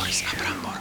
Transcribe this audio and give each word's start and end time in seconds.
podcastov. 0.00 0.80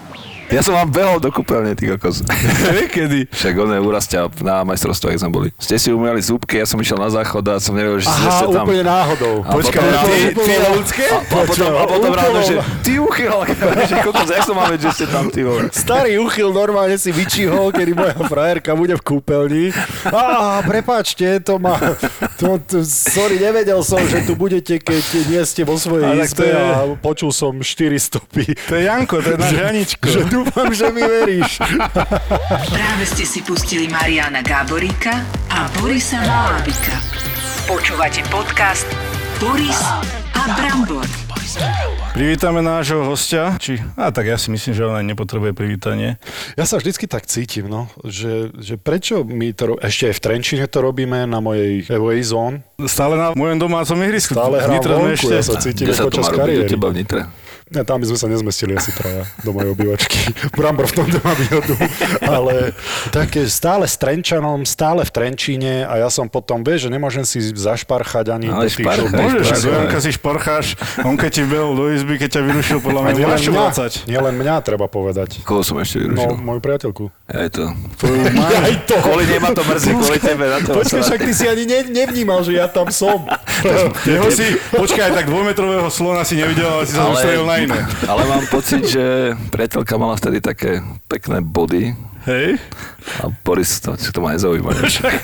Ja 0.49 0.65
som 0.65 0.73
vám 0.73 0.89
behol 0.89 1.21
do 1.21 1.29
kúpeľne, 1.29 1.77
ty 1.77 1.85
kokos. 1.85 2.25
Kedy? 2.97 3.29
Však 3.29 3.53
one 3.53 3.78
urastia 3.78 4.26
na 4.42 4.65
majstrovstvách, 4.65 5.13
jak 5.13 5.21
sme 5.21 5.29
boli. 5.29 5.47
Ste 5.62 5.78
si 5.78 5.94
umiali 5.94 6.17
zúbky, 6.17 6.57
ja 6.57 6.65
som 6.65 6.81
išiel 6.81 6.97
na 6.97 7.05
záchod 7.05 7.46
a 7.46 7.62
som 7.62 7.78
nevedel, 7.78 8.01
že 8.01 8.10
Aha, 8.10 8.33
ste 8.33 8.46
tam. 8.49 8.65
úplne 8.65 8.81
náhodou. 8.81 9.46
A 9.46 9.53
Počkaj, 9.53 9.78
potom- 9.78 10.10
ty, 10.10 10.17
ty 10.33 10.53
ľudské? 10.74 11.05
A, 11.05 11.21
a 11.21 11.42
potom, 11.46 11.69
a 11.69 11.83
potom 11.85 12.10
ráno, 12.10 12.42
že 12.42 12.55
ty 12.81 12.97
uchyl, 12.97 13.46
že 13.94 13.96
kokos, 14.01 14.26
jak 14.28 14.42
som 14.42 14.58
vedieť, 14.58 14.81
že 14.81 14.92
ste 14.92 15.05
tam, 15.05 15.29
ty 15.29 15.46
vole. 15.46 15.70
Starý 15.70 16.17
uchyl 16.17 16.49
normálne 16.49 16.98
si 16.98 17.13
vyčíhol, 17.13 17.70
kedy 17.70 17.94
moja 17.94 18.17
frajerka 18.17 18.73
bude 18.73 18.98
v 18.98 19.04
kúpeľni. 19.05 19.66
Á, 20.04 20.66
prepáčte, 20.66 21.45
to 21.45 21.62
má... 21.62 21.77
To, 22.41 22.58
to, 22.58 22.81
sorry, 22.81 23.38
nevedel 23.38 23.86
som, 23.86 24.02
že 24.02 24.26
tu 24.26 24.34
budete, 24.34 24.81
keď 24.81 25.04
nie 25.30 25.41
ste 25.44 25.62
vo 25.62 25.77
svojej 25.77 26.26
izbe 26.26 26.41
je- 26.41 26.58
a 26.58 26.73
počul 26.97 27.29
som 27.29 27.53
4 27.53 27.70
stopy. 28.01 28.57
To 28.65 28.73
je 28.73 28.89
Janko, 28.89 29.09
to 29.18 29.30
je 29.34 29.38
náš 29.41 29.55
Janičko. 29.58 30.05
Že 30.05 30.22
dúfam, 30.30 30.70
že 30.70 30.86
mi 30.94 31.02
veríš. 31.02 31.58
Práve 32.70 33.04
ste 33.09 33.26
si 33.26 33.41
pustili 33.41 33.90
Mariana 33.90 34.45
Gáboríka 34.45 35.26
a 35.49 35.66
Borisa 35.82 36.22
Malábika. 36.22 36.94
Počúvate 37.66 38.22
podcast 38.30 38.85
Boris 39.41 39.82
a 40.38 40.41
Brambor. 40.54 41.05
Privítame 42.13 42.62
nášho 42.62 43.02
hostia. 43.09 43.58
Či, 43.58 43.82
a 43.98 44.13
tak 44.13 44.30
ja 44.30 44.38
si 44.38 44.54
myslím, 44.54 44.73
že 44.77 44.85
ona 44.85 45.02
nepotrebuje 45.02 45.57
privítanie. 45.57 46.21
Ja 46.54 46.70
sa 46.70 46.77
vždycky 46.77 47.10
tak 47.10 47.26
cítim, 47.26 47.66
no, 47.66 47.90
že, 48.05 48.54
že 48.54 48.77
prečo 48.77 49.26
my 49.26 49.49
to, 49.57 49.73
ro- 49.73 49.82
ešte 49.82 50.13
aj 50.13 50.16
v 50.18 50.21
Trenčine 50.21 50.66
to 50.70 50.85
robíme 50.85 51.26
na 51.26 51.41
mojej 51.41 51.85
away 51.90 52.21
zone. 52.21 52.62
Stále 52.85 53.18
na 53.18 53.34
mojom 53.34 53.57
domácom 53.57 53.98
ihrisku. 54.05 54.38
Stále 54.38 54.62
hrám 54.62 54.82
vonku, 54.82 55.26
ja 55.34 55.41
sa 55.41 55.57
cítim 55.57 55.90
Kde 55.90 55.96
sa 55.98 56.05
to 56.05 56.13
počas 56.13 56.30
má 56.30 56.46
robiť 56.46 56.57
u 56.62 56.66
teba 56.70 56.88
v 56.94 56.96
Nitre? 57.02 57.21
Ne, 57.69 57.85
tam 57.85 58.01
by 58.01 58.09
sme 58.09 58.17
sa 58.17 58.25
nezmestili 58.25 58.73
asi 58.73 58.89
traja 58.89 59.29
do 59.41 59.53
mojej 59.53 59.70
obývačky. 59.70 60.17
Brambor 60.57 60.89
v 60.89 60.95
tomto 60.95 61.21
má 61.21 61.37
výhodu. 61.37 61.77
Ale 62.20 62.73
také 63.09 63.45
stále 63.45 63.85
s 63.85 63.93
Trenčanom, 63.93 64.66
stále 64.66 65.06
v 65.06 65.11
Trenčíne 65.11 65.86
a 65.86 65.98
ja 65.98 66.09
som 66.09 66.26
potom, 66.26 66.59
vieš, 66.59 66.86
že 66.86 66.89
nemôžem 66.89 67.22
si 67.22 67.38
zašparchať 67.45 68.26
ani 68.31 68.50
Ale 68.50 68.58
do 68.58 68.61
tých 68.66 68.81
šparchaj. 68.81 69.14
Môžeš, 69.14 69.45
Práve. 69.45 69.61
ako 69.61 69.70
Janka 69.70 69.98
si 70.00 70.09
šporcháš, 70.09 70.66
on 71.03 71.14
keď 71.14 71.30
ti 71.30 71.44
behol 71.44 71.73
do 71.73 71.86
izby, 71.89 72.17
keď 72.17 72.30
ťa 72.31 72.42
vyrušil, 72.44 72.78
podľa 72.80 73.02
mňa 73.02 73.11
nielen 73.14 73.38
mňa, 73.39 73.66
nielen 74.09 74.33
mňa, 74.36 74.56
treba 74.59 74.86
povedať. 74.89 75.30
Koho 75.45 75.61
som 75.61 75.78
ešte 75.78 76.02
No, 76.02 76.17
vyrušil? 76.26 76.42
moju 76.42 76.59
priateľku. 76.59 77.04
Aj 77.30 77.50
to. 77.54 77.70
Aj 78.66 78.73
to. 78.81 78.98
Kvôli 78.98 79.30
nej 79.30 79.38
ma 79.38 79.54
to 79.54 79.61
mrzí, 79.61 79.94
kvôli 79.94 80.17
tebe. 80.17 80.50
Na 80.50 80.58
to 80.58 80.73
Počkaj, 80.73 81.06
však 81.06 81.20
ty 81.22 81.31
si 81.31 81.45
ani 81.45 81.64
ne, 81.64 81.80
nevnímal, 81.86 82.42
že 82.42 82.58
ja 82.58 82.66
tam 82.66 82.89
som. 82.89 83.30
Jeho 84.09 84.26
si, 84.33 84.58
počkaj, 84.73 85.14
tak 85.14 85.30
dvojmetrového 85.30 85.86
slona 85.88 86.26
si 86.26 86.33
nevidel, 86.33 86.66
ale 86.66 86.83
si 86.83 86.98
sa 86.98 87.06
sústredil 87.06 87.45
na 87.45 87.59
iné. 87.66 87.80
ale 88.08 88.22
mám 88.28 88.46
pocit, 88.48 88.82
že 88.88 89.36
priateľka 89.52 89.96
mala 90.00 90.16
vtedy 90.16 90.40
také 90.40 90.80
pekné 91.12 91.44
body 91.44 92.09
Hej? 92.28 92.59
a 93.23 93.28
Boris 93.45 93.80
to, 93.80 93.95
to 93.98 94.20
ma 94.22 94.31
nezaujíma. 94.31 94.72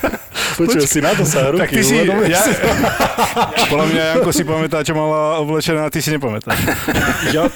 Počuj, 0.57 0.87
si 0.87 0.99
na 1.03 1.11
to 1.11 1.27
sa 1.27 1.51
ruky. 1.51 1.67
Tak 1.67 1.69
ty 1.75 1.83
si, 1.83 1.95
ja, 2.31 2.41
si? 2.47 2.51
podľa 3.71 3.85
mňa 3.91 4.01
Janko 4.15 4.31
si 4.31 4.43
pamätá, 4.47 4.77
čo 4.87 4.95
mala 4.95 5.43
oblečené 5.43 5.83
a 5.83 5.91
ty 5.91 5.99
si 5.99 6.15
nepamätáš. 6.15 6.55
Ja, 7.35 7.51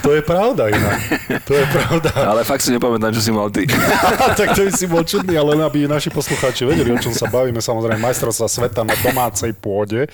to 0.00 0.16
je 0.16 0.22
pravda 0.24 0.72
inak. 0.72 0.98
To 1.44 1.52
je 1.52 1.64
pravda. 1.68 2.10
Ale 2.16 2.40
fakt 2.48 2.64
si 2.64 2.72
nepamätám, 2.72 3.12
čo 3.12 3.20
si 3.20 3.30
mal 3.30 3.52
ty. 3.52 3.68
tak 4.40 4.56
to 4.56 4.64
by 4.64 4.72
si 4.72 4.88
bol 4.88 5.04
čudný, 5.04 5.36
ale 5.36 5.56
len 5.56 5.60
aby 5.64 5.84
naši 5.84 6.08
poslucháči 6.08 6.64
vedeli, 6.64 6.90
o 6.92 6.98
čom 6.98 7.12
sa 7.12 7.28
bavíme. 7.28 7.60
Samozrejme, 7.60 8.00
majstrovstvá 8.00 8.48
sveta 8.48 8.80
na 8.88 8.96
domácej 9.04 9.52
pôde. 9.52 10.08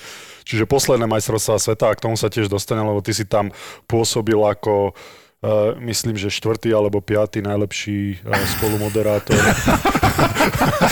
Čiže 0.47 0.67
posledné 0.67 1.07
majstrovstvá 1.07 1.59
sveta 1.59 1.91
a 1.91 1.95
k 1.95 2.03
tomu 2.07 2.15
sa 2.15 2.31
tiež 2.31 2.47
dostane, 2.47 2.79
lebo 2.79 3.03
ty 3.03 3.11
si 3.11 3.27
tam 3.27 3.51
pôsobil 3.87 4.39
ako 4.39 4.95
myslím, 5.77 6.17
že 6.17 6.33
štvrtý 6.33 6.73
alebo 6.73 7.01
piatý 7.01 7.45
najlepší 7.45 8.25
uh, 8.25 8.33
spolumoderátor. 8.57 9.37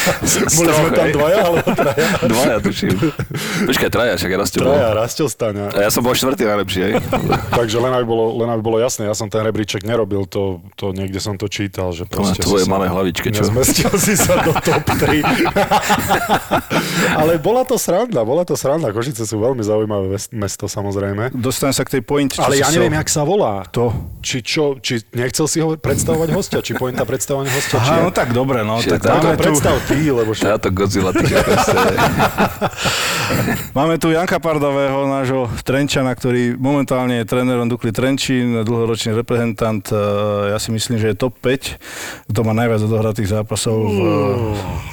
Boli 0.56 0.72
sme 0.72 0.90
tam 0.92 1.08
dvaja, 1.12 1.40
alebo 1.44 1.68
traja? 1.68 2.08
Dvaja, 2.22 2.56
tuším. 2.60 2.94
Počkaj, 3.66 3.90
traja, 3.90 4.14
však 4.16 4.30
ja 4.30 4.38
rastil. 4.38 4.62
Traja, 4.62 4.88
Rastel 4.94 5.28
Staňa. 5.28 5.66
A 5.70 5.80
ja 5.80 5.90
som 5.90 6.02
bol 6.02 6.12
štvrtý 6.12 6.44
najlepší, 6.44 6.80
hej? 6.82 6.94
Takže 7.60 7.78
len 7.78 7.92
aby, 7.92 8.06
bolo, 8.06 8.38
len 8.38 8.50
aby 8.50 8.62
bolo 8.62 8.78
jasné, 8.78 9.04
ja 9.04 9.14
som 9.14 9.26
ten 9.26 9.42
rebríček 9.42 9.82
nerobil, 9.82 10.26
to, 10.26 10.42
to 10.74 10.92
niekde 10.92 11.18
som 11.18 11.34
to 11.34 11.48
čítal, 11.48 11.90
že 11.90 12.06
To 12.06 12.20
proste 12.20 12.40
tvoje 12.40 12.62
si 12.62 12.68
sa- 12.68 12.72
malé 12.72 12.86
hlavičke, 12.88 13.28
čo? 13.30 13.42
Nezmestil 13.44 13.92
si 13.96 14.14
sa 14.14 14.40
do 14.40 14.54
top 14.56 14.86
3. 14.86 15.22
Ale 17.16 17.38
bola 17.38 17.64
to 17.64 17.76
sranda, 17.76 18.22
bola 18.22 18.44
to 18.44 18.54
sranda. 18.54 18.90
Košice 18.90 19.24
sú 19.24 19.38
veľmi 19.38 19.62
zaujímavé 19.62 20.06
mesto, 20.32 20.66
samozrejme. 20.66 21.34
Dostanem 21.34 21.72
sa 21.72 21.82
k 21.82 21.98
tej 21.98 22.02
point. 22.04 22.30
čo 22.30 22.42
Ale 22.42 22.58
ja 22.58 22.68
chcel. 22.68 22.80
neviem, 22.80 22.96
jak 22.96 23.10
sa 23.10 23.22
volá. 23.22 23.64
To. 23.72 23.92
Či, 24.20 24.38
čo, 24.42 24.64
či 24.78 25.02
nechcel 25.12 25.46
si 25.46 25.60
ho 25.60 25.74
predstavovať 25.74 26.30
hostia, 26.32 26.60
či 26.60 26.74
pointa 26.74 27.04
predstavovania 27.04 27.52
hostia, 27.52 27.78
či 27.78 27.88
Aha, 27.88 27.96
je- 27.96 28.04
no 28.04 28.12
tak 28.12 28.30
dobre, 28.32 28.62
no. 28.62 28.78
Čiže 28.78 28.92
Tak 28.92 29.02
táto 29.02 29.14
No, 29.16 29.24
máme 29.26 29.38
tu, 29.38 29.44
predstav 29.44 29.74
ty, 29.96 30.12
lebo 30.12 30.36
čo... 30.36 30.52
Táto 30.52 30.68
Godzilla, 30.76 31.16
ty 31.16 31.24
máme 33.78 33.96
tu 33.98 34.12
Janka 34.12 34.38
Pardavého, 34.44 35.08
nášho 35.08 35.48
Trenčana, 35.64 36.12
ktorý 36.12 36.60
momentálne 36.60 37.24
je 37.24 37.30
trénerom 37.30 37.72
Dukly 37.72 37.96
Trenčín, 37.96 38.60
dlhoročný 38.62 39.16
reprezentant. 39.16 39.82
eh, 39.90 40.52
Ja 40.52 40.58
si 40.60 40.76
myslím, 40.76 41.00
že 41.00 41.16
je 41.16 41.18
top 41.18 41.40
5, 41.40 42.28
kto 42.28 42.40
má 42.44 42.52
najviac 42.52 42.84
odohratých 42.84 43.32
zápasov 43.32 43.78
v, 43.80 44.00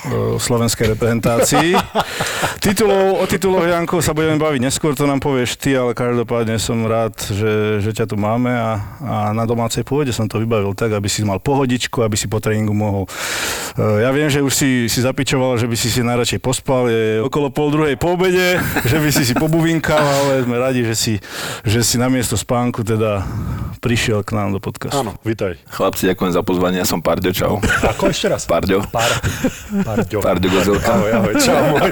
v 0.06 0.40
slovenskej 0.40 0.94
reprezentácii. 0.94 1.74
Titulov, 2.64 3.19
o 3.19 3.24
tituloch 3.26 3.66
Janko 3.66 3.98
sa 3.98 4.14
budeme 4.14 4.38
baviť 4.38 4.60
neskôr, 4.62 4.94
to 4.94 5.02
nám 5.02 5.19
povieš 5.19 5.58
ty, 5.58 5.74
ale 5.74 5.98
každopádne 5.98 6.62
som 6.62 6.78
rád, 6.86 7.10
že, 7.19 7.82
že 7.82 7.90
ťa 7.90 8.06
tu 8.06 8.14
máme 8.14 8.54
a, 8.54 8.78
a 9.02 9.16
na 9.34 9.42
domácej 9.42 9.82
pôde 9.82 10.14
som 10.14 10.30
to 10.30 10.38
vybavil 10.38 10.70
tak, 10.70 10.94
aby 10.94 11.10
si 11.10 11.26
mal 11.26 11.42
pohodičku, 11.42 12.06
aby 12.06 12.14
si 12.14 12.30
po 12.30 12.38
tréningu 12.38 12.70
mohol. 12.70 13.10
Eh, 13.76 14.06
Ja 14.06 14.10
viem, 14.14 14.30
že 14.30 14.42
už 14.42 14.52
si, 14.54 14.70
si 14.92 15.00
zapičoval, 15.00 15.56
že 15.56 15.64
by 15.64 15.72
si 15.72 15.88
si 15.88 16.04
najradšej 16.04 16.44
pospal, 16.44 16.92
je 16.92 17.25
okolo 17.25 17.48
pol 17.48 17.72
druhej 17.72 17.97
po 17.97 18.12
obede, 18.12 18.60
že 18.91 19.00
by 19.00 19.08
si 19.08 19.25
si 19.25 19.32
pobuvinkal, 19.32 20.04
ale 20.04 20.44
sme 20.44 20.60
radi, 20.60 20.84
že 20.84 20.92
si, 20.92 21.14
že 21.64 21.80
si 21.80 21.97
namiesto 21.97 22.36
spánku 22.36 22.84
teda 22.84 23.25
prišiel 23.81 24.22
k 24.22 24.36
nám 24.38 24.54
do 24.54 24.60
podcastu. 24.62 24.94
Áno, 24.94 25.19
vitaj. 25.26 25.58
Chlapci, 25.66 26.06
ďakujem 26.06 26.32
za 26.36 26.42
pozvanie, 26.47 26.78
ja 26.78 26.86
som 26.86 27.02
Parďo, 27.02 27.34
čau. 27.34 27.58
Ako 27.82 28.14
ešte 28.14 28.31
raz? 28.31 28.47
Parďo. 28.47 28.86
Par, 28.94 29.10
parďo. 29.82 30.22
Parďo 30.22 30.48
Gozilka. 30.54 30.86
Ahoj, 30.86 31.10
ahoj, 31.10 31.34
čau 31.42 31.58
môj. 31.75 31.91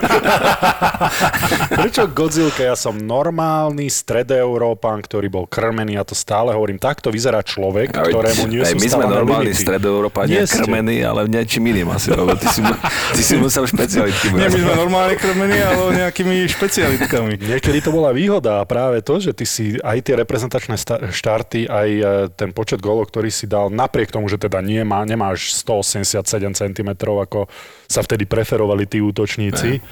Prečo 1.83 2.07
Godzilka? 2.07 2.63
Ja 2.63 2.79
som 2.79 2.95
normálny 2.95 3.91
stredoeurópan, 3.91 5.03
ktorý 5.03 5.27
bol 5.27 5.45
krmený, 5.51 5.99
ja 5.99 6.07
to 6.07 6.15
stále 6.15 6.55
hovorím. 6.55 6.79
Takto 6.79 7.11
vyzerá 7.11 7.43
človek, 7.43 7.91
ktorému 7.91 8.47
nie 8.47 8.63
aj 8.63 8.71
sú 8.71 8.79
my 8.79 8.87
sme 8.87 9.05
normálni 9.11 9.51
ste. 9.51 10.63
krmení, 10.63 11.03
ale 11.03 11.27
niečím 11.27 11.67
iným 11.75 11.91
asi, 11.91 12.15
lebo 12.15 12.39
ty 12.39 12.47
si, 12.55 12.63
mu- 12.63 12.79
ty 13.17 13.23
si 13.23 13.35
musel 13.37 13.67
špecialitky 13.67 14.33
Nie, 14.33 14.49
my 14.49 14.57
brať. 14.57 14.65
sme 14.65 14.75
normálne 14.77 15.15
krmení, 15.19 15.59
ale 15.59 16.07
nejakými 16.07 16.47
špecialitkami. 16.49 17.37
Niekedy 17.41 17.79
to 17.85 17.91
bola 17.93 18.15
výhoda 18.15 18.63
a 18.63 18.69
práve 18.69 19.03
to, 19.03 19.19
že 19.19 19.35
ty 19.37 19.45
si 19.45 19.77
aj 19.81 19.99
tie 20.07 20.15
reprezentačné 20.17 20.79
štarty, 21.13 21.67
aj 21.69 21.89
e, 21.91 22.03
ten 22.33 22.55
počet 22.55 22.79
gólov, 22.79 23.11
ktorý 23.11 23.29
si 23.29 23.51
dal, 23.51 23.69
napriek 23.69 24.15
tomu, 24.15 24.31
že 24.31 24.39
teda 24.39 24.63
nie 24.63 24.81
má, 24.87 25.03
nemáš 25.03 25.53
187 25.61 26.23
cm, 26.55 26.91
ako 26.97 27.51
sa 27.91 28.01
vtedy 28.01 28.25
preferovali 28.25 28.87
tí 28.87 29.03
útočníci. 29.03 29.83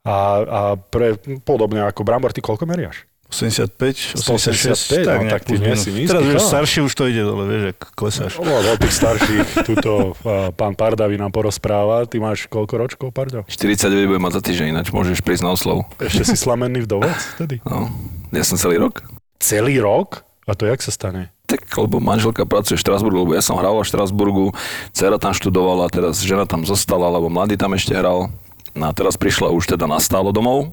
A, 0.00 0.16
a 0.40 0.60
pre, 0.80 1.20
podobne 1.44 1.84
ako 1.84 2.08
Brambor, 2.08 2.32
ty 2.32 2.40
koľko 2.40 2.64
meriaš? 2.64 3.09
85, 3.30 4.18
185, 4.18 4.26
86, 4.26 5.06
no, 5.06 5.22
nejak 5.22 5.30
tak 5.30 5.42
ty 5.46 5.54
nie 5.62 5.74
si 5.78 5.90
nízky 5.94 6.10
Teraz 6.10 6.22
už 6.26 6.34
chlap. 6.34 6.50
starší 6.50 6.78
už 6.82 6.92
to 6.98 7.04
ide 7.06 7.22
dole, 7.22 7.44
vieš, 7.46 7.62
ak 7.72 7.80
klesáš. 7.94 8.32
No, 8.42 8.52
od 8.58 8.78
tých 8.82 8.94
starších, 8.94 9.46
tuto 9.62 10.18
a, 10.26 10.50
pán 10.50 10.74
Pardavi 10.74 11.14
nám 11.14 11.30
porozpráva. 11.30 12.10
Ty 12.10 12.18
máš 12.18 12.50
koľko 12.50 12.74
ročkov, 12.74 13.08
Parďo? 13.14 13.46
49 13.46 14.10
budem 14.10 14.22
mať 14.22 14.32
za 14.36 14.42
týždeň, 14.42 14.66
ináč 14.74 14.90
môžeš 14.90 15.22
prísť 15.22 15.46
na 15.46 15.54
oslov. 15.54 15.86
Ešte 16.02 16.26
si 16.26 16.36
slamenný 16.36 16.82
vdovec 16.82 17.14
vtedy? 17.38 17.62
No, 17.62 17.86
ja 18.34 18.42
som 18.42 18.58
celý 18.58 18.82
rok. 18.82 19.06
Celý 19.38 19.78
rok? 19.78 20.26
A 20.50 20.58
to 20.58 20.66
jak 20.66 20.82
sa 20.82 20.90
stane? 20.90 21.30
Tak, 21.46 21.66
lebo 21.78 22.02
manželka 22.02 22.42
pracuje 22.46 22.74
v 22.78 22.82
Štrasburgu, 22.82 23.22
lebo 23.22 23.34
ja 23.38 23.42
som 23.42 23.54
hral 23.58 23.78
v 23.78 23.86
Štrasburgu, 23.86 24.50
dcera 24.90 25.18
tam 25.18 25.30
študovala, 25.34 25.86
teraz 25.90 26.18
žena 26.22 26.46
tam 26.46 26.66
zostala, 26.66 27.06
lebo 27.10 27.30
mladý 27.30 27.54
tam 27.54 27.74
ešte 27.74 27.94
hral. 27.94 28.30
No 28.74 28.84
a 28.86 28.94
teraz 28.94 29.18
prišla 29.18 29.50
už 29.50 29.74
teda 29.74 29.90
nastálo 29.90 30.30
domov, 30.30 30.70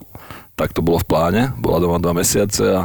tak 0.58 0.74
to 0.74 0.82
bolo 0.82 0.98
v 0.98 1.06
pláne, 1.06 1.42
bola 1.62 1.78
doma 1.78 2.02
dva 2.02 2.18
mesiace 2.18 2.66
a 2.66 2.82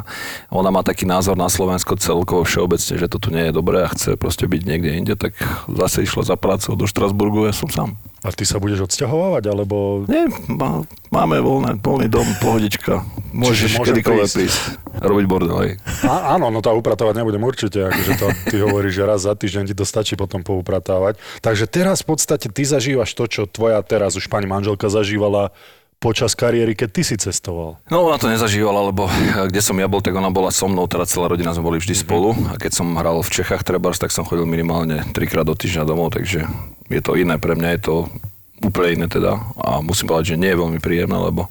ona 0.53 0.69
má 0.69 0.85
taký 0.85 1.09
názor 1.09 1.41
na 1.41 1.49
Slovensko 1.49 1.97
celkovo 1.97 2.45
všeobecne, 2.45 3.01
že 3.01 3.09
to 3.09 3.17
tu 3.17 3.33
nie 3.33 3.49
je 3.49 3.57
dobré 3.57 3.89
a 3.89 3.89
chce 3.89 4.21
proste 4.21 4.45
byť 4.45 4.61
niekde 4.61 4.91
inde, 4.93 5.15
tak 5.17 5.33
zase 5.73 6.05
išla 6.05 6.29
za 6.29 6.37
prácou 6.37 6.77
do 6.77 6.85
Štrasburgu, 6.85 7.49
ja 7.49 7.57
som 7.57 7.73
sám. 7.73 7.97
A 8.23 8.31
ty 8.31 8.45
sa 8.45 8.61
budeš 8.61 8.87
odsťahovať, 8.87 9.51
alebo... 9.51 10.05
Nie, 10.05 10.29
má, 10.53 10.85
máme 11.09 11.41
voľné, 11.41 11.81
voľný 11.81 12.07
dom, 12.13 12.29
pohodička, 12.45 13.03
môžeš 13.33 13.81
kedykoľvek 13.81 14.29
prísť. 14.31 14.37
prísť. 14.37 14.61
robiť 15.01 15.27
bordel, 15.27 15.57
hej. 15.65 15.73
Á, 16.05 16.37
áno, 16.37 16.53
no 16.53 16.61
to 16.61 16.77
upratovať 16.77 17.25
nebudem 17.25 17.41
určite, 17.41 17.89
akože 17.89 18.13
to 18.21 18.27
ty 18.53 18.57
hovoríš, 18.61 19.01
že 19.01 19.09
raz 19.09 19.25
za 19.25 19.33
týždeň 19.33 19.73
ti 19.73 19.75
to 19.75 19.89
stačí 19.89 20.15
potom 20.15 20.45
poupratávať. 20.45 21.17
Takže 21.41 21.65
teraz 21.67 22.05
v 22.05 22.15
podstate 22.15 22.53
ty 22.53 22.63
zažívaš 22.69 23.17
to, 23.17 23.25
čo 23.27 23.43
tvoja 23.49 23.81
teraz 23.81 24.15
už 24.15 24.29
pani 24.29 24.45
manželka 24.45 24.93
zažívala 24.93 25.51
počas 26.02 26.34
kariéry, 26.34 26.75
keď 26.75 26.88
ty 26.90 27.02
si 27.06 27.14
cestoval? 27.14 27.78
No 27.87 28.02
ona 28.10 28.19
to 28.19 28.26
nezažívala, 28.26 28.90
lebo 28.90 29.06
eh, 29.06 29.46
kde 29.46 29.62
som 29.62 29.78
ja 29.78 29.87
bol, 29.87 30.02
tak 30.02 30.19
ona 30.19 30.34
bola 30.34 30.50
so 30.50 30.66
mnou, 30.66 30.90
teda 30.90 31.06
celá 31.06 31.31
rodina 31.31 31.54
sme 31.54 31.70
boli 31.70 31.78
vždy 31.78 31.94
spolu. 31.94 32.34
A 32.50 32.58
keď 32.58 32.82
som 32.82 32.99
hral 32.99 33.22
v 33.22 33.31
Čechách 33.31 33.62
trebárs, 33.62 34.02
tak 34.02 34.10
som 34.10 34.26
chodil 34.26 34.44
minimálne 34.50 35.06
trikrát 35.14 35.46
do 35.46 35.54
týždňa 35.54 35.87
domov, 35.87 36.10
takže 36.10 36.50
je 36.90 37.00
to 37.00 37.14
iné, 37.14 37.38
pre 37.38 37.54
mňa 37.54 37.78
je 37.78 37.81
to 37.87 37.94
úplne 38.66 38.99
iné 38.99 39.06
teda. 39.06 39.38
A 39.62 39.78
musím 39.78 40.10
povedať, 40.10 40.34
že 40.34 40.40
nie 40.43 40.50
je 40.50 40.60
veľmi 40.60 40.82
príjemné, 40.82 41.14
lebo 41.14 41.46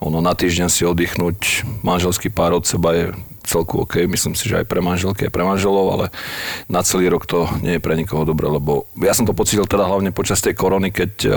ono 0.00 0.24
na 0.24 0.32
týždeň 0.32 0.68
si 0.72 0.88
oddychnúť 0.88 1.68
manželský 1.84 2.32
pár 2.32 2.56
od 2.56 2.64
seba 2.64 2.96
je 2.96 3.04
celku 3.42 3.82
OK, 3.82 4.06
myslím 4.06 4.38
si, 4.38 4.46
že 4.46 4.62
aj 4.62 4.66
pre 4.70 4.78
manželky, 4.78 5.26
aj 5.26 5.34
pre 5.34 5.42
manželov, 5.42 5.86
ale 5.90 6.06
na 6.70 6.82
celý 6.86 7.10
rok 7.10 7.26
to 7.26 7.50
nie 7.62 7.78
je 7.78 7.82
pre 7.82 7.98
nikoho 7.98 8.22
dobré, 8.22 8.46
lebo 8.46 8.86
ja 9.02 9.14
som 9.14 9.26
to 9.26 9.34
pocítil 9.34 9.66
teda 9.66 9.86
hlavne 9.86 10.14
počas 10.14 10.38
tej 10.38 10.54
korony, 10.54 10.94
keď 10.94 11.12
eh, 11.26 11.34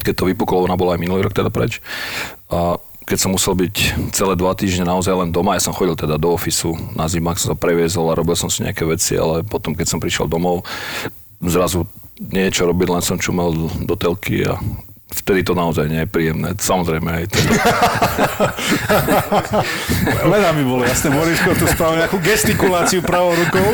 keď 0.00 0.14
to 0.22 0.28
vypuklo, 0.30 0.64
ona 0.64 0.78
bola 0.78 0.96
aj 0.96 1.02
minulý 1.02 1.26
rok 1.26 1.34
teda 1.34 1.52
preč. 1.52 1.82
A 2.48 2.80
keď 3.08 3.18
som 3.24 3.32
musel 3.32 3.56
byť 3.56 3.76
celé 4.12 4.36
dva 4.36 4.52
týždne 4.52 4.84
naozaj 4.84 5.16
len 5.16 5.32
doma, 5.32 5.56
ja 5.56 5.64
som 5.64 5.72
chodil 5.72 5.96
teda 5.96 6.20
do 6.20 6.36
ofisu, 6.36 6.76
na 6.92 7.08
zimách 7.08 7.40
som 7.40 7.52
sa 7.52 7.56
previezol 7.56 8.12
a 8.12 8.18
robil 8.18 8.36
som 8.36 8.52
si 8.52 8.60
nejaké 8.60 8.84
veci, 8.84 9.16
ale 9.16 9.40
potom, 9.48 9.72
keď 9.72 9.86
som 9.88 9.98
prišiel 9.98 10.28
domov, 10.28 10.68
zrazu 11.40 11.88
niečo 12.20 12.68
robiť, 12.68 12.88
len 12.92 13.02
som 13.02 13.16
čumel 13.16 13.72
do 13.86 13.94
telky 13.96 14.44
a 14.44 14.60
vtedy 15.08 15.40
to 15.40 15.56
naozaj 15.56 15.88
nie 15.88 16.04
je 16.04 16.08
príjemné. 16.08 16.52
Samozrejme 16.60 17.08
aj 17.08 17.24
to. 17.32 17.38
Len 20.28 20.42
aby 20.44 20.62
bolo 20.68 20.84
jasné, 20.84 21.08
Morisko 21.08 21.56
tu 21.56 21.64
spravil 21.64 22.04
nejakú 22.04 22.20
gestikuláciu 22.20 23.00
pravou 23.00 23.32
rukou. 23.32 23.68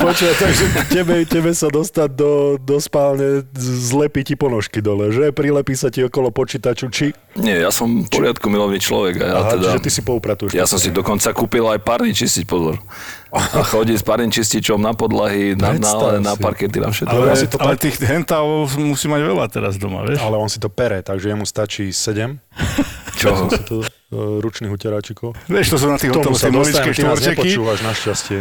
Počuaj, 0.00 0.34
takže 0.40 0.64
tebe, 0.88 1.28
tebe 1.28 1.52
sa 1.52 1.68
dostať 1.68 2.08
do, 2.16 2.56
do 2.56 2.80
spálne, 2.80 3.44
zlepí 3.60 4.24
ti 4.24 4.40
ponožky 4.40 4.80
dole, 4.80 5.12
že? 5.12 5.36
Prilepí 5.36 5.76
sa 5.76 5.92
ti 5.92 6.00
okolo 6.00 6.32
počítaču, 6.32 6.88
či... 6.88 7.12
Nie, 7.36 7.68
ja 7.68 7.70
som 7.70 8.08
poriadku 8.08 8.48
milovný 8.48 8.80
človek. 8.80 9.20
A 9.20 9.26
ja 9.28 9.36
Aha, 9.44 9.50
teda, 9.52 9.66
čiže 9.76 9.84
ty 9.84 9.90
si 9.92 10.00
poupratuješ. 10.00 10.56
Ja 10.56 10.64
som 10.64 10.80
si 10.80 10.88
dokonca 10.88 11.30
kúpil 11.36 11.68
aj 11.68 11.84
párny 11.84 12.16
čistiť, 12.16 12.48
pozor. 12.48 12.80
A 13.28 13.60
chodí 13.60 13.92
s 13.92 14.00
párnym 14.00 14.32
čističom 14.32 14.80
na 14.80 14.96
podlahy, 14.96 15.52
na, 15.52 15.76
na, 15.76 15.92
na 16.16 16.32
si. 16.32 16.40
parkety, 16.40 16.80
na 16.80 16.88
všetko. 16.88 17.12
Ale, 17.12 17.36
ale 17.36 17.74
tých 17.76 18.00
hentavov 18.00 18.72
musí 18.80 19.04
mať 19.04 19.20
veľa 19.20 19.46
teraz 19.52 19.76
doma, 19.76 20.00
vieš? 20.08 20.24
Ale 20.24 20.37
on 20.40 20.48
si 20.48 20.58
to 20.58 20.68
pere, 20.68 21.02
takže 21.02 21.28
jemu 21.28 21.46
stačí 21.46 21.92
7 21.92 22.38
Čo? 23.16 23.48
to, 23.68 23.82
ručných 24.08 24.72
uteráčikov. 24.72 25.36
Vieš, 25.52 25.68
to 25.68 25.76
sú 25.76 25.86
na 25.92 26.00
tých 26.00 26.16
tomu 26.16 26.32
sa 26.32 26.48
maličké 26.48 26.96
štvorčeky. 26.96 27.44
nepočúvaš 27.44 27.78
našťastie. 27.84 28.38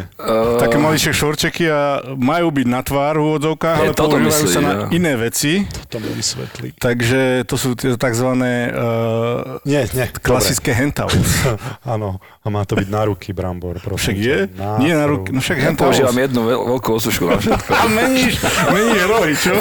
Také 0.63 0.77
maličké 0.79 1.11
štvorčeky 1.11 1.63
a 1.67 1.81
majú 2.15 2.55
byť 2.55 2.67
na 2.71 2.79
tvár 2.87 3.19
v 3.19 3.23
úvodzovkách, 3.35 3.77
ale 3.83 3.91
používajú 3.91 4.47
sa 4.47 4.61
na 4.63 4.71
ja. 4.71 4.95
iné 4.95 5.19
veci. 5.19 5.67
To 5.91 5.99
mi 5.99 6.07
vysvetlí. 6.15 6.79
Takže 6.79 7.43
to 7.43 7.55
sú 7.59 7.75
tie 7.75 7.99
tzv. 7.99 8.29
Uh, 8.31 9.59
Nie, 9.67 9.91
nie. 9.91 10.07
klasické. 10.23 10.71
Dobre. 10.71 11.19
Áno, 11.93 12.23
a 12.23 12.47
má 12.47 12.63
to 12.63 12.79
byť 12.79 12.87
na 12.87 13.03
ruky, 13.03 13.35
Brambor. 13.35 13.83
Prosím 13.83 14.15
Však 14.15 14.17
je? 14.23 14.37
Nie 14.79 14.95
na 14.95 15.03
ruky. 15.03 15.35
No 15.35 15.43
však 15.43 15.57
Ja 15.59 15.75
používam 15.75 16.15
jednu 16.15 16.47
veľ, 16.47 16.59
veľkú 16.79 16.89
osušku 16.95 17.27
na 17.27 17.43
všetko. 17.43 17.71
A 17.83 17.85
meníš, 17.91 18.39
meníš 18.71 19.01
rohy, 19.03 19.33
čo? 19.35 19.59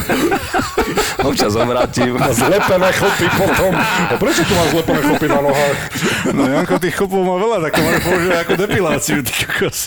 Občas 1.26 1.58
obrátim. 1.58 2.14
A 2.14 2.30
zlepené 2.30 2.94
chlpy 2.94 3.26
potom. 3.34 3.74
A 3.74 4.14
prečo 4.14 4.46
tu 4.46 4.54
máš 4.54 4.70
zlepené 4.70 5.00
chlpy 5.02 5.26
na 5.26 5.40
nohách? 5.42 5.95
No 6.32 6.46
Janko, 6.46 6.76
tých 6.80 6.96
chopov 6.96 7.22
má 7.22 7.36
veľa, 7.38 7.58
tak 7.68 7.72
to 7.76 7.80
môže 7.82 8.00
používať 8.04 8.38
ako 8.42 8.52
depiláciu. 8.56 9.18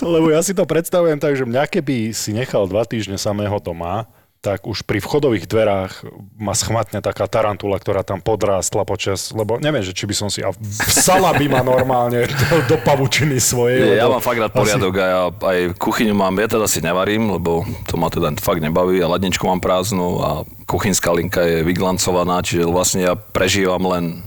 Lebo 0.06 0.26
ja 0.32 0.40
si 0.40 0.52
to 0.52 0.64
predstavujem 0.64 1.18
tak, 1.20 1.36
že 1.36 1.44
mňa 1.44 1.64
keby 1.68 2.12
si 2.16 2.30
nechal 2.32 2.66
dva 2.66 2.86
týždne 2.86 3.16
samého 3.20 3.56
doma, 3.58 4.08
tak 4.40 4.64
už 4.64 4.88
pri 4.88 5.04
vchodových 5.04 5.44
dverách 5.44 6.08
ma 6.40 6.56
schmatne 6.56 7.04
taká 7.04 7.28
tarantula, 7.28 7.76
ktorá 7.76 8.00
tam 8.00 8.24
podrástla 8.24 8.88
počas, 8.88 9.36
lebo 9.36 9.60
neviem, 9.60 9.84
že 9.84 9.92
či 9.92 10.08
by 10.08 10.14
som 10.16 10.32
si, 10.32 10.40
a 10.40 10.48
vsala 10.88 11.36
by 11.36 11.44
ma 11.44 11.60
normálne 11.60 12.24
do, 12.24 12.56
do 12.72 12.76
pavučiny 12.80 13.36
svojej. 13.36 13.84
Nie, 13.84 14.00
ja 14.00 14.08
mám 14.08 14.24
fakt 14.24 14.40
rád 14.40 14.56
poriadok 14.56 14.96
a 14.96 15.04
ja 15.04 15.22
aj 15.28 15.58
kuchyňu 15.76 16.16
mám, 16.16 16.32
ja 16.40 16.48
teda 16.48 16.64
si 16.64 16.80
nevarím, 16.80 17.36
lebo 17.36 17.68
to 17.84 18.00
ma 18.00 18.08
teda 18.08 18.32
fakt 18.40 18.64
nebaví 18.64 19.04
a 19.04 19.12
ladničku 19.12 19.44
mám 19.44 19.60
prázdnu 19.60 20.08
a 20.24 20.28
kuchynská 20.64 21.12
linka 21.12 21.44
je 21.44 21.60
vyglancovaná, 21.60 22.40
čiže 22.40 22.64
vlastne 22.64 23.04
ja 23.04 23.12
prežívam 23.20 23.84
len 23.92 24.24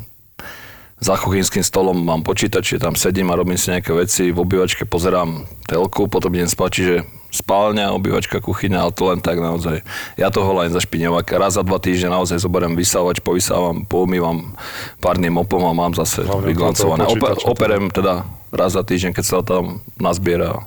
za 1.04 1.20
kuchynským 1.20 1.68
stolom 1.68 2.00
mám 2.00 2.24
počítač, 2.24 2.74
čiže 2.74 2.88
tam 2.88 2.96
sedím 2.96 3.28
a 3.30 3.36
robím 3.36 3.60
si 3.60 3.76
nejaké 3.76 3.92
veci, 3.92 4.32
v 4.32 4.40
obývačke 4.40 4.88
pozerám 4.88 5.44
telku, 5.68 6.08
potom 6.08 6.32
idem 6.32 6.48
spať, 6.48 6.70
čiže 6.72 6.96
spálňa, 7.34 7.92
obývačka, 7.98 8.40
kuchyňa, 8.40 8.78
ale 8.80 8.96
to 8.96 9.04
len 9.10 9.20
tak 9.20 9.42
naozaj. 9.42 9.82
Ja 10.16 10.30
toho 10.30 10.54
len 10.62 10.70
zašpiňovak. 10.70 11.34
Raz 11.34 11.58
za 11.58 11.66
dva 11.66 11.82
týždne 11.82 12.14
naozaj 12.14 12.40
zoberiem 12.40 12.78
vysávač, 12.78 13.20
povysávam, 13.20 13.84
poumývam 13.84 14.54
párnym 15.02 15.34
mopom 15.34 15.66
a 15.66 15.74
mám 15.74 15.98
zase 15.98 16.24
Hlavne 16.24 16.54
vyglancované. 16.54 17.10
Ope, 17.10 17.36
operem 17.50 17.90
teda 17.90 18.24
raz 18.54 18.78
za 18.78 18.86
týždeň, 18.86 19.12
keď 19.18 19.26
sa 19.26 19.42
tam 19.42 19.82
nazbiera. 19.98 20.62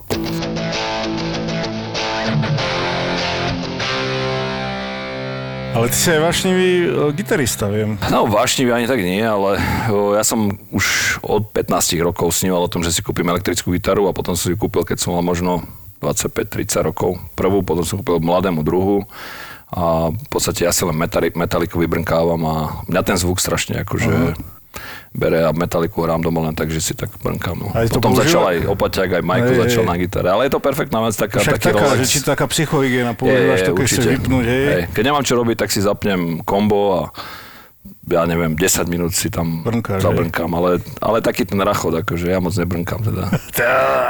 Ale 5.77 5.93
ty 5.93 5.97
si 6.01 6.09
aj 6.09 6.25
vášnivý 6.25 6.71
e, 6.73 6.89
gitarista, 7.13 7.69
viem. 7.69 8.01
No 8.09 8.25
vášnivý 8.25 8.73
ani 8.73 8.89
tak 8.89 8.97
nie, 9.05 9.21
ale 9.21 9.61
o, 9.93 10.17
ja 10.17 10.25
som 10.25 10.49
už 10.73 11.21
od 11.21 11.53
15 11.53 12.01
rokov 12.01 12.33
sníval 12.33 12.65
o 12.65 12.73
tom, 12.73 12.81
že 12.81 12.97
si 12.97 13.05
kúpim 13.05 13.29
elektrickú 13.29 13.77
gitaru 13.77 14.09
a 14.09 14.17
potom 14.17 14.33
som 14.33 14.49
si 14.49 14.57
kúpil, 14.57 14.89
keď 14.89 15.05
som 15.05 15.13
mal 15.13 15.21
možno 15.21 15.69
25-30 16.01 16.81
rokov. 16.81 17.21
Prvú, 17.37 17.61
potom 17.61 17.85
som 17.85 18.01
kúpil 18.01 18.25
mladému 18.25 18.65
druhu 18.65 19.05
a 19.69 20.09
v 20.17 20.29
podstate 20.33 20.65
ja 20.65 20.73
si 20.73 20.81
len 20.89 20.97
metali, 20.97 21.29
metaliku 21.37 21.77
vybrnkávam 21.77 22.41
a 22.49 22.57
mňa 22.89 23.03
ten 23.05 23.21
zvuk 23.21 23.37
strašne 23.37 23.85
akože 23.85 24.33
bere 25.17 25.41
a 25.43 25.51
metaliku 25.51 26.05
hrám 26.05 26.21
doma 26.21 26.45
len 26.45 26.55
tak, 26.55 26.69
že 26.69 26.79
si 26.79 26.93
tak 26.93 27.09
brnkám. 27.19 27.57
No. 27.57 27.69
Aj 27.73 27.89
to 27.89 27.97
Potom 27.99 28.13
používa- 28.13 28.29
začal 28.29 28.43
aj 28.53 28.57
Opaťák, 28.69 29.11
aj 29.17 29.23
Majko 29.25 29.51
Hej, 29.51 29.61
začal 29.65 29.83
hej. 29.83 29.91
na 29.91 29.97
gitare, 29.97 30.29
ale 30.29 30.43
je 30.47 30.53
to 30.53 30.61
perfektná 30.61 30.99
vec, 31.01 31.15
taká, 31.17 31.41
Však 31.41 31.57
taký 31.57 31.67
taká, 31.73 31.83
relax. 31.83 31.99
že 31.99 32.07
či 32.07 32.19
taká 32.21 32.45
psychohygiena 32.47 33.13
je, 33.17 33.65
to 33.65 33.73
keď 33.73 33.87
chceš 33.89 34.07
vypnúť, 34.21 34.45
hej. 34.45 34.65
Hej. 34.69 34.83
Keď 34.93 35.03
nemám 35.03 35.25
čo 35.25 35.35
robiť, 35.35 35.57
tak 35.57 35.69
si 35.73 35.81
zapnem 35.81 36.45
kombo 36.45 36.81
a 36.93 37.03
ja 38.07 38.23
neviem, 38.25 38.55
10 38.55 38.87
minút 38.87 39.13
si 39.13 39.29
tam 39.29 39.67
Brnkáš, 39.67 39.99
zabrnkám, 40.01 40.51
ale, 40.55 40.79
ale 41.03 41.19
taký 41.19 41.43
ten 41.43 41.59
rachod, 41.59 41.99
akože 41.99 42.31
ja 42.31 42.39
moc 42.39 42.55
nebrnkám 42.55 43.03
teda. 43.03 43.25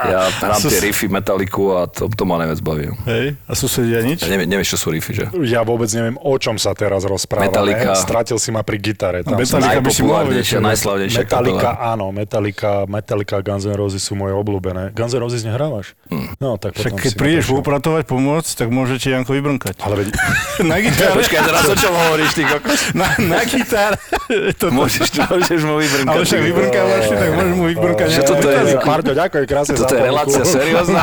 Ja 0.07 0.29
hrám 0.31 0.61
tie 0.61 0.79
riffy, 0.85 1.09
metaliku 1.11 1.75
a 1.75 1.89
to, 1.91 2.07
to 2.07 2.23
ma 2.23 2.39
najviac 2.39 2.61
baví. 2.63 2.93
Hej, 3.09 3.35
a 3.43 3.53
susedia 3.57 4.05
nič? 4.05 4.23
Ja 4.23 4.31
neviem, 4.31 4.47
nevieš, 4.47 4.77
čo 4.77 4.87
sú 4.87 4.89
riffy, 4.95 5.17
že? 5.17 5.27
Ja 5.49 5.67
vôbec 5.67 5.91
neviem, 5.91 6.15
o 6.15 6.35
čom 6.39 6.61
sa 6.61 6.77
teraz 6.77 7.03
rozprávame. 7.03 7.51
Metallica. 7.51 7.97
Stratil 7.99 8.39
si 8.39 8.55
ma 8.55 8.63
pri 8.63 8.79
gitare. 8.79 9.27
Tam 9.27 9.35
Metallica 9.35 9.81
by 9.81 9.91
si 9.91 10.03
mohol 10.05 10.31
Najpopulárnejšia, 10.31 10.59
vedieť, 10.61 10.69
najslavnejšia 10.71 11.21
Metallica, 11.27 11.71
kapela. 11.75 11.91
áno, 11.91 12.07
Metallica, 12.15 12.71
Metallica, 12.87 13.37
Guns 13.43 13.65
N' 13.67 13.75
Roses 13.75 14.03
sú 14.05 14.15
moje 14.15 14.35
obľúbené. 14.37 14.95
Guns 14.95 15.13
N' 15.17 15.23
Roses 15.23 15.43
nehrávaš? 15.43 15.97
Hm. 16.13 16.27
No, 16.39 16.55
tak 16.61 16.77
Však 16.79 16.93
keď 16.95 17.13
prídeš 17.17 17.47
upratovať, 17.51 18.05
pomôcť, 18.07 18.51
tak 18.55 18.69
môžete 18.71 19.11
Janko 19.11 19.35
vybrnkať. 19.35 19.81
Ale 19.83 20.05
veď, 20.05 20.07
Na 20.71 20.77
gitare. 20.79 21.19
Počkaj, 21.19 21.41
teraz 21.43 21.65
o 21.67 21.75
čom 21.75 21.91
hovoríš, 21.91 22.31
ty 22.37 22.43
kokos? 22.47 22.81
Na, 22.95 23.09
na 23.19 23.43
gitare. 23.43 23.86
to, 24.61 24.67
Môžeš, 24.69 25.09
môžeš 25.13 25.61
mu 25.63 25.77
vybrnkať. 25.77 26.11
ale 26.11 26.23
však 26.23 26.41
vybrkávaš 26.43 27.03
si, 27.03 27.15
tak 27.15 27.29
môžeš 27.31 27.55
mu 27.55 27.65
vybrnkať. 27.67 28.09
Že 28.09 28.23
toto 28.25 28.47
je- 28.47 28.79
Parďo, 28.79 29.13
ďakujem 29.13 29.45
krásne 29.45 29.75
Toto 29.75 29.93
je 29.93 30.03
relácia 30.03 30.43
seriózna? 30.43 31.01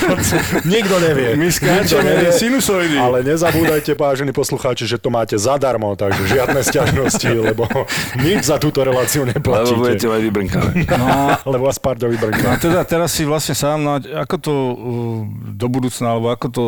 Nikto 0.66 0.96
nevie. 0.98 1.28
My 1.34 1.48
skáčeme 1.48 2.10
sinusoidy. 2.30 2.96
Ale 2.96 3.22
nezabúdajte, 3.22 3.94
vážení 3.94 4.30
poslucháči, 4.30 4.84
že 4.84 4.96
to 4.96 5.08
máte 5.08 5.34
zadarmo, 5.34 5.94
takže 5.94 6.26
žiadne 6.26 6.60
sťažnosti, 6.60 7.30
lebo 7.48 7.64
nič 8.18 8.44
za 8.44 8.56
túto 8.56 8.80
reláciu 8.80 9.22
Lebo 9.22 9.40
budete 9.40 9.74
neplatíte. 9.74 10.06
mať 10.06 10.20
vybrnkané. 10.22 10.70
No, 10.90 11.08
Lebo 11.48 11.66
vás 11.66 11.78
Parďo 11.78 12.06
No 12.06 12.08
a 12.08 12.14
vybrnká. 12.16 12.48
teda 12.58 12.80
teraz 12.82 13.10
si 13.10 13.22
vlastne 13.22 13.52
sám, 13.52 13.78
no, 13.80 13.96
ako 13.96 14.34
to 14.36 14.52
uh, 14.52 14.74
do 15.50 15.66
budúcna, 15.68 16.12
alebo 16.12 16.28
ako 16.28 16.46
to 16.48 16.64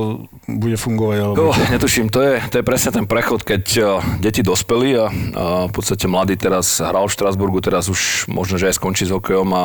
bude 0.47 0.77
fungovať? 0.77 1.17
Alebo... 1.19 1.35
Oh, 1.45 1.57
netuším, 1.69 2.09
to 2.09 2.21
je, 2.21 2.41
to 2.47 2.57
je 2.59 2.65
presne 2.65 2.91
ten 2.93 3.05
prechod, 3.05 3.43
keď 3.43 3.63
uh, 3.77 3.87
deti 4.19 4.41
dospeli 4.41 4.89
a 4.95 5.11
v 5.69 5.73
podstate 5.73 6.11
mladý 6.11 6.35
teraz 6.35 6.83
hral 6.83 7.07
v 7.07 7.15
Štrasburgu, 7.15 7.63
teraz 7.63 7.87
už 7.87 8.27
možno, 8.27 8.59
že 8.59 8.69
aj 8.69 8.83
skončí 8.83 9.07
s 9.07 9.15
hokejom 9.15 9.49
a, 9.55 9.65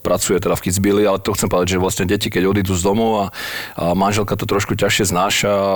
pracuje 0.00 0.40
teda 0.40 0.56
v 0.56 0.64
Kitzbüheli, 0.64 1.04
ale 1.04 1.20
to 1.20 1.36
chcem 1.36 1.52
povedať, 1.52 1.76
že 1.76 1.82
vlastne 1.82 2.08
deti, 2.08 2.32
keď 2.32 2.48
odídu 2.48 2.72
z 2.72 2.82
domu 2.82 3.20
a, 3.20 3.24
a 3.76 3.92
manželka 3.92 4.34
to 4.38 4.48
trošku 4.48 4.74
ťažšie 4.78 5.12
znáša 5.12 5.50
a 5.50 5.70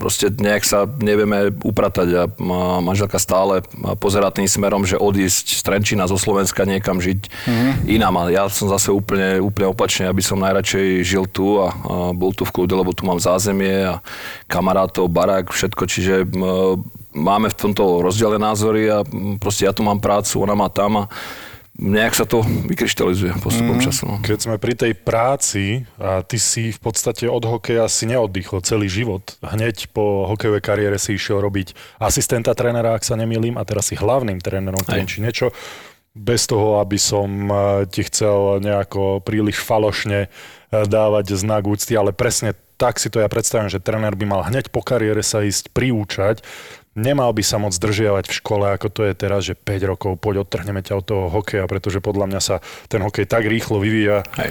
proste 0.00 0.32
nejak 0.34 0.64
sa 0.66 0.88
nevieme 0.88 1.54
upratať 1.62 2.08
a 2.16 2.22
ma- 2.40 2.80
manželka 2.82 3.16
stále 3.20 3.62
pozerá 4.02 4.34
tým 4.34 4.48
smerom, 4.50 4.82
že 4.88 4.98
odísť 4.98 5.58
z 5.58 5.62
Trenčína 5.62 6.10
zo 6.10 6.16
Slovenska 6.16 6.64
niekam 6.64 6.98
žiť 6.98 7.20
mm-hmm. 7.28 7.72
inám. 7.90 8.14
A 8.18 8.22
ja 8.32 8.44
som 8.48 8.66
zase 8.68 8.90
úplne, 8.90 9.38
úplne 9.38 9.70
opačne, 9.70 10.08
aby 10.08 10.24
som 10.24 10.40
najradšej 10.40 11.04
žil 11.04 11.24
tu 11.28 11.60
a, 11.60 11.70
a 11.70 11.72
bol 12.16 12.32
tu 12.32 12.48
v 12.48 12.52
kľude, 12.54 12.74
lebo 12.74 12.94
tu 12.96 13.04
mám 13.04 13.20
zázemie 13.20 13.98
a 13.98 14.00
kamarátov, 14.48 15.10
barák, 15.10 15.52
všetko, 15.52 15.82
čiže 15.86 16.14
máme 17.14 17.48
v 17.48 17.56
tomto 17.56 18.02
rozdielne 18.02 18.42
názory 18.42 18.90
a 18.90 19.06
proste 19.38 19.64
ja 19.64 19.72
tu 19.72 19.86
mám 19.86 20.02
prácu, 20.02 20.42
ona 20.42 20.58
má 20.58 20.68
tam 20.68 21.06
a 21.06 21.10
nejak 21.74 22.14
sa 22.14 22.22
to 22.22 22.46
vykryštalizuje 22.70 23.34
postupom 23.42 23.82
mm. 23.82 23.82
času. 23.82 24.02
No. 24.06 24.14
Keď 24.22 24.38
sme 24.38 24.56
pri 24.62 24.74
tej 24.78 24.92
práci 24.94 25.82
a 25.98 26.22
ty 26.22 26.38
si 26.38 26.70
v 26.70 26.78
podstate 26.78 27.26
od 27.26 27.42
hokeja 27.42 27.90
si 27.90 28.06
neoddychol 28.06 28.62
celý 28.62 28.86
život. 28.86 29.34
Hneď 29.42 29.90
po 29.90 30.30
hokejovej 30.30 30.62
kariére 30.62 30.96
si 31.02 31.18
išiel 31.18 31.42
robiť 31.42 31.74
asistenta 31.98 32.54
trénera, 32.54 32.94
ak 32.94 33.02
sa 33.02 33.18
nemýlim, 33.18 33.58
a 33.58 33.66
teraz 33.66 33.90
si 33.90 33.98
hlavným 33.98 34.38
trénerom 34.38 34.86
Trenči. 34.86 35.18
Niečo 35.18 35.50
bez 36.14 36.46
toho, 36.46 36.78
aby 36.78 36.94
som 36.94 37.26
eh, 37.50 37.56
ti 37.90 38.06
chcel 38.06 38.62
nejako 38.62 39.18
príliš 39.26 39.58
falošne 39.58 40.30
eh, 40.30 40.30
dávať 40.70 41.34
znak 41.34 41.66
úcty, 41.66 41.98
ale 41.98 42.14
presne 42.14 42.54
tak 42.78 42.98
si 42.98 43.10
to 43.10 43.22
ja 43.22 43.30
predstavím, 43.30 43.70
že 43.70 43.82
tréner 43.82 44.14
by 44.18 44.26
mal 44.26 44.42
hneď 44.46 44.70
po 44.70 44.82
kariére 44.82 45.22
sa 45.22 45.42
ísť 45.42 45.70
priúčať 45.70 46.42
nemal 46.94 47.30
by 47.34 47.42
sa 47.42 47.58
moc 47.58 47.74
zdržiavať 47.74 48.30
v 48.30 48.36
škole, 48.38 48.66
ako 48.74 48.88
to 48.90 49.02
je 49.06 49.12
teraz, 49.14 49.40
že 49.44 49.58
5 49.58 49.90
rokov, 49.90 50.10
poď 50.22 50.46
odtrhneme 50.46 50.80
ťa 50.80 50.94
od 50.98 51.04
toho 51.04 51.24
hokeja, 51.30 51.66
pretože 51.66 51.98
podľa 51.98 52.26
mňa 52.30 52.40
sa 52.40 52.56
ten 52.86 53.02
hokej 53.02 53.26
tak 53.26 53.44
rýchlo 53.46 53.82
vyvíja, 53.82 54.22
Hej. 54.38 54.50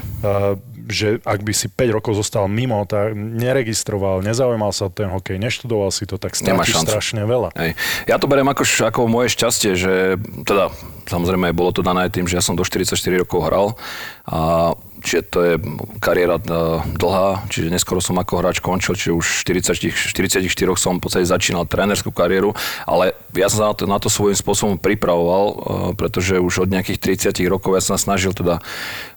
že 0.92 1.08
ak 1.24 1.40
by 1.42 1.54
si 1.56 1.72
5 1.72 1.98
rokov 1.98 2.20
zostal 2.20 2.46
mimo, 2.52 2.84
tak 2.84 3.16
neregistroval, 3.16 4.20
nezaujímal 4.22 4.76
sa 4.76 4.88
o 4.88 4.92
ten 4.92 5.08
hokej, 5.08 5.40
neštudoval 5.40 5.90
si 5.90 6.04
to, 6.04 6.20
tak 6.20 6.36
strátiš 6.36 6.84
strašne 6.84 7.24
veľa. 7.24 7.56
Hej. 7.56 7.80
Ja 8.06 8.20
to 8.20 8.28
beriem 8.28 8.52
ako, 8.52 8.64
ako 8.68 9.00
moje 9.08 9.32
šťastie, 9.34 9.72
že 9.80 10.20
teda 10.44 10.70
samozrejme 11.08 11.56
bolo 11.56 11.72
to 11.72 11.84
dané 11.84 12.08
tým, 12.12 12.28
že 12.28 12.40
ja 12.40 12.44
som 12.44 12.56
do 12.56 12.64
44 12.64 12.96
rokov 13.24 13.40
hral 13.48 13.68
a 14.24 14.72
čiže 15.04 15.22
to 15.28 15.40
je 15.44 15.54
kariéra 16.00 16.40
e, 16.40 16.44
dlhá, 16.96 17.44
čiže 17.52 17.68
neskoro 17.68 18.00
som 18.00 18.16
ako 18.16 18.40
hráč 18.40 18.64
končil, 18.64 18.96
čiže 18.96 19.12
už 19.12 19.26
40, 19.44 19.92
44 20.16 20.48
som 20.80 20.98
v 20.98 21.04
podstate 21.04 21.28
začínal 21.28 21.68
trénerskú 21.68 22.16
kariéru, 22.16 22.56
ale 22.88 23.12
ja 23.36 23.52
som 23.52 23.60
sa 23.60 23.66
na 23.68 23.76
to, 23.76 23.84
na 23.84 24.00
to 24.00 24.08
svojím 24.08 24.40
spôsobom 24.40 24.76
pripravoval, 24.80 25.46
e, 25.46 25.56
pretože 26.00 26.40
už 26.40 26.64
od 26.64 26.72
nejakých 26.72 27.20
30 27.36 27.52
rokov 27.52 27.76
ja 27.76 27.84
som 27.84 28.00
sa 28.00 28.16
snažil 28.16 28.32
teda 28.32 28.64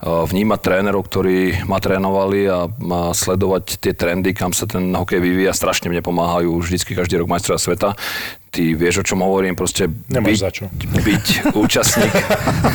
e, 0.02 0.06
vnímať 0.10 0.58
trénerov, 0.58 1.06
ktorí 1.06 1.62
ma 1.70 1.78
trénovali 1.78 2.50
a, 2.50 2.66
sledovať 3.14 3.78
tie 3.78 3.94
trendy, 3.94 4.34
kam 4.34 4.50
sa 4.50 4.66
ten 4.66 4.90
hokej 4.90 5.22
vyvíja. 5.22 5.54
Strašne 5.54 5.86
mne 5.86 6.02
pomáhajú 6.02 6.58
vždycky 6.58 6.98
každý 6.98 7.22
rok 7.22 7.30
majstra 7.30 7.62
sveta 7.62 7.94
ty 8.56 8.72
vieš, 8.72 9.04
o 9.04 9.04
čom 9.04 9.20
hovorím, 9.20 9.52
proste 9.52 9.84
byť, 9.84 10.40
za 10.40 10.48
čo. 10.48 10.64
byť 10.72 11.26
účastník, 11.64 12.14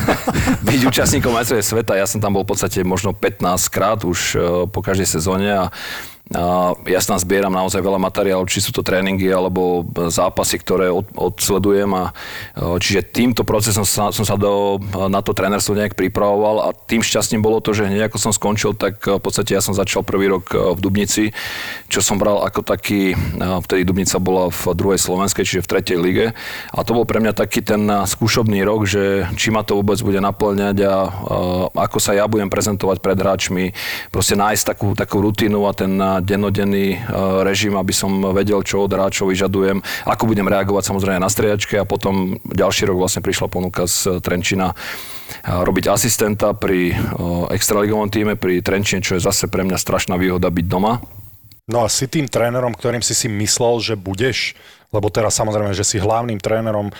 byť 0.69 0.81
účastníkom 0.85 1.33
majstrovstiev 1.33 1.65
sveta. 1.65 1.97
Ja 1.97 2.05
som 2.05 2.21
tam 2.21 2.37
bol 2.37 2.45
v 2.45 2.53
podstate 2.53 2.85
možno 2.85 3.17
15 3.17 3.41
krát 3.73 4.05
už 4.05 4.19
eh, 4.37 4.41
po 4.69 4.85
každej 4.85 5.09
sezóne 5.09 5.49
a 5.49 5.63
ja 6.87 6.99
sa 7.03 7.19
zbieram 7.19 7.51
naozaj 7.51 7.83
veľa 7.83 7.99
materiálov, 7.99 8.47
či 8.47 8.63
sú 8.63 8.71
to 8.71 8.79
tréningy 8.79 9.27
alebo 9.27 9.83
zápasy, 10.07 10.63
ktoré 10.63 10.87
od, 10.87 11.03
odsledujem. 11.11 11.91
A, 11.91 12.15
čiže 12.79 13.03
týmto 13.03 13.43
procesom 13.43 13.83
sa, 13.83 14.15
som 14.15 14.23
sa 14.23 14.39
do, 14.39 14.79
na 15.11 15.19
to 15.19 15.35
trénerstvo 15.35 15.75
nejak 15.75 15.99
pripravoval 15.99 16.63
a 16.63 16.67
tým 16.71 17.03
šťastným 17.03 17.43
bolo 17.43 17.59
to, 17.59 17.75
že 17.75 17.87
hneď 17.87 18.07
ako 18.07 18.17
som 18.17 18.31
skončil, 18.31 18.71
tak 18.75 19.03
v 19.03 19.19
podstate 19.19 19.51
ja 19.51 19.59
som 19.59 19.75
začal 19.75 20.07
prvý 20.07 20.31
rok 20.31 20.55
v 20.55 20.79
Dubnici, 20.79 21.35
čo 21.91 21.99
som 21.99 22.15
bral 22.15 22.39
ako 22.47 22.63
taký, 22.63 23.11
vtedy 23.67 23.83
Dubnica 23.83 24.15
bola 24.21 24.47
v 24.47 24.71
druhej 24.71 24.99
slovenskej, 25.03 25.43
čiže 25.43 25.65
v 25.67 25.71
tretej 25.71 25.97
lige. 25.99 26.25
A 26.71 26.79
to 26.87 26.95
bol 26.95 27.03
pre 27.03 27.19
mňa 27.19 27.35
taký 27.35 27.59
ten 27.59 27.83
skúšobný 27.85 28.63
rok, 28.63 28.87
že 28.87 29.27
či 29.35 29.51
ma 29.51 29.67
to 29.67 29.75
vôbec 29.75 29.99
bude 29.99 30.23
naplňať 30.23 30.77
a, 30.87 30.95
a 30.95 30.95
ako 31.75 31.97
sa 31.99 32.15
ja 32.15 32.23
budem 32.25 32.47
prezentovať 32.47 33.03
pred 33.03 33.17
hráčmi, 33.19 33.75
proste 34.13 34.39
nájsť 34.39 34.63
takú, 34.63 34.87
takú 34.95 35.19
rutinu 35.19 35.67
a 35.67 35.75
ten 35.75 35.91
dennodenný 36.23 36.95
e, 36.95 36.97
režim, 37.43 37.75
aby 37.75 37.91
som 37.91 38.09
vedel, 38.31 38.61
čo 38.61 38.85
od 38.85 38.93
hráčov 38.93 39.29
vyžadujem, 39.33 39.81
ako 40.07 40.23
budem 40.29 40.47
reagovať 40.47 40.83
samozrejme 40.93 41.19
na 41.19 41.29
striedačke 41.29 41.81
a 41.81 41.85
potom 41.85 42.37
ďalší 42.45 42.87
rok 42.87 43.01
vlastne 43.01 43.25
prišla 43.25 43.47
ponuka 43.49 43.89
z 43.89 44.21
Trenčina 44.21 44.71
e, 44.71 44.75
robiť 45.49 45.91
asistenta 45.91 46.53
pri 46.53 46.93
e, 46.93 46.95
extraligovom 47.51 48.07
týme, 48.07 48.37
pri 48.37 48.61
Trenčine, 48.61 49.03
čo 49.03 49.17
je 49.17 49.25
zase 49.25 49.49
pre 49.49 49.65
mňa 49.65 49.77
strašná 49.77 50.15
výhoda 50.15 50.47
byť 50.47 50.65
doma. 50.69 51.01
No 51.69 51.85
a 51.85 51.87
si 51.87 52.09
tým 52.09 52.27
trénerom, 52.27 52.73
ktorým 52.75 53.05
si 53.05 53.15
si 53.15 53.31
myslel, 53.31 53.79
že 53.79 53.95
budeš, 53.95 54.57
lebo 54.91 55.07
teraz 55.07 55.39
samozrejme, 55.39 55.71
že 55.71 55.87
si 55.87 56.03
hlavným 56.03 56.41
trénerom 56.41 56.91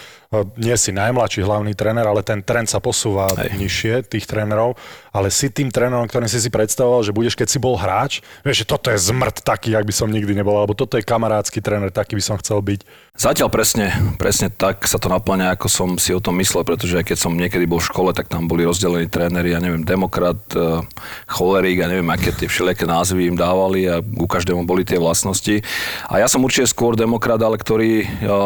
nie 0.56 0.76
si 0.80 0.96
najmladší 0.96 1.44
hlavný 1.44 1.76
tréner, 1.76 2.08
ale 2.08 2.24
ten 2.24 2.40
trend 2.40 2.72
sa 2.72 2.80
posúva 2.80 3.28
Hej. 3.36 3.52
nižšie, 3.60 3.94
tých 4.08 4.24
trénerov, 4.24 4.80
ale 5.12 5.28
si 5.28 5.52
tým 5.52 5.68
trénerom, 5.68 6.08
ktorým 6.08 6.32
si 6.32 6.40
si 6.40 6.48
predstavoval, 6.48 7.04
že 7.04 7.12
budeš, 7.12 7.36
keď 7.36 7.48
si 7.52 7.60
bol 7.60 7.76
hráč, 7.76 8.24
vieš, 8.40 8.64
že 8.64 8.70
toto 8.72 8.88
je 8.88 8.96
zmrt 8.96 9.44
taký, 9.44 9.76
ak 9.76 9.84
by 9.84 9.92
som 9.92 10.08
nikdy 10.08 10.32
nebol, 10.32 10.56
alebo 10.56 10.72
toto 10.72 10.96
je 10.96 11.04
kamarádsky 11.04 11.60
tréner, 11.60 11.92
taký 11.92 12.16
by 12.16 12.24
som 12.24 12.40
chcel 12.40 12.64
byť. 12.64 13.12
Zatiaľ 13.12 13.52
presne, 13.52 13.92
presne 14.16 14.48
tak 14.48 14.88
sa 14.88 14.96
to 14.96 15.12
naplňa, 15.12 15.60
ako 15.60 15.68
som 15.68 15.90
si 16.00 16.16
o 16.16 16.24
tom 16.24 16.40
myslel, 16.40 16.64
pretože 16.64 16.96
keď 17.04 17.18
som 17.20 17.36
niekedy 17.36 17.68
bol 17.68 17.84
v 17.84 17.92
škole, 17.92 18.16
tak 18.16 18.32
tam 18.32 18.48
boli 18.48 18.64
rozdelení 18.64 19.12
tréneri, 19.12 19.52
ja 19.52 19.60
neviem, 19.60 19.84
demokrat, 19.84 20.40
e, 20.56 20.80
cholerík, 21.28 21.84
ja 21.84 21.92
neviem, 21.92 22.08
aké 22.08 22.32
tie 22.32 22.48
všelijaké 22.48 22.88
názvy 22.88 23.28
im 23.28 23.36
dávali 23.36 23.84
a 23.92 24.00
u 24.00 24.28
každému 24.32 24.64
boli 24.64 24.88
tie 24.88 24.96
vlastnosti. 24.96 25.60
A 26.08 26.24
ja 26.24 26.32
som 26.32 26.40
určite 26.40 26.72
skôr 26.72 26.96
demokrat, 26.96 27.44
ale 27.44 27.60
ktorý 27.60 27.92
e, 28.00 28.06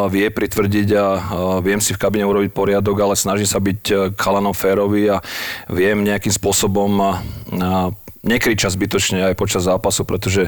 vie 0.09 0.33
pritvrdiť 0.33 0.87
a 0.97 1.05
vie 1.61 1.74
viem 1.75 1.83
si 1.83 1.91
v 1.91 1.99
kabine 1.99 2.23
urobiť 2.23 2.55
poriadok, 2.55 2.95
ale 3.03 3.19
snažím 3.19 3.43
sa 3.43 3.59
byť 3.59 3.81
e, 3.91 3.95
kalanom 4.15 4.55
férový 4.55 5.11
a 5.11 5.19
viem 5.67 6.07
nejakým 6.07 6.31
spôsobom 6.31 6.87
a, 7.03 7.11
a 7.51 7.91
nekriča 8.23 8.71
zbytočne 8.71 9.27
aj 9.27 9.35
počas 9.35 9.67
zápasu, 9.67 10.07
pretože 10.07 10.47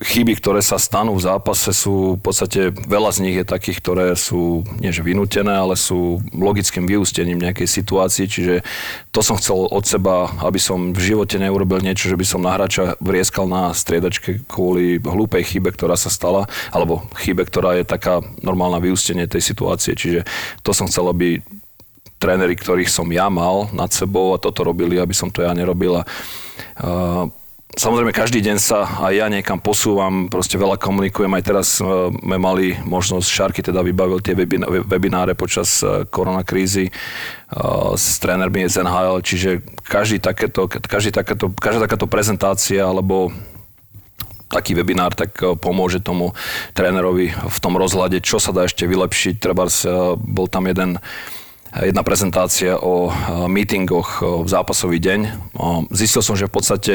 chyby, 0.00 0.40
ktoré 0.40 0.64
sa 0.64 0.80
stanú 0.80 1.12
v 1.12 1.24
zápase 1.28 1.76
sú 1.76 2.16
v 2.16 2.22
podstate, 2.24 2.72
veľa 2.72 3.12
z 3.12 3.18
nich 3.20 3.36
je 3.36 3.44
takých, 3.44 3.78
ktoré 3.84 4.06
sú 4.16 4.64
nie 4.80 4.88
že 4.88 5.04
vynútené, 5.04 5.52
ale 5.52 5.76
sú 5.76 6.24
logickým 6.32 6.88
vyústením 6.88 7.36
nejakej 7.36 7.68
situácii, 7.68 8.26
čiže 8.26 8.54
to 9.12 9.20
som 9.20 9.36
chcel 9.36 9.68
od 9.68 9.84
seba, 9.84 10.32
aby 10.40 10.56
som 10.56 10.96
v 10.96 11.00
živote 11.12 11.36
neurobil 11.36 11.84
niečo, 11.84 12.08
že 12.08 12.16
by 12.16 12.24
som 12.24 12.40
na 12.40 12.56
hráča 12.56 12.96
vrieskal 12.98 13.44
na 13.44 13.76
striedačke 13.76 14.48
kvôli 14.48 14.96
hlúpej 14.98 15.44
chybe, 15.44 15.68
ktorá 15.76 16.00
sa 16.00 16.08
stala, 16.08 16.48
alebo 16.72 17.04
chybe, 17.20 17.44
ktorá 17.44 17.76
je 17.76 17.84
taká 17.84 18.24
normálna 18.40 18.80
vyústenie 18.80 19.28
tej 19.28 19.44
situácie, 19.44 19.92
čiže 19.92 20.24
to 20.64 20.72
som 20.72 20.88
chcel, 20.88 21.12
aby 21.12 21.44
tréneri, 22.20 22.56
ktorých 22.56 22.88
som 22.88 23.08
ja 23.12 23.28
mal 23.32 23.72
nad 23.72 23.92
sebou 23.92 24.36
a 24.36 24.40
toto 24.40 24.64
robili, 24.64 25.00
aby 25.00 25.12
som 25.16 25.32
to 25.32 25.40
ja 25.40 25.56
nerobil. 25.56 26.00
A 26.00 26.04
uh, 26.84 27.39
Samozrejme, 27.70 28.10
každý 28.10 28.42
deň 28.42 28.58
sa 28.58 28.82
aj 28.82 29.14
ja 29.14 29.26
niekam 29.30 29.62
posúvam, 29.62 30.26
proste 30.26 30.58
veľa 30.58 30.74
komunikujem. 30.74 31.30
Aj 31.38 31.44
teraz 31.46 31.78
e, 31.78 31.86
sme 32.10 32.34
mali 32.34 32.74
možnosť, 32.82 33.30
Šarky 33.30 33.62
teda 33.62 33.86
vybavil 33.86 34.18
tie 34.18 34.34
webináre 34.34 35.38
počas 35.38 35.78
e, 35.86 36.02
koronakrízy 36.10 36.90
e, 36.90 36.92
s 37.94 38.18
trénermi 38.18 38.66
z 38.66 38.82
NHL, 38.82 39.22
čiže 39.22 39.62
každý 39.86 40.18
takéto, 40.18 40.66
každý 40.66 41.14
takéto, 41.14 41.46
každá 41.54 41.86
takáto 41.86 42.10
prezentácia 42.10 42.82
alebo 42.82 43.30
taký 44.50 44.74
webinár, 44.74 45.14
tak 45.14 45.38
pomôže 45.62 46.02
tomu 46.02 46.34
trénerovi 46.74 47.30
v 47.30 47.58
tom 47.62 47.78
rozhľade, 47.78 48.18
čo 48.18 48.42
sa 48.42 48.50
dá 48.50 48.66
ešte 48.66 48.82
vylepšiť. 48.82 49.38
Treba 49.38 49.70
bol 50.18 50.50
tam 50.50 50.66
jeden 50.66 50.98
jedna 51.70 52.02
prezentácia 52.02 52.74
o 52.74 53.14
meetingoch 53.46 54.22
v 54.42 54.48
zápasový 54.50 54.98
deň. 54.98 55.20
Zistil 55.94 56.22
som, 56.22 56.34
že 56.34 56.50
v 56.50 56.54
podstate 56.58 56.94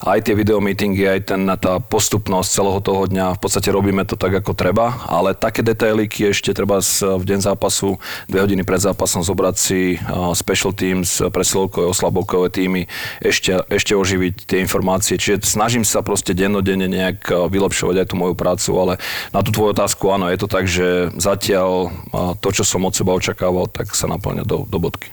aj 0.00 0.24
tie 0.24 0.32
videomeetingy, 0.32 1.04
aj 1.04 1.20
ten, 1.28 1.44
tá 1.60 1.76
postupnosť 1.80 2.48
celého 2.48 2.80
toho 2.80 3.02
dňa, 3.04 3.36
v 3.36 3.40
podstate 3.40 3.68
robíme 3.68 4.08
to 4.08 4.16
tak, 4.16 4.32
ako 4.40 4.56
treba, 4.56 5.04
ale 5.04 5.36
také 5.36 5.60
detailíky 5.60 6.32
ešte 6.32 6.56
treba 6.56 6.80
v 6.80 7.24
deň 7.24 7.40
zápasu, 7.44 8.00
dve 8.24 8.40
hodiny 8.40 8.64
pred 8.64 8.80
zápasom 8.80 9.20
zobrať 9.20 9.56
si 9.60 10.00
special 10.32 10.72
teams, 10.72 11.20
presilovkové, 11.28 11.84
oslabovkové 11.92 12.48
týmy, 12.48 12.88
ešte, 13.20 13.60
ešte 13.68 13.92
oživiť 13.92 14.48
tie 14.48 14.64
informácie. 14.64 15.20
Čiže 15.20 15.44
snažím 15.44 15.84
sa 15.84 16.00
proste 16.00 16.32
dennodenne 16.32 16.88
nejak 16.88 17.52
vylepšovať 17.52 17.96
aj 18.00 18.06
tú 18.08 18.16
moju 18.16 18.32
prácu, 18.32 18.70
ale 18.80 18.92
na 19.36 19.44
tú 19.44 19.52
tvoju 19.52 19.76
otázku 19.76 20.08
áno, 20.08 20.32
je 20.32 20.38
to 20.40 20.48
tak, 20.48 20.64
že 20.64 21.12
zatiaľ 21.20 21.92
to, 22.40 22.48
čo 22.52 22.64
som 22.64 22.84
od 22.84 22.96
seba 22.96 23.12
očakával, 23.12 23.68
tak 23.68 23.92
sa 23.92 24.05
sa 24.06 24.14
naplňa 24.14 24.46
do, 24.46 24.62
do 24.70 24.78
bodky. 24.78 25.10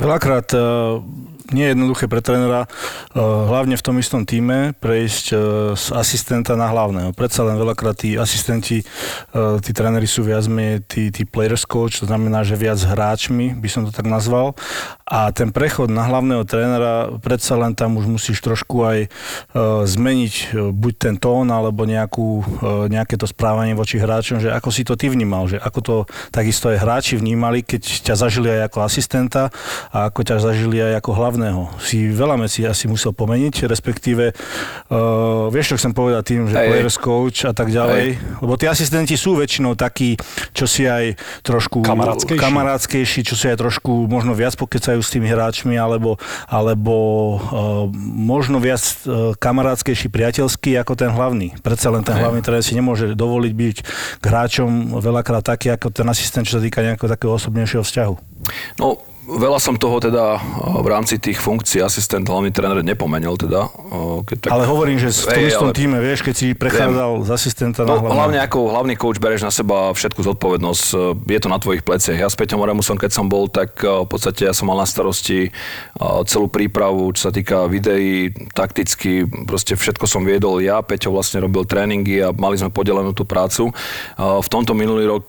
Veľakrát 0.00 0.48
nie 1.52 1.68
je 1.68 1.76
jednoduché 1.76 2.08
pre 2.08 2.24
trénera, 2.24 2.64
eh, 2.64 3.20
hlavne 3.20 3.76
v 3.76 3.84
tom 3.84 4.00
istom 4.00 4.24
týme, 4.24 4.72
prejsť 4.80 5.26
eh, 5.32 5.38
z 5.76 5.86
asistenta 5.92 6.56
na 6.56 6.72
hlavného. 6.72 7.12
Predsa 7.12 7.44
len 7.44 7.60
veľakrát 7.60 8.00
tí 8.00 8.16
asistenti, 8.16 8.80
eh, 8.80 9.56
tí 9.60 9.70
tréneri 9.76 10.08
sú 10.08 10.24
viac 10.24 10.48
menej 10.48 10.80
tí, 10.88 11.12
tí 11.12 11.28
players 11.28 11.68
coach, 11.68 12.00
to 12.00 12.08
znamená, 12.08 12.40
že 12.46 12.56
viac 12.56 12.80
hráčmi, 12.80 13.52
by 13.60 13.68
som 13.68 13.84
to 13.84 13.92
tak 13.92 14.08
nazval. 14.08 14.56
A 15.04 15.28
ten 15.36 15.52
prechod 15.52 15.92
na 15.92 16.08
hlavného 16.08 16.48
trénera, 16.48 17.12
predsa 17.20 17.60
len 17.60 17.76
tam 17.76 18.00
už 18.00 18.08
musíš 18.08 18.40
trošku 18.40 18.88
aj 18.88 18.98
zmeniť 19.84 20.56
buď 20.72 20.92
ten 20.96 21.14
tón, 21.20 21.52
alebo 21.52 21.84
nejakú, 21.84 22.40
nejaké 22.88 23.20
to 23.20 23.28
správanie 23.28 23.76
voči 23.76 24.00
hráčom, 24.00 24.40
že 24.40 24.48
ako 24.48 24.68
si 24.72 24.80
to 24.80 24.96
ty 24.96 25.12
vnímal, 25.12 25.44
že 25.44 25.60
ako 25.60 25.80
to 25.84 25.96
takisto 26.32 26.72
aj 26.72 26.80
hráči 26.80 27.20
vnímali, 27.20 27.60
keď 27.60 27.84
ťa 28.00 28.14
zažili 28.16 28.48
aj 28.48 28.72
ako 28.72 28.78
asistenta 28.80 29.52
a 29.92 30.08
ako 30.08 30.20
ťa 30.24 30.36
zažili 30.40 30.80
aj 30.80 31.04
ako 31.04 31.10
hlavného 31.12 31.33
hlavného 31.34 31.66
si 31.82 32.06
veľa 32.14 32.46
vecí 32.46 32.62
asi 32.62 32.86
musel 32.86 33.10
pomeniť, 33.10 33.66
respektíve 33.66 34.30
uh, 34.30 35.50
vieš, 35.50 35.74
čo 35.74 35.76
chcem 35.82 35.90
povedať 35.90 36.22
tým, 36.30 36.46
že 36.46 36.54
hej. 36.54 36.68
players 36.70 36.96
coach 37.02 37.42
a 37.42 37.50
tak 37.50 37.74
ďalej, 37.74 38.38
lebo 38.38 38.54
tí 38.54 38.70
asistenti 38.70 39.18
sú 39.18 39.34
väčšinou 39.34 39.74
takí, 39.74 40.14
čo 40.54 40.70
si 40.70 40.86
aj 40.86 41.18
trošku 41.42 41.82
Kamarátskejší. 41.82 42.38
kamarátskejší 42.38 43.20
čo 43.26 43.34
si 43.34 43.50
aj 43.50 43.58
trošku 43.58 44.06
možno 44.06 44.30
viac 44.38 44.54
pokecajú 44.54 45.02
s 45.02 45.10
tými 45.10 45.26
hráčmi, 45.26 45.74
alebo, 45.74 46.22
alebo 46.46 46.94
uh, 46.94 47.90
možno 48.06 48.62
viac 48.62 48.80
uh, 49.04 49.34
kamarátskejší, 49.34 50.06
priateľský 50.14 50.78
ako 50.78 50.94
ten 50.94 51.10
hlavný. 51.10 51.58
Predsa 51.58 51.90
len 51.90 52.06
ten 52.06 52.14
Hej. 52.14 52.22
hlavný 52.22 52.40
tréner 52.46 52.62
si 52.62 52.78
nemôže 52.78 53.18
dovoliť 53.18 53.52
byť 53.52 53.76
k 54.22 54.24
hráčom 54.24 55.02
veľakrát 55.02 55.42
taký, 55.42 55.74
ako 55.74 55.90
ten 55.90 56.06
asistent, 56.06 56.46
čo 56.46 56.60
sa 56.60 56.62
týka 56.62 56.78
nejakého 56.78 57.10
takého 57.10 57.34
osobnejšieho 57.34 57.82
vzťahu. 57.82 58.14
No, 58.78 59.00
veľa 59.24 59.56
som 59.56 59.74
toho 59.74 59.96
teda 59.98 60.36
uh, 60.36 60.78
v 60.78 60.88
rámci 60.88 61.16
tých 61.16 61.40
funkcií 61.40 61.80
asistent, 61.80 62.24
hlavný 62.24 62.52
tréner 62.52 62.84
nepomenil 62.84 63.34
teda. 63.34 63.66
uh, 63.66 64.20
Keď 64.22 64.36
tak, 64.44 64.50
Ale 64.52 64.64
hovorím, 64.64 65.00
že 65.00 65.08
v 65.10 65.26
tom 65.26 65.44
istom 65.44 65.68
ale- 65.70 65.76
týme, 65.76 65.98
vieš, 65.98 66.20
keď 66.20 66.34
si 66.34 66.46
prechádzal 66.52 67.24
z 67.24 67.30
asistenta 67.30 67.80
na 67.82 67.88
No, 67.88 67.92
hlavného. 67.98 68.14
hlavne 68.14 68.38
ako 68.42 68.58
hlavný 68.70 68.94
coach 68.94 69.18
bereš 69.18 69.42
na 69.42 69.52
seba 69.52 69.90
všetku 69.90 70.20
zodpovednosť, 70.22 70.84
e, 70.92 70.96
je 71.32 71.40
to 71.40 71.48
na 71.48 71.58
tvojich 71.58 71.82
pleciach. 71.82 72.18
Ja 72.18 72.28
s 72.28 72.36
Peťom 72.36 72.60
Oremusom, 72.60 73.00
keď 73.00 73.10
som 73.10 73.26
bol, 73.26 73.48
tak 73.48 73.80
v 73.80 74.04
podstate 74.04 74.44
ja 74.44 74.52
som 74.52 74.68
mal 74.68 74.76
na 74.76 74.86
starosti 74.86 75.48
celú 76.24 76.46
prípravu, 76.46 77.12
čo 77.14 77.28
sa 77.28 77.32
týka 77.32 77.64
videí, 77.66 78.28
takticky, 78.52 79.24
proste 79.46 79.74
všetko 79.74 80.04
som 80.04 80.22
viedol 80.22 80.60
ja, 80.60 80.82
Peťo 80.82 81.10
vlastne 81.10 81.40
robil 81.40 81.64
tréningy 81.64 82.20
a 82.20 82.32
mali 82.34 82.58
sme 82.58 82.68
podelenú 82.68 83.14
tú 83.14 83.24
prácu. 83.24 83.70
V 84.18 84.48
tomto 84.50 84.74
minulý 84.74 85.06
rok 85.06 85.26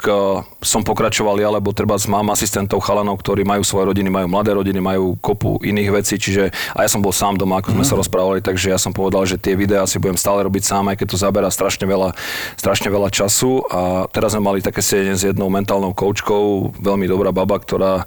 som 0.59 0.81
pokračoval 0.81 1.37
ja, 1.39 1.49
lebo 1.49 1.71
treba 1.71 1.95
mám 2.07 2.33
asistentov 2.33 2.81
chalanov, 2.83 3.21
ktorí 3.21 3.45
majú 3.45 3.61
svoje 3.63 3.84
rodiny, 3.85 4.09
majú 4.09 4.27
mladé 4.27 4.51
rodiny, 4.57 4.79
majú 4.81 5.15
kopu 5.21 5.61
iných 5.61 5.89
vecí, 5.93 6.17
čiže 6.17 6.49
a 6.73 6.83
ja 6.83 6.89
som 6.89 6.99
bol 6.99 7.13
sám 7.13 7.37
doma, 7.37 7.61
ako 7.61 7.77
sme 7.77 7.85
sa 7.85 7.95
rozprávali, 7.95 8.41
takže 8.41 8.73
ja 8.73 8.79
som 8.81 8.91
povedal, 8.91 9.23
že 9.29 9.37
tie 9.37 9.53
videá 9.53 9.85
si 9.85 10.01
budem 10.01 10.17
stále 10.17 10.41
robiť 10.43 10.63
sám, 10.65 10.89
aj 10.91 10.97
keď 10.99 11.07
to 11.13 11.17
zabera 11.21 11.49
strašne 11.53 11.85
veľa, 11.85 12.17
strašne 12.57 12.89
veľa 12.89 13.09
času. 13.13 13.61
A 13.69 14.09
teraz 14.09 14.33
sme 14.33 14.43
mali 14.43 14.65
také 14.65 14.81
sedenie 14.81 15.13
s 15.13 15.23
jednou 15.23 15.47
mentálnou 15.53 15.93
koučkou, 15.93 16.75
veľmi 16.81 17.05
dobrá 17.05 17.29
baba, 17.29 17.61
ktorá 17.61 18.03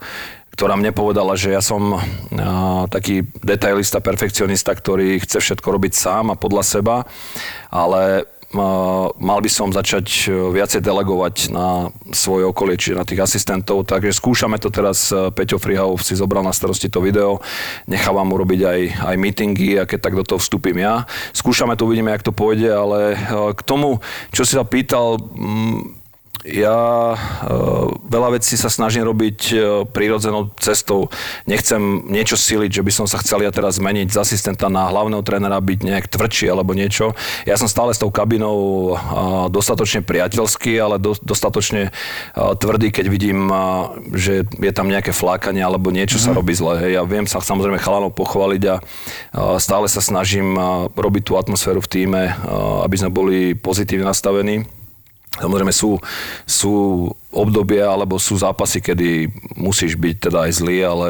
ktorá 0.59 0.75
mne 0.75 0.91
povedala, 0.91 1.39
že 1.39 1.55
ja 1.55 1.63
som 1.63 1.95
a, 1.95 2.03
taký 2.91 3.23
detailista, 3.47 4.03
perfekcionista, 4.03 4.75
ktorý 4.75 5.23
chce 5.23 5.39
všetko 5.39 5.69
robiť 5.71 5.95
sám 5.95 6.35
a 6.35 6.41
podľa 6.41 6.67
seba, 6.67 6.97
ale 7.71 8.27
mal 9.21 9.39
by 9.45 9.51
som 9.53 9.69
začať 9.69 10.07
e, 10.25 10.33
viacej 10.33 10.81
delegovať 10.81 11.53
na 11.53 11.93
svoje 12.17 12.49
okolie, 12.49 12.81
čiže 12.81 12.97
na 12.97 13.05
tých 13.05 13.21
asistentov, 13.21 13.85
takže 13.85 14.17
skúšame 14.17 14.57
to 14.57 14.73
teraz, 14.73 15.13
e, 15.13 15.29
Peťo 15.29 15.61
Frihov 15.61 16.01
si 16.01 16.17
zobral 16.17 16.41
na 16.41 16.57
starosti 16.57 16.89
to 16.89 17.05
video, 17.05 17.45
nechávam 17.85 18.25
mu 18.25 18.41
aj, 18.41 19.05
aj 19.05 19.17
meetingy 19.21 19.77
a 19.77 19.85
keď 19.85 20.01
tak 20.01 20.17
do 20.17 20.25
toho 20.25 20.41
vstúpim 20.41 20.81
ja. 20.81 21.05
Skúšame 21.37 21.77
to, 21.77 21.85
uvidíme, 21.85 22.09
jak 22.09 22.25
to 22.25 22.33
pôjde, 22.33 22.73
ale 22.73 22.99
e, 23.13 23.17
k 23.53 23.61
tomu, 23.69 24.01
čo 24.33 24.49
si 24.49 24.57
sa 24.57 24.65
pýtal, 24.65 25.21
ja 26.47 27.15
e, 27.15 27.19
veľa 28.07 28.39
vecí 28.39 28.55
sa 28.55 28.71
snažím 28.71 29.07
robiť 29.07 29.39
e, 29.51 29.55
prírodzenou 29.91 30.55
cestou. 30.59 31.11
Nechcem 31.51 32.07
niečo 32.07 32.39
siliť, 32.39 32.81
že 32.81 32.85
by 32.85 32.93
som 32.95 33.07
sa 33.11 33.19
chcel 33.19 33.43
ja 33.43 33.51
teraz 33.51 33.83
zmeniť 33.83 34.15
z 34.15 34.21
asistenta 34.23 34.71
na 34.71 34.87
hlavného 34.91 35.23
trénera, 35.27 35.59
byť 35.59 35.81
nejak 35.83 36.07
tvrdší 36.07 36.47
alebo 36.51 36.75
niečo. 36.75 37.19
Ja 37.49 37.59
som 37.59 37.67
stále 37.67 37.95
s 37.95 38.03
tou 38.03 38.15
kabinou 38.15 38.59
e, 38.59 38.95
dostatočne 39.51 40.07
priateľský, 40.07 40.79
ale 40.79 41.03
do, 41.03 41.19
dostatočne 41.19 41.89
e, 41.89 41.91
tvrdý, 42.35 42.95
keď 42.95 43.07
vidím, 43.11 43.51
e, 43.51 43.57
že 44.15 44.47
je 44.47 44.73
tam 44.75 44.87
nejaké 44.87 45.11
flákanie 45.11 45.63
alebo 45.63 45.91
niečo 45.91 46.23
sa 46.23 46.31
robí 46.37 46.55
zle. 46.55 46.79
Hej. 46.79 46.93
Ja 46.99 47.03
viem 47.03 47.27
sa 47.27 47.43
samozrejme 47.43 47.83
chalanov 47.83 48.15
pochváliť 48.15 48.63
a 48.69 48.75
e, 48.79 48.83
stále 49.59 49.87
sa 49.91 50.05
snažím 50.05 50.55
e, 50.55 50.63
robiť 50.93 51.23
tú 51.27 51.33
atmosféru 51.41 51.81
v 51.83 51.91
týme, 51.91 52.23
e, 52.29 52.33
aby 52.85 52.97
sme 52.99 53.11
boli 53.11 53.39
pozitívne 53.57 54.09
nastavení. 54.09 54.78
Samozrejme 55.37 55.71
sú, 55.71 56.01
sú 56.49 56.73
obdobia 57.29 57.93
alebo 57.93 58.17
sú 58.17 58.41
zápasy, 58.41 58.81
kedy 58.81 59.29
musíš 59.55 59.95
byť 60.01 60.17
teda 60.19 60.49
aj 60.49 60.53
zlý, 60.57 60.79
ale 60.83 61.09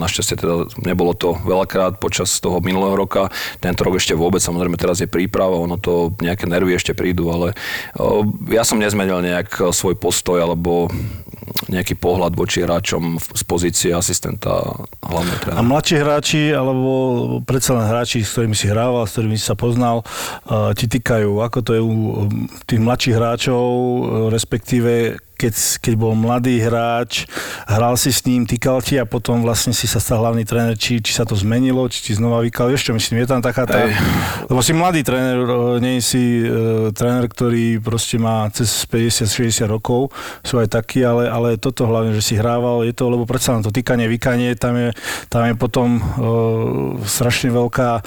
našťastie 0.00 0.40
teda 0.40 0.66
nebolo 0.80 1.12
to 1.12 1.36
veľakrát 1.44 2.00
počas 2.00 2.40
toho 2.40 2.58
minulého 2.64 2.96
roka. 2.96 3.28
Tento 3.60 3.84
rok 3.84 4.00
ešte 4.00 4.16
vôbec, 4.16 4.40
samozrejme 4.40 4.80
teraz 4.80 5.04
je 5.04 5.06
príprava, 5.06 5.60
ono 5.60 5.76
to 5.76 6.16
nejaké 6.18 6.48
nervy 6.48 6.74
ešte 6.74 6.96
prídu, 6.96 7.30
ale 7.30 7.52
ja 8.50 8.64
som 8.64 8.80
nezmenil 8.80 9.20
nejak 9.22 9.70
svoj 9.70 9.94
postoj 10.00 10.40
alebo 10.40 10.88
nejaký 11.68 11.98
pohľad 11.98 12.34
voči 12.34 12.62
hráčom 12.62 13.18
z 13.18 13.42
pozície 13.46 13.90
asistenta 13.90 14.50
hlavného 15.02 15.38
A 15.38 15.42
trénera. 15.42 15.62
mladší 15.66 15.96
hráči, 15.98 16.42
alebo 16.54 16.90
predsa 17.42 17.74
len 17.76 17.86
hráči, 17.86 18.22
s 18.22 18.34
ktorými 18.34 18.56
si 18.56 18.66
hrával, 18.70 19.06
s 19.06 19.14
ktorými 19.18 19.36
si 19.36 19.44
sa 19.46 19.56
poznal, 19.58 20.02
uh, 20.02 20.70
ti 20.74 20.86
týkajú, 20.86 21.42
ako 21.42 21.58
to 21.62 21.70
je 21.76 21.82
u 21.82 21.92
tých 22.66 22.80
mladších 22.80 23.16
hráčov, 23.16 23.64
uh, 23.64 23.98
respektíve 24.30 25.18
keď, 25.40 25.80
keď 25.80 25.94
bol 25.96 26.12
mladý 26.12 26.60
hráč, 26.60 27.24
hral 27.64 27.96
si 27.96 28.12
s 28.12 28.20
ním, 28.28 28.44
týkal 28.44 28.84
ti 28.84 29.00
a 29.00 29.08
potom 29.08 29.40
vlastne 29.40 29.72
si 29.72 29.88
sa 29.88 29.96
stal 29.96 30.20
hlavný 30.20 30.44
tréner, 30.44 30.76
či, 30.76 31.00
či 31.00 31.16
sa 31.16 31.24
to 31.24 31.32
zmenilo, 31.32 31.88
či 31.88 32.04
ti 32.04 32.12
znova 32.12 32.44
vykal, 32.44 32.68
vieš 32.68 32.92
čo 32.92 32.92
myslím, 32.92 33.24
je 33.24 33.28
tam 33.32 33.40
taká 33.40 33.64
tá, 33.64 33.88
Hej. 33.88 33.96
lebo 34.52 34.60
si 34.60 34.76
mladý 34.76 35.00
tréner, 35.00 35.40
uh, 35.40 35.80
nie 35.80 36.04
si 36.04 36.44
uh, 36.44 36.92
tréner, 36.92 37.24
ktorý 37.24 37.80
proste 37.80 38.20
má 38.20 38.44
cez 38.52 38.84
50-60 38.84 39.64
rokov, 39.64 40.12
sú 40.44 40.60
aj 40.60 40.76
takí, 40.76 41.00
ale, 41.00 41.32
ale 41.32 41.56
toto 41.56 41.88
hlavne, 41.88 42.12
že 42.12 42.20
si 42.20 42.34
hrával, 42.36 42.84
je 42.84 42.92
to, 42.92 43.08
lebo 43.08 43.24
predsa 43.24 43.56
len 43.56 43.64
to 43.64 43.72
týkanie, 43.72 44.04
vykanie, 44.12 44.52
tam 44.60 44.76
je, 44.76 44.92
tam 45.32 45.48
je 45.48 45.54
potom 45.56 45.88
uh, 45.96 46.04
strašne 47.08 47.48
veľká, 47.48 48.04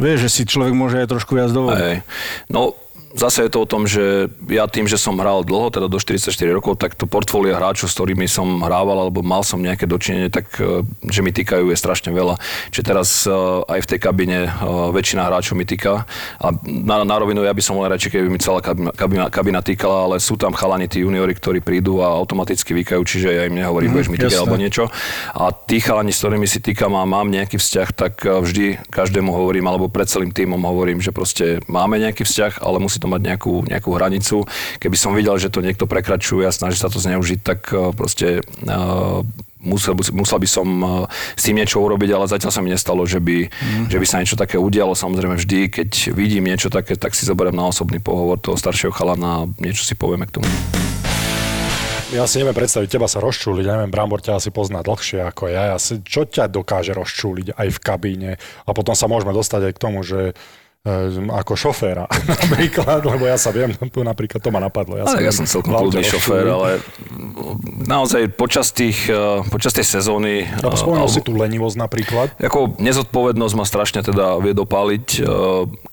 vieš, 0.00 0.24
že 0.24 0.30
si 0.32 0.42
človek 0.48 0.72
môže 0.72 0.96
aj 1.04 1.12
trošku 1.12 1.36
viac 1.36 1.52
dovoliť. 1.52 2.00
No, 2.48 2.72
zase 3.14 3.46
je 3.46 3.50
to 3.52 3.64
o 3.64 3.68
tom, 3.68 3.84
že 3.84 4.32
ja 4.48 4.64
tým, 4.64 4.88
že 4.88 4.96
som 4.96 5.16
hral 5.20 5.44
dlho, 5.44 5.68
teda 5.68 5.86
do 5.88 6.00
44 6.00 6.32
rokov, 6.48 6.80
tak 6.80 6.96
to 6.96 7.04
portfólio 7.04 7.56
hráčov, 7.56 7.92
s 7.92 7.96
ktorými 7.96 8.24
som 8.24 8.64
hrával, 8.64 9.08
alebo 9.08 9.20
mal 9.20 9.44
som 9.44 9.60
nejaké 9.60 9.84
dočinenie, 9.84 10.32
tak 10.32 10.48
e, 10.58 10.84
že 11.12 11.20
mi 11.20 11.30
týkajú 11.30 11.68
je 11.68 11.76
strašne 11.76 12.10
veľa. 12.10 12.40
Čiže 12.72 12.84
teraz 12.84 13.08
e, 13.28 13.32
aj 13.68 13.80
v 13.84 13.88
tej 13.88 13.98
kabine 14.00 14.38
e, 14.48 14.50
väčšina 14.96 15.28
hráčov 15.28 15.54
mi 15.60 15.68
týka. 15.68 16.08
A 16.40 16.46
na, 16.64 17.04
na 17.04 17.16
rovinu 17.20 17.44
ja 17.44 17.52
by 17.52 17.62
som 17.62 17.76
len 17.80 17.92
radšej, 17.92 18.10
keby 18.16 18.28
mi 18.32 18.40
celá 18.40 18.64
kabina, 18.64 18.90
kabina, 18.96 19.24
kabina 19.28 19.60
týkala, 19.60 20.08
ale 20.08 20.16
sú 20.16 20.40
tam 20.40 20.56
chalani, 20.56 20.88
tí 20.88 21.04
juniori, 21.04 21.36
ktorí 21.36 21.60
prídu 21.60 22.00
a 22.00 22.16
automaticky 22.16 22.72
vykajú, 22.72 23.02
čiže 23.04 23.28
ja 23.28 23.44
im 23.44 23.56
nehovorím, 23.60 23.92
budeš 23.92 24.08
mi 24.08 24.16
týkať 24.16 24.40
alebo 24.40 24.56
niečo. 24.56 24.88
A 25.36 25.52
tí 25.52 25.84
chalani, 25.84 26.16
s 26.16 26.24
ktorými 26.24 26.48
si 26.48 26.64
týkam 26.64 26.96
a 26.96 27.04
mám 27.04 27.28
nejaký 27.28 27.60
vzťah, 27.60 27.88
tak 27.92 28.14
vždy 28.24 28.88
každému 28.88 29.28
hovorím, 29.28 29.68
alebo 29.68 29.92
pred 29.92 30.08
celým 30.08 30.32
týmom 30.32 30.60
hovorím, 30.64 31.04
že 31.04 31.12
proste 31.12 31.60
máme 31.68 32.00
nejaký 32.00 32.24
vzťah, 32.24 32.64
ale 32.64 32.80
musí 32.80 33.01
to 33.02 33.10
mať 33.10 33.20
nejakú, 33.34 33.66
nejakú 33.66 33.90
hranicu. 33.98 34.46
Keby 34.78 34.96
som 34.96 35.18
videl, 35.18 35.34
že 35.42 35.50
to 35.50 35.58
niekto 35.58 35.90
prekračuje 35.90 36.46
a 36.46 36.54
snaží 36.54 36.78
sa 36.78 36.86
to 36.86 37.02
zneužiť, 37.02 37.42
tak 37.42 37.74
e, 37.74 37.90
proste 37.90 38.38
uh, 38.42 39.26
musel, 39.58 39.98
by- 39.98 40.14
musel 40.14 40.38
by 40.38 40.48
som 40.48 40.68
uh, 40.82 40.90
s 41.34 41.42
tým 41.42 41.58
niečo 41.58 41.82
urobiť, 41.82 42.10
ale 42.14 42.30
zatiaľ 42.30 42.52
sa 42.54 42.62
mi 42.62 42.70
nestalo, 42.70 43.02
že 43.02 43.18
by, 43.18 43.50
mm. 43.50 43.86
že 43.90 43.98
by 43.98 44.06
sa 44.06 44.20
niečo 44.22 44.38
také 44.38 44.58
udialo. 44.58 44.94
Samozrejme 44.94 45.34
vždy, 45.34 45.58
keď 45.70 45.90
vidím 46.14 46.46
niečo 46.46 46.70
také, 46.70 46.94
tak 46.94 47.18
si 47.18 47.26
zoberiem 47.26 47.58
na 47.58 47.66
osobný 47.66 47.98
pohovor 47.98 48.38
toho 48.38 48.54
staršieho 48.54 48.94
chalana 48.94 49.42
a 49.42 49.48
niečo 49.58 49.82
si 49.82 49.98
povieme 49.98 50.30
k 50.30 50.38
tomu. 50.38 50.50
Ja 52.12 52.28
si 52.28 52.44
neviem 52.44 52.52
predstaviť 52.52 52.92
teba 52.92 53.08
sa 53.08 53.24
rozčúliť, 53.24 53.64
ja 53.64 53.80
neviem, 53.80 53.88
Brambor 53.88 54.20
ťa 54.20 54.36
asi 54.36 54.52
pozná 54.52 54.84
dlhšie 54.84 55.24
ako 55.32 55.48
ja. 55.48 55.72
ja 55.72 55.76
si, 55.80 56.04
čo 56.04 56.28
ťa 56.28 56.44
dokáže 56.52 56.92
rozčúliť 56.92 57.56
aj 57.56 57.68
v 57.72 57.78
kabíne? 57.80 58.30
A 58.68 58.70
potom 58.76 58.92
sa 58.92 59.08
môžeme 59.08 59.32
dostať 59.32 59.72
aj 59.72 59.72
k 59.72 59.80
tomu, 59.80 60.04
že 60.04 60.20
e, 60.20 60.32
ako 61.30 61.54
šoféra 61.54 62.10
napríklad, 62.34 63.06
lebo 63.06 63.22
ja 63.30 63.38
sa 63.38 63.54
viem, 63.54 63.70
napríklad 63.78 64.42
to 64.42 64.50
ma 64.50 64.58
napadlo. 64.58 64.98
Ja, 64.98 65.06
Ale 65.06 65.22
sa 65.22 65.26
ja 65.30 65.30
som 65.30 65.46
celkom 65.46 65.78
kľudný 65.78 66.02
šofér, 66.02 66.42
ale 66.50 66.82
naozaj 67.86 68.34
počas, 68.34 68.74
tých, 68.74 69.06
eh, 69.06 69.46
počas 69.46 69.78
tej 69.78 69.86
sezóny... 69.86 70.42
Lebo 70.42 70.74
eh, 70.74 70.82
spomenul 70.82 71.06
si 71.06 71.22
tú 71.22 71.38
lenivosť 71.38 71.76
napríklad. 71.78 72.26
Ako 72.42 72.82
nezodpovednosť 72.82 73.54
ma 73.54 73.62
strašne 73.62 74.02
teda 74.02 74.42
vie 74.42 74.58
dopáliť, 74.58 75.22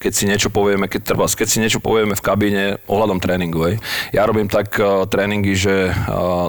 keď 0.01 0.11
si 0.11 0.25
niečo 0.25 0.49
povieme, 0.49 0.89
keď, 0.89 1.13
treba, 1.13 1.29
keď 1.29 1.47
si 1.47 1.61
niečo 1.61 1.77
povieme 1.77 2.17
v 2.17 2.25
kabíne 2.25 2.63
ohľadom 2.89 3.21
tréningu. 3.21 3.61
Hej. 3.69 3.75
Ja 4.09 4.25
robím 4.25 4.49
tak 4.49 4.73
tréningy, 5.13 5.53
že 5.53 5.93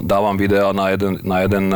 dávam 0.01 0.33
videa 0.41 0.73
na 0.73 0.89
jeden, 0.89 1.21
na 1.21 1.45
jeden 1.45 1.69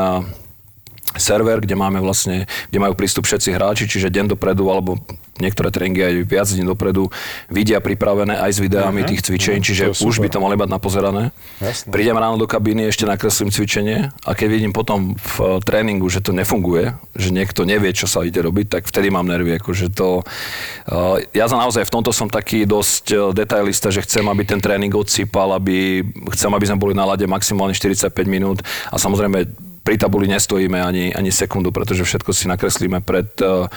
server, 1.17 1.63
kde 1.63 1.75
máme 1.75 1.99
vlastne, 1.99 2.47
kde 2.69 2.79
majú 2.79 2.93
prístup 2.95 3.25
všetci 3.27 3.49
hráči, 3.55 3.85
čiže 3.87 4.11
deň 4.11 4.35
dopredu, 4.35 4.67
alebo 4.71 4.99
niektoré 5.35 5.67
tréningy 5.67 5.99
aj 5.99 6.13
viac 6.23 6.47
dní 6.47 6.63
dopredu 6.63 7.11
vidia 7.51 7.83
pripravené 7.83 8.39
aj 8.39 8.51
s 8.55 8.59
videami 8.63 9.03
Mhm, 9.03 9.09
tých 9.11 9.21
cvičení, 9.27 9.59
mhm, 9.59 9.67
čiže 9.67 9.83
už 9.99 10.23
by 10.23 10.31
to 10.31 10.39
mali 10.39 10.55
mať 10.55 10.69
napozerané. 10.71 11.35
Jasné. 11.59 11.91
Prídem 11.91 12.15
ráno 12.15 12.39
do 12.39 12.47
kabíny, 12.47 12.87
ešte 12.87 13.03
nakreslím 13.03 13.51
cvičenie 13.51 14.15
a 14.23 14.31
keď 14.31 14.47
vidím 14.47 14.71
potom 14.71 15.19
v 15.19 15.35
eh, 15.43 15.47
tréningu, 15.59 16.07
že 16.07 16.23
to 16.23 16.31
nefunguje, 16.31 16.95
že 17.19 17.35
niekto 17.35 17.67
nevie, 17.67 17.91
čo 17.91 18.07
sa 18.07 18.23
ide 18.23 18.39
robiť, 18.39 18.79
tak 18.79 18.83
vtedy 18.87 19.11
mám 19.11 19.27
nervy. 19.27 19.59
Akože 19.59 19.91
to, 19.91 20.23
uh, 20.23 21.19
ja 21.35 21.45
za 21.51 21.59
naozaj 21.59 21.83
v 21.87 21.93
tomto 21.99 22.15
som 22.15 22.31
taký 22.31 22.63
dosť 22.63 23.05
eh, 23.11 23.19
detailista, 23.35 23.91
že 23.91 24.07
chcem, 24.07 24.23
aby 24.23 24.47
ten 24.47 24.63
tréning 24.63 24.91
odsýpal, 24.95 25.59
aby, 25.59 25.99
chcem, 26.31 26.51
aby 26.51 26.65
sme 26.65 26.79
boli 26.79 26.93
na 26.95 27.03
lade 27.03 27.27
maximálne 27.27 27.75
45 27.75 28.07
minút 28.23 28.63
a 28.87 28.95
samozrejme 28.95 29.65
pri 29.85 30.01
tabuli 30.01 30.25
nestojíme 30.25 30.81
ani, 30.81 31.13
ani 31.13 31.29
sekundu, 31.29 31.69
pretože 31.69 32.01
všetko 32.01 32.33
si 32.33 32.49
nakreslíme 32.49 33.05
pred 33.05 33.29
uh, 33.45 33.69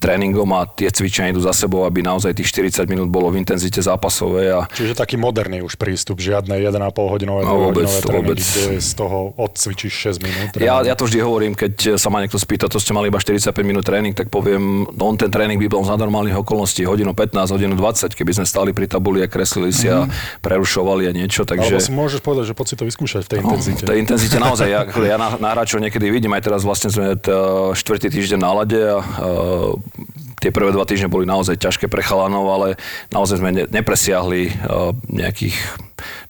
tréningom 0.00 0.48
a 0.56 0.64
tie 0.64 0.88
cvičenia 0.88 1.30
idú 1.30 1.44
za 1.44 1.52
sebou, 1.52 1.84
aby 1.84 2.00
naozaj 2.00 2.32
tých 2.32 2.48
40 2.72 2.88
minút 2.88 3.06
bolo 3.06 3.28
v 3.28 3.36
intenzite 3.36 3.78
zápasovej. 3.78 4.46
A... 4.48 4.60
Čiže 4.72 4.96
taký 4.96 5.14
moderný 5.14 5.60
už 5.60 5.76
prístup, 5.76 6.18
žiadne 6.18 6.56
1,5 6.56 6.72
hodinové, 6.96 7.44
No, 7.44 7.68
vôbec, 7.68 7.84
hodinové 7.84 8.00
tréningy, 8.00 8.24
vôbec. 8.24 8.40
kde 8.40 8.80
z 8.80 8.92
toho 8.96 9.18
odcvičíš 9.36 9.92
6 10.16 10.24
minút. 10.24 10.48
Ja, 10.56 10.80
ja 10.80 10.96
to 10.96 11.04
vždy 11.04 11.20
hovorím, 11.20 11.52
keď 11.52 12.00
sa 12.00 12.08
ma 12.08 12.18
niekto 12.18 12.40
spýta, 12.40 12.64
to 12.66 12.80
ste 12.80 12.90
mali 12.90 13.12
iba 13.12 13.20
45 13.20 13.52
minút 13.60 13.84
tréning, 13.84 14.16
tak 14.16 14.32
poviem, 14.32 14.88
no 14.88 15.02
on 15.04 15.20
ten 15.20 15.28
tréning 15.28 15.60
by 15.60 15.68
bol 15.68 15.84
za 15.84 15.94
normálnych 15.94 16.34
okolností 16.34 16.82
hodinu 16.82 17.12
15, 17.12 17.52
hodinu 17.52 17.76
20, 17.76 18.16
keby 18.16 18.32
sme 18.32 18.46
stali 18.48 18.72
pri 18.72 18.88
tabuli 18.88 19.20
a 19.20 19.28
kreslili 19.28 19.68
si 19.68 19.84
a 19.86 20.08
prerušovali 20.40 21.04
a 21.06 21.12
niečo, 21.12 21.44
takže... 21.44 21.76
Alebo 21.76 21.84
si 21.84 21.92
môžeš 21.92 22.20
povedať, 22.20 22.44
že 22.48 22.54
poď 22.54 22.66
si 22.66 22.74
to 22.74 22.84
vyskúšať 22.84 23.22
v 23.22 23.28
tej 23.28 23.38
No, 23.40 23.52
intenzite. 23.52 23.82
v 23.84 23.88
tej 23.88 23.98
intenzite 24.00 24.36
naozaj, 24.38 24.66
ja, 24.66 24.80
ja 24.88 25.16
na, 25.16 25.28
na 25.36 25.48
hráčov 25.52 25.76
niekedy 25.78 26.08
vidím, 26.08 26.32
aj 26.32 26.42
teraz 26.42 26.60
vlastne 26.62 26.88
sme 26.88 27.12
t, 27.14 27.28
štvrtý 27.74 28.08
týždeň 28.08 28.38
na 28.38 28.50
lade 28.54 28.78
a 28.78 28.96
uh, 28.96 29.76
tie 30.40 30.50
prvé 30.50 30.72
dva 30.72 30.88
týždne 30.88 31.12
boli 31.12 31.28
naozaj 31.28 31.60
ťažké 31.60 31.86
pre 31.86 32.00
chalanov, 32.00 32.48
ale 32.48 32.68
naozaj 33.12 33.38
sme 33.38 33.52
ne, 33.52 33.64
nepresiahli 33.68 34.50
uh, 34.64 34.96
nejakých, 35.12 35.54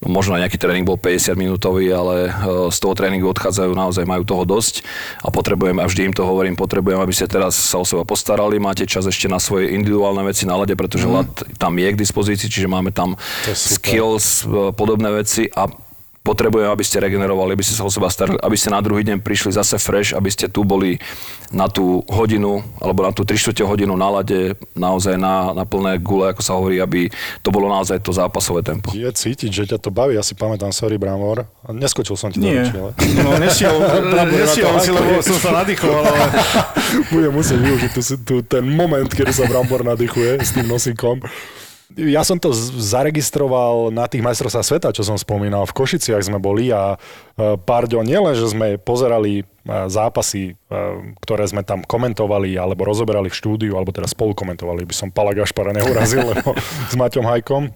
no 0.02 0.10
možno 0.10 0.34
aj 0.34 0.44
nejaký 0.44 0.58
tréning 0.58 0.82
bol 0.82 0.98
50 0.98 1.38
minútový, 1.38 1.94
ale 1.94 2.28
uh, 2.28 2.68
z 2.68 2.78
toho 2.82 2.98
tréningu 2.98 3.30
odchádzajú 3.30 3.70
naozaj, 3.70 4.04
majú 4.04 4.26
toho 4.26 4.42
dosť 4.42 4.82
a 5.22 5.30
potrebujem, 5.30 5.78
a 5.78 5.86
vždy 5.86 6.10
im 6.10 6.14
to 6.14 6.26
hovorím, 6.26 6.58
potrebujem, 6.58 6.98
aby 6.98 7.14
ste 7.14 7.30
teraz 7.30 7.54
sa 7.54 7.78
o 7.78 7.86
seba 7.86 8.02
postarali, 8.02 8.58
máte 8.58 8.84
čas 8.84 9.06
ešte 9.06 9.30
na 9.30 9.38
svoje 9.38 9.70
individuálne 9.72 10.26
veci 10.26 10.44
na 10.44 10.58
lade, 10.58 10.74
pretože 10.74 11.06
mm. 11.06 11.12
lad 11.14 11.30
tam 11.56 11.78
je 11.78 11.88
k 11.94 11.96
dispozícii, 11.96 12.50
čiže 12.50 12.66
máme 12.66 12.90
tam 12.90 13.14
skills, 13.46 14.42
uh, 14.44 14.74
podobné 14.74 15.14
veci 15.14 15.46
a 15.54 15.70
potrebujem, 16.30 16.70
aby 16.70 16.86
ste 16.86 17.02
regenerovali, 17.02 17.58
aby 17.58 17.66
ste 17.66 17.74
sa 17.74 17.82
o 17.82 17.90
seba 17.90 18.06
starali, 18.06 18.38
aby 18.38 18.54
ste 18.54 18.70
na 18.70 18.78
druhý 18.78 19.02
deň 19.02 19.18
prišli 19.18 19.50
zase 19.50 19.82
fresh, 19.82 20.14
aby 20.14 20.30
ste 20.30 20.46
tu 20.46 20.62
boli 20.62 21.02
na 21.50 21.66
tú 21.66 22.06
hodinu 22.06 22.62
alebo 22.78 23.02
na 23.02 23.10
tú 23.10 23.26
3 23.26 23.34
čtvrte 23.34 23.66
hodinu 23.66 23.98
na 23.98 24.06
lade, 24.06 24.54
naozaj 24.78 25.18
na, 25.18 25.50
na 25.50 25.66
plné 25.66 25.98
gule, 25.98 26.30
ako 26.30 26.42
sa 26.46 26.54
hovorí, 26.54 26.78
aby 26.78 27.10
to 27.42 27.50
bolo 27.50 27.66
naozaj 27.66 27.98
to 27.98 28.14
zápasové 28.14 28.62
tempo. 28.62 28.94
Je 28.94 29.10
cítiť, 29.10 29.50
že 29.50 29.64
ťa 29.74 29.78
to 29.82 29.90
baví, 29.90 30.14
ja 30.14 30.22
si 30.22 30.38
pamätám, 30.38 30.70
sorry 30.70 30.94
Bramor, 30.94 31.50
neskočil 31.66 32.14
som 32.14 32.30
ti 32.30 32.38
Nie, 32.38 32.62
reči, 32.62 32.78
ale 32.78 32.94
no 33.26 33.30
nesiel, 33.42 33.74
nesiel 34.30 34.70
si, 34.78 34.90
lebo 34.94 35.18
som 35.26 35.38
sa 35.42 35.50
nadýchoval, 35.66 36.06
ale 36.06 36.24
budem 37.12 37.32
musieť 37.34 37.58
využiť 37.58 37.90
tu, 37.90 38.02
tu, 38.22 38.34
ten 38.46 38.62
moment, 38.62 39.10
kedy 39.10 39.34
sa 39.34 39.50
Brambor 39.50 39.82
nadýchuje 39.82 40.38
s 40.38 40.54
tým 40.54 40.70
nosíkom. 40.70 41.18
Ja 41.98 42.22
som 42.22 42.38
to 42.38 42.54
zaregistroval 42.54 43.90
na 43.90 44.06
tých 44.06 44.22
majstrovstvách 44.22 44.66
sveta, 44.66 44.94
čo 44.94 45.02
som 45.02 45.18
spomínal. 45.18 45.66
V 45.66 45.74
Košiciach 45.74 46.22
sme 46.22 46.38
boli 46.38 46.70
a 46.70 46.94
e, 46.94 46.98
Parďo, 47.58 48.06
nielen, 48.06 48.38
že 48.38 48.46
sme 48.46 48.78
pozerali 48.78 49.42
e, 49.42 49.44
zápasy, 49.90 50.54
e, 50.54 50.78
ktoré 51.18 51.50
sme 51.50 51.66
tam 51.66 51.82
komentovali 51.82 52.54
alebo 52.54 52.86
rozoberali 52.86 53.26
v 53.26 53.38
štúdiu, 53.38 53.72
alebo 53.74 53.90
teda 53.90 54.06
spolu 54.06 54.38
komentovali, 54.38 54.86
by 54.86 54.94
som 54.94 55.10
Pala 55.10 55.34
Gašpara 55.34 55.74
neurazil, 55.74 56.22
lebo 56.30 56.54
s 56.92 56.94
Maťom 56.94 57.26
Hajkom, 57.26 57.74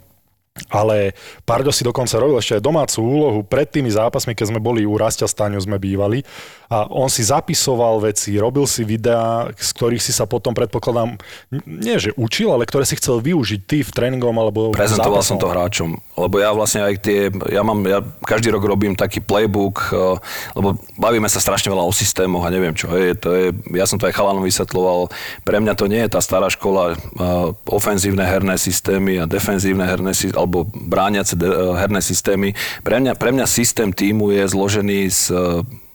ale 0.70 1.18
Pardo 1.42 1.74
si 1.74 1.82
dokonca 1.82 2.14
robil 2.14 2.38
ešte 2.38 2.58
aj 2.58 2.62
domácu 2.62 3.02
úlohu 3.02 3.40
pred 3.42 3.66
tými 3.66 3.90
zápasmi, 3.90 4.38
keď 4.38 4.54
sme 4.54 4.60
boli 4.62 4.86
u 4.86 4.94
Rastia 4.94 5.26
Staňu, 5.26 5.58
sme 5.58 5.82
bývali. 5.82 6.22
A 6.70 6.86
on 6.90 7.10
si 7.10 7.26
zapisoval 7.26 8.02
veci, 8.02 8.34
robil 8.38 8.62
si 8.66 8.86
videá, 8.86 9.50
z 9.54 9.70
ktorých 9.74 10.02
si 10.02 10.10
sa 10.14 10.30
potom 10.30 10.54
predpokladám, 10.54 11.18
nie 11.66 11.98
že 11.98 12.14
učil, 12.14 12.50
ale 12.54 12.66
ktoré 12.66 12.86
si 12.86 12.98
chcel 12.98 13.18
využiť 13.18 13.60
ty 13.66 13.78
v 13.82 13.90
tréningom 13.90 14.34
alebo 14.34 14.70
Prezentoval 14.70 15.22
som 15.22 15.38
zápasom. 15.38 15.42
to 15.42 15.52
hráčom, 15.52 15.88
lebo 16.18 16.34
ja 16.38 16.50
vlastne 16.54 16.86
aj 16.86 16.94
tie, 17.02 17.30
ja 17.50 17.62
mám, 17.62 17.82
ja 17.84 18.02
každý 18.26 18.50
rok 18.54 18.64
robím 18.64 18.94
taký 18.94 19.22
playbook, 19.22 19.90
eh, 19.90 20.18
lebo 20.54 20.78
bavíme 20.98 21.26
sa 21.30 21.38
strašne 21.38 21.70
veľa 21.70 21.84
o 21.84 21.92
systémoch 21.94 22.42
a 22.46 22.50
neviem 22.50 22.74
čo 22.74 22.90
je, 22.94 23.12
to 23.14 23.28
je, 23.34 23.46
ja 23.74 23.86
som 23.86 23.98
to 24.00 24.06
aj 24.06 24.16
chalanom 24.16 24.42
vysvetloval, 24.42 25.10
pre 25.46 25.58
mňa 25.62 25.74
to 25.78 25.86
nie 25.86 26.00
je 26.02 26.10
tá 26.10 26.22
stará 26.24 26.46
škola, 26.50 26.94
eh, 26.94 27.70
ofenzívne 27.70 28.24
herné 28.24 28.56
systémy 28.58 29.22
a 29.22 29.28
defenzívne 29.28 29.84
herné 29.84 30.10
systémy, 30.16 30.43
alebo 30.44 30.68
brániace 30.68 31.35
eh, 31.35 31.44
herné 31.74 32.04
systémy. 32.04 32.52
Pre 32.85 32.96
mňa, 33.00 33.16
pre 33.16 33.33
mňa 33.33 33.46
systém 33.48 33.90
týmu 33.90 34.30
je 34.30 34.44
zložený 34.46 34.98
z 35.09 35.22
eh, 35.33 35.38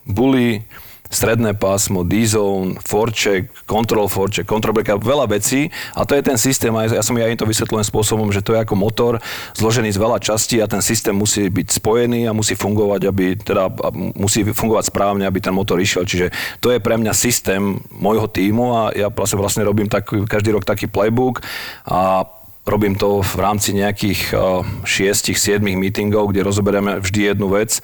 bully, 0.09 0.65
stredné 1.09 1.57
pásmo, 1.57 2.05
D-zone, 2.05 2.77
forček, 2.85 3.49
control 3.65 4.05
forček, 4.05 4.45
control 4.45 4.77
break, 4.77 4.93
veľa 5.01 5.25
vecí 5.25 5.73
a 5.97 6.05
to 6.05 6.13
je 6.13 6.21
ten 6.21 6.37
systém 6.37 6.69
a 6.77 6.85
ja 6.85 7.01
som 7.01 7.17
ja 7.17 7.25
im 7.25 7.37
to 7.37 7.49
vysvetľujem 7.49 7.81
spôsobom, 7.81 8.29
že 8.29 8.45
to 8.45 8.53
je 8.53 8.61
ako 8.61 8.77
motor 8.77 9.17
zložený 9.57 9.89
z 9.89 9.97
veľa 9.97 10.21
častí 10.21 10.61
a 10.61 10.69
ten 10.69 10.85
systém 10.85 11.17
musí 11.17 11.49
byť 11.49 11.81
spojený 11.81 12.29
a 12.29 12.37
musí 12.37 12.53
fungovať, 12.53 13.01
aby 13.09 13.25
teda 13.41 13.73
musí 14.13 14.45
fungovať 14.45 14.93
správne, 14.93 15.25
aby 15.25 15.41
ten 15.41 15.53
motor 15.53 15.81
išiel. 15.81 16.05
Čiže 16.05 16.29
to 16.61 16.69
je 16.69 16.77
pre 16.77 17.01
mňa 17.01 17.11
systém 17.17 17.81
môjho 17.89 18.29
týmu 18.29 18.65
a 18.77 18.81
ja 18.93 19.09
vlastne, 19.09 19.41
vlastne 19.41 19.63
robím 19.65 19.89
tak, 19.89 20.13
každý 20.29 20.53
rok 20.53 20.61
taký 20.61 20.85
playbook 20.85 21.41
a 21.89 22.21
Robím 22.67 22.93
to 22.99 23.23
v 23.23 23.35
rámci 23.39 23.71
nejakých 23.73 24.35
6-7 24.83 25.63
meetingov, 25.63 26.29
kde 26.29 26.45
rozoberieme 26.45 26.99
vždy 26.99 27.33
jednu 27.33 27.49
vec. 27.49 27.79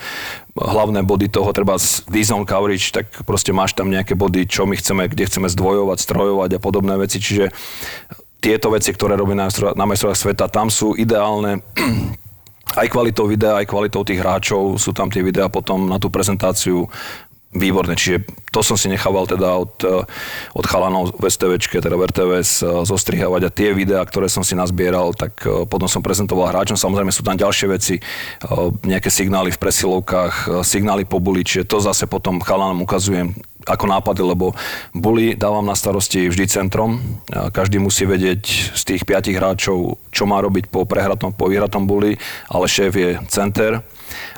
Hlavné 0.54 1.02
body 1.02 1.32
toho, 1.32 1.50
treba 1.56 1.80
D-zone 2.12 2.46
coverage, 2.46 2.92
tak 2.92 3.10
proste 3.24 3.56
máš 3.56 3.74
tam 3.74 3.90
nejaké 3.90 4.14
body, 4.14 4.46
čo 4.46 4.68
my 4.68 4.76
chceme, 4.78 5.08
kde 5.10 5.26
chceme 5.26 5.48
zdvojovať, 5.50 5.98
strojovať 6.00 6.50
a 6.56 6.60
podobné 6.60 6.96
veci. 7.02 7.18
Čiže 7.18 7.50
tieto 8.46 8.70
veci, 8.70 8.94
ktoré 8.94 9.18
robím 9.18 9.42
na, 9.42 9.50
na 9.50 9.86
majstrovách 9.90 10.22
sveta, 10.22 10.54
tam 10.54 10.70
sú 10.70 10.94
ideálne 10.94 11.66
aj 12.82 12.88
kvalitou 12.92 13.26
videa, 13.26 13.58
aj 13.58 13.66
kvalitou 13.66 14.06
tých 14.06 14.22
hráčov. 14.22 14.78
Sú 14.78 14.94
tam 14.94 15.10
tie 15.10 15.26
videá 15.26 15.50
potom 15.50 15.90
na 15.90 15.98
tú 15.98 16.14
prezentáciu 16.14 16.86
výborné. 17.56 17.96
Čiže 17.96 18.28
to 18.56 18.64
som 18.64 18.80
si 18.80 18.88
nechával 18.88 19.28
teda 19.28 19.52
od, 19.60 19.74
eh, 19.84 20.08
od 20.56 20.66
chalanov 20.68 21.12
v 21.16 21.28
STVčke, 21.28 21.84
teda 21.84 22.00
v 22.00 22.08
RTVS 22.08 22.64
eh, 22.64 22.68
zostrihávať 22.88 23.42
a 23.48 23.52
tie 23.52 23.76
videá, 23.76 24.04
ktoré 24.08 24.32
som 24.32 24.48
si 24.48 24.56
nazbieral, 24.56 25.12
tak 25.12 25.44
eh, 25.44 25.68
potom 25.68 25.92
som 25.92 26.00
prezentoval 26.00 26.56
hráčom. 26.56 26.80
Samozrejme 26.80 27.12
sú 27.12 27.24
tam 27.24 27.36
ďalšie 27.36 27.68
veci, 27.68 27.98
nejaké 28.86 29.10
signály 29.10 29.50
v 29.52 29.60
presilovkách, 29.60 30.62
signály 30.62 31.08
po 31.08 31.18
buli, 31.18 31.42
čiže 31.42 31.68
to 31.68 31.82
zase 31.82 32.06
potom 32.06 32.44
chalanom 32.44 32.84
ukazujem 32.84 33.34
ako 33.66 33.86
nápady, 33.90 34.22
lebo 34.22 34.54
buli 34.94 35.34
dávam 35.34 35.66
na 35.66 35.74
starosti 35.74 36.30
vždy 36.30 36.46
centrom. 36.46 37.02
Každý 37.32 37.82
musí 37.82 38.06
vedieť 38.06 38.76
z 38.78 38.82
tých 38.86 39.04
piatich 39.10 39.34
hráčov, 39.34 39.98
čo 40.14 40.24
má 40.30 40.38
robiť 40.38 40.70
po 40.70 40.86
prehratom, 40.86 41.34
po 41.34 41.50
vyhratom 41.50 41.90
buli, 41.90 42.14
ale 42.46 42.70
šéf 42.70 42.94
je 42.94 43.18
center. 43.26 43.82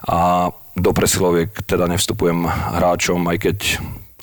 A 0.08 0.48
do 0.78 0.94
presiloviek 0.94 1.50
teda 1.66 1.90
nevstupujem 1.90 2.46
hráčom, 2.46 3.26
aj 3.26 3.38
keď 3.42 3.58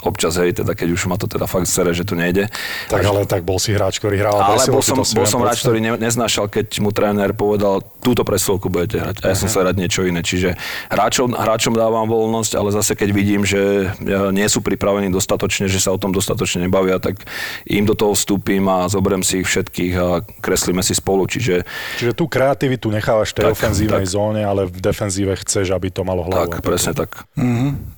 občas, 0.06 0.36
hej, 0.36 0.60
teda 0.60 0.72
keď 0.72 0.88
už 0.92 1.08
ma 1.08 1.16
to 1.16 1.26
teda 1.26 1.48
fakt 1.48 1.66
sere, 1.68 1.92
že 1.96 2.04
to 2.04 2.14
nejde. 2.14 2.48
Tak 2.88 3.02
ale 3.04 3.24
tak 3.24 3.42
bol 3.42 3.56
si 3.58 3.72
hráč, 3.72 3.98
ktorý 3.98 4.20
hral 4.20 4.36
Ale 4.36 4.60
bol 4.68 4.84
som, 4.84 5.00
bol 5.00 5.26
som 5.26 5.40
hráč, 5.40 5.64
ktorý 5.64 5.78
ne, 5.80 5.92
neznášal, 5.96 6.48
keď 6.52 6.80
mu 6.80 6.92
tréner 6.92 7.32
povedal, 7.32 7.80
túto 8.04 8.22
presilovku 8.24 8.68
budete 8.68 9.00
hrať. 9.00 9.16
A 9.24 9.32
ja 9.32 9.36
som 9.36 9.48
sa 9.48 9.64
hrať 9.64 9.76
niečo 9.80 10.04
iné. 10.04 10.20
Čiže 10.20 10.54
hráčom, 10.92 11.32
hráčom 11.32 11.72
dávam 11.72 12.04
voľnosť, 12.06 12.52
ale 12.56 12.68
zase 12.72 12.92
keď 12.94 13.08
vidím, 13.10 13.42
že 13.48 13.90
nie 14.32 14.46
sú 14.48 14.60
pripravení 14.60 15.08
dostatočne, 15.08 15.66
že 15.66 15.80
sa 15.80 15.92
o 15.94 15.98
tom 16.00 16.12
dostatočne 16.12 16.68
nebavia, 16.68 17.00
tak 17.00 17.24
im 17.64 17.84
do 17.88 17.96
toho 17.96 18.12
vstúpim 18.12 18.62
a 18.68 18.88
zoberiem 18.88 19.24
si 19.24 19.40
ich 19.40 19.48
všetkých 19.48 19.92
a 19.96 20.20
kreslíme 20.44 20.84
si 20.84 20.92
spolu. 20.92 21.24
Čiže 21.24 21.64
Čiže 21.96 22.12
tú 22.12 22.28
kreativitu 22.28 22.92
nechávaš 22.92 23.32
v 23.32 23.36
tej 23.40 23.44
Tak, 23.50 23.54
ofenzívnej 23.56 24.04
tak. 24.06 24.12
zóne, 24.12 24.42
ale 24.44 24.66
v 24.68 24.78
defenzíve 24.82 25.32
chceš, 25.40 25.72
aby 25.72 25.88
to 25.88 26.04
malo 26.04 26.26
hlavu. 26.28 26.50
tak, 26.50 26.66
presne 26.66 26.92
tak. 26.92 27.24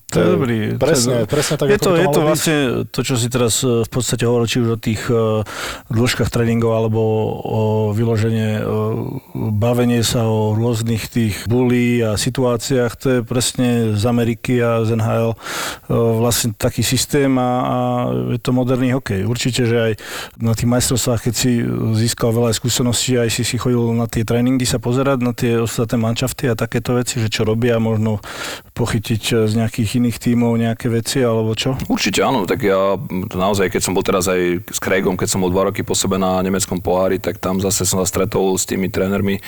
To 0.06 0.22
je 0.22 0.26
dobrý. 0.38 0.58
Presne, 0.78 1.10
to 1.10 1.18
je, 1.18 1.24
presne 1.26 1.54
tak, 1.58 1.66
je 1.66 1.78
to, 1.82 1.90
to 1.90 1.98
je 1.98 2.06
to 2.06 2.20
byť. 2.22 2.26
vlastne 2.30 2.56
to, 2.94 3.00
čo 3.02 3.14
si 3.18 3.26
teraz 3.26 3.66
e, 3.66 3.82
v 3.82 3.90
podstate 3.90 4.22
hovoril, 4.22 4.46
či 4.46 4.62
už 4.62 4.68
o 4.70 4.78
tých 4.78 5.02
e, 5.10 5.42
dĺžkach 5.90 6.30
tréningov, 6.30 6.78
alebo 6.78 7.00
o 7.42 7.62
vyloženie, 7.90 8.62
e, 8.62 8.64
bavenie 9.34 10.06
sa 10.06 10.30
o 10.30 10.54
rôznych 10.54 11.10
tých 11.10 11.34
bulí 11.50 12.06
a 12.06 12.14
situáciách, 12.14 12.92
to 12.94 13.06
je 13.10 13.20
presne 13.26 13.98
z 13.98 14.04
Ameriky 14.06 14.62
a 14.62 14.86
z 14.86 14.94
NHL 14.94 15.34
vlastne 15.90 16.54
taký 16.54 16.86
systém 16.86 17.34
a, 17.34 17.50
a 17.66 17.78
je 18.30 18.38
to 18.38 18.54
moderný 18.54 18.94
hokej. 18.94 19.26
Určite, 19.26 19.66
že 19.66 19.76
aj 19.90 19.92
na 20.38 20.54
tých 20.54 20.70
majstrovstvách, 20.70 21.20
keď 21.30 21.34
si 21.34 21.66
získal 21.98 22.30
veľa 22.30 22.54
skúseností, 22.54 23.18
aj 23.18 23.34
si 23.34 23.42
si 23.42 23.58
chodil 23.58 23.82
na 23.90 24.06
tie 24.06 24.22
tréningy 24.22 24.70
sa 24.70 24.78
pozerať, 24.78 25.18
na 25.18 25.34
tie 25.34 25.58
ostatné 25.58 25.98
manšafty 25.98 26.46
a 26.46 26.54
takéto 26.54 26.94
veci, 26.94 27.18
že 27.18 27.26
čo 27.26 27.42
robia, 27.42 27.82
možno 27.82 28.22
pochytiť 28.78 29.50
z 29.50 29.52
nejakých 29.58 29.95
iných 29.96 30.20
tímov 30.20 30.56
nejaké 30.60 30.92
veci, 30.92 31.24
alebo 31.24 31.56
čo? 31.56 31.74
Určite 31.88 32.20
áno, 32.22 32.44
tak 32.44 32.62
ja 32.62 32.96
naozaj, 33.32 33.72
keď 33.72 33.82
som 33.82 33.92
bol 33.96 34.04
teraz 34.04 34.28
aj 34.28 34.68
s 34.68 34.78
Craigom, 34.78 35.16
keď 35.16 35.28
som 35.32 35.42
bol 35.42 35.50
dva 35.52 35.68
roky 35.72 35.80
po 35.80 35.96
sebe 35.96 36.20
na 36.20 36.40
nemeckom 36.44 36.78
pohári, 36.78 37.16
tak 37.16 37.40
tam 37.40 37.58
zase 37.58 37.88
som 37.88 38.00
sa 38.02 38.06
stretol 38.06 38.54
s 38.56 38.68
tými 38.68 38.92
trénermi, 38.92 39.40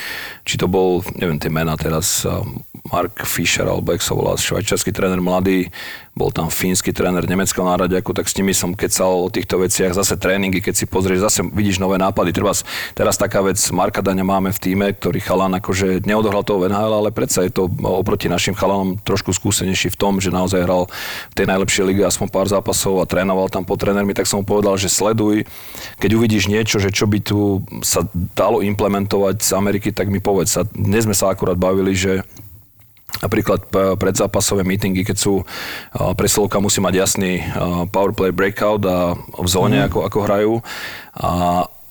či 0.42 0.54
to 0.56 0.66
bol, 0.66 1.04
neviem 1.14 1.38
tie 1.38 1.52
mená 1.52 1.76
teraz, 1.76 2.24
a 2.24 2.42
Mark 2.88 3.28
Fischer, 3.28 3.68
alebo 3.68 3.92
jak 3.92 4.02
sa 4.02 4.16
volá, 4.16 4.32
švajčiarsky 4.34 4.90
tréner 4.90 5.20
mladý, 5.20 5.68
bol 6.18 6.34
tam 6.34 6.50
fínsky 6.50 6.90
tréner 6.90 7.22
nemeckého 7.22 7.62
náradiaku, 7.62 8.10
tak 8.10 8.26
s 8.26 8.34
nimi 8.34 8.50
som 8.50 8.74
kecal 8.74 9.24
o 9.24 9.30
týchto 9.30 9.62
veciach, 9.62 9.94
zase 9.94 10.18
tréningy, 10.18 10.58
keď 10.58 10.74
si 10.74 10.84
pozrieš, 10.90 11.22
zase 11.22 11.46
vidíš 11.46 11.78
nové 11.78 11.94
nápady. 12.02 12.34
Teraz, 12.34 12.66
teraz 12.98 13.14
taká 13.14 13.38
vec, 13.46 13.56
Marka 13.70 14.02
Daňa 14.02 14.26
máme 14.26 14.50
v 14.50 14.58
týme, 14.58 14.90
ktorý 14.90 15.22
chalan 15.22 15.54
akože 15.62 16.02
neodohral 16.02 16.42
toho 16.42 16.66
NHL, 16.66 17.06
ale 17.06 17.14
predsa 17.14 17.46
je 17.46 17.54
to 17.54 17.70
oproti 17.86 18.26
našim 18.26 18.58
chalanom 18.58 18.98
trošku 19.06 19.30
skúsenejší 19.30 19.94
v 19.94 20.00
tom, 20.00 20.18
že 20.18 20.34
naozaj 20.34 20.66
hral 20.66 20.90
v 21.30 21.34
tej 21.38 21.46
najlepšej 21.46 21.84
lige 21.86 22.02
aspoň 22.02 22.26
pár 22.34 22.50
zápasov 22.50 22.98
a 22.98 23.06
trénoval 23.06 23.46
tam 23.46 23.62
po 23.62 23.78
trénermi, 23.78 24.10
tak 24.10 24.26
som 24.26 24.42
mu 24.42 24.44
povedal, 24.44 24.74
že 24.74 24.90
sleduj, 24.90 25.46
keď 26.02 26.10
uvidíš 26.18 26.50
niečo, 26.50 26.82
že 26.82 26.90
čo 26.90 27.06
by 27.06 27.18
tu 27.22 27.62
sa 27.86 28.02
dalo 28.34 28.58
implementovať 28.66 29.44
z 29.44 29.50
Ameriky, 29.54 29.94
tak 29.94 30.10
mi 30.10 30.18
povedz. 30.18 30.58
A 30.58 30.66
dnes 30.66 31.06
sme 31.06 31.14
sa 31.14 31.30
akurát 31.30 31.54
bavili, 31.54 31.94
že 31.94 32.26
Napríklad 33.18 33.66
predzápasové 33.98 34.62
meetingy, 34.62 35.02
keď 35.02 35.16
sú 35.18 35.42
presilovka 36.14 36.62
musí 36.62 36.78
mať 36.78 36.94
jasný 37.02 37.42
powerplay 37.90 38.30
breakout 38.30 38.84
a 38.86 39.18
v 39.18 39.48
zóne, 39.48 39.82
mm. 39.82 39.86
ako, 39.90 39.98
ako 40.06 40.18
hrajú. 40.22 40.54
A 41.18 41.30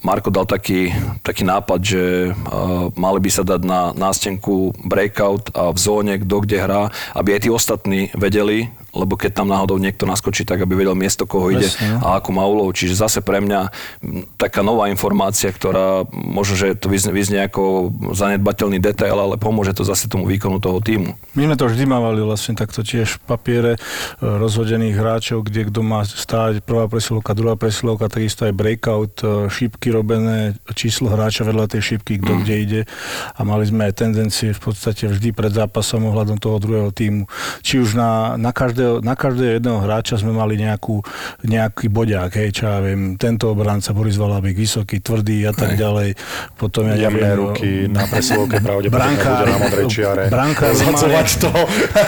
Marko 0.06 0.30
dal 0.30 0.46
taký, 0.46 0.94
taký 1.26 1.42
nápad, 1.42 1.80
že 1.82 2.32
uh, 2.32 2.94
mali 2.94 3.18
by 3.18 3.30
sa 3.34 3.42
dať 3.42 3.62
na 3.66 3.92
nástenku 3.98 4.78
breakout 4.86 5.50
a 5.58 5.74
v 5.74 5.80
zóne, 5.82 6.14
kto 6.22 6.46
kde 6.46 6.58
hrá, 6.62 6.94
aby 7.18 7.34
aj 7.34 7.42
tí 7.44 7.50
ostatní 7.50 8.02
vedeli, 8.14 8.70
lebo 8.96 9.20
keď 9.20 9.44
tam 9.44 9.48
náhodou 9.52 9.78
niekto 9.78 10.08
naskočí, 10.08 10.48
tak 10.48 10.64
aby 10.64 10.74
vedel 10.74 10.96
miesto, 10.96 11.28
koho 11.28 11.52
ide 11.52 11.68
Presne, 11.68 12.00
no. 12.00 12.00
a 12.04 12.08
ako 12.20 12.30
má 12.34 12.44
úlohu. 12.48 12.72
Čiže 12.72 13.00
zase 13.00 13.20
pre 13.24 13.40
mňa 13.40 13.72
taká 14.36 14.66
nová 14.66 14.92
informácia, 14.92 15.52
ktorá 15.52 16.08
možno, 16.12 16.60
že 16.60 16.76
to 16.76 16.92
vyznie, 16.92 17.40
ako 17.40 17.94
zanedbateľný 18.12 18.82
detail, 18.84 19.16
ale 19.18 19.36
pomôže 19.40 19.76
to 19.78 19.88
zase 19.88 20.12
tomu 20.12 20.28
výkonu 20.28 20.60
toho 20.60 20.84
týmu. 20.84 21.16
My 21.38 21.48
sme 21.48 21.56
to 21.56 21.70
vždy 21.70 21.84
mávali 21.88 22.20
vlastne 22.24 22.58
takto 22.58 22.82
tiež 22.82 23.22
papiere 23.24 23.78
e, 23.78 23.80
rozhodených 24.24 24.96
hráčov, 24.98 25.46
kde 25.48 25.70
kto 25.70 25.80
má 25.86 26.04
stáť 26.04 26.66
prvá 26.66 26.90
presilovka, 26.90 27.38
druhá 27.38 27.56
presilovka, 27.60 28.10
takisto 28.12 28.48
aj 28.50 28.54
breakout, 28.56 29.14
e, 29.22 29.52
šípky 29.52 29.94
robené, 29.94 30.58
číslo 30.74 31.12
hráča 31.14 31.46
vedľa 31.46 31.78
tej 31.78 31.82
šípky, 31.94 32.20
kto 32.22 32.32
mm. 32.34 32.40
kde 32.44 32.56
ide 32.58 32.82
a 33.38 33.40
mali 33.46 33.68
sme 33.68 33.90
aj 33.90 33.94
tendencie 34.02 34.56
v 34.56 34.62
podstate 34.62 35.10
vždy 35.10 35.34
pred 35.34 35.52
zápasom 35.54 36.08
ohľadom 36.10 36.38
toho 36.40 36.58
druhého 36.58 36.92
týmu. 36.94 37.30
Či 37.62 37.84
už 37.84 37.98
na, 37.98 38.40
na 38.40 38.50
každého 38.50 38.77
každého, 38.78 39.02
na 39.02 39.16
každého 39.18 39.52
jedného 39.58 39.80
hráča 39.82 40.22
sme 40.22 40.30
mali 40.30 40.62
nejakú, 40.62 41.02
nejaký 41.42 41.90
boďák, 41.90 42.30
hej, 42.38 42.50
čo 42.54 42.64
ja 42.70 42.78
viem, 42.86 43.18
tento 43.18 43.50
obranca 43.50 43.90
Boris 43.90 44.22
Valabik, 44.22 44.54
vysoký, 44.54 45.02
tvrdý 45.02 45.50
a 45.50 45.52
tak 45.52 45.74
hej. 45.74 45.82
ďalej. 45.82 46.10
Potom 46.54 46.86
ja 46.86 47.10
Jemné 47.10 47.34
neviem, 47.34 47.42
ruky 47.42 47.70
na 47.90 48.06
presilovke 48.06 48.62
pravdepodobne 48.62 49.18
bude 49.18 49.50
na 49.50 49.58
modrej 49.58 49.86
čiare. 49.90 50.24
Brankár, 50.30 50.78
to. 51.42 51.50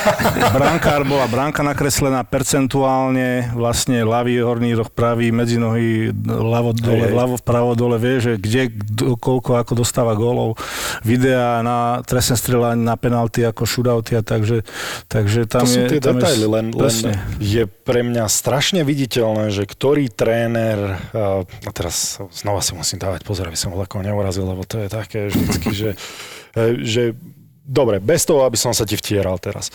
brankár 0.58 1.02
bola 1.10 1.26
bránka 1.26 1.66
nakreslená 1.66 2.22
percentuálne, 2.22 3.50
vlastne 3.58 4.06
ľavý 4.06 4.46
horný 4.46 4.78
roh, 4.78 4.90
pravý, 4.94 5.34
medzi 5.34 5.58
nohy, 5.58 6.14
ľavo 6.22 6.78
dole, 6.78 7.10
hej, 7.10 7.18
ľavo 7.18 7.36
vpravo 7.42 7.74
dole, 7.74 7.98
vie, 7.98 8.22
že 8.22 8.32
kde, 8.38 8.78
koľko, 9.18 9.58
ako 9.58 9.74
dostáva 9.82 10.14
gólov. 10.14 10.62
Videá 11.02 11.66
na 11.66 12.06
trestné 12.06 12.38
strelanie, 12.38 12.86
na 12.86 12.94
penalty, 12.94 13.42
ako 13.42 13.66
shootouty 13.66 14.14
a 14.20 14.22
takže, 14.22 14.62
takže 15.10 15.50
tam 15.50 15.66
to 15.66 15.70
je... 15.70 15.74
sú 15.74 15.80
tie 15.90 16.00
detaily, 16.02 16.46
je, 16.46 16.59
len 16.60 16.76
len, 16.76 17.16
je 17.40 17.64
pre 17.66 18.04
mňa 18.04 18.28
strašne 18.28 18.84
viditeľné, 18.84 19.50
že 19.56 19.64
ktorý 19.64 20.12
tréner, 20.12 21.00
a 21.16 21.72
teraz 21.72 22.20
znova 22.36 22.60
si 22.60 22.76
musím 22.76 23.00
dávať 23.00 23.24
pozor, 23.24 23.48
aby 23.48 23.56
som 23.56 23.72
ho 23.72 23.80
neurazil, 24.04 24.44
lebo 24.44 24.68
to 24.68 24.84
je 24.84 24.90
také 24.92 25.32
vždycky, 25.32 25.70
že, 25.72 25.90
e, 26.60 26.84
že 26.84 27.04
dobre, 27.64 28.02
bez 28.04 28.26
toho, 28.26 28.44
aby 28.44 28.58
som 28.60 28.76
sa 28.76 28.84
ti 28.84 28.98
vtieral 28.98 29.38
teraz. 29.38 29.70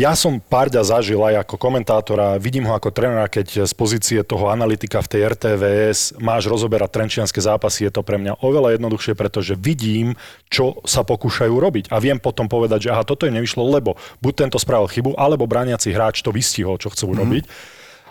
Ja 0.00 0.16
som 0.16 0.40
Parďa 0.40 0.80
zažil 0.80 1.20
aj 1.20 1.44
ako 1.44 1.60
komentátora, 1.60 2.40
vidím 2.40 2.64
ho 2.64 2.72
ako 2.72 2.88
trénera, 2.88 3.28
keď 3.28 3.68
z 3.68 3.72
pozície 3.76 4.24
toho 4.24 4.48
analytika 4.48 5.04
v 5.04 5.12
tej 5.12 5.20
RTVS 5.36 6.16
máš 6.16 6.48
rozoberať 6.48 6.88
trenčianske 6.88 7.36
zápasy, 7.36 7.84
je 7.84 7.92
to 7.92 8.00
pre 8.00 8.16
mňa 8.16 8.40
oveľa 8.40 8.80
jednoduchšie, 8.80 9.12
pretože 9.12 9.60
vidím, 9.60 10.16
čo 10.48 10.80
sa 10.88 11.04
pokúšajú 11.04 11.52
robiť. 11.52 11.84
A 11.92 12.00
viem 12.00 12.16
potom 12.16 12.48
povedať, 12.48 12.88
že 12.88 12.96
aha, 12.96 13.04
toto 13.04 13.28
im 13.28 13.36
nevyšlo, 13.36 13.60
lebo 13.60 14.00
buď 14.24 14.48
tento 14.48 14.56
spravil 14.56 14.88
chybu, 14.88 15.20
alebo 15.20 15.44
brániaci 15.44 15.92
hráč 15.92 16.24
to 16.24 16.32
vystihol, 16.32 16.80
čo 16.80 16.88
chcú 16.88 17.12
mm-hmm. 17.12 17.20
robiť. 17.20 17.44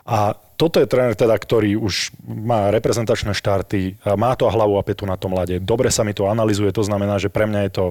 A 0.05 0.37
toto 0.59 0.83
je 0.83 0.91
tréner 0.91 1.15
teda, 1.15 1.39
ktorý 1.39 1.79
už 1.79 2.11
má 2.27 2.67
reprezentačné 2.67 3.31
štarty, 3.31 3.95
má 4.19 4.35
to 4.35 4.51
hlavu 4.51 4.75
a 4.75 4.83
petu 4.83 5.07
na 5.07 5.15
tom 5.15 5.31
lade. 5.31 5.55
Dobre 5.63 5.87
sa 5.87 6.03
mi 6.03 6.11
to 6.11 6.27
analizuje, 6.27 6.75
to 6.75 6.83
znamená, 6.83 7.15
že 7.15 7.31
pre 7.31 7.47
mňa 7.47 7.61
je 7.63 7.71
to 7.71 7.85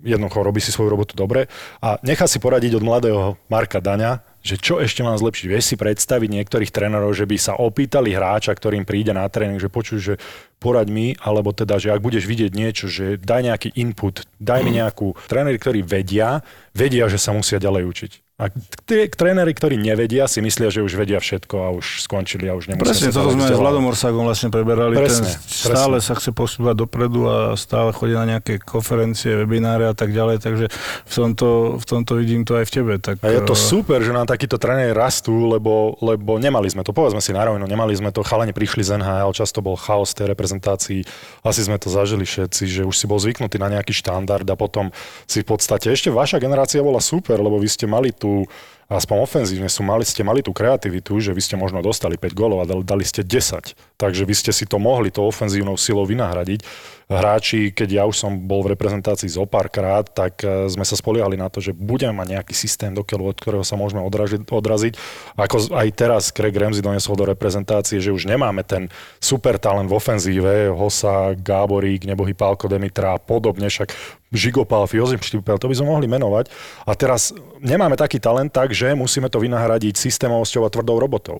jednoducho, 0.00 0.40
robí 0.40 0.64
si 0.64 0.72
svoju 0.72 0.88
robotu 0.88 1.12
dobre 1.12 1.52
a 1.84 2.00
nechá 2.00 2.24
si 2.24 2.40
poradiť 2.40 2.80
od 2.80 2.84
mladého 2.84 3.22
Marka 3.52 3.84
Daňa, 3.84 4.24
že 4.40 4.56
čo 4.56 4.80
ešte 4.80 5.04
mám 5.04 5.20
zlepšiť. 5.20 5.46
Vieš 5.48 5.64
si 5.72 5.76
predstaviť 5.76 6.28
niektorých 6.28 6.72
trénerov, 6.72 7.12
že 7.12 7.28
by 7.28 7.36
sa 7.36 7.60
opýtali 7.60 8.12
hráča, 8.16 8.56
ktorým 8.56 8.88
príde 8.88 9.12
na 9.12 9.28
tréning, 9.28 9.60
že 9.60 9.72
počuj, 9.72 10.00
že 10.00 10.14
poraď 10.60 10.88
mi, 10.92 11.12
alebo 11.20 11.52
teda, 11.52 11.76
že 11.76 11.92
ak 11.92 12.00
budeš 12.00 12.24
vidieť 12.24 12.52
niečo, 12.56 12.88
že 12.88 13.20
daj 13.20 13.52
nejaký 13.52 13.68
input, 13.76 14.24
daj 14.40 14.64
mi 14.64 14.76
nejakú... 14.76 15.16
Tréneri, 15.28 15.56
ktorí 15.60 15.80
vedia, 15.84 16.44
vedia, 16.76 17.08
že 17.08 17.20
sa 17.20 17.32
musia 17.32 17.60
ďalej 17.60 17.84
učiť. 17.84 18.23
A 18.34 18.50
tí 18.82 19.06
tréneri, 19.14 19.54
ktorí 19.54 19.78
nevedia, 19.78 20.26
si 20.26 20.42
myslia, 20.42 20.66
že 20.66 20.82
už 20.82 20.98
vedia 20.98 21.22
všetko 21.22 21.54
a 21.54 21.68
už 21.70 22.02
skončili 22.02 22.50
a 22.50 22.58
už 22.58 22.66
nemusia 22.66 22.90
Presne, 22.90 23.14
toto 23.14 23.30
sme 23.30 23.46
s 23.46 23.54
Vladom 23.54 23.86
Orsagom 23.86 24.26
vlastne 24.26 24.50
preberali. 24.50 24.98
Presne, 24.98 25.30
Ten 25.30 25.70
stále 25.70 26.02
presne. 26.02 26.06
sa 26.10 26.12
chce 26.18 26.34
posúvať 26.34 26.74
dopredu 26.82 27.30
a 27.30 27.54
stále 27.54 27.94
chodí 27.94 28.18
na 28.18 28.26
nejaké 28.26 28.58
konferencie, 28.58 29.38
webináre 29.38 29.86
a 29.86 29.94
tak 29.94 30.10
ďalej, 30.10 30.42
takže 30.42 30.66
v 31.06 31.14
tomto, 31.14 31.78
v 31.78 31.84
tomto 31.86 32.18
vidím 32.18 32.42
to 32.42 32.58
aj 32.58 32.66
v 32.66 32.72
tebe. 32.74 32.92
Tak, 32.98 33.22
a 33.22 33.30
je 33.30 33.38
to 33.46 33.54
eh, 33.54 33.62
super, 33.70 34.02
že 34.02 34.10
nám 34.10 34.26
takíto 34.26 34.58
tréneri 34.58 34.90
rastú, 34.90 35.46
lebo, 35.46 35.94
lebo 36.02 36.34
nemali 36.34 36.66
sme 36.66 36.82
to, 36.82 36.90
povedzme 36.90 37.22
si 37.22 37.30
na 37.30 37.46
rovinu, 37.46 37.70
nemali 37.70 37.94
sme 37.94 38.10
to, 38.10 38.26
chalani 38.26 38.50
prišli 38.50 38.82
z 38.82 38.98
NHL, 38.98 39.30
často 39.30 39.62
bol 39.62 39.78
chaos 39.78 40.10
tej 40.10 40.34
reprezentácii, 40.34 41.06
asi 41.46 41.60
sme 41.62 41.78
to 41.78 41.86
zažili 41.86 42.26
všetci, 42.26 42.66
že 42.66 42.82
už 42.82 42.98
si 42.98 43.06
bol 43.06 43.22
zvyknutý 43.22 43.62
na 43.62 43.70
nejaký 43.70 43.94
štandard 43.94 44.42
a 44.50 44.58
potom 44.58 44.90
si 45.30 45.46
v 45.46 45.54
podstate, 45.54 45.86
ešte 45.86 46.10
vaša 46.10 46.42
generácia 46.42 46.82
bola 46.82 46.98
super, 46.98 47.38
lebo 47.38 47.62
vy 47.62 47.70
ste 47.70 47.86
mali 47.86 48.10
tú 48.24 48.48
aspoň 48.88 49.16
ofenzívne 49.20 49.68
sú 49.68 49.84
mali, 49.84 50.04
ste 50.04 50.24
mali 50.24 50.40
tú 50.40 50.56
kreativitu, 50.56 51.20
že 51.20 51.36
vy 51.36 51.40
ste 51.44 51.60
možno 51.60 51.84
dostali 51.84 52.16
5 52.16 52.32
golov 52.32 52.64
a 52.64 52.68
dali, 52.68 52.84
dali 52.84 53.04
ste 53.04 53.20
10. 53.24 53.76
Takže 54.00 54.22
vy 54.24 54.34
ste 54.36 54.52
si 54.52 54.64
to 54.64 54.80
mohli 54.80 55.12
to 55.12 55.24
ofenzívnou 55.24 55.76
silou 55.76 56.08
vynahradiť 56.08 56.64
hráči, 57.08 57.70
keď 57.70 57.88
ja 57.90 58.04
už 58.08 58.16
som 58.16 58.32
bol 58.34 58.64
v 58.64 58.72
reprezentácii 58.72 59.28
zo 59.28 59.44
párkrát, 59.44 60.04
tak 60.04 60.40
e, 60.40 60.68
sme 60.72 60.84
sa 60.86 60.96
spoliehali 60.96 61.36
na 61.36 61.52
to, 61.52 61.60
že 61.60 61.76
budeme 61.76 62.16
mať 62.16 62.40
nejaký 62.40 62.54
systém, 62.56 62.92
dokiaľ 62.96 63.34
od 63.34 63.38
ktorého 63.38 63.64
sa 63.64 63.76
môžeme 63.76 64.00
odražiť, 64.00 64.48
odraziť. 64.48 64.92
Ako 65.36 65.74
aj 65.76 65.88
teraz 65.92 66.32
Craig 66.32 66.56
Ramsey 66.56 66.80
donesol 66.80 67.16
do 67.16 67.28
reprezentácie, 67.28 68.00
že 68.00 68.14
už 68.14 68.24
nemáme 68.24 68.64
ten 68.64 68.88
super 69.20 69.60
talent 69.60 69.92
v 69.92 69.96
ofenzíve, 69.96 70.72
Hosa, 70.72 71.36
Gáborík, 71.36 72.08
nebohy 72.08 72.32
Pálko 72.32 72.68
Demitra 72.68 73.16
a 73.16 73.22
podobne, 73.22 73.68
však 73.68 73.92
Žigopal, 74.34 74.90
Jozef 74.90 75.22
Štipel, 75.22 75.62
to 75.62 75.70
by 75.70 75.78
sme 75.78 75.94
mohli 75.94 76.10
menovať. 76.10 76.50
A 76.88 76.92
teraz 76.98 77.30
nemáme 77.62 77.94
taký 77.94 78.18
talent, 78.18 78.50
takže 78.50 78.98
musíme 78.98 79.30
to 79.30 79.38
vynahradiť 79.38 79.94
systémovosťou 79.94 80.66
a 80.66 80.72
tvrdou 80.74 80.98
robotou. 80.98 81.38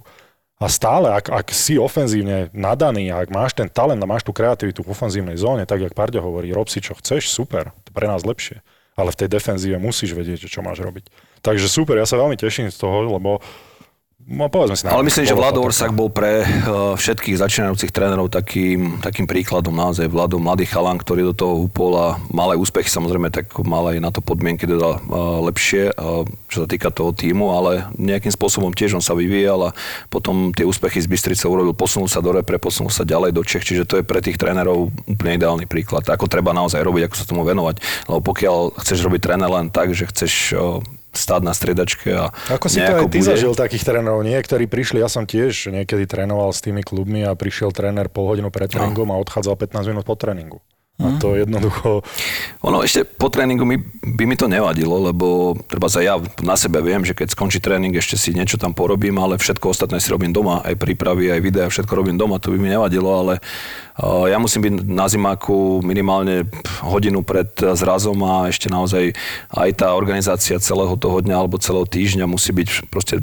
A 0.62 0.70
stále, 0.70 1.10
ak, 1.10 1.34
ak 1.34 1.46
si 1.50 1.74
ofenzívne 1.74 2.46
nadaný, 2.54 3.10
ak 3.10 3.28
máš 3.34 3.58
ten 3.58 3.66
talent 3.66 3.98
a 3.98 4.06
máš 4.06 4.22
tú 4.22 4.30
kreativitu 4.30 4.86
v 4.86 4.94
ofenzívnej 4.94 5.34
zóne, 5.34 5.66
tak 5.66 5.82
jak 5.82 5.98
Parďo 5.98 6.22
hovorí, 6.22 6.54
rob 6.54 6.70
si 6.70 6.78
čo 6.78 6.94
chceš, 6.94 7.26
super, 7.26 7.74
to 7.82 7.90
pre 7.90 8.06
nás 8.06 8.22
lepšie. 8.22 8.62
Ale 8.94 9.10
v 9.10 9.18
tej 9.18 9.28
defenzíve 9.34 9.82
musíš 9.82 10.14
vedieť, 10.14 10.46
čo 10.46 10.62
máš 10.62 10.78
robiť. 10.78 11.10
Takže 11.42 11.66
super, 11.66 11.98
ja 11.98 12.06
sa 12.06 12.14
veľmi 12.14 12.38
teším 12.38 12.70
z 12.70 12.78
toho, 12.78 13.02
lebo 13.02 13.42
No, 14.24 14.48
povedzme 14.48 14.72
si 14.72 14.88
Ale 14.88 15.04
myslím, 15.04 15.28
že 15.28 15.36
Vlado 15.36 15.60
Orsak 15.60 15.92
bol 15.92 16.08
pre 16.08 16.40
uh, 16.40 16.96
všetkých 16.96 17.36
začínajúcich 17.36 17.92
trénerov 17.92 18.32
takým, 18.32 18.96
takým 19.04 19.28
príkladom 19.28 19.76
naozaj. 19.76 20.08
Vlado, 20.08 20.40
mladý 20.40 20.64
chalan, 20.64 20.96
ktorý 20.96 21.28
do 21.28 21.34
toho 21.36 21.68
upol 21.68 21.92
a 21.92 22.16
mal 22.32 22.48
aj 22.56 22.56
úspechy, 22.56 22.88
samozrejme, 22.88 23.28
tak 23.28 23.52
mal 23.68 23.84
aj 23.92 24.00
na 24.00 24.08
to 24.08 24.24
podmienky 24.24 24.64
teda 24.64 24.96
uh, 24.96 25.44
lepšie, 25.44 25.92
uh, 25.92 26.24
čo 26.48 26.64
sa 26.64 26.66
týka 26.66 26.88
toho 26.88 27.12
týmu, 27.12 27.52
ale 27.52 27.92
nejakým 28.00 28.32
spôsobom 28.32 28.72
tiež 28.72 28.96
on 28.96 29.04
sa 29.04 29.12
vyvíjal 29.12 29.68
a 29.68 29.74
potom 30.08 30.56
tie 30.56 30.64
úspechy 30.64 31.04
z 31.04 31.08
Bystrice 31.10 31.44
urobil, 31.44 31.76
posunul 31.76 32.08
sa 32.08 32.24
do 32.24 32.32
repre, 32.32 32.56
posunul 32.56 32.88
sa 32.88 33.04
ďalej 33.04 33.36
do 33.36 33.44
Čech, 33.44 33.68
čiže 33.68 33.84
to 33.84 34.00
je 34.00 34.08
pre 34.08 34.24
tých 34.24 34.40
trénerov 34.40 34.88
úplne 35.04 35.36
ideálny 35.36 35.68
príklad. 35.68 36.08
Ako 36.08 36.32
treba 36.32 36.56
naozaj 36.56 36.80
robiť, 36.80 37.12
ako 37.12 37.16
sa 37.20 37.28
tomu 37.28 37.44
venovať. 37.44 38.08
Lebo 38.08 38.24
pokiaľ 38.24 38.80
chceš 38.80 39.04
robiť 39.04 39.20
tréner 39.20 39.52
len 39.52 39.68
tak, 39.68 39.92
že 39.92 40.08
chceš 40.08 40.56
stáť 41.16 41.42
na 41.46 41.52
striedačke 41.54 42.10
a 42.12 42.34
Ako 42.50 42.66
si 42.66 42.82
to 42.82 42.92
aj 42.92 43.08
ty 43.08 43.20
bude... 43.22 43.28
zažil 43.28 43.52
takých 43.54 43.86
trénerov? 43.86 44.26
Niektorí 44.26 44.66
prišli, 44.66 45.00
ja 45.00 45.08
som 45.08 45.24
tiež 45.24 45.70
niekedy 45.70 46.04
trénoval 46.04 46.50
s 46.50 46.60
tými 46.60 46.82
klubmi 46.82 47.22
a 47.22 47.32
prišiel 47.38 47.70
tréner 47.70 48.10
pol 48.10 48.34
hodinu 48.34 48.50
pred 48.50 48.68
tréningom 48.68 49.08
no. 49.08 49.16
a 49.16 49.22
odchádzal 49.22 49.54
15 49.56 49.90
minút 49.94 50.04
po 50.04 50.18
tréningu. 50.18 50.58
A 50.94 51.18
to 51.18 51.34
jednoducho... 51.34 52.06
Ono 52.62 52.78
ešte 52.86 53.02
po 53.02 53.26
tréningu 53.26 53.66
mi, 53.66 53.82
by 53.98 54.24
mi 54.30 54.38
to 54.38 54.46
nevadilo, 54.46 55.10
lebo 55.10 55.58
treba 55.66 55.90
sa 55.90 55.98
ja 55.98 56.22
na 56.38 56.54
sebe 56.54 56.78
viem, 56.86 57.02
že 57.02 57.18
keď 57.18 57.34
skončí 57.34 57.58
tréning, 57.58 57.90
ešte 57.98 58.14
si 58.14 58.30
niečo 58.30 58.62
tam 58.62 58.78
porobím, 58.78 59.18
ale 59.18 59.34
všetko 59.34 59.74
ostatné 59.74 59.98
si 59.98 60.06
robím 60.14 60.30
doma, 60.30 60.62
aj 60.62 60.78
prípravy, 60.78 61.34
aj 61.34 61.40
videa, 61.42 61.66
všetko 61.66 61.98
robím 61.98 62.14
doma, 62.14 62.38
to 62.38 62.54
by 62.54 62.62
mi 62.62 62.70
nevadilo, 62.70 63.10
ale 63.10 63.42
uh, 63.98 64.30
ja 64.30 64.38
musím 64.38 64.70
byť 64.70 64.74
na 64.86 65.10
zimáku 65.10 65.82
minimálne 65.82 66.46
hodinu 66.86 67.26
pred 67.26 67.50
zrazom 67.74 68.22
a 68.22 68.46
ešte 68.54 68.70
naozaj 68.70 69.18
aj 69.50 69.70
tá 69.74 69.98
organizácia 69.98 70.62
celého 70.62 70.94
toho 70.94 71.18
dňa 71.26 71.34
alebo 71.42 71.58
celého 71.58 71.90
týždňa 71.90 72.30
musí 72.30 72.54
byť 72.54 72.68
proste 72.86 73.18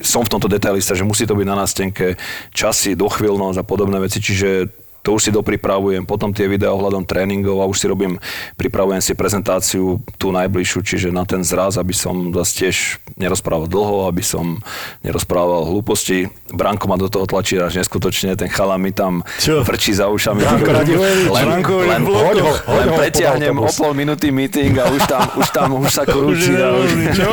som 0.00 0.24
v 0.24 0.32
tomto 0.32 0.48
detailista, 0.48 0.96
že 0.96 1.04
musí 1.04 1.28
to 1.28 1.36
byť 1.36 1.44
na 1.44 1.56
nástenke 1.64 2.16
časy, 2.56 2.96
dochvíľnosť 2.96 3.60
a 3.60 3.64
podobné 3.64 4.00
veci, 4.00 4.24
čiže 4.24 4.81
to 5.02 5.12
už 5.12 5.22
si 5.22 5.30
dopripravujem, 5.30 6.02
potom 6.02 6.30
tie 6.30 6.46
videá 6.46 6.70
ohľadom 6.70 7.02
tréningov 7.02 7.58
a 7.58 7.66
už 7.66 7.76
si 7.76 7.86
robím, 7.86 8.22
pripravujem 8.54 9.02
si 9.02 9.12
prezentáciu 9.12 9.98
tú 10.16 10.30
najbližšiu, 10.30 10.78
čiže 10.80 11.08
na 11.10 11.22
ten 11.22 11.42
zraz, 11.42 11.74
aby 11.74 11.90
som 11.90 12.30
zase 12.32 12.52
tiež 12.56 12.76
nerozprával 13.18 13.66
dlho, 13.66 14.06
aby 14.06 14.22
som 14.22 14.62
nerozprával 15.00 15.66
hlúposti. 15.66 16.30
Branko 16.48 16.86
ma 16.86 16.94
do 16.94 17.06
toho 17.06 17.26
tlačí 17.26 17.58
až 17.58 17.76
neskutočne, 17.76 18.34
ten 18.34 18.46
chala 18.46 18.78
mi 18.78 18.90
tam 18.90 19.26
Čo? 19.38 19.62
frčí 19.62 19.90
za 19.90 20.06
ušami. 20.06 20.38
Branko 20.38 20.70
Radivojevič, 20.70 21.26
len, 21.28 21.44
Branko 21.44 21.74
len, 21.82 22.02
Hoď 22.02 22.38
ho, 22.40 22.52
len 22.70 22.88
pretiahnem 22.92 23.56
o 23.56 23.66
pol 23.68 23.92
minúty 23.92 24.30
meeting 24.30 24.78
a 24.78 24.86
už 24.86 25.02
tam, 25.04 25.22
už 25.34 25.48
tam, 25.50 25.68
už 25.76 25.90
sa 25.90 26.02
Už 26.12 26.14
a 26.14 26.22
už... 26.22 26.38
nervózny, 26.46 27.06
čo? 27.10 27.28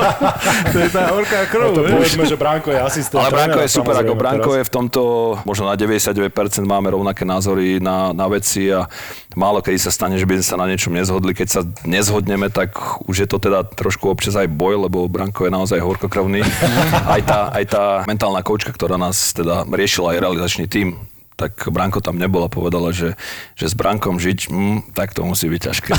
To 0.71 0.77
je 0.79 0.89
tá 0.89 1.03
horká 1.11 1.39
krv, 1.51 1.67
To 1.75 1.81
vieš? 1.83 1.91
povedzme, 1.93 2.23
že 2.25 2.37
Branko 2.39 2.69
je 2.71 2.79
asistent. 2.79 3.19
Ale 3.19 3.29
Branko 3.29 3.59
je 3.61 3.69
super, 3.69 3.93
ako 3.93 4.13
Branko 4.15 4.49
teraz. 4.49 4.57
je 4.57 4.63
v 4.65 4.71
tomto, 4.71 5.01
možno 5.43 5.67
na 5.67 5.75
99% 5.75 6.31
máme 6.63 6.89
rovnaké 6.89 7.27
názory 7.27 7.58
na, 7.83 8.15
na 8.15 8.25
veci 8.31 8.71
a 8.71 8.87
málo 9.35 9.59
kedy 9.59 9.77
sa 9.77 9.91
stane, 9.91 10.15
že 10.15 10.25
by 10.25 10.39
sme 10.39 10.45
sa 10.45 10.59
na 10.59 10.65
niečom 10.71 10.95
nezhodli. 10.95 11.35
Keď 11.35 11.47
sa 11.47 11.61
nezhodneme, 11.83 12.47
tak 12.49 12.75
už 13.05 13.25
je 13.25 13.27
to 13.29 13.37
teda 13.37 13.67
trošku 13.67 14.07
občas 14.07 14.39
aj 14.39 14.47
boj, 14.49 14.87
lebo 14.87 15.05
Branko 15.11 15.45
je 15.45 15.51
naozaj 15.53 15.79
horkokrvný. 15.83 16.41
aj, 17.15 17.21
tá, 17.27 17.39
aj 17.53 17.65
tá 17.67 17.83
mentálna 18.07 18.41
koučka, 18.41 18.71
ktorá 18.71 18.95
nás 18.95 19.35
teda 19.35 19.67
riešila 19.67 20.15
aj 20.15 20.21
realizačný 20.23 20.65
tím, 20.71 20.97
tak 21.39 21.55
Branko 21.71 22.03
tam 22.03 22.19
nebol 22.19 22.43
a 22.43 22.51
povedala, 22.51 22.91
že, 22.91 23.15
že 23.55 23.71
s 23.71 23.75
Brankom 23.79 24.19
žiť, 24.19 24.51
mm, 24.51 24.77
tak 24.91 25.15
to 25.15 25.23
musí 25.23 25.47
byť 25.47 25.61
ťažké. 25.71 25.91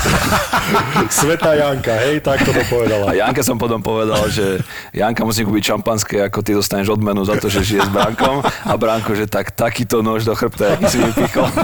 Sveta 1.17 1.57
Janka, 1.57 1.97
hej, 2.05 2.21
tak 2.21 2.45
to 2.45 2.53
A 2.53 2.61
povedala. 2.69 3.17
Janke 3.17 3.41
som 3.41 3.57
potom 3.57 3.81
povedal, 3.81 4.21
že 4.29 4.61
Janka 4.93 5.25
musí 5.25 5.41
kúpiť 5.41 5.73
šampanské, 5.73 6.29
ako 6.29 6.45
ty 6.45 6.53
dostaneš 6.53 6.93
odmenu 6.93 7.25
za 7.25 7.41
to, 7.41 7.49
že 7.49 7.65
žije 7.65 7.89
s 7.89 7.91
Brankom. 7.91 8.45
A 8.45 8.73
Branko, 8.77 9.17
že 9.17 9.25
tak 9.25 9.49
takýto 9.57 10.05
nož 10.05 10.29
do 10.29 10.37
chrbta, 10.37 10.77
aký 10.77 10.85
si 10.85 10.97
mi 11.01 11.09
pichol. 11.09 11.49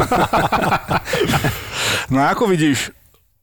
No 2.07 2.23
a 2.23 2.31
ako 2.31 2.47
vidíš 2.47 2.96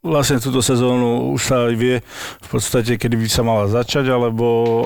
vlastne 0.05 0.37
túto 0.37 0.61
sezónu 0.61 1.33
už 1.33 1.41
sa 1.41 1.65
vie 1.73 2.05
v 2.45 2.49
podstate, 2.53 3.01
kedy 3.01 3.17
by 3.17 3.29
sa 3.33 3.43
mala 3.43 3.65
začať, 3.67 4.13
alebo 4.13 4.47
uh, 4.47 4.79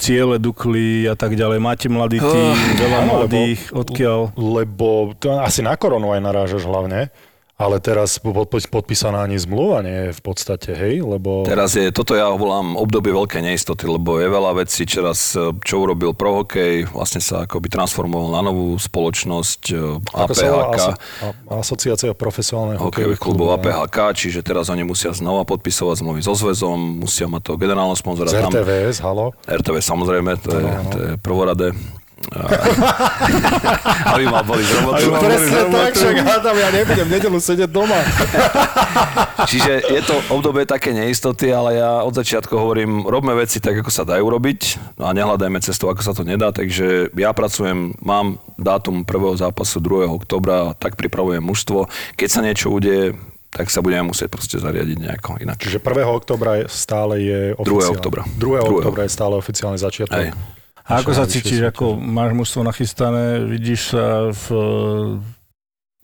ciele 0.00 0.40
Dukly 0.40 1.04
a 1.04 1.14
tak 1.14 1.36
ďalej. 1.36 1.60
Máte 1.60 1.86
mladý 1.92 2.18
tým, 2.18 2.56
veľa 2.80 3.00
mladých, 3.04 3.60
odkiaľ? 3.76 4.32
Lebo 4.34 5.12
to 5.20 5.36
asi 5.36 5.60
na 5.60 5.76
koronu 5.76 6.16
aj 6.16 6.24
narážaš 6.24 6.64
hlavne, 6.64 7.12
ale 7.54 7.78
teraz 7.78 8.18
pod- 8.18 8.50
pod- 8.50 8.66
podpísaná 8.66 9.22
ani 9.22 9.38
zmluva 9.38 9.78
nie 9.80 10.10
je 10.10 10.10
v 10.10 10.22
podstate, 10.22 10.74
hej, 10.74 11.00
lebo... 11.00 11.46
Teraz 11.46 11.72
je, 11.72 11.86
toto 11.88 12.12
ja 12.12 12.26
volám 12.28 12.74
obdobie 12.74 13.10
veľkej 13.10 13.40
neistoty, 13.40 13.86
lebo 13.86 14.18
je 14.18 14.26
veľa 14.26 14.58
vecí, 14.58 14.82
teraz, 14.82 15.38
čo 15.38 15.74
urobil 15.78 16.12
pro 16.12 16.42
hokej, 16.42 16.90
vlastne 16.90 17.18
sa 17.18 17.46
akoby 17.46 17.70
transformoval 17.70 18.34
na 18.34 18.42
novú 18.42 18.74
spoločnosť 18.74 19.62
eh, 19.70 19.78
Ako 20.02 20.34
APHK. 20.34 20.74
aso- 20.74 20.96
Asociácia 21.46 22.10
profesionálnych 22.10 22.82
hokejových 22.82 23.22
klubov 23.22 23.54
APHK, 23.54 23.96
čiže 24.12 24.42
teraz 24.42 24.66
oni 24.66 24.82
musia 24.82 25.14
znova 25.14 25.46
podpisovať 25.46 26.02
zmluvy 26.02 26.20
so 26.20 26.34
zväzom, 26.34 26.98
musia 26.98 27.30
mať 27.30 27.42
toho 27.44 27.56
generálneho 27.56 27.94
sponzora. 27.94 28.34
Z 28.34 28.42
tam- 28.42 28.50
RTVS, 28.50 28.98
halo? 28.98 29.30
RTV 29.46 29.78
samozrejme, 29.78 30.30
to 30.42 30.50
je, 30.52 30.64
Áno. 30.64 30.90
to 30.90 30.98
je 30.98 31.10
prvoradé. 31.16 31.70
Aby 34.14 34.24
ma 34.28 34.40
boli 34.42 34.62
z 34.64 34.70
roboty. 34.80 35.02
Boli 35.08 35.36
z 35.36 35.52
roboty. 35.52 36.00
hádam, 36.22 36.56
ja 36.56 36.68
nebudem 36.72 37.08
nedelu 37.08 37.38
sedieť 37.38 37.70
doma. 37.70 38.00
Čiže 39.50 39.72
je 39.90 40.02
to 40.04 40.14
obdobie 40.32 40.64
také 40.64 40.96
neistoty, 40.96 41.52
ale 41.52 41.78
ja 41.80 42.02
od 42.02 42.14
začiatku 42.14 42.54
hovorím, 42.54 43.04
robme 43.04 43.34
veci 43.36 43.60
tak, 43.60 43.84
ako 43.84 43.90
sa 43.92 44.08
dajú 44.08 44.24
robiť 44.26 44.60
no 45.00 45.08
a 45.08 45.12
nehľadajme 45.12 45.58
cestu, 45.60 45.90
ako 45.90 46.00
sa 46.00 46.12
to 46.16 46.24
nedá. 46.24 46.50
Takže 46.54 47.12
ja 47.14 47.30
pracujem, 47.36 47.96
mám 48.00 48.40
dátum 48.56 49.02
prvého 49.02 49.36
zápasu 49.36 49.82
2. 49.82 50.08
oktobra, 50.08 50.72
tak 50.78 50.96
pripravujem 50.96 51.42
mužstvo. 51.42 51.90
Keď 52.16 52.28
sa 52.30 52.40
niečo 52.40 52.70
udeje, 52.70 53.18
tak 53.54 53.70
sa 53.70 53.78
budeme 53.78 54.10
musieť 54.10 54.28
proste 54.34 54.58
zariadiť 54.58 54.98
nejako 54.98 55.38
inak. 55.38 55.62
Čiže 55.62 55.78
1. 55.78 56.10
oktobra 56.10 56.66
stále 56.66 57.22
je 57.22 57.40
2. 57.54 57.62
oficiálne. 57.62 57.94
októbra. 57.94 58.22
2. 58.26 58.66
2. 58.66 58.82
oktobra 58.82 59.02
je 59.06 59.10
stále 59.14 59.34
oficiálny 59.38 59.78
začiatok. 59.78 60.18
Hej. 60.18 60.34
A 60.84 61.00
ako 61.00 61.16
sa 61.16 61.24
cítiš, 61.24 61.64
ako 61.64 61.96
máš 61.96 62.36
mužstvo 62.36 62.60
nachystané, 62.60 63.40
vidíš 63.40 63.96
sa 63.96 64.28
v... 64.28 64.44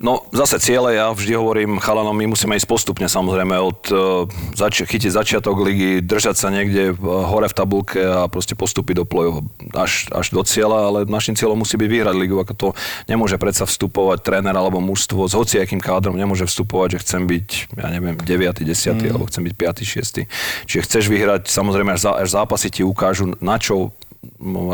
No 0.00 0.24
zase 0.32 0.56
ciele, 0.56 0.96
ja 0.96 1.12
vždy 1.12 1.36
hovorím 1.36 1.76
chalanom, 1.76 2.16
my 2.16 2.32
musíme 2.32 2.56
ísť 2.56 2.64
postupne 2.64 3.04
samozrejme 3.04 3.52
od 3.60 3.80
uh, 3.92 4.24
zači- 4.56 4.88
chytiť 4.88 5.12
začiatok 5.12 5.60
ligy, 5.60 6.00
držať 6.00 6.40
sa 6.40 6.48
niekde 6.48 6.96
uh, 6.96 7.28
hore 7.28 7.52
v 7.52 7.52
tabulke 7.52 8.00
a 8.00 8.24
proste 8.32 8.56
postúpiť 8.56 8.96
do 8.96 9.04
play 9.04 9.28
až, 9.76 10.08
až 10.08 10.32
do 10.32 10.40
cieľa, 10.40 10.88
ale 10.88 10.98
našim 11.04 11.36
cieľom 11.36 11.60
musí 11.60 11.76
byť 11.76 11.84
vyhrať 11.84 12.16
ligu, 12.16 12.40
ako 12.40 12.52
to 12.56 12.68
nemôže 13.12 13.36
predsa 13.36 13.68
vstupovať 13.68 14.24
tréner 14.24 14.56
alebo 14.56 14.80
mužstvo 14.80 15.28
s 15.28 15.36
hociakým 15.36 15.84
kádrom, 15.84 16.16
nemôže 16.16 16.48
vstupovať, 16.48 16.96
že 16.96 16.98
chcem 17.04 17.22
byť, 17.28 17.48
ja 17.76 17.92
neviem, 17.92 18.16
9., 18.16 18.64
10. 18.64 18.64
Mm. 18.64 19.12
alebo 19.12 19.28
chcem 19.28 19.44
byť 19.44 19.54
5., 19.84 20.24
6. 20.24 20.64
Čiže 20.64 20.80
chceš 20.88 21.04
vyhrať, 21.12 21.52
samozrejme 21.52 22.00
až, 22.00 22.08
zá, 22.08 22.12
až 22.16 22.40
zápasy 22.40 22.72
ti 22.72 22.80
ukážu, 22.80 23.36
na 23.44 23.60
čo 23.60 23.92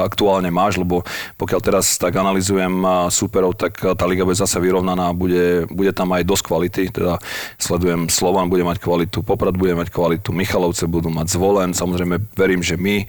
aktuálne 0.02 0.50
máš, 0.50 0.78
lebo 0.78 1.06
pokiaľ 1.38 1.60
teraz 1.62 1.94
tak 1.98 2.18
analizujem 2.18 2.82
súperov, 3.14 3.54
tak 3.54 3.78
tá 3.78 4.04
liga 4.06 4.26
bude 4.26 4.34
zase 4.34 4.58
vyrovnaná 4.58 5.14
bude, 5.14 5.70
bude 5.70 5.94
tam 5.94 6.10
aj 6.14 6.26
dosť 6.26 6.44
kvality. 6.50 6.82
Teda 6.90 7.22
sledujem 7.54 8.10
Slovan 8.10 8.50
bude 8.50 8.66
mať 8.66 8.82
kvalitu, 8.82 9.22
Poprad 9.22 9.54
bude 9.54 9.78
mať 9.78 9.94
kvalitu, 9.94 10.34
Michalovce 10.34 10.90
budú 10.90 11.14
mať 11.14 11.30
zvolen, 11.30 11.70
samozrejme 11.74 12.26
verím, 12.34 12.62
že 12.62 12.74
my 12.74 13.06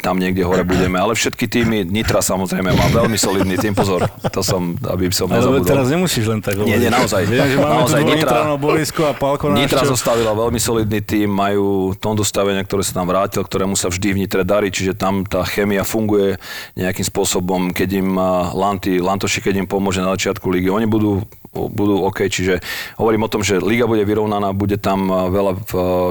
tam 0.00 0.16
niekde 0.16 0.42
hore 0.42 0.64
budeme, 0.64 0.96
ale 0.96 1.12
všetky 1.12 1.44
týmy, 1.46 1.84
Nitra 1.84 2.24
samozrejme 2.24 2.72
má 2.72 2.86
veľmi 2.88 3.16
solidný 3.20 3.60
tým, 3.60 3.76
pozor, 3.76 4.08
to 4.32 4.40
som, 4.40 4.74
aby 4.88 5.12
som 5.12 5.28
Ale 5.28 5.44
nezabudol. 5.44 5.68
teraz 5.68 5.86
nemusíš 5.92 6.24
len 6.26 6.40
tak 6.40 6.56
hovoriť. 6.56 6.72
Nie, 6.72 6.78
nie, 6.78 6.90
naozaj. 6.90 7.22
Viem, 7.28 7.46
že 7.46 7.56
máme 7.60 7.84
Naozaj, 7.84 8.00
tu 8.00 8.08
Nitra- 8.08 8.44
bolisko 8.56 9.00
a 9.08 9.12
Palko 9.12 9.44
Nitra 9.52 9.82
zostavila 9.84 10.32
veľmi 10.32 10.56
solidný 10.56 11.00
tým, 11.04 11.28
majú 11.28 11.92
Tondu 11.98 12.24
stavenia, 12.24 12.64
ktoré 12.64 12.82
sa 12.82 12.96
tam 12.96 13.06
vrátil, 13.08 13.44
ktorému 13.44 13.76
sa 13.76 13.92
vždy 13.92 14.08
v 14.14 14.20
Nitre 14.24 14.42
darí, 14.42 14.72
čiže 14.72 14.96
tam 14.96 15.26
tá 15.28 15.44
chemia 15.44 15.84
funguje 15.84 16.40
nejakým 16.74 17.04
spôsobom, 17.04 17.76
keď 17.76 18.00
im 18.00 18.16
Lanty, 18.56 18.98
Lantoši, 19.02 19.44
keď 19.44 19.62
im 19.62 19.68
pomôže 19.68 20.00
na 20.00 20.14
začiatku 20.16 20.48
ligy, 20.48 20.72
oni 20.72 20.88
budú 20.88 21.22
budú 21.52 22.00
OK, 22.08 22.32
čiže 22.32 22.64
hovorím 22.96 23.28
o 23.28 23.32
tom, 23.32 23.44
že 23.44 23.60
liga 23.60 23.84
bude 23.84 24.00
vyrovnaná, 24.08 24.56
bude 24.56 24.80
tam 24.80 25.12
a, 25.12 25.28
veľa 25.28 25.52
a, 25.52 25.60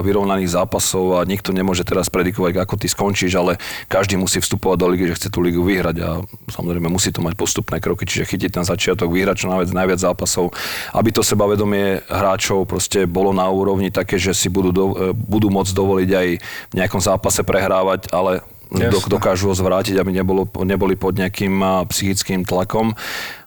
vyrovnaných 0.06 0.54
zápasov 0.54 1.18
a 1.18 1.26
nikto 1.26 1.50
nemôže 1.50 1.82
teraz 1.82 2.06
predikovať, 2.06 2.62
ako 2.62 2.74
ty 2.78 2.86
skončíš, 2.86 3.34
ale 3.34 3.58
každý 3.90 4.14
musí 4.14 4.38
vstupovať 4.38 4.76
do 4.78 4.86
ligy, 4.94 5.04
že 5.10 5.18
chce 5.18 5.28
tú 5.34 5.42
ligu 5.42 5.58
vyhrať 5.66 5.96
a 5.98 6.22
samozrejme 6.46 6.86
musí 6.86 7.10
to 7.10 7.18
mať 7.26 7.34
postupné 7.34 7.82
kroky, 7.82 8.06
čiže 8.06 8.30
chytiť 8.30 8.62
ten 8.62 8.64
začiatok, 8.64 9.10
vyhrať 9.10 9.42
čo 9.42 9.50
najviac, 9.50 9.70
najviac 9.74 9.98
zápasov, 9.98 10.54
aby 10.94 11.10
to 11.10 11.26
sebavedomie 11.26 12.06
hráčov 12.06 12.62
proste 12.70 13.10
bolo 13.10 13.34
na 13.34 13.50
úrovni 13.50 13.90
také, 13.90 14.22
že 14.22 14.30
si 14.30 14.46
budú, 14.46 14.70
do, 14.70 14.84
e, 14.94 15.10
budú 15.10 15.50
môcť 15.50 15.74
dovoliť 15.74 16.10
aj 16.14 16.28
v 16.70 16.74
nejakom 16.78 17.02
zápase 17.02 17.42
prehrávať, 17.42 18.14
ale 18.14 18.46
Jasné. 18.70 18.94
dok- 18.94 19.10
dokážu 19.10 19.50
ho 19.50 19.54
zvrátiť, 19.58 19.98
aby 19.98 20.22
nebolo, 20.22 20.46
neboli 20.62 20.94
pod 20.94 21.18
nejakým 21.18 21.84
psychickým 21.90 22.46
tlakom. 22.46 22.94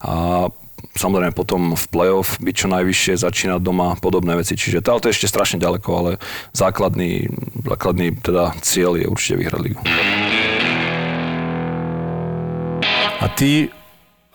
A 0.04 0.50
samozrejme 0.96 1.36
potom 1.36 1.76
v 1.76 1.86
play-off 1.92 2.40
byť 2.40 2.56
čo 2.56 2.68
najvyššie, 2.72 3.22
začínať 3.22 3.60
doma, 3.62 4.00
podobné 4.00 4.40
veci. 4.40 4.56
Čiže 4.56 4.82
to, 4.82 4.96
ale 4.96 5.02
to 5.04 5.08
je 5.12 5.16
ešte 5.20 5.32
strašne 5.32 5.60
ďaleko, 5.60 5.90
ale 5.92 6.12
základný, 6.56 7.30
základný 7.68 8.16
teda 8.24 8.56
cieľ 8.64 8.96
je 8.98 9.06
určite 9.06 9.36
vyhrať 9.44 9.60
ligu. 9.62 9.82
A 13.20 13.26
ty 13.32 13.68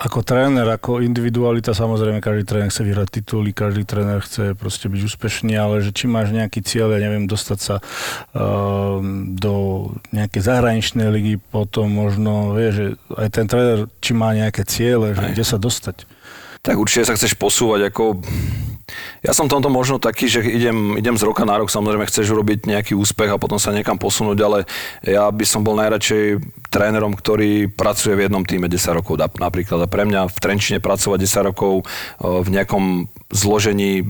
ako 0.01 0.25
tréner, 0.25 0.65
ako 0.65 1.05
individualita, 1.05 1.77
samozrejme 1.77 2.25
každý 2.25 2.49
tréner 2.49 2.73
chce 2.73 2.89
vyhrať 2.89 3.21
tituly, 3.21 3.53
každý 3.53 3.85
tréner 3.85 4.25
chce 4.25 4.57
proste 4.57 4.89
byť 4.89 5.01
úspešný, 5.05 5.53
ale 5.61 5.85
že 5.85 5.93
či 5.93 6.09
máš 6.09 6.33
nejaký 6.33 6.65
cieľ, 6.65 6.97
ja 6.97 7.05
neviem, 7.05 7.29
dostať 7.29 7.59
sa 7.61 7.77
uh, 7.85 8.97
do 9.37 9.55
nejakej 10.17 10.41
zahraničnej 10.41 11.05
ligy, 11.13 11.35
potom 11.37 11.93
možno, 11.93 12.57
vieš, 12.57 12.73
že 12.73 12.87
aj 13.13 13.29
ten 13.29 13.45
tréner, 13.45 13.79
či 14.01 14.17
má 14.17 14.33
nejaké 14.33 14.65
ciele, 14.65 15.13
že 15.13 15.21
Aj. 15.21 15.33
kde 15.37 15.45
sa 15.45 15.61
dostať. 15.61 16.09
Tak 16.61 16.77
určite 16.77 17.09
sa 17.09 17.17
chceš 17.17 17.37
posúvať 17.37 17.89
ako... 17.89 18.21
Ja 19.23 19.31
som 19.31 19.47
tomto 19.47 19.71
možno 19.71 20.03
taký, 20.03 20.27
že 20.27 20.43
idem, 20.43 20.99
idem 20.99 21.15
z 21.15 21.23
roka 21.23 21.47
na 21.47 21.55
rok, 21.61 21.71
samozrejme 21.71 22.09
chceš 22.11 22.35
urobiť 22.35 22.67
nejaký 22.67 22.99
úspech 22.99 23.31
a 23.31 23.39
potom 23.39 23.61
sa 23.61 23.71
niekam 23.71 24.01
posunúť, 24.01 24.39
ale 24.43 24.59
ja 25.07 25.31
by 25.31 25.45
som 25.47 25.63
bol 25.63 25.79
najradšej 25.79 26.43
trénerom, 26.73 27.15
ktorý 27.15 27.71
pracuje 27.71 28.19
v 28.19 28.27
jednom 28.27 28.43
týme 28.43 28.67
10 28.67 28.99
rokov. 28.99 29.21
Napríklad 29.21 29.87
a 29.87 29.93
pre 29.93 30.09
mňa 30.09 30.27
v 30.27 30.37
Trenčine 30.43 30.79
pracovať 30.83 31.23
10 31.23 31.49
rokov 31.55 31.73
e, 31.81 31.85
v 32.19 32.49
nejakom 32.51 33.07
zložení 33.31 34.03
e, 34.03 34.05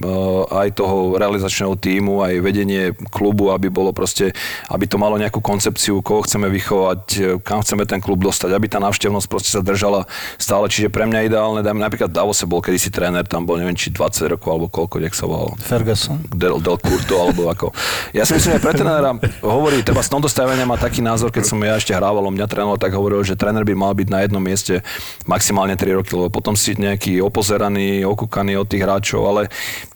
aj 0.48 0.80
toho 0.80 1.20
realizačného 1.20 1.76
týmu, 1.76 2.24
aj 2.24 2.40
vedenie 2.40 2.96
klubu, 3.12 3.52
aby 3.52 3.68
bolo 3.68 3.92
proste, 3.92 4.32
aby 4.72 4.88
to 4.88 4.96
malo 4.96 5.20
nejakú 5.20 5.44
koncepciu, 5.44 6.00
koho 6.00 6.24
chceme 6.24 6.48
vychovať, 6.48 7.02
e, 7.20 7.20
kam 7.44 7.60
chceme 7.60 7.84
ten 7.84 8.00
klub 8.00 8.24
dostať, 8.24 8.56
aby 8.56 8.66
tá 8.66 8.80
návštevnosť 8.80 9.26
proste 9.28 9.52
sa 9.52 9.60
držala 9.60 10.08
stále. 10.40 10.72
Čiže 10.72 10.88
pre 10.88 11.04
mňa 11.04 11.28
ideálne, 11.28 11.60
dajme, 11.60 11.84
napríklad 11.84 12.08
Davose 12.08 12.48
bol 12.48 12.64
kedysi 12.64 12.88
tréner, 12.88 13.28
tam 13.28 13.44
bol 13.44 13.60
neviem 13.60 13.76
či 13.76 13.92
20 13.92 14.36
rokov 14.36 14.48
alebo 14.48 14.66
koľko, 14.72 14.96
nech 15.04 15.12
sa 15.12 15.28
volal. 15.28 15.52
Ferguson. 15.60 16.24
Del, 16.32 16.56
Del 16.64 16.80
Curto, 16.80 17.20
alebo 17.20 17.52
ako. 17.52 17.76
Ja 18.16 18.24
si 18.24 18.32
myslím, 18.32 18.56
že 18.56 18.64
pre 18.64 18.72
trénera 18.72 19.12
hovorí, 19.44 19.84
treba 19.84 20.00
z 20.00 20.10
tomto 20.16 20.32
stavenia 20.32 20.64
má 20.64 20.80
taký 20.80 21.04
názor, 21.04 21.28
keď 21.28 21.44
som 21.44 21.60
ja 21.60 21.76
ešte 21.76 21.92
hrával, 21.92 22.24
mňa 22.32 22.46
trénoval, 22.48 22.80
tak 22.80 22.96
hovoril, 22.96 23.20
že 23.20 23.36
tréner 23.36 23.68
by 23.68 23.74
mal 23.76 23.92
byť 23.92 24.08
na 24.08 24.24
jednom 24.24 24.40
mieste 24.40 24.80
maximálne 25.28 25.76
3 25.76 26.00
roky, 26.00 26.16
lebo 26.16 26.32
potom 26.32 26.56
si 26.56 26.72
nejaký 26.72 27.20
opozeraný, 27.20 28.06
okúkaný 28.06 28.56
od 28.56 28.66
tých 28.70 28.86
hráčov, 28.86 29.09
ale 29.18 29.50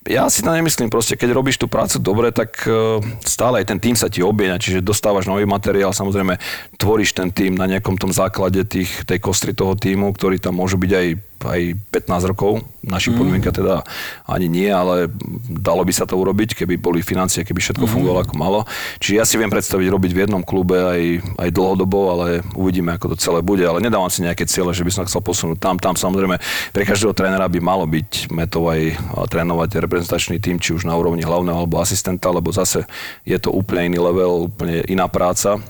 ja 0.09 0.27
si 0.27 0.43
to 0.43 0.51
nemyslím, 0.51 0.91
proste 0.91 1.15
keď 1.15 1.31
robíš 1.31 1.57
tú 1.63 1.71
prácu 1.71 2.03
dobre, 2.03 2.35
tak 2.35 2.67
e, 2.67 2.99
stále 3.23 3.63
aj 3.63 3.71
ten 3.71 3.79
tým 3.79 3.97
sa 3.97 4.11
ti 4.11 4.21
obieňa, 4.21 4.59
čiže 4.59 4.85
dostávaš 4.85 5.31
nový 5.31 5.47
materiál, 5.47 5.95
samozrejme 5.95 6.37
tvoríš 6.77 7.15
ten 7.15 7.31
tým 7.31 7.55
na 7.55 7.71
nejakom 7.71 7.97
tom 7.97 8.11
základe 8.11 8.67
tých, 8.67 9.07
tej 9.07 9.23
kostry 9.23 9.55
toho 9.55 9.79
týmu, 9.79 10.11
ktorý 10.13 10.43
tam 10.43 10.59
môže 10.59 10.75
byť 10.75 10.91
aj 10.91 11.07
aj 11.45 11.77
15 11.93 12.31
rokov. 12.33 12.65
Naši 12.85 13.13
mm. 13.13 13.17
podmienka 13.17 13.51
teda 13.53 13.85
ani 14.29 14.49
nie, 14.49 14.69
ale 14.69 15.09
dalo 15.49 15.85
by 15.85 15.93
sa 15.93 16.05
to 16.05 16.17
urobiť, 16.17 16.57
keby 16.57 16.77
boli 16.77 17.01
financie, 17.01 17.45
keby 17.45 17.61
všetko 17.61 17.85
mm. 17.85 17.91
fungovalo 17.93 18.21
ako 18.25 18.35
malo. 18.37 18.61
Čiže 19.01 19.15
ja 19.17 19.25
si 19.25 19.37
viem 19.41 19.49
predstaviť 19.53 19.89
robiť 19.89 20.11
v 20.13 20.23
jednom 20.29 20.43
klube 20.45 20.77
aj, 20.77 21.03
aj 21.41 21.49
dlhodobo, 21.53 22.01
ale 22.13 22.27
uvidíme, 22.57 22.97
ako 22.97 23.15
to 23.15 23.17
celé 23.21 23.41
bude. 23.41 23.65
Ale 23.65 23.81
nedávam 23.81 24.09
si 24.13 24.25
nejaké 24.25 24.45
ciele, 24.45 24.73
že 24.77 24.85
by 24.85 24.93
som 24.93 25.07
chcel 25.09 25.23
posunúť 25.25 25.59
tam. 25.61 25.77
Tam 25.81 25.97
samozrejme 25.97 26.37
pre 26.73 26.85
každého 26.85 27.17
trénera 27.17 27.49
by 27.49 27.61
malo 27.61 27.85
byť 27.89 28.33
metov 28.33 28.69
aj 28.69 28.97
trénovať 29.33 29.81
reprezentačný 29.81 30.41
tým, 30.41 30.61
či 30.61 30.77
už 30.77 30.85
na 30.85 30.97
úrovni 30.97 31.25
hlavného 31.25 31.65
alebo 31.65 31.81
asistenta, 31.81 32.29
lebo 32.33 32.53
zase 32.53 32.85
je 33.25 33.37
to 33.41 33.53
úplne 33.53 33.95
iný 33.95 34.01
level, 34.01 34.49
úplne 34.49 34.85
iná 34.89 35.09
práca 35.09 35.61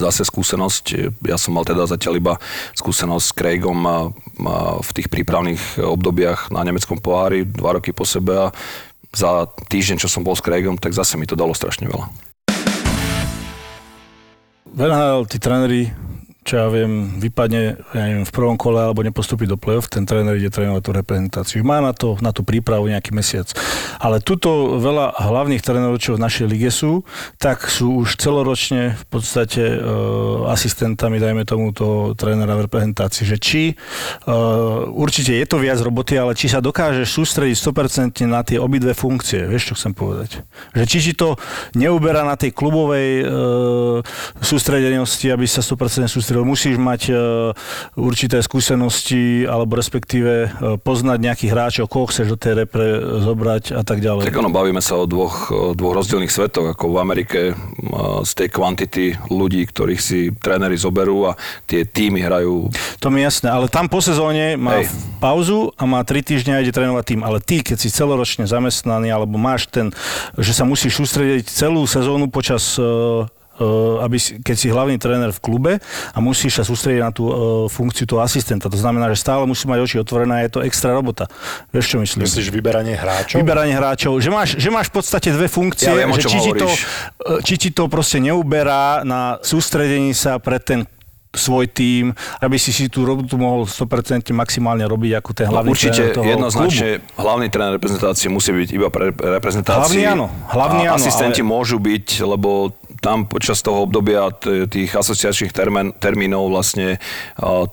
zase 0.00 0.24
skúsenosť. 0.24 0.84
Ja 1.28 1.36
som 1.36 1.56
mal 1.56 1.68
teda 1.68 1.84
zatiaľ 1.84 2.14
iba 2.16 2.34
skúsenosť 2.72 3.24
s 3.24 3.36
Craigom 3.36 3.78
v 4.80 4.90
tých 4.96 5.08
prípravných 5.12 5.82
obdobiach 5.82 6.52
na 6.54 6.64
nemeckom 6.64 7.00
pohári, 7.00 7.44
dva 7.44 7.76
roky 7.76 7.92
po 7.92 8.08
sebe 8.08 8.48
a 8.48 8.54
za 9.10 9.50
týždeň, 9.50 9.98
čo 9.98 10.08
som 10.08 10.22
bol 10.22 10.38
s 10.38 10.42
Craigom, 10.44 10.78
tak 10.78 10.94
zase 10.94 11.18
mi 11.18 11.26
to 11.26 11.34
dalo 11.34 11.50
strašne 11.50 11.90
veľa. 11.90 12.06
Veľa 14.70 15.26
tí 15.26 15.42
tréneri 15.42 15.90
čo 16.50 16.58
ja 16.58 16.66
viem, 16.66 17.22
vypadne 17.22 17.78
ja 17.94 18.02
neviem, 18.10 18.26
v 18.26 18.34
prvom 18.34 18.58
kole 18.58 18.82
alebo 18.82 19.06
nepostupí 19.06 19.46
do 19.46 19.54
play-off, 19.54 19.86
ten 19.86 20.02
tréner 20.02 20.34
ide 20.34 20.50
trénovať 20.50 20.82
tú 20.82 20.90
reprezentáciu. 20.90 21.62
Má 21.62 21.78
na 21.78 21.94
to, 21.94 22.18
na 22.18 22.34
tú 22.34 22.42
prípravu 22.42 22.90
nejaký 22.90 23.14
mesiac. 23.14 23.54
Ale 24.02 24.18
tuto 24.18 24.82
veľa 24.82 25.14
hlavných 25.14 25.62
trénerov, 25.62 26.02
čo 26.02 26.18
v 26.18 26.22
našej 26.26 26.46
lige 26.50 26.74
sú, 26.74 27.06
tak 27.38 27.70
sú 27.70 28.02
už 28.02 28.18
celoročne 28.18 28.98
v 28.98 29.04
podstate 29.06 29.62
e, 29.62 29.78
asistentami, 30.50 31.22
dajme 31.22 31.46
tomu, 31.46 31.70
to 31.70 32.18
trénera 32.18 32.58
v 32.58 32.66
reprezentácii. 32.66 33.30
Že 33.30 33.36
či, 33.38 33.62
e, 33.70 33.74
určite 34.90 35.30
je 35.30 35.46
to 35.46 35.62
viac 35.62 35.78
roboty, 35.78 36.18
ale 36.18 36.34
či 36.34 36.50
sa 36.50 36.58
dokáže 36.58 37.06
sústrediť 37.06 37.54
100% 37.62 38.26
na 38.26 38.42
tie 38.42 38.58
obidve 38.58 38.90
funkcie. 38.98 39.46
Vieš, 39.46 39.70
čo 39.70 39.74
chcem 39.78 39.94
povedať? 39.94 40.42
Že 40.74 40.84
či 40.90 40.98
si 40.98 41.12
to 41.14 41.38
neuberá 41.78 42.26
na 42.26 42.34
tej 42.34 42.50
klubovej 42.50 43.22
e, 43.22 43.24
sústredenosti, 44.42 45.30
aby 45.30 45.46
sa 45.46 45.62
100% 45.62 46.10
sústredil 46.10 46.39
sústredil, 46.39 46.39
musíš 46.42 46.76
mať 46.80 47.00
e, 47.10 47.14
určité 47.96 48.42
skúsenosti 48.42 49.46
alebo 49.46 49.78
respektíve 49.78 50.32
e, 50.46 50.48
poznať 50.80 51.18
nejakých 51.20 51.50
hráčov, 51.52 51.86
koho 51.90 52.10
chceš 52.10 52.34
do 52.34 52.38
tej 52.38 52.64
repre 52.64 53.00
zobrať 53.22 53.76
a 53.76 53.82
tak 53.82 54.02
ďalej. 54.02 54.26
Tak 54.26 54.40
ono, 54.40 54.50
bavíme 54.50 54.82
sa 54.82 55.00
o 55.00 55.04
dvoch, 55.04 55.52
dvoch 55.74 55.94
rozdielných 55.96 56.32
svetoch, 56.32 56.72
ako 56.74 56.84
v 56.92 56.96
Amerike 57.00 57.40
z 58.24 58.32
tej 58.36 58.48
kvantity 58.52 59.04
ľudí, 59.30 59.64
ktorých 59.68 60.00
si 60.00 60.32
tréneri 60.34 60.76
zoberú 60.76 61.30
a 61.30 61.36
tie 61.64 61.84
týmy 61.84 62.24
hrajú. 62.24 62.70
To 63.00 63.08
mi 63.08 63.24
jasné, 63.24 63.50
ale 63.50 63.70
tam 63.70 63.88
po 63.88 64.02
sezóne 64.04 64.54
má 64.56 64.82
Hej. 64.82 64.92
pauzu 65.18 65.72
a 65.76 65.84
má 65.86 66.02
tri 66.04 66.20
týždne 66.20 66.56
a 66.56 66.62
ide 66.62 66.74
trénovať 66.74 67.04
tým. 67.16 67.20
Ale 67.24 67.38
ty, 67.42 67.62
keď 67.64 67.76
si 67.76 67.88
celoročne 67.92 68.44
zamestnaný 68.48 69.12
alebo 69.12 69.36
máš 69.36 69.68
ten, 69.68 69.92
že 70.36 70.52
sa 70.52 70.64
musíš 70.64 71.00
sústrediť 71.00 71.48
celú 71.48 71.84
sezónu 71.84 72.28
počas 72.30 72.76
e, 72.76 72.84
aby 74.00 74.16
si, 74.16 74.40
keď 74.40 74.56
si 74.56 74.68
hlavný 74.72 74.96
tréner 74.96 75.30
v 75.30 75.40
klube 75.40 75.72
a 76.14 76.18
musíš 76.18 76.60
sa 76.60 76.64
sústrediť 76.64 77.00
na 77.00 77.12
tú 77.12 77.28
uh, 77.28 77.34
funkciu 77.68 78.08
toho 78.08 78.24
asistenta. 78.24 78.72
To 78.72 78.78
znamená, 78.78 79.12
že 79.12 79.20
stále 79.20 79.44
musí 79.44 79.68
mať 79.68 79.78
oči 79.84 79.96
otvorené 80.00 80.40
a 80.40 80.44
je 80.48 80.50
to 80.52 80.60
extra 80.64 80.96
robota. 80.96 81.28
Vieš, 81.70 81.92
čo 81.92 81.96
myslím? 82.00 82.24
Myslíš 82.24 82.48
vyberanie 82.48 82.96
hráčov? 82.96 83.38
Vyberanie 83.40 83.76
hráčov. 83.76 84.16
Že 84.18 84.30
máš, 84.32 84.48
že 84.56 84.68
máš 84.72 84.88
v 84.88 84.94
podstate 85.00 85.28
dve 85.30 85.46
funkcie, 85.46 85.92
ja 85.92 85.96
viem, 85.96 86.10
že 86.16 86.24
či 86.24 86.38
ti, 86.40 86.52
to, 86.56 86.68
eh, 86.68 87.40
či 87.44 87.54
ti 87.60 87.70
to 87.70 87.86
proste 87.86 88.18
neuberá 88.18 89.04
na 89.04 89.36
sústredení 89.44 90.16
sa 90.16 90.40
pre 90.40 90.58
ten 90.58 90.88
svoj 91.30 91.70
tým, 91.70 92.10
aby 92.42 92.58
si 92.58 92.74
si 92.74 92.90
tú 92.90 93.06
robotu 93.06 93.38
mohol 93.38 93.62
100% 93.62 94.34
maximálne 94.34 94.82
robiť 94.82 95.12
ako 95.22 95.30
ten 95.30 95.46
hlavný 95.46 95.70
no, 95.70 95.74
určite 95.78 96.02
tréner 96.02 96.14
toho 96.14 96.24
jednoznačne 96.26 96.88
klubu. 96.98 97.22
hlavný 97.22 97.46
tréner 97.46 97.72
reprezentácie 97.78 98.26
musí 98.26 98.50
byť 98.50 98.68
iba 98.74 98.88
pre 98.90 99.14
reprezentáciu. 99.14 99.78
Hlavný 99.78 100.02
áno. 100.10 100.26
Hlavný 100.50 100.84
áno 100.90 100.98
asistenti 100.98 101.42
ale... 101.46 101.50
môžu 101.54 101.78
byť, 101.78 102.06
lebo 102.26 102.74
tam 103.00 103.24
počas 103.24 103.64
toho 103.64 103.88
obdobia 103.88 104.28
tých 104.68 104.92
asociačných 104.92 105.52
termín, 105.56 105.96
termínov 105.96 106.52
vlastne 106.52 107.00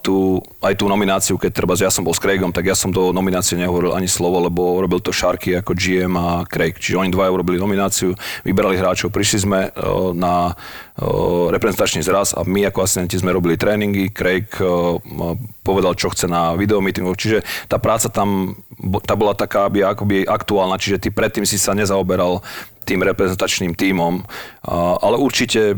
tú, 0.02 0.40
aj 0.64 0.74
tú 0.80 0.88
nomináciu, 0.88 1.36
keď 1.36 1.52
treba, 1.52 1.76
ja 1.76 1.92
som 1.92 2.08
bol 2.08 2.16
s 2.16 2.24
Craigom, 2.24 2.56
tak 2.56 2.66
ja 2.66 2.76
som 2.76 2.90
do 2.90 3.12
nominácie 3.12 3.60
nehovoril 3.60 3.94
ani 3.94 4.08
slovo, 4.08 4.40
lebo 4.40 4.80
robil 4.80 5.04
to 5.04 5.12
Sharky 5.12 5.60
ako 5.60 5.76
GM 5.76 6.16
a 6.16 6.48
Craig. 6.48 6.80
Čiže 6.80 7.00
oni 7.04 7.12
dvaja 7.12 7.30
urobili 7.30 7.60
nomináciu, 7.60 8.16
vybrali 8.48 8.80
hráčov, 8.80 9.12
prišli 9.12 9.40
sme 9.44 9.60
uh, 9.70 10.16
na 10.16 10.56
uh, 10.56 11.52
reprezentačný 11.52 12.02
zraz 12.02 12.32
a 12.32 12.48
my 12.48 12.72
ako 12.72 12.88
asistenti 12.88 13.20
sme 13.20 13.36
robili 13.36 13.60
tréningy, 13.60 14.10
Craig 14.16 14.48
uh, 14.64 14.98
povedal, 15.62 16.00
čo 16.00 16.10
chce 16.10 16.32
na 16.32 16.56
videomeetingoch, 16.56 17.20
čiže 17.20 17.44
tá 17.68 17.76
práca 17.78 18.08
tam 18.08 18.56
tá 19.04 19.18
bola 19.18 19.34
taká 19.34 19.66
aby 19.66 19.82
akoby 19.82 20.18
aktuálna, 20.30 20.78
čiže 20.78 21.02
ty 21.02 21.10
predtým 21.10 21.44
si 21.44 21.58
sa 21.58 21.74
nezaoberal 21.74 22.46
tým 22.88 23.04
reprezentačným 23.04 23.76
tímom, 23.76 24.24
ale 25.04 25.16
určite 25.20 25.76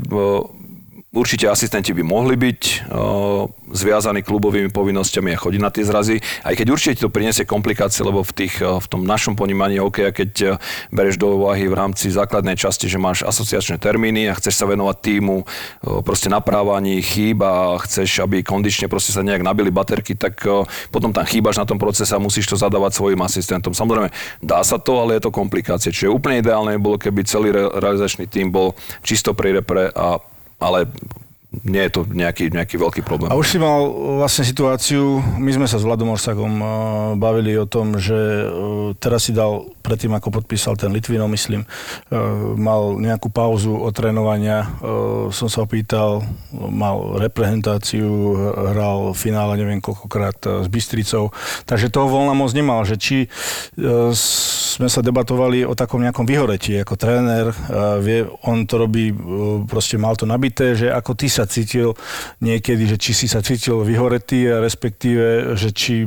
Určite 1.09 1.49
asistenti 1.49 1.89
by 1.89 2.05
mohli 2.05 2.37
byť 2.37 2.61
uh, 2.85 3.49
zviazaní 3.73 4.21
klubovými 4.21 4.69
povinnosťami 4.69 5.33
a 5.33 5.41
chodiť 5.41 5.57
na 5.57 5.73
tie 5.73 5.81
zrazy, 5.81 6.21
aj 6.45 6.53
keď 6.53 6.67
určite 6.69 7.01
to 7.01 7.09
priniesie 7.09 7.49
komplikácie, 7.49 8.05
lebo 8.05 8.21
v, 8.21 8.29
tých, 8.29 8.61
v 8.61 8.85
tom 8.85 9.09
našom 9.09 9.33
ponímaní 9.33 9.81
OK, 9.81 10.05
a 10.05 10.13
keď 10.13 10.61
bereš 10.93 11.17
do 11.17 11.33
úvahy 11.33 11.65
v 11.65 11.73
rámci 11.73 12.13
základnej 12.13 12.53
časti, 12.53 12.85
že 12.85 13.01
máš 13.01 13.25
asociačné 13.25 13.81
termíny 13.81 14.29
a 14.29 14.37
chceš 14.37 14.61
sa 14.61 14.69
venovať 14.69 14.97
týmu 15.01 15.41
uh, 15.41 16.05
proste 16.05 16.29
naprávaní 16.29 17.01
chýb 17.01 17.41
a 17.41 17.81
chceš, 17.81 18.21
aby 18.21 18.45
kondične 18.45 18.85
proste 18.85 19.09
sa 19.09 19.25
nejak 19.25 19.41
nabili 19.41 19.73
baterky, 19.73 20.13
tak 20.13 20.37
uh, 20.45 20.61
potom 20.93 21.09
tam 21.09 21.25
chýbaš 21.25 21.57
na 21.57 21.65
tom 21.65 21.81
procese 21.81 22.13
a 22.13 22.21
musíš 22.21 22.45
to 22.45 22.53
zadávať 22.53 23.01
svojim 23.01 23.17
asistentom. 23.25 23.73
Samozrejme, 23.73 24.13
dá 24.45 24.61
sa 24.61 24.77
to, 24.77 25.01
ale 25.01 25.17
je 25.17 25.25
to 25.25 25.33
komplikácie. 25.33 25.89
Čiže 25.89 26.13
úplne 26.13 26.45
ideálne 26.45 26.77
bolo, 26.77 27.01
keby 27.01 27.25
celý 27.25 27.49
re- 27.49 27.65
realizačný 27.81 28.29
tým 28.29 28.53
bol 28.53 28.77
čisto 29.01 29.33
pri 29.33 29.57
repre 29.57 29.89
a 29.89 30.21
ale 30.59 30.91
nie 31.65 31.81
je 31.89 31.91
to 31.97 32.01
nejaký, 32.05 32.53
nejaký 32.53 32.77
veľký 32.77 33.01
problém. 33.01 33.33
A 33.33 33.39
už 33.39 33.49
si 33.49 33.57
mal 33.57 33.89
vlastne 34.21 34.45
situáciu, 34.45 35.17
my 35.41 35.49
sme 35.49 35.65
sa 35.65 35.81
s 35.81 35.85
Vladom 35.87 36.13
Orsakom 36.13 36.53
uh, 36.61 36.69
bavili 37.17 37.57
o 37.57 37.65
tom, 37.65 37.97
že 37.97 38.13
uh, 38.13 38.93
teraz 39.01 39.25
si 39.25 39.33
dal, 39.33 39.65
predtým 39.89 40.13
ako 40.13 40.29
podpísal 40.29 40.77
ten 40.77 40.93
Litvino, 40.93 41.25
myslím, 41.25 41.65
uh, 41.65 42.53
mal 42.53 43.01
nejakú 43.01 43.33
pauzu 43.33 43.73
od 43.73 43.89
trénovania, 43.89 44.69
som 45.33 45.49
sa 45.49 45.65
opýtal, 45.65 46.21
mal 46.53 47.17
reprezentáciu, 47.17 48.05
hral 48.75 49.11
v 49.11 49.17
finále 49.17 49.57
neviem 49.57 49.81
koľkokrát 49.81 50.65
s 50.65 50.67
Bystricou, 50.69 51.33
takže 51.65 51.89
toho 51.89 52.05
voľna 52.05 52.37
moc 52.37 52.53
nemal, 52.53 52.85
že 52.85 52.99
či 52.99 53.17
sme 53.79 54.87
sa 54.91 55.01
debatovali 55.01 55.65
o 55.65 55.73
takom 55.73 56.03
nejakom 56.03 56.27
vyhoretí 56.27 56.77
ako 56.79 56.95
tréner, 56.99 57.49
vie, 58.03 58.27
on 58.45 58.67
to 58.69 58.75
robí, 58.77 59.09
proste 59.65 59.97
mal 59.97 60.13
to 60.13 60.29
nabité, 60.29 60.77
že 60.77 60.91
ako 60.91 61.17
ty 61.17 61.27
sa 61.31 61.49
cítil 61.49 61.97
niekedy, 62.43 62.85
že 62.85 62.97
či 62.99 63.11
si 63.15 63.25
sa 63.25 63.41
cítil 63.41 63.81
vyhoretý, 63.81 64.47
respektíve, 64.59 65.55
že 65.55 65.73
či 65.73 66.05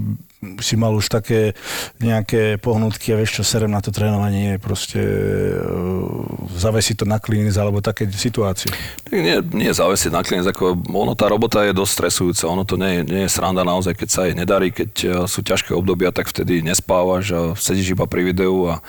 si 0.59 0.75
mal 0.75 0.91
už 0.91 1.07
také 1.07 1.55
nejaké 2.03 2.59
pohnutky 2.59 3.15
a 3.15 3.19
vieš 3.23 3.39
čo, 3.39 3.43
serem 3.47 3.71
na 3.71 3.79
to 3.79 3.95
trénovanie, 3.95 4.59
proste 4.59 4.99
uh, 4.99 6.19
zavesiť 6.59 7.03
to 7.03 7.07
na 7.07 7.23
klinic 7.23 7.55
alebo 7.55 7.79
také 7.79 8.11
situácie. 8.11 8.75
Nie, 9.15 9.39
nie 9.39 9.71
zavesiť 9.71 10.11
na 10.11 10.27
klinic, 10.27 10.51
ako 10.51 10.83
ono, 10.91 11.15
tá 11.15 11.31
robota 11.31 11.63
je 11.63 11.71
dosť 11.71 11.93
stresujúca, 11.95 12.45
ono 12.51 12.67
to 12.67 12.75
nie, 12.75 13.07
nie 13.07 13.23
je 13.27 13.31
sranda 13.31 13.63
naozaj, 13.63 13.95
keď 13.95 14.09
sa 14.11 14.27
jej 14.27 14.35
nedarí, 14.35 14.75
keď 14.75 14.91
uh, 15.07 15.11
sú 15.31 15.47
ťažké 15.47 15.71
obdobia, 15.79 16.11
tak 16.11 16.27
vtedy 16.27 16.59
nespávaš 16.67 17.25
a 17.31 17.41
sedíš 17.55 17.95
iba 17.95 18.11
pri 18.11 18.35
videu 18.35 18.67
a 18.67 18.83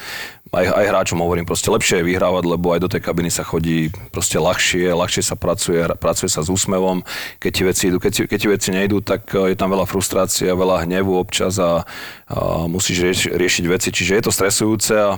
aj, 0.54 0.66
aj 0.70 0.86
hráčom 0.94 1.18
hovorím, 1.18 1.50
proste 1.50 1.74
lepšie 1.74 2.02
je 2.02 2.08
vyhrávať, 2.14 2.44
lebo 2.46 2.78
aj 2.78 2.80
do 2.86 2.92
tej 2.94 3.02
kabiny 3.02 3.34
sa 3.34 3.42
chodí 3.42 3.90
proste 4.14 4.38
ľahšie, 4.38 4.94
ľahšie 4.94 5.26
sa 5.26 5.34
pracuje, 5.34 5.82
pracuje 5.98 6.30
sa 6.30 6.46
s 6.46 6.54
úsmevom, 6.54 7.02
keď 7.42 7.52
ti 7.52 7.64
veci 7.66 7.84
idú, 7.90 7.98
keď 7.98 8.30
keď 8.30 8.38
ti 8.38 8.48
veci 8.48 8.70
nejdú, 8.70 9.02
tak 9.02 9.34
e, 9.34 9.54
je 9.54 9.58
tam 9.58 9.74
veľa 9.74 9.90
frustrácie, 9.90 10.54
veľa 10.54 10.86
hnevu 10.86 11.18
občas 11.18 11.58
a, 11.58 11.82
a 12.30 12.70
musíš 12.70 13.02
rieši, 13.02 13.28
riešiť 13.34 13.66
veci, 13.66 13.90
čiže 13.90 14.22
je 14.22 14.24
to 14.24 14.32
stresujúce 14.32 14.94
a 14.94 15.18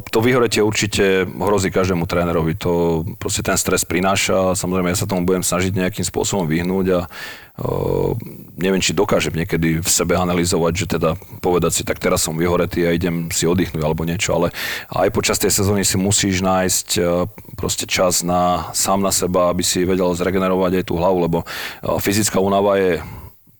to 0.00 0.18
vyhoretie 0.24 0.64
určite 0.64 1.28
hrozí 1.28 1.68
každému 1.68 2.08
trénerovi. 2.08 2.56
To 2.64 3.04
proste 3.20 3.44
ten 3.44 3.60
stres 3.60 3.84
prináša. 3.84 4.56
Samozrejme, 4.56 4.88
ja 4.88 4.96
sa 4.96 5.04
tomu 5.04 5.28
budem 5.28 5.44
snažiť 5.44 5.76
nejakým 5.76 6.08
spôsobom 6.08 6.48
vyhnúť 6.48 6.86
a 6.96 7.00
uh, 7.04 8.16
neviem, 8.56 8.80
či 8.80 8.96
dokážem 8.96 9.36
niekedy 9.36 9.84
v 9.84 9.88
sebe 9.88 10.16
analyzovať, 10.16 10.72
že 10.72 10.86
teda 10.96 11.20
povedať 11.44 11.72
si, 11.76 11.82
tak 11.84 12.00
teraz 12.00 12.24
som 12.24 12.40
vyhoretý 12.40 12.88
a 12.88 12.96
idem 12.96 13.28
si 13.28 13.44
oddychnúť 13.44 13.84
alebo 13.84 14.08
niečo, 14.08 14.40
ale 14.40 14.56
aj 14.88 15.12
počas 15.12 15.36
tej 15.36 15.52
sezóny 15.52 15.84
si 15.84 16.00
musíš 16.00 16.40
nájsť 16.40 16.88
uh, 16.96 17.28
proste 17.52 17.84
čas 17.84 18.24
na, 18.24 18.72
sám 18.72 19.04
na 19.04 19.12
seba, 19.12 19.52
aby 19.52 19.60
si 19.60 19.84
vedel 19.84 20.08
zregenerovať 20.16 20.80
aj 20.80 20.84
tú 20.88 20.96
hlavu, 20.96 21.28
lebo 21.28 21.38
uh, 21.44 22.00
fyzická 22.00 22.40
únava 22.40 22.80
je 22.80 23.04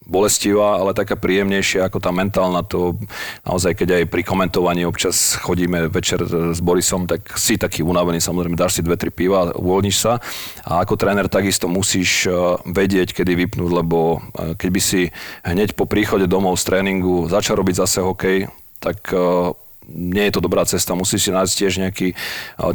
bolestivá, 0.09 0.81
ale 0.81 0.97
taká 0.97 1.21
príjemnejšia 1.21 1.85
ako 1.85 2.01
tá 2.01 2.09
mentálna. 2.09 2.65
To 2.73 2.97
naozaj, 3.45 3.77
keď 3.77 3.89
aj 4.03 4.05
pri 4.09 4.23
komentovaní 4.25 4.89
občas 4.89 5.37
chodíme 5.37 5.93
večer 5.93 6.25
s 6.27 6.59
Borisom, 6.65 7.05
tak 7.05 7.37
si 7.37 7.61
taký 7.61 7.85
unavený, 7.85 8.19
samozrejme 8.25 8.57
dáš 8.57 8.81
si 8.81 8.83
dve, 8.83 8.97
tri 8.97 9.13
piva, 9.13 9.53
uvoľníš 9.53 9.97
sa. 10.01 10.17
A 10.65 10.81
ako 10.83 10.97
tréner 10.97 11.29
takisto 11.29 11.69
musíš 11.69 12.25
e, 12.25 12.33
vedieť, 12.65 13.13
kedy 13.13 13.37
vypnúť, 13.47 13.71
lebo 13.71 14.25
e, 14.33 14.57
keď 14.57 14.69
by 14.73 14.81
si 14.81 15.13
hneď 15.45 15.77
po 15.77 15.85
príchode 15.85 16.25
domov 16.25 16.57
z 16.57 16.73
tréningu 16.73 17.29
začal 17.29 17.61
robiť 17.61 17.85
zase 17.85 18.01
hokej, 18.01 18.49
tak 18.81 19.13
e, 19.13 19.53
nie 19.93 20.25
je 20.29 20.33
to 20.33 20.45
dobrá 20.45 20.65
cesta. 20.65 20.97
Musíš 20.97 21.29
si 21.29 21.31
nájsť 21.33 21.53
tiež 21.53 21.73
nejaký 21.81 22.09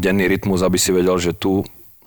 denný 0.02 0.26
rytmus, 0.26 0.66
aby 0.66 0.82
si 0.82 0.90
vedel, 0.90 1.14
že 1.22 1.38
tu 1.38 1.62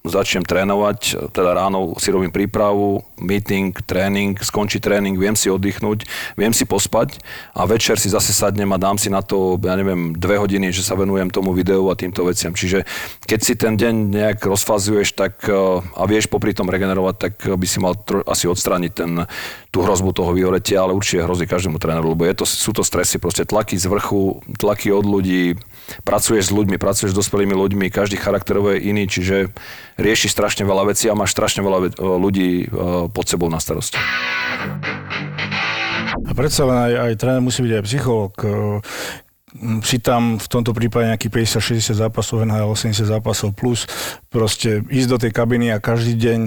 začnem 0.08 0.44
trénovať, 0.46 1.30
teda 1.34 1.56
ráno 1.56 1.94
si 1.98 2.08
robím 2.10 2.30
prípravu, 2.30 3.04
meeting, 3.18 3.72
tréning, 3.84 4.36
skončí 4.38 4.78
tréning, 4.78 5.16
viem 5.16 5.34
si 5.34 5.48
oddychnúť, 5.48 6.06
viem 6.36 6.52
si 6.52 6.68
pospať 6.68 7.20
a 7.56 7.64
večer 7.64 7.96
si 7.96 8.12
zase 8.12 8.30
sadnem 8.30 8.68
a 8.72 8.80
dám 8.80 9.00
si 9.00 9.08
na 9.08 9.20
to, 9.24 9.56
ja 9.60 9.74
neviem, 9.74 10.12
dve 10.14 10.36
hodiny, 10.40 10.70
že 10.70 10.84
sa 10.84 10.94
venujem 10.96 11.32
tomu 11.32 11.56
videu 11.56 11.86
a 11.88 11.98
týmto 11.98 12.24
veciam. 12.24 12.52
Čiže 12.52 12.84
keď 13.24 13.40
si 13.40 13.52
ten 13.56 13.74
deň 13.74 13.94
nejak 14.12 14.38
rozfazuješ 14.44 15.16
tak, 15.16 15.44
eh, 15.48 15.54
a 15.82 16.02
vieš 16.04 16.28
popri 16.30 16.52
tom 16.52 16.68
regenerovať, 16.68 17.14
tak 17.16 17.34
by 17.56 17.66
si 17.66 17.78
mal 17.80 17.96
tro, 17.96 18.22
asi 18.24 18.48
odstrániť 18.48 18.92
ten, 18.92 19.26
tú 19.72 19.84
hrozbu 19.84 20.16
toho 20.16 20.32
vyhoretia, 20.32 20.80
ale 20.80 20.96
určite 20.96 21.24
hrozí 21.24 21.44
každému 21.44 21.76
tréneru, 21.76 22.16
lebo 22.16 22.24
je 22.24 22.34
to, 22.36 22.44
sú 22.48 22.72
to 22.72 22.80
stresy, 22.80 23.20
proste 23.20 23.44
tlaky 23.44 23.76
z 23.76 23.86
vrchu, 23.92 24.40
tlaky 24.56 24.88
od 24.92 25.04
ľudí, 25.04 25.56
pracuješ 26.02 26.50
s 26.50 26.54
ľuďmi, 26.54 26.76
pracuješ 26.78 27.12
s 27.14 27.18
dospelými 27.18 27.54
ľuďmi, 27.54 27.86
každý 27.92 28.18
charakterovo 28.18 28.74
je 28.74 28.90
iný, 28.90 29.06
čiže 29.06 29.50
rieši 29.96 30.28
strašne 30.28 30.66
veľa 30.66 30.92
vecí 30.92 31.08
a 31.08 31.18
máš 31.18 31.32
strašne 31.32 31.64
veľa 31.64 31.78
e, 31.78 31.88
ľudí 31.98 32.50
e, 32.62 32.66
pod 33.10 33.26
sebou 33.26 33.48
na 33.48 33.62
starosti. 33.62 33.98
A 36.26 36.32
predsa 36.34 36.66
len 36.66 36.78
aj, 36.90 36.92
aj 37.10 37.12
tréner 37.20 37.42
musí 37.44 37.62
byť 37.62 37.72
aj 37.72 37.84
psychológ. 37.86 38.32
E, 38.42 38.48
si 39.80 39.96
tam 40.04 40.36
v 40.36 40.46
tomto 40.52 40.76
prípade 40.76 41.08
nejaký 41.08 41.32
50-60 41.32 41.96
zápasov, 41.96 42.44
NHL 42.44 42.76
80 42.76 43.08
zápasov 43.08 43.56
plus, 43.56 43.88
proste 44.28 44.84
ísť 44.84 45.08
do 45.08 45.16
tej 45.16 45.32
kabiny 45.32 45.72
a 45.72 45.80
každý 45.80 46.12
deň 46.12 46.40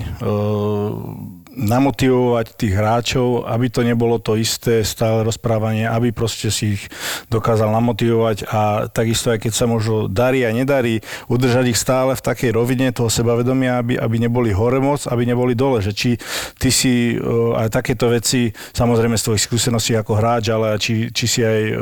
namotivovať 1.60 2.56
tých 2.56 2.74
hráčov, 2.74 3.44
aby 3.44 3.68
to 3.68 3.84
nebolo 3.84 4.16
to 4.18 4.40
isté 4.40 4.82
stále 4.88 5.28
rozprávanie, 5.28 5.84
aby 5.84 6.16
proste 6.16 6.48
si 6.48 6.80
ich 6.80 6.84
dokázal 7.28 7.68
namotivovať 7.76 8.48
a 8.48 8.88
takisto 8.88 9.36
aj 9.36 9.44
keď 9.44 9.52
sa 9.52 9.66
možno 9.68 10.08
darí 10.08 10.48
a 10.48 10.56
nedarí, 10.56 11.04
udržať 11.28 11.66
ich 11.68 11.80
stále 11.80 12.16
v 12.16 12.24
takej 12.24 12.56
rovine 12.56 12.96
toho 12.96 13.12
sebavedomia, 13.12 13.84
aby, 13.84 14.00
aby 14.00 14.16
neboli 14.18 14.56
hore 14.56 14.80
moc, 14.80 15.04
aby 15.12 15.28
neboli 15.28 15.54
dole. 15.54 15.84
Že 15.84 15.92
či 15.92 16.12
ty 16.56 16.70
si 16.72 17.20
uh, 17.20 17.60
aj 17.60 17.76
takéto 17.76 18.08
veci, 18.08 18.56
samozrejme 18.72 19.20
z 19.20 19.26
tvojich 19.28 19.44
skúseností 19.44 19.94
ako 20.00 20.16
hráč, 20.16 20.50
ale 20.56 20.80
či, 20.80 21.12
či 21.12 21.26
si 21.28 21.42
aj 21.44 21.60
uh, 21.76 21.78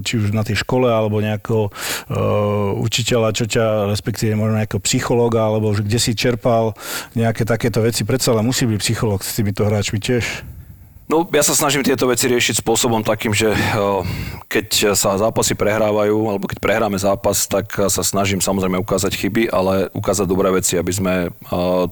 či 0.00 0.16
už 0.16 0.32
na 0.32 0.40
tej 0.42 0.64
škole 0.64 0.88
alebo 0.88 1.20
nejakého 1.20 1.68
uh, 1.68 2.72
učiteľa, 2.80 3.36
čo 3.36 3.44
ťa, 3.44 3.92
respektíve 3.92 4.32
možno 4.32 4.56
nejakého 4.56 4.80
psychológa, 4.80 5.44
alebo 5.44 5.76
že 5.76 5.84
kde 5.84 5.98
si 6.00 6.12
čerpal 6.16 6.72
nejaké 7.12 7.44
takéto 7.44 7.84
veci, 7.84 8.08
predsa 8.08 8.32
len 8.32 8.46
musí 8.46 8.64
byť 8.64 8.80
psychológ 8.80 9.17
dialog 9.18 9.26
s 9.26 9.34
týmito 9.34 9.66
hráčmi 9.66 9.98
tiež? 9.98 10.46
No, 11.08 11.24
ja 11.32 11.40
sa 11.40 11.56
snažím 11.56 11.80
tieto 11.80 12.04
veci 12.04 12.28
riešiť 12.28 12.60
spôsobom 12.60 13.00
takým, 13.00 13.32
že 13.32 13.56
keď 14.44 14.92
sa 14.92 15.16
zápasy 15.16 15.56
prehrávajú, 15.56 16.20
alebo 16.28 16.44
keď 16.44 16.60
prehráme 16.60 17.00
zápas, 17.00 17.48
tak 17.48 17.64
sa 17.88 18.04
snažím 18.04 18.44
samozrejme 18.44 18.76
ukázať 18.76 19.16
chyby, 19.16 19.48
ale 19.48 19.88
ukázať 19.96 20.28
dobré 20.28 20.52
veci, 20.52 20.76
aby 20.76 20.92
sme 20.92 21.14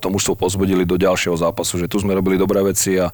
to 0.05 0.07
mužstvo 0.12 0.37
pozbudili 0.37 0.85
do 0.85 1.01
ďalšieho 1.01 1.33
zápasu, 1.33 1.81
že 1.81 1.89
tu 1.89 1.97
sme 1.97 2.12
robili 2.12 2.37
dobré 2.37 2.61
veci 2.61 3.01
a 3.01 3.09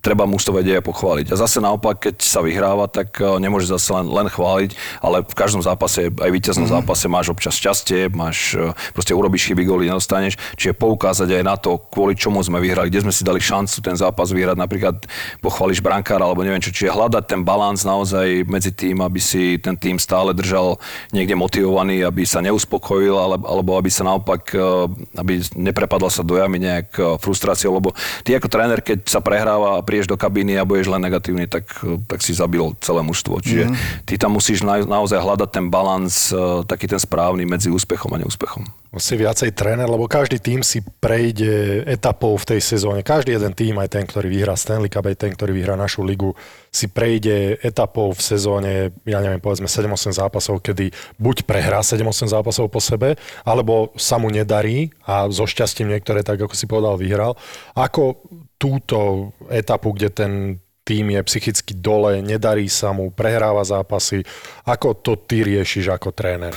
treba 0.00 0.24
mužstvo 0.24 0.56
vedieť 0.56 0.80
a 0.80 0.84
pochváliť. 0.84 1.32
A 1.32 1.36
zase 1.36 1.60
naopak, 1.60 2.00
keď 2.00 2.24
sa 2.24 2.40
vyhráva, 2.40 2.88
tak 2.88 3.20
e, 3.20 3.28
nemôže 3.36 3.68
zase 3.68 3.92
len, 3.92 4.08
len 4.08 4.32
chváliť, 4.32 4.72
ale 5.04 5.20
v 5.20 5.34
každom 5.36 5.60
zápase, 5.60 6.08
aj 6.08 6.30
víťaznom 6.32 6.64
mm. 6.66 6.74
zápase 6.80 7.04
máš 7.06 7.28
občas 7.28 7.60
šťastie, 7.60 8.08
máš, 8.08 8.56
e, 8.56 8.72
proste 8.96 9.12
urobíš 9.12 9.52
chyby, 9.52 9.68
góly 9.68 9.92
nedostaneš, 9.92 10.40
čiže 10.56 10.72
poukázať 10.72 11.28
aj 11.36 11.44
na 11.44 11.56
to, 11.60 11.76
kvôli 11.92 12.16
čomu 12.16 12.40
sme 12.40 12.64
vyhrali, 12.64 12.88
kde 12.88 13.04
sme 13.04 13.12
si 13.12 13.22
dali 13.22 13.44
šancu 13.44 13.76
ten 13.84 13.92
zápas 13.92 14.32
vyhrať, 14.32 14.56
napríklad 14.56 14.96
pochváliš 15.44 15.84
brankára 15.84 16.24
alebo 16.24 16.40
neviem 16.40 16.64
čo, 16.64 16.72
čiže 16.72 16.96
hľadať 16.96 17.24
ten 17.28 17.44
balans 17.44 17.84
naozaj 17.84 18.48
medzi 18.48 18.72
tým, 18.72 19.04
aby 19.04 19.20
si 19.20 19.60
ten 19.60 19.76
tým 19.76 20.00
stále 20.00 20.32
držal 20.32 20.80
niekde 21.12 21.36
motivovaný, 21.36 22.08
aby 22.08 22.24
sa 22.24 22.40
neuspokojil, 22.40 23.36
alebo 23.44 23.76
aby 23.76 23.92
sa 23.92 24.08
naopak, 24.08 24.56
e, 24.56 24.60
aby 25.20 25.44
neprepadla 25.60 26.08
sa 26.08 26.24
do 26.24 26.40
jamy 26.40 26.56
nejak 26.56 27.20
frustráciou, 27.20 27.76
lebo 27.76 27.92
ty 28.24 28.32
ako 28.32 28.48
tréner, 28.48 28.80
keď 28.80 29.04
sa 29.04 29.20
prehráva 29.20 29.84
prídeš 29.90 30.06
do 30.06 30.14
kabíny 30.14 30.54
a 30.54 30.62
budeš 30.62 30.86
len 30.86 31.02
negatívny, 31.02 31.50
tak, 31.50 31.66
tak 32.06 32.22
si 32.22 32.30
zabil 32.30 32.62
celé 32.78 33.02
mužstvo. 33.02 33.42
Čiže 33.42 33.66
mm. 33.66 33.74
ty 34.06 34.14
tam 34.14 34.38
musíš 34.38 34.62
na, 34.62 34.78
naozaj 34.86 35.18
hľadať 35.18 35.50
ten 35.50 35.66
balans, 35.66 36.30
e, 36.30 36.62
taký 36.62 36.86
ten 36.86 37.02
správny 37.02 37.42
medzi 37.42 37.74
úspechom 37.74 38.14
a 38.14 38.22
neúspechom. 38.22 38.62
Si 38.98 39.14
viacej 39.14 39.54
tréner, 39.54 39.86
lebo 39.86 40.10
každý 40.10 40.42
tým 40.42 40.66
si 40.66 40.82
prejde 40.82 41.86
etapou 41.86 42.34
v 42.34 42.42
tej 42.42 42.60
sezóne. 42.74 43.06
Každý 43.06 43.38
jeden 43.38 43.54
tým, 43.54 43.78
aj 43.78 43.86
ten, 43.86 44.02
ktorý 44.02 44.26
vyhrá 44.26 44.58
Stanley 44.58 44.90
Cup, 44.90 45.06
aj 45.06 45.14
ten, 45.14 45.30
ktorý 45.30 45.54
vyhrá 45.54 45.78
našu 45.78 46.02
ligu, 46.02 46.34
si 46.74 46.90
prejde 46.90 47.54
etapou 47.62 48.10
v 48.10 48.18
sezóne, 48.18 48.90
ja 49.06 49.22
neviem, 49.22 49.38
povedzme 49.38 49.70
7-8 49.70 50.10
zápasov, 50.18 50.58
kedy 50.58 50.90
buď 51.22 51.46
prehrá 51.46 51.86
7-8 51.86 52.34
zápasov 52.34 52.66
po 52.66 52.82
sebe, 52.82 53.14
alebo 53.46 53.94
sa 53.94 54.18
mu 54.18 54.26
nedarí 54.26 54.90
a 55.06 55.30
so 55.30 55.46
šťastím 55.46 55.94
niektoré, 55.94 56.26
tak 56.26 56.42
ako 56.42 56.58
si 56.58 56.66
povedal, 56.66 56.98
vyhral. 56.98 57.38
Ako 57.78 58.26
túto 58.58 59.30
etapu, 59.54 59.94
kde 59.94 60.10
ten 60.10 60.32
tým 60.90 61.14
je 61.14 61.22
psychicky 61.22 61.78
dole, 61.78 62.18
nedarí 62.18 62.66
sa 62.66 62.90
mu, 62.90 63.14
prehráva 63.14 63.62
zápasy. 63.62 64.26
Ako 64.66 64.98
to 64.98 65.14
ty 65.14 65.46
riešiš 65.46 65.86
ako 65.94 66.10
tréner? 66.10 66.50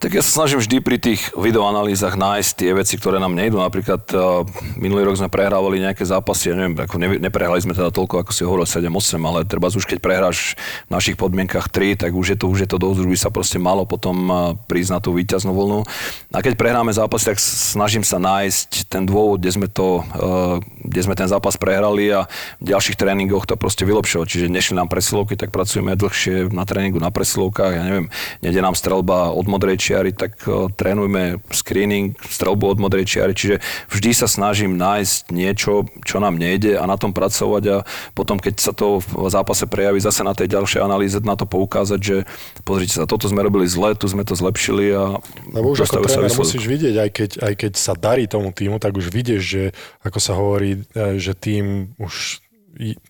Tak 0.00 0.08
ja 0.08 0.24
sa 0.24 0.40
snažím 0.40 0.64
vždy 0.64 0.76
pri 0.80 0.96
tých 0.96 1.20
videoanalýzach 1.36 2.16
nájsť 2.16 2.50
tie 2.64 2.72
veci, 2.72 2.96
ktoré 2.96 3.20
nám 3.20 3.36
nejdú. 3.36 3.60
Napríklad 3.60 4.08
uh, 4.16 4.40
minulý 4.80 5.04
rok 5.04 5.20
sme 5.20 5.28
prehrávali 5.28 5.84
nejaké 5.84 6.00
zápasy, 6.00 6.48
ja 6.48 6.56
neviem, 6.56 6.80
ako 6.80 6.96
ne, 6.96 7.20
neprehrali 7.20 7.60
sme 7.60 7.76
teda 7.76 7.92
toľko, 7.92 8.24
ako 8.24 8.32
si 8.32 8.48
hovoril, 8.48 8.64
7-8, 8.64 9.20
ale 9.20 9.44
treba 9.44 9.68
už 9.68 9.84
keď 9.84 10.00
prehráš 10.00 10.56
v 10.88 10.90
našich 10.96 11.20
podmienkach 11.20 11.68
3, 11.68 12.08
tak 12.08 12.16
už 12.16 12.32
je 12.32 12.38
to, 12.40 12.48
už 12.48 12.64
je 12.64 12.68
to 12.72 12.80
dosť, 12.80 13.04
už 13.04 13.08
by 13.12 13.18
sa 13.20 13.28
proste 13.28 13.60
malo 13.60 13.84
potom 13.84 14.16
uh, 14.32 14.36
prísť 14.64 14.90
na 14.96 15.00
tú 15.04 15.12
víťaznú 15.12 15.52
vlnu. 15.52 15.84
A 16.32 16.40
keď 16.40 16.56
prehráme 16.56 16.88
zápasy, 16.88 17.36
tak 17.36 17.38
snažím 17.42 18.00
sa 18.00 18.16
nájsť 18.16 18.88
ten 18.88 19.04
dôvod, 19.04 19.44
kde 19.44 19.52
sme, 19.52 19.68
to, 19.68 20.00
uh, 20.00 20.56
kde 20.80 21.00
sme 21.04 21.12
ten 21.12 21.28
zápas 21.28 21.60
prehrali 21.60 22.08
a 22.16 22.24
v 22.64 22.72
ďalších 22.72 22.96
tréningoch 22.96 23.44
to 23.44 23.60
proste 23.60 23.73
proste 23.74 23.90
vylepšovať. 23.90 24.26
Čiže 24.30 24.54
nešli 24.54 24.78
nám 24.78 24.86
presilovky, 24.86 25.34
tak 25.34 25.50
pracujeme 25.50 25.98
dlhšie 25.98 26.46
na 26.54 26.62
tréningu 26.62 27.02
na 27.02 27.10
presilovkách. 27.10 27.72
Ja 27.74 27.82
neviem, 27.82 28.06
nede 28.38 28.62
nám 28.62 28.78
strelba 28.78 29.34
od 29.34 29.50
modrej 29.50 29.82
čiary, 29.82 30.14
tak 30.14 30.38
uh, 30.46 30.70
trénujeme 30.70 31.42
screening, 31.50 32.14
strelbu 32.22 32.70
od 32.70 32.78
modrej 32.78 33.10
čiary. 33.10 33.34
Čiže 33.34 33.58
vždy 33.90 34.10
sa 34.14 34.30
snažím 34.30 34.78
nájsť 34.78 35.34
niečo, 35.34 35.90
čo 36.06 36.22
nám 36.22 36.38
nejde 36.38 36.78
a 36.78 36.86
na 36.86 36.94
tom 36.94 37.10
pracovať 37.10 37.62
a 37.74 37.76
potom, 38.14 38.38
keď 38.38 38.54
sa 38.62 38.70
to 38.70 39.02
v 39.02 39.26
zápase 39.26 39.66
prejaví 39.66 39.98
zase 39.98 40.22
na 40.22 40.38
tej 40.38 40.54
ďalšej 40.54 40.78
analýze, 40.78 41.18
na 41.26 41.34
to 41.34 41.42
poukázať, 41.42 41.98
že 41.98 42.16
pozrite 42.62 42.94
sa, 42.94 43.10
toto 43.10 43.26
sme 43.26 43.42
robili 43.42 43.66
zle, 43.66 43.98
tu 43.98 44.06
sme 44.06 44.22
to 44.22 44.38
zlepšili 44.38 44.94
a 44.94 45.18
Lebo 45.50 45.74
už 45.74 45.90
ako 45.90 46.06
tréner 46.06 46.30
musíš 46.30 46.62
vidieť, 46.62 46.94
aj 46.94 47.10
keď, 47.10 47.30
aj 47.42 47.54
keď 47.58 47.72
sa 47.74 47.98
darí 47.98 48.30
tomu 48.30 48.54
týmu, 48.54 48.78
tak 48.78 48.94
už 48.94 49.10
vidieš, 49.10 49.42
že 49.42 49.64
ako 50.06 50.18
sa 50.22 50.38
hovorí, 50.38 50.86
e, 50.94 51.18
že 51.18 51.34
tým 51.34 51.90
už 51.98 52.43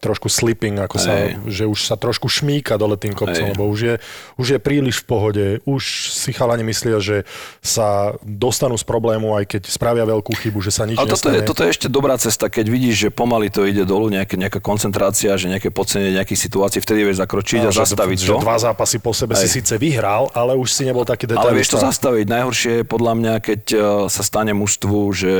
trošku 0.00 0.28
slipping, 0.28 0.76
ako 0.76 0.96
sa, 1.00 1.32
že 1.48 1.64
už 1.64 1.88
sa 1.88 1.96
trošku 1.96 2.28
šmíka 2.28 2.76
dole 2.76 3.00
tým 3.00 3.16
kopcom, 3.16 3.48
Hej. 3.48 3.52
lebo 3.56 3.64
už 3.64 3.80
je, 3.80 3.94
už 4.36 4.46
je 4.56 4.58
príliš 4.60 5.00
v 5.02 5.06
pohode. 5.08 5.44
Už 5.64 6.12
si 6.12 6.36
chalani 6.36 6.60
myslia, 6.68 7.00
že 7.00 7.24
sa 7.64 8.12
dostanú 8.20 8.76
z 8.76 8.84
problému, 8.84 9.32
aj 9.32 9.56
keď 9.56 9.62
spravia 9.72 10.04
veľkú 10.04 10.36
chybu, 10.36 10.60
že 10.60 10.72
sa 10.72 10.84
nič 10.84 11.00
Ale 11.00 11.08
toto 11.08 11.32
je, 11.32 11.40
nestane. 11.40 11.48
toto 11.48 11.60
je 11.64 11.70
ešte 11.72 11.88
dobrá 11.88 12.14
cesta, 12.20 12.52
keď 12.52 12.66
vidíš, 12.68 12.94
že 12.96 13.08
pomaly 13.08 13.48
to 13.48 13.64
ide 13.64 13.88
dolu, 13.88 14.12
nejaké, 14.12 14.36
nejaká 14.36 14.60
koncentrácia, 14.60 15.32
že 15.40 15.48
nejaké 15.48 15.72
podcenenie 15.72 16.12
nejakých 16.20 16.40
situácií, 16.44 16.84
vtedy 16.84 17.00
vieš 17.08 17.24
zakročiť 17.24 17.60
a 17.64 17.70
že, 17.72 17.88
zastaviť 17.88 18.18
že 18.20 18.28
to. 18.36 18.44
dva 18.44 18.60
zápasy 18.60 19.00
po 19.00 19.16
sebe 19.16 19.32
si 19.32 19.48
Hej. 19.48 19.64
síce 19.64 19.74
vyhral, 19.80 20.28
ale 20.36 20.52
už 20.60 20.68
si 20.68 20.84
nebol 20.84 21.08
taký 21.08 21.24
detailista. 21.24 21.48
Ale 21.48 21.56
vieš 21.56 21.72
to 21.72 21.80
zastaviť. 21.80 22.26
Najhoršie 22.28 22.72
je 22.80 22.84
podľa 22.84 23.12
mňa, 23.16 23.34
keď 23.40 23.62
eh, 23.72 23.80
sa 24.12 24.22
stane 24.22 24.52
mužstvu, 24.52 24.98
že 25.16 25.32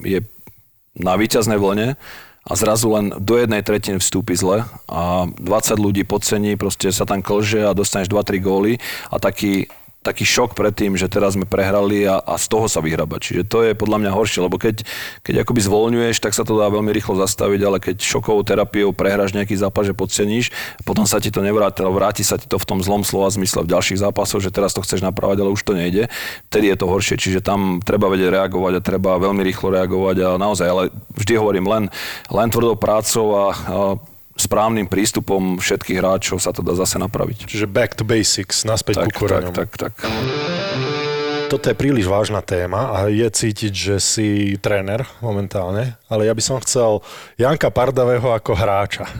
je 0.00 0.24
na 0.96 1.12
víťaznej 1.12 1.60
vlne 1.60 2.00
a 2.46 2.52
zrazu 2.54 2.94
len 2.94 3.10
do 3.18 3.34
jednej 3.34 3.66
tretiny 3.66 3.98
vstúpi 3.98 4.38
zle 4.38 4.62
a 4.86 5.26
20 5.26 5.82
ľudí 5.82 6.06
podcení, 6.06 6.54
proste 6.54 6.94
sa 6.94 7.02
tam 7.02 7.18
klže 7.18 7.66
a 7.66 7.74
dostaneš 7.74 8.06
2-3 8.06 8.38
góly 8.38 8.72
a 9.10 9.18
taký 9.18 9.66
taký 10.06 10.22
šok 10.22 10.54
pred 10.54 10.70
tým, 10.70 10.94
že 10.94 11.10
teraz 11.10 11.34
sme 11.34 11.42
prehrali 11.42 12.06
a, 12.06 12.22
a 12.22 12.38
z 12.38 12.46
toho 12.46 12.70
sa 12.70 12.78
vyhrabať. 12.78 13.20
Čiže 13.20 13.42
to 13.50 13.58
je 13.66 13.74
podľa 13.74 14.06
mňa 14.06 14.10
horšie, 14.14 14.38
lebo 14.46 14.54
keď, 14.54 14.86
keď 15.26 15.42
akoby 15.42 15.60
zvolňuješ, 15.66 16.22
tak 16.22 16.30
sa 16.38 16.46
to 16.46 16.54
dá 16.54 16.70
veľmi 16.70 16.94
rýchlo 16.94 17.18
zastaviť, 17.18 17.60
ale 17.66 17.82
keď 17.82 17.96
šokovou 17.98 18.46
terapiou 18.46 18.94
prehráš 18.94 19.34
nejaký 19.34 19.58
zápas, 19.58 19.90
že 19.90 19.98
podceníš, 19.98 20.54
potom 20.86 21.02
sa 21.02 21.18
ti 21.18 21.34
to 21.34 21.42
nevráti, 21.42 21.82
alebo 21.82 21.98
vráti 21.98 22.22
sa 22.22 22.38
ti 22.38 22.46
to 22.46 22.62
v 22.62 22.68
tom 22.68 22.78
zlom 22.78 23.02
slova 23.02 23.34
zmysle 23.34 23.66
v 23.66 23.72
ďalších 23.74 23.98
zápasoch, 23.98 24.38
že 24.38 24.54
teraz 24.54 24.70
to 24.70 24.86
chceš 24.86 25.02
napravať, 25.02 25.42
ale 25.42 25.50
už 25.50 25.66
to 25.66 25.74
nejde. 25.74 26.06
Vtedy 26.54 26.70
je 26.70 26.76
to 26.78 26.86
horšie, 26.86 27.18
čiže 27.18 27.42
tam 27.42 27.82
treba 27.82 28.06
vedieť 28.06 28.30
reagovať 28.30 28.72
a 28.78 28.84
treba 28.84 29.18
veľmi 29.18 29.42
rýchlo 29.42 29.74
reagovať 29.74 30.16
a 30.22 30.28
naozaj, 30.38 30.68
ale 30.70 30.82
vždy 31.18 31.32
hovorím 31.34 31.66
len, 31.66 31.84
len 32.30 32.48
tvrdou 32.52 32.78
prácou 32.78 33.34
a, 33.34 33.46
a 33.50 33.78
správnym 34.36 34.86
prístupom 34.86 35.56
všetkých 35.56 35.98
hráčov 35.98 36.38
sa 36.38 36.52
to 36.52 36.60
dá 36.60 36.76
zase 36.76 37.00
napraviť. 37.00 37.48
Čiže 37.48 37.66
back 37.66 37.96
to 37.96 38.04
basics, 38.04 38.62
naspäť 38.62 39.02
Tak, 39.02 39.16
ku 39.16 39.24
koreňom. 39.24 39.52
tak, 39.56 39.72
tak, 39.74 39.92
tak. 39.96 41.05
Toto 41.46 41.70
je 41.70 41.78
príliš 41.78 42.10
vážna 42.10 42.42
téma 42.42 42.90
a 42.90 43.06
je 43.06 43.22
cítiť, 43.22 43.70
že 43.70 43.96
si 44.02 44.58
tréner 44.58 45.06
momentálne, 45.22 45.94
ale 46.10 46.26
ja 46.26 46.34
by 46.34 46.42
som 46.42 46.58
chcel 46.58 47.06
Janka 47.38 47.70
Pardavého 47.70 48.34
ako 48.34 48.58
hráča. 48.58 49.06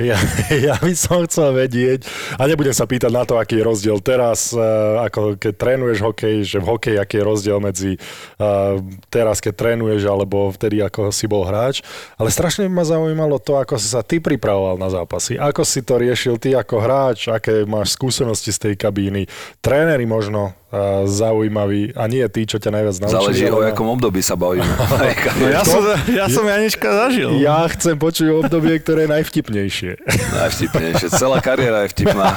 Ja, 0.00 0.16
ja 0.48 0.80
by 0.80 0.96
som 0.96 1.22
chcel 1.28 1.52
vedieť, 1.52 2.08
a 2.40 2.48
nebudem 2.48 2.72
sa 2.72 2.88
pýtať 2.88 3.12
na 3.12 3.28
to, 3.28 3.36
aký 3.36 3.60
je 3.60 3.68
rozdiel 3.68 4.00
teraz, 4.00 4.56
eh, 4.56 4.60
ako 4.96 5.36
keď 5.36 5.54
trénuješ 5.60 5.98
hokej, 6.00 6.36
že 6.40 6.56
v 6.56 6.66
hokeji 6.72 6.96
aký 6.96 7.20
je 7.20 7.24
rozdiel 7.28 7.58
medzi 7.60 7.92
eh, 8.00 8.74
teraz, 9.12 9.44
keď 9.44 9.54
trénuješ, 9.54 10.08
alebo 10.08 10.48
vtedy, 10.56 10.80
ako 10.80 11.12
si 11.12 11.28
bol 11.28 11.44
hráč, 11.44 11.84
ale 12.16 12.32
strašne 12.32 12.64
ma 12.64 12.80
zaujímalo 12.80 13.36
to, 13.36 13.60
ako 13.60 13.76
si 13.76 13.92
sa 13.92 14.00
ty 14.00 14.24
pripravoval 14.24 14.80
na 14.80 14.88
zápasy, 14.88 15.36
ako 15.36 15.62
si 15.68 15.84
to 15.84 16.00
riešil 16.00 16.40
ty 16.40 16.56
ako 16.56 16.80
hráč, 16.80 17.28
aké 17.28 17.68
máš 17.68 17.92
skúsenosti 17.92 18.56
z 18.56 18.70
tej 18.70 18.74
kabíny, 18.80 19.28
tréneri 19.60 20.08
možno 20.08 20.56
zaujímaví 21.04 21.94
a 21.94 22.06
nie 22.06 22.24
tí, 22.28 22.44
čo 22.44 22.58
ťa 22.58 22.70
najviac 22.74 22.96
naučili. 23.02 23.16
Záleží 23.18 23.44
o 23.50 23.58
ale- 23.62 23.70
akom 23.70 23.88
období 23.90 24.20
sa 24.20 24.34
bavíme. 24.34 24.66
No 25.40 25.46
ja, 25.50 25.62
som, 25.66 25.82
ja 26.08 26.26
som 26.30 26.44
Janička 26.46 26.88
zažil. 26.88 27.42
Ja 27.42 27.66
chcem 27.66 27.98
počuť 27.98 28.46
obdobie, 28.46 28.78
ktoré 28.78 29.04
je 29.06 29.10
najvtipnejšie. 29.18 29.90
Najvtipnejšie. 30.40 31.08
Celá 31.10 31.42
kariéra 31.42 31.84
je 31.84 31.94
vtipná. 31.96 32.28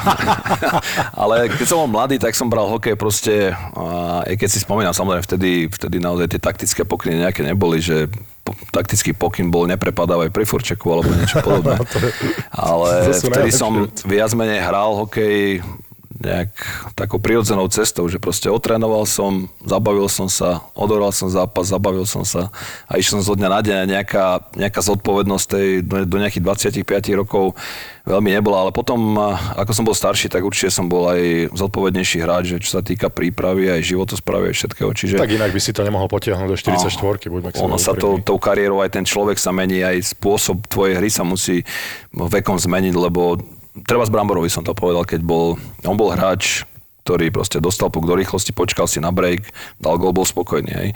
Ale 1.14 1.48
keď 1.52 1.66
som 1.66 1.78
bol 1.86 1.90
mladý, 2.00 2.18
tak 2.18 2.34
som 2.34 2.50
bral 2.50 2.66
hokej 2.66 2.98
proste, 2.98 3.54
a 3.54 4.22
aj 4.26 4.34
keď 4.34 4.48
si 4.50 4.58
spomínam, 4.62 4.94
samozrejme 4.94 5.22
vtedy, 5.24 5.50
vtedy 5.70 5.96
naozaj 6.02 6.26
tie 6.34 6.40
taktické 6.42 6.82
pokyny 6.82 7.22
nejaké 7.22 7.46
neboli, 7.46 7.78
že 7.78 8.10
taktický 8.72 9.12
pokyn 9.12 9.52
bol 9.52 9.68
neprepadávaj 9.68 10.32
pri 10.32 10.44
furčeku 10.48 10.86
alebo 10.88 11.10
niečo 11.12 11.40
podobné. 11.44 11.76
Ale 12.48 13.12
vtedy 13.12 13.50
som 13.52 13.88
viac 14.08 14.32
menej 14.32 14.64
hral 14.64 14.96
hokej 15.04 15.60
nejak 16.18 16.50
takou 16.98 17.22
prirodzenou 17.22 17.70
cestou, 17.70 18.10
že 18.10 18.18
proste 18.18 18.50
otrénoval 18.50 19.06
som, 19.06 19.46
zabavil 19.62 20.10
som 20.10 20.26
sa, 20.26 20.66
odohral 20.74 21.14
som 21.14 21.30
zápas, 21.30 21.70
zabavil 21.70 22.04
som 22.04 22.26
sa 22.26 22.50
a 22.90 22.98
išiel 22.98 23.22
som 23.22 23.32
zo 23.32 23.34
dňa 23.38 23.48
na 23.48 23.60
deň 23.62 23.78
nejaká, 23.94 24.26
nejaká 24.58 24.80
zodpovednosť 24.82 25.46
tej, 25.46 25.68
do, 25.86 25.96
do 26.02 26.16
nejakých 26.18 26.42
25 26.82 27.22
rokov 27.22 27.54
veľmi 28.08 28.30
nebola, 28.34 28.66
ale 28.66 28.70
potom, 28.72 29.20
ako 29.54 29.72
som 29.76 29.84
bol 29.84 29.92
starší, 29.92 30.32
tak 30.32 30.42
určite 30.42 30.72
som 30.72 30.88
bol 30.88 31.12
aj 31.12 31.52
zodpovednejší 31.52 32.24
hráč, 32.24 32.56
že 32.56 32.58
čo 32.64 32.80
sa 32.80 32.82
týka 32.82 33.12
prípravy, 33.12 33.68
aj 33.68 33.84
životosprávy, 33.84 34.50
aj 34.50 34.56
všetkého. 34.56 34.90
Čiže 34.96 35.14
Tak 35.20 35.36
inak 35.36 35.52
by 35.52 35.60
si 35.60 35.76
to 35.76 35.84
nemohol 35.84 36.08
potiahnuť 36.08 36.48
do 36.48 36.56
44 36.56 37.28
buďme 37.28 37.50
k 37.52 37.54
sebe 37.60 37.64
ono 37.68 37.76
sa 37.76 37.92
to, 37.92 38.16
úprimní. 38.16 38.26
tou 38.26 38.38
kariérou 38.40 38.80
aj 38.80 38.90
ten 38.96 39.04
človek 39.04 39.36
sa 39.36 39.52
mení, 39.52 39.84
aj 39.84 40.16
spôsob 40.16 40.64
tvojej 40.66 40.96
hry 40.96 41.12
sa 41.12 41.22
musí 41.22 41.62
vekom 42.10 42.56
zmeniť, 42.56 42.94
lebo 42.96 43.36
treba 43.84 44.06
z 44.06 44.12
Bramborovi 44.14 44.48
som 44.48 44.64
to 44.64 44.72
povedal, 44.72 45.04
keď 45.04 45.20
bol, 45.22 45.60
on 45.84 45.96
bol 45.98 46.10
hráč, 46.14 46.64
ktorý 47.08 47.32
proste 47.32 47.56
dostal 47.56 47.88
puk 47.88 48.04
do 48.04 48.12
rýchlosti, 48.12 48.52
počkal 48.52 48.84
si 48.84 49.00
na 49.00 49.08
break, 49.08 49.48
dal 49.80 49.96
gol, 49.96 50.12
bol 50.12 50.28
spokojný. 50.28 50.68
Hej. 50.68 50.88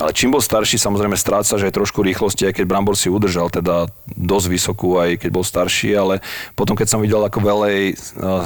Ale 0.00 0.16
čím 0.16 0.32
bol 0.32 0.40
starší, 0.40 0.80
samozrejme 0.80 1.12
stráca, 1.12 1.60
že 1.60 1.68
aj 1.68 1.76
trošku 1.76 2.00
rýchlosti, 2.00 2.48
aj 2.48 2.56
keď 2.56 2.64
Brambor 2.64 2.96
si 2.96 3.12
udržal 3.12 3.52
teda 3.52 3.84
dosť 4.16 4.46
vysokú, 4.48 4.96
aj 4.96 5.20
keď 5.20 5.28
bol 5.28 5.44
starší, 5.44 5.92
ale 5.92 6.24
potom, 6.56 6.72
keď 6.72 6.88
som 6.88 7.04
videl, 7.04 7.20
ako 7.20 7.44
Velej 7.44 7.92
eh, 7.92 7.96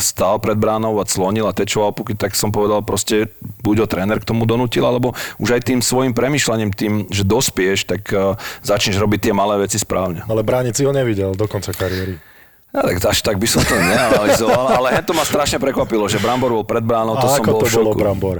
stál 0.02 0.42
pred 0.42 0.58
bránou 0.58 0.98
a 0.98 1.06
clonil 1.06 1.46
a 1.46 1.54
tečoval 1.54 1.94
puky, 1.94 2.18
tak 2.18 2.34
som 2.34 2.50
povedal 2.50 2.82
proste, 2.82 3.30
buď 3.62 3.76
ho 3.78 3.86
tréner 3.86 4.18
k 4.18 4.26
tomu 4.26 4.42
donutil, 4.42 4.82
alebo 4.82 5.14
už 5.38 5.54
aj 5.54 5.62
tým 5.62 5.78
svojim 5.78 6.18
premyšľaním, 6.18 6.74
tým, 6.74 7.06
že 7.06 7.22
dospieš, 7.22 7.86
tak 7.86 8.02
eh, 8.10 8.34
začneš 8.66 8.98
robiť 8.98 9.30
tie 9.30 9.32
malé 9.36 9.62
veci 9.62 9.78
správne. 9.78 10.26
Ale 10.26 10.42
brániť 10.42 10.74
si 10.74 10.82
ho 10.82 10.90
nevidel 10.90 11.38
do 11.38 11.46
konca 11.46 11.70
kariéry. 11.70 12.31
Ja, 12.72 12.80
tak 12.88 13.04
až 13.04 13.20
tak 13.20 13.36
by 13.36 13.44
som 13.44 13.60
to 13.68 13.76
neanalizoval, 13.76 14.80
ale 14.80 14.96
to 15.04 15.12
ma 15.12 15.28
strašne 15.28 15.60
prekvapilo, 15.60 16.08
že 16.08 16.16
Brambor 16.16 16.56
bol 16.56 16.64
pred 16.64 16.80
bránou, 16.80 17.20
to 17.20 17.28
a 17.28 17.36
som 17.36 17.44
bol 17.44 17.60
to 17.60 17.68
v 17.68 17.72
šoku. 17.76 17.84
bolo, 17.84 18.00
Brambor? 18.00 18.36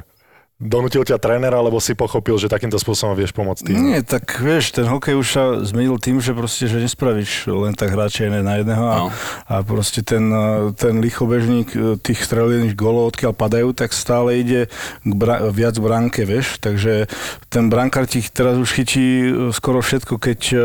Donútil 0.63 1.03
ťa 1.03 1.19
tréner, 1.19 1.51
alebo 1.51 1.77
si 1.77 1.93
pochopil, 1.93 2.39
že 2.39 2.47
takýmto 2.47 2.79
spôsobom 2.79 3.13
vieš 3.13 3.35
pomôcť 3.35 3.67
tým? 3.67 3.77
Nie, 3.83 3.99
tak 4.01 4.39
vieš, 4.39 4.71
ten 4.71 4.87
hokej 4.87 5.19
už 5.19 5.27
sa 5.27 5.45
zmenil 5.61 5.99
tým, 5.99 6.17
že 6.17 6.31
proste, 6.31 6.65
že 6.65 6.79
nespravíš 6.79 7.51
len 7.51 7.75
tak 7.75 7.91
hráče 7.91 8.31
jeden 8.31 8.43
na 8.43 8.63
jedného 8.63 8.85
a, 8.85 8.97
No. 8.97 9.07
a 9.45 9.55
proste 9.61 10.01
ten, 10.01 10.23
ten 10.73 11.03
lichobežník 11.03 11.69
eh, 11.73 11.81
tých 11.99 12.23
strelených 12.23 12.73
golov, 12.73 13.11
odkiaľ 13.11 13.35
padajú, 13.35 13.75
tak 13.75 13.91
stále 13.91 14.39
ide 14.39 14.71
k 15.03 15.13
bra- 15.13 15.51
viac 15.51 15.75
bránke, 15.75 16.23
vieš, 16.23 16.57
takže 16.57 17.11
ten 17.49 17.67
brankár 17.67 18.07
ti 18.07 18.23
teraz 18.23 18.55
už 18.55 18.71
chytí 18.71 19.07
eh, 19.21 19.31
skoro 19.51 19.83
všetko, 19.83 20.15
keď, 20.17 20.41
eh, 20.53 20.63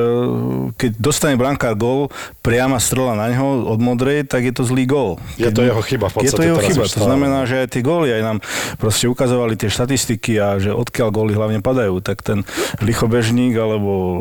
keď 0.77 0.91
dostane 0.95 1.33
brankár 1.33 1.73
gól, 1.73 2.13
priama 2.39 2.77
strela 2.77 3.11
na 3.11 3.27
ňo 3.27 3.65
od 3.65 3.79
modrej, 3.81 4.23
tak 4.23 4.45
je 4.45 4.53
to 4.53 4.61
zlý 4.61 4.85
gól. 4.85 5.17
Je 5.35 5.49
to 5.49 5.65
jeho 5.65 5.81
chyba 5.81 6.07
v 6.07 6.21
Je 6.21 6.29
to 6.29 6.37
podstate 6.37 6.45
jeho 6.45 6.59
teraz 6.59 6.69
chyba, 6.69 6.83
to 6.85 7.01
znamená, 7.01 7.39
že 7.43 7.55
aj 7.63 7.69
tie 7.73 7.81
góly 7.81 8.09
aj 8.11 8.21
nám 8.21 8.37
proste 8.77 9.09
ukazovali 9.09 9.57
tie 9.57 9.67
štatistiky 9.87 10.35
a 10.35 10.59
že 10.59 10.67
odkiaľ 10.69 11.09
góly 11.09 11.31
hlavne 11.31 11.63
padajú, 11.63 12.03
tak 12.03 12.19
ten 12.19 12.43
lichobežník 12.83 13.55
alebo 13.55 14.19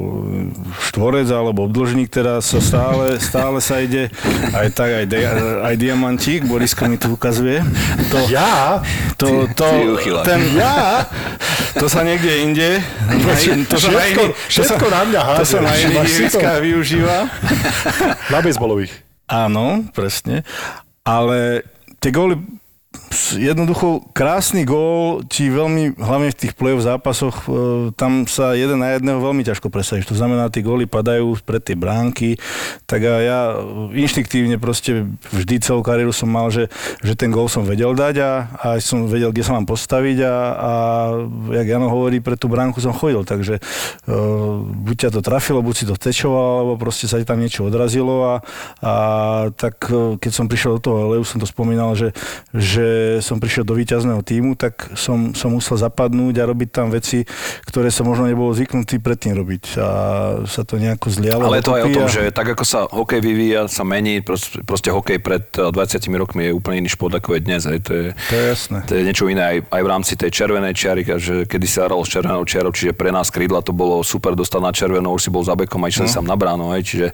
štvorec 0.87 1.27
alebo 1.27 1.67
obdĺžník 1.67 2.07
teraz 2.09 2.47
sa 2.47 2.63
stále, 2.63 3.19
stále 3.19 3.59
sa 3.59 3.83
ide 3.83 4.15
aj 4.55 4.69
tak, 4.71 4.91
aj, 4.95 5.05
di- 5.05 5.27
aj 5.67 5.75
diamantík, 5.75 6.47
Borisko 6.47 6.87
mi 6.87 6.95
tu 6.95 7.11
ukazuje. 7.11 7.67
To, 8.15 8.31
Ja? 8.31 8.79
to, 9.19 9.51
to, 9.51 9.67
ty 9.67 9.79
uchyláš. 9.91 10.23
ten, 10.25 10.41
ja? 10.55 11.03
To 11.75 11.91
sa 11.91 12.07
niekde 12.07 12.47
inde. 12.47 12.69
Na, 13.11 13.35
to 13.67 13.77
sa 13.77 13.91
na 13.91 14.01
Všetko, 14.01 14.23
iný- 14.23 14.31
to 14.31 14.47
sa- 14.47 14.51
všetko 14.71 14.87
na 14.87 15.01
mňa 15.03 15.21
To 15.35 15.45
sa 15.45 15.59
na 15.59 15.73
iných 15.75 16.15
využíva. 16.63 17.19
Na 18.31 18.39
baseballových. 18.39 18.95
Áno, 19.27 19.83
presne. 19.91 20.47
Ale 21.03 21.67
tie 21.99 22.15
góly 22.15 22.39
jednoducho 23.39 24.03
krásny 24.13 24.67
gól 24.67 25.23
ti 25.27 25.49
veľmi, 25.49 25.97
hlavne 25.97 26.31
v 26.35 26.39
tých 26.39 26.53
play-off 26.59 26.83
zápasoch, 26.83 27.47
e, 27.47 27.93
tam 27.95 28.27
sa 28.27 28.53
jeden 28.59 28.83
na 28.83 28.99
jedného 28.99 29.23
veľmi 29.23 29.47
ťažko 29.47 29.71
presadíš. 29.71 30.11
To 30.11 30.19
znamená, 30.19 30.51
tí 30.51 30.61
góly 30.61 30.91
padajú 30.91 31.39
pred 31.47 31.63
tie 31.63 31.79
bránky, 31.79 32.39
tak 32.85 33.07
a 33.07 33.15
ja 33.23 33.39
inštiktívne 33.95 34.59
proste 34.59 35.07
vždy 35.31 35.55
celú 35.63 35.81
kariéru 35.87 36.11
som 36.11 36.31
mal, 36.31 36.51
že, 36.51 36.67
že 37.01 37.15
ten 37.15 37.31
gól 37.31 37.47
som 37.47 37.63
vedel 37.63 37.95
dať 37.95 38.15
a, 38.23 38.31
a 38.59 38.67
som 38.83 39.07
vedel, 39.07 39.31
kde 39.31 39.47
sa 39.47 39.55
mám 39.55 39.67
postaviť 39.67 40.19
a, 40.27 40.35
a 40.55 40.73
jak 41.63 41.67
Jano 41.67 41.91
hovorí, 41.91 42.19
pre 42.19 42.35
tú 42.35 42.51
bránku 42.51 42.83
som 42.83 42.95
chodil, 42.95 43.23
takže 43.23 43.59
uh, 43.59 44.63
buď 44.63 45.09
ťa 45.09 45.11
to 45.15 45.21
trafilo, 45.23 45.63
buď 45.63 45.75
si 45.75 45.85
to 45.87 45.95
tečoval, 45.95 46.67
alebo 46.67 46.75
proste 46.79 47.11
sa 47.11 47.19
ti 47.19 47.27
tam 47.27 47.39
niečo 47.39 47.67
odrazilo 47.67 48.17
a, 48.27 48.35
a 48.83 48.93
tak 49.55 49.91
e, 49.91 50.21
keď 50.21 50.31
som 50.33 50.47
prišiel 50.47 50.79
do 50.79 50.81
toho 50.83 50.97
LEU, 51.15 51.25
som 51.27 51.39
to 51.39 51.49
spomínal, 51.49 51.95
že, 51.99 52.15
že 52.55 52.96
som 53.19 53.37
prišiel 53.37 53.63
do 53.63 53.75
víťazného 53.75 54.21
týmu, 54.21 54.55
tak 54.55 54.93
som, 54.95 55.33
som 55.33 55.51
musel 55.51 55.77
zapadnúť 55.77 56.35
a 56.37 56.45
robiť 56.45 56.69
tam 56.71 56.89
veci, 56.89 57.23
ktoré 57.65 57.89
som 57.89 58.05
možno 58.05 58.25
nebol 58.25 58.51
zvyknutý 58.51 58.99
predtým 58.99 59.35
robiť 59.35 59.65
a 59.77 59.89
sa 60.45 60.63
to 60.63 60.77
nejako 60.77 61.09
zlialo. 61.09 61.47
Ale 61.47 61.59
je 61.59 61.65
to 61.65 61.73
aj 61.73 61.83
o 61.83 61.91
tom, 61.91 62.05
a- 62.05 62.11
že 62.11 62.23
tak 62.31 62.47
ako 62.53 62.65
sa 62.65 62.81
hokej 62.85 63.21
vyvíja, 63.21 63.61
sa 63.67 63.83
mení, 63.83 64.21
proste, 64.21 64.61
proste 64.61 64.89
hokej 64.89 65.19
pred 65.19 65.45
eh, 65.55 65.69
20 65.69 65.77
rokmi 66.17 66.43
je 66.45 66.53
úplne 66.53 66.77
iný 66.79 66.89
šport 66.89 67.13
ako 67.13 67.35
je 67.35 67.41
dnes. 67.41 67.63
Hej. 67.63 67.81
To, 67.83 67.93
je, 67.93 68.07
To 68.13 68.35
je 68.35 68.45
jasné. 68.49 68.79
to 68.85 68.93
je 68.95 69.03
niečo 69.03 69.25
iné 69.27 69.43
aj, 69.43 69.59
aj 69.69 69.83
v 69.83 69.89
rámci 69.89 70.13
tej 70.15 70.31
červenej 70.33 70.73
čiary, 70.73 71.03
že 71.17 71.45
kedy 71.45 71.67
sa 71.67 71.87
hralo 71.87 72.03
s 72.03 72.11
červenou 72.11 72.43
čiarou, 72.43 72.71
čiže 72.71 72.93
pre 72.93 73.09
nás 73.09 73.29
krídla 73.29 73.61
to 73.61 73.71
bolo 73.71 74.01
super 74.01 74.33
dostať 74.33 74.61
na 74.61 74.71
červenú, 74.71 75.11
už 75.11 75.23
si 75.23 75.31
bol 75.31 75.41
za 75.41 75.55
bekom 75.55 75.81
a 75.81 75.89
išiel 75.89 76.07
No. 76.07 76.15
tam 76.15 76.27
na 76.27 76.37
bránu, 76.37 76.71
hej. 76.73 76.83
čiže 76.83 77.07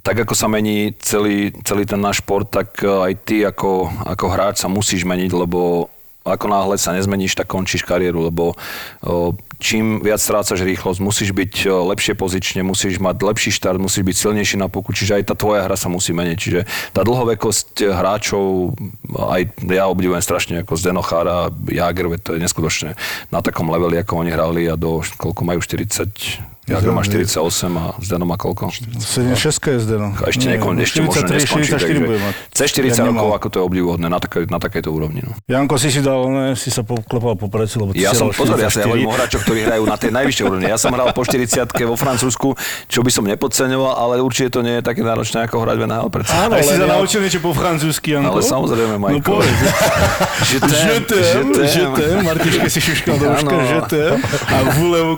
tak 0.00 0.24
ako 0.24 0.32
sa 0.32 0.48
mení 0.48 0.96
celý, 1.00 1.52
celý 1.64 1.84
ten 1.84 2.00
náš 2.00 2.24
šport, 2.24 2.48
tak 2.48 2.80
e, 2.80 2.88
aj 2.88 3.12
ty 3.24 3.44
ako, 3.44 3.92
ako 4.08 4.26
hráč 4.32 4.56
sa 4.64 4.68
musíš 4.68 5.04
meniť, 5.04 5.30
lebo 5.32 5.90
ako 6.20 6.46
náhle 6.52 6.76
sa 6.76 6.92
nezmeníš, 6.92 7.32
tak 7.32 7.48
končíš 7.48 7.80
kariéru, 7.80 8.28
lebo 8.28 8.52
o, 8.52 9.32
čím 9.56 10.04
viac 10.04 10.20
strácaš 10.20 10.60
rýchlosť, 10.60 11.00
musíš 11.00 11.32
byť 11.32 11.54
o, 11.64 11.88
lepšie 11.88 12.12
pozične, 12.12 12.60
musíš 12.60 13.00
mať 13.00 13.24
lepší 13.24 13.48
štart, 13.48 13.80
musíš 13.80 14.04
byť 14.04 14.16
silnejší 14.16 14.56
na 14.60 14.68
puku, 14.68 14.92
čiže 14.92 15.16
aj 15.16 15.32
tá 15.32 15.34
tvoja 15.34 15.64
hra 15.64 15.80
sa 15.80 15.88
musí 15.88 16.12
meniť. 16.12 16.36
Čiže 16.36 16.60
tá 16.92 17.00
dlhovekosť 17.08 17.88
hráčov, 17.88 18.76
aj 19.16 19.42
ja 19.64 19.88
obdivujem 19.88 20.20
strašne 20.20 20.54
ako 20.60 20.76
Zdeno 20.76 21.00
Chára, 21.00 21.48
Jager, 21.64 22.12
to 22.20 22.36
je 22.36 22.44
neskutočné 22.44 23.00
na 23.32 23.40
takom 23.40 23.72
leveli, 23.72 23.96
ako 24.04 24.20
oni 24.20 24.30
hrali 24.30 24.62
a 24.68 24.76
do, 24.76 25.00
koľko 25.16 25.42
majú, 25.48 25.64
40, 25.64 26.49
Jager 26.70 26.94
má 26.94 27.02
48 27.02 27.34
a 27.74 27.98
Zdeno 27.98 28.24
má 28.24 28.38
koľko? 28.38 28.70
76 28.70 29.34
je 29.58 29.78
Zdeno. 29.82 30.14
A 30.16 30.30
ešte 30.30 30.46
niekon, 30.46 30.78
ešte 30.78 31.02
možno 31.02 31.26
43, 31.26 31.34
neskončí. 31.34 31.70
44 31.74 32.06
bude 32.06 32.18
mať. 32.18 32.34
Cez 32.54 32.66
40 32.70 32.94
Jak 32.94 33.06
rokov, 33.10 33.28
ako 33.34 33.46
to 33.50 33.56
je 33.58 33.64
obdivuhodné 33.66 34.06
na, 34.06 34.18
takej, 34.18 34.46
na 34.46 34.58
takejto 34.58 34.88
úrovni. 34.88 35.26
No. 35.26 35.34
Janko 35.44 35.74
si 35.76 35.90
si 35.90 35.98
dal, 35.98 36.30
ne, 36.30 36.54
si 36.54 36.70
sa 36.70 36.86
poklepal 36.86 37.34
po 37.34 37.50
preci, 37.50 37.74
lebo 37.76 37.90
Ja 37.92 38.14
si 38.14 38.22
som, 38.22 38.30
pozor, 38.30 38.54
ja 38.54 38.70
sa 38.70 38.80
44. 38.80 38.86
hovorím 38.86 39.06
o 39.06 39.14
hráčoch, 39.14 39.42
ktorí 39.42 39.60
hrajú 39.66 39.82
na 39.84 39.96
tej 39.98 40.10
najvyššej 40.14 40.44
úrovni. 40.46 40.66
Ja 40.70 40.78
som 40.78 40.94
hral 40.94 41.10
po 41.10 41.22
40 41.22 41.66
vo 41.82 41.96
Francúzsku, 41.98 42.48
čo 42.86 43.00
by 43.02 43.10
som 43.10 43.24
nepodceňoval, 43.26 43.92
ale 43.98 44.14
určite 44.22 44.54
to 44.54 44.60
nie 44.62 44.78
je 44.78 44.82
také 44.86 45.02
náročné, 45.02 45.50
ako 45.50 45.66
hrať 45.66 45.76
v 45.76 45.84
NHL. 45.90 46.06
Áno, 46.30 46.54
Aj 46.54 46.62
si 46.62 46.70
sa 46.70 46.78
ja- 46.78 46.86
naučil 46.86 47.20
niečo 47.20 47.42
po 47.42 47.50
francúzsky, 47.50 48.14
Janko? 48.14 48.30
Ale 48.30 48.42
samozrejme, 48.46 48.94
No 48.94 49.02
Majko. 49.02 49.26
povedz. 49.26 49.58
Že 50.50 50.56
Je 50.56 50.60
t'aime, 51.02 51.52
že 51.66 51.80
je 51.80 51.88
t'aime, 51.90 52.20
Martiške 52.22 52.68
si 52.70 52.80
šuškal 52.80 53.16
do 53.18 53.26
uška, 53.34 53.56
t'aime, 53.90 54.20
a 54.22 54.56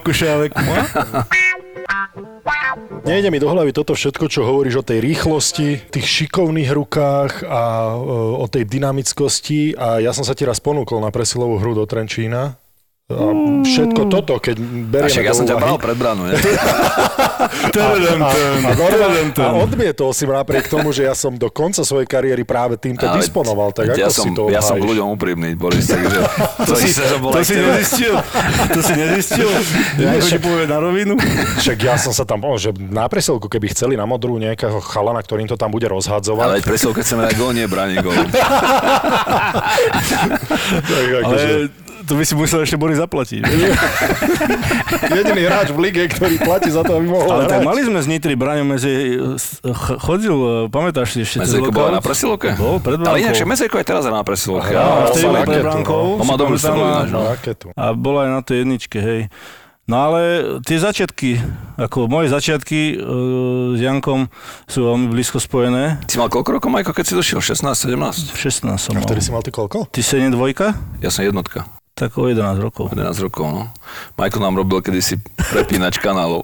coucher 0.03 0.31
avec 0.33 0.53
moi? 0.57 0.81
Nejde 3.03 3.29
mi 3.29 3.43
do 3.43 3.51
hlavy 3.51 3.75
toto 3.75 3.93
všetko, 3.99 4.31
čo 4.31 4.47
hovoríš 4.47 4.81
o 4.81 4.87
tej 4.87 5.03
rýchlosti, 5.03 5.91
tých 5.91 6.07
šikovných 6.07 6.71
rukách 6.71 7.45
a 7.45 7.93
e, 7.93 7.97
o 8.39 8.47
tej 8.47 8.65
dynamickosti 8.65 9.75
a 9.75 9.99
ja 9.99 10.15
som 10.15 10.23
sa 10.23 10.33
ti 10.33 10.47
raz 10.47 10.63
ponúkol 10.63 11.03
na 11.03 11.11
presilovú 11.11 11.59
hru 11.59 11.75
do 11.77 11.85
Trenčína. 11.85 12.62
A 13.13 13.25
všetko 13.63 14.01
toto, 14.09 14.41
keď 14.41 14.57
berieme 14.61 15.11
však 15.13 15.25
ja 15.29 15.35
som 15.35 15.45
ťa 15.45 15.57
bral 15.59 15.77
pred 15.79 15.97
bránu, 15.97 16.23
a, 19.43 19.53
odmietol 19.63 20.11
si 20.17 20.25
ma 20.25 20.43
napriek 20.43 20.69
tomu, 20.69 20.93
že 20.95 21.05
ja 21.07 21.15
som 21.15 21.35
do 21.35 21.49
konca 21.53 21.83
svojej 21.85 22.09
kariéry 22.09 22.43
práve 22.47 22.79
týmto 22.79 23.05
Ale 23.07 23.21
disponoval. 23.21 23.73
Tak 23.75 23.93
ja 23.93 24.09
ako 24.09 24.13
som, 24.13 24.25
si 24.25 24.31
to 24.35 24.43
ja 24.51 24.61
som 24.63 24.77
k 24.79 24.85
ľuďom 24.85 25.07
úprimný, 25.15 25.55
Boris, 25.59 25.87
takže 25.89 26.19
to, 26.69 26.75
si, 26.79 26.91
to, 26.95 27.17
bol 27.21 27.33
To 27.35 27.41
aj 27.41 27.47
si 27.47 27.55
nezistil? 27.59 28.15
To 28.73 28.81
si 28.81 28.93
nezistil? 28.97 29.49
Povie 30.43 30.67
na 30.67 30.79
rovinu? 30.83 31.15
Však 31.63 31.79
ja 31.83 31.95
som 32.01 32.11
sa 32.11 32.27
tam, 32.27 32.43
že 32.59 32.75
na 32.75 33.07
presilku, 33.07 33.47
keby 33.47 33.71
chceli 33.71 33.95
na 33.95 34.09
modrú 34.09 34.37
nejakého 34.41 34.83
chalana, 34.83 35.23
ktorým 35.23 35.47
to 35.47 35.55
tam 35.55 35.71
bude 35.71 35.87
rozhadzovať. 35.87 36.47
Ale 36.47 36.59
keď 36.65 37.03
chceme 37.05 37.23
dať 37.31 37.35
gól, 37.39 37.53
nie 37.55 37.67
bráni 37.71 38.03
gól. 38.03 38.15
tak, 40.91 41.07
akože, 41.23 41.51
Ale 41.51 41.92
to 42.13 42.15
by 42.15 42.23
si 42.23 42.37
musel 42.37 42.61
ešte 42.61 42.77
Boris 42.77 43.01
zaplatiť. 43.01 43.41
jediný 45.17 45.43
hráč 45.43 45.73
v 45.73 45.79
lige, 45.81 46.03
ktorý 46.07 46.37
platí 46.37 46.69
za 46.69 46.85
to, 46.85 47.01
aby 47.01 47.09
mohol 47.09 47.25
Ale 47.31 47.49
tak 47.49 47.65
mali 47.65 47.81
sme 47.81 47.99
z 47.99 48.07
Nitry, 48.07 48.37
Braňo 48.37 48.65
medzi 48.65 49.17
ch- 49.65 49.97
chodil, 49.97 50.35
e, 50.35 50.49
pamätáš 50.69 51.17
si 51.17 51.25
ešte 51.25 51.41
Mezejko 51.41 51.73
bol 51.73 51.89
na 51.89 52.05
presilovke? 52.05 52.53
Bol, 52.55 52.79
pred 52.79 53.01
Ale 53.01 53.17
inak, 53.19 53.41
Mezejko 53.41 53.81
je 53.81 53.87
teraz 53.87 54.05
na 54.05 54.21
presilovke. 54.21 54.71
Á, 54.71 54.77
A 54.77 54.85
ale- 54.85 55.09
vtedy 55.09 55.25
bol 55.25 55.37
pred 55.41 55.63
bránkou. 55.63 56.03
no. 56.13 56.21
On 56.21 56.27
má 56.27 56.37
si 56.37 56.41
dobrú 56.41 56.57
strelu 56.57 56.83
a- 56.83 57.09
no. 57.09 57.21
A 57.73 57.85
bola 57.93 58.19
aj 58.23 58.31
na 58.31 58.41
tej 58.43 58.57
jedničke, 58.63 58.99
hej. 58.99 59.21
No 59.83 59.99
ale 59.99 60.21
tie 60.63 60.79
začiatky, 60.79 61.43
ako 61.75 62.07
moje 62.07 62.31
začiatky 62.31 62.81
e, 62.93 62.95
s 63.75 63.81
Jankom 63.83 64.31
sú 64.65 64.87
veľmi 64.87 65.11
blízko 65.11 65.43
spojené. 65.43 65.99
Si 66.07 66.17
mal 66.17 66.31
koľko 66.31 66.55
rokov, 66.55 66.71
Majko, 66.71 66.95
keď 66.95 67.05
si 67.05 67.15
došiel? 67.15 67.43
16, 67.43 67.91
17? 67.91 68.31
16 68.31 68.79
som 68.79 68.95
A 68.95 69.03
mal. 69.03 69.05
vtedy 69.05 69.21
si 69.21 69.35
mal 69.35 69.43
ty 69.43 69.51
koľko? 69.51 69.91
Ty 69.91 70.01
7 70.01 70.31
dvojka? 70.31 70.79
Ja 71.03 71.11
som 71.11 71.27
jednotka. 71.27 71.67
Tak 71.93 72.17
o 72.17 72.25
11 72.25 72.57
rokov. 72.57 72.89
11 72.89 73.21
rokov, 73.21 73.45
no. 73.53 73.63
Majko 74.17 74.41
nám 74.41 74.57
robil 74.57 74.81
kedysi 74.81 75.21
prepínač 75.53 76.01
kanálov. 76.01 76.41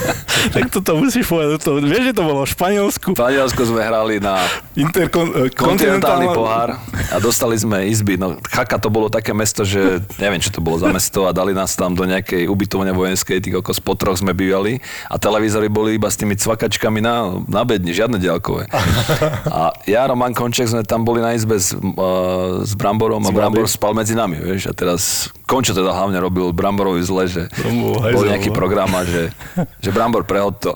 tak 0.54 0.68
toto 0.68 1.00
musíš 1.00 1.24
povedať. 1.24 1.64
To, 1.64 1.80
vieš, 1.80 2.12
že 2.12 2.14
to 2.20 2.20
bolo 2.28 2.44
v 2.44 2.50
Španielsku. 2.52 3.08
V 3.12 3.16
Španielsku 3.16 3.60
sme 3.64 3.80
hrali 3.80 4.20
na 4.20 4.44
Interkon, 4.76 5.32
e, 5.32 5.48
kontinentálny 5.48 6.28
kontinentálna- 6.28 6.36
pohár 6.36 6.70
a 7.08 7.16
dostali 7.24 7.56
sme 7.56 7.88
izby. 7.88 8.20
No, 8.20 8.36
Chaka 8.44 8.76
to 8.76 8.92
bolo 8.92 9.08
také 9.08 9.32
mesto, 9.32 9.64
že 9.64 10.04
neviem, 10.20 10.44
čo 10.44 10.52
to 10.52 10.60
bolo 10.60 10.76
za 10.76 10.92
mesto 10.92 11.24
a 11.24 11.32
dali 11.32 11.56
nás 11.56 11.72
tam 11.72 11.96
do 11.96 12.04
nejakej 12.04 12.44
ubytovne 12.52 12.92
vojenskej, 12.92 13.40
tých 13.40 13.64
okos 13.64 13.80
po 13.80 13.96
troch 13.96 14.20
sme 14.20 14.36
bývali 14.36 14.76
a 15.08 15.16
televízory 15.16 15.72
boli 15.72 15.96
iba 15.96 16.12
s 16.12 16.20
tými 16.20 16.36
cvakačkami 16.36 17.00
na, 17.00 17.40
na 17.48 17.64
bedni, 17.64 17.96
žiadne 17.96 18.20
diaľkové. 18.20 18.68
A 19.56 19.72
ja, 19.88 20.04
Roman 20.04 20.36
Konček, 20.36 20.68
sme 20.68 20.84
tam 20.84 21.08
boli 21.08 21.24
na 21.24 21.32
izbe 21.32 21.56
s, 21.56 21.72
uh, 21.72 22.60
s 22.60 22.76
Bramborom 22.76 23.24
a 23.24 23.30
Brambor 23.32 23.64
spal 23.64 23.96
medzi 23.96 24.12
nami, 24.12 24.36
vieš, 24.36 24.68
a 24.68 24.81
teraz 24.82 25.30
Končo 25.46 25.74
teda 25.74 25.90
hlavne 25.92 26.18
robil 26.22 26.54
Bramborovi 26.54 27.02
zle, 27.02 27.26
že 27.28 27.42
bol 27.66 27.98
hajzel, 28.00 28.30
nejaký 28.32 28.50
no. 28.50 28.56
program 28.56 28.90
a 28.94 29.02
že, 29.04 29.34
že 29.82 29.90
Brambor 29.90 30.22
prehod 30.24 30.54
to. 30.62 30.72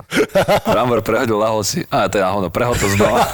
Brambor 0.67 1.01
prehodil, 1.01 1.39
lahol 1.39 1.62
si, 1.62 1.87
a 1.89 2.11
teda 2.11 2.31
hovno, 2.35 2.51
prehod 2.51 2.77
to 2.77 2.89
znova. 2.93 3.25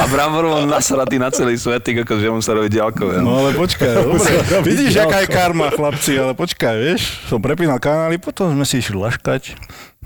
A 0.00 0.04
Brambor 0.08 0.44
bol 0.48 0.64
nasratý 0.64 1.20
na 1.20 1.28
celý 1.30 1.60
svet, 1.60 1.84
ty 1.84 1.92
kokos, 1.94 2.18
že 2.18 2.28
mu 2.32 2.40
sa 2.40 2.56
robí 2.56 2.72
diaľkové. 2.72 3.20
No 3.20 3.44
ale 3.44 3.54
počkaj, 3.54 3.92
dobre. 3.92 4.30
Vidíš, 4.64 5.04
aká 5.04 5.22
je 5.22 5.28
karma, 5.28 5.68
chlapci, 5.70 6.16
ale 6.16 6.32
počkaj, 6.32 6.74
vieš, 6.80 7.22
som 7.28 7.38
prepínal 7.38 7.78
kanály, 7.78 8.16
potom 8.16 8.50
sme 8.50 8.64
si 8.64 8.80
išli 8.80 8.96
laškať. 8.96 9.54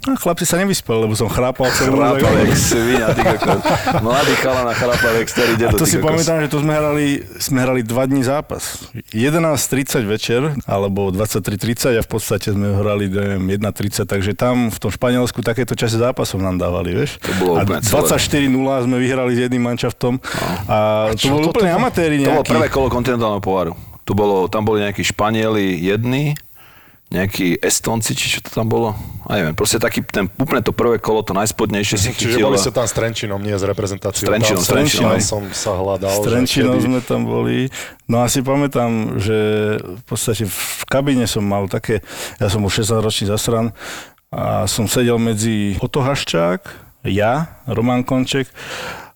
A 0.06 0.14
chlapci 0.14 0.46
sa 0.46 0.54
nevyspeli, 0.62 1.10
lebo 1.10 1.14
som 1.18 1.26
chrápal 1.26 1.74
celú. 1.74 1.98
Chrápal, 1.98 2.46
jak 2.46 2.54
svinia, 2.54 3.10
ty 3.10 3.22
kokos. 3.26 3.62
Mladý 3.98 4.34
chalán 4.38 4.70
a 4.70 4.74
chrápal, 4.78 5.10
jak 5.18 5.28
starý 5.28 5.54
A 5.58 5.58
dedo, 5.58 5.74
to 5.74 5.90
ty 5.90 5.90
si 5.90 5.96
kokos. 5.98 6.06
pamätám, 6.06 6.38
že 6.46 6.48
to 6.54 6.58
sme 6.62 6.72
hrali, 6.78 7.06
sme 7.42 7.58
hrali 7.58 7.80
dva 7.82 8.06
dní 8.06 8.22
zápas. 8.22 8.94
11.30 9.10 10.06
večer, 10.06 10.47
alebo 10.64 11.10
23.30 11.10 11.98
a 11.98 12.02
v 12.04 12.10
podstate 12.10 12.52
sme 12.52 12.72
hrali 12.72 13.10
neviem, 13.10 13.58
1.30, 13.58 14.04
takže 14.06 14.32
tam 14.36 14.68
v 14.68 14.78
tom 14.78 14.90
Španielsku 14.92 15.40
takéto 15.42 15.72
časy 15.74 15.98
zápasov 15.98 16.40
nám 16.40 16.60
dávali, 16.60 16.94
vieš. 16.94 17.20
To 17.24 17.32
bolo 17.40 17.52
a 17.58 17.66
úplne 17.66 17.80
celé. 17.82 18.08
24-0 18.48 18.86
sme 18.88 18.96
vyhrali 19.00 19.32
s 19.36 19.38
jedným 19.48 19.62
manšaftom. 19.68 20.20
A, 20.68 21.10
to 21.14 21.20
čo 21.20 21.34
boli 21.34 21.46
úplne 21.50 21.70
amatéri 21.72 22.22
To 22.22 22.32
bolo 22.40 22.46
prvé 22.46 22.66
kolo 22.72 22.86
kontinentálneho 22.92 23.42
poháru. 23.42 23.72
Tu 24.08 24.16
bolo, 24.16 24.48
tam 24.48 24.64
boli 24.64 24.80
nejakí 24.80 25.04
Španieli 25.04 25.84
jedni, 25.84 26.32
nejakí 27.08 27.56
Estonci, 27.56 28.12
či 28.12 28.28
čo 28.28 28.40
to 28.40 28.52
tam 28.52 28.68
bolo? 28.68 28.92
A 29.24 29.40
neviem, 29.40 29.56
proste 29.56 29.76
taký, 29.76 30.04
ten, 30.04 30.28
úplne 30.36 30.60
to 30.60 30.72
prvé 30.72 31.00
kolo, 31.00 31.24
to 31.24 31.32
najspodnejšie 31.32 31.96
si 32.00 32.12
Čiže 32.12 32.36
chytil. 32.36 32.44
boli 32.44 32.60
ste 32.60 32.68
tam 32.68 32.84
s 32.84 32.92
Trenčinom, 32.92 33.40
nie 33.40 33.52
s 33.52 33.64
reprezentáciou. 33.64 34.24
S 34.24 34.28
Trenčinom, 34.28 34.56
Tam 34.56 34.64
s 34.64 34.68
Trenčinom. 34.68 35.12
Som 35.18 35.42
sa 35.50 35.72
hľadal. 35.72 36.12
S 36.12 36.20
že 36.20 36.28
Trenčinou 36.28 36.72
kedy- 36.76 36.84
sme 36.84 37.00
tam 37.00 37.24
boli. 37.24 37.72
No 38.04 38.20
a 38.20 38.28
si 38.28 38.40
pamätám, 38.40 39.16
že 39.16 39.36
v 39.80 40.02
podstate 40.04 40.44
v 40.44 40.56
kabíne 40.84 41.24
som 41.24 41.40
mal 41.40 41.64
také, 41.64 42.04
ja 42.36 42.48
som 42.48 42.60
bol 42.60 42.68
16 42.68 43.00
ročný 43.00 43.24
zasran 43.26 43.72
a 44.28 44.68
som 44.68 44.84
sedel 44.84 45.16
medzi 45.16 45.80
Oto 45.80 46.04
Haščák, 46.04 46.60
ja, 47.04 47.64
Roman 47.64 48.04
Konček 48.04 48.52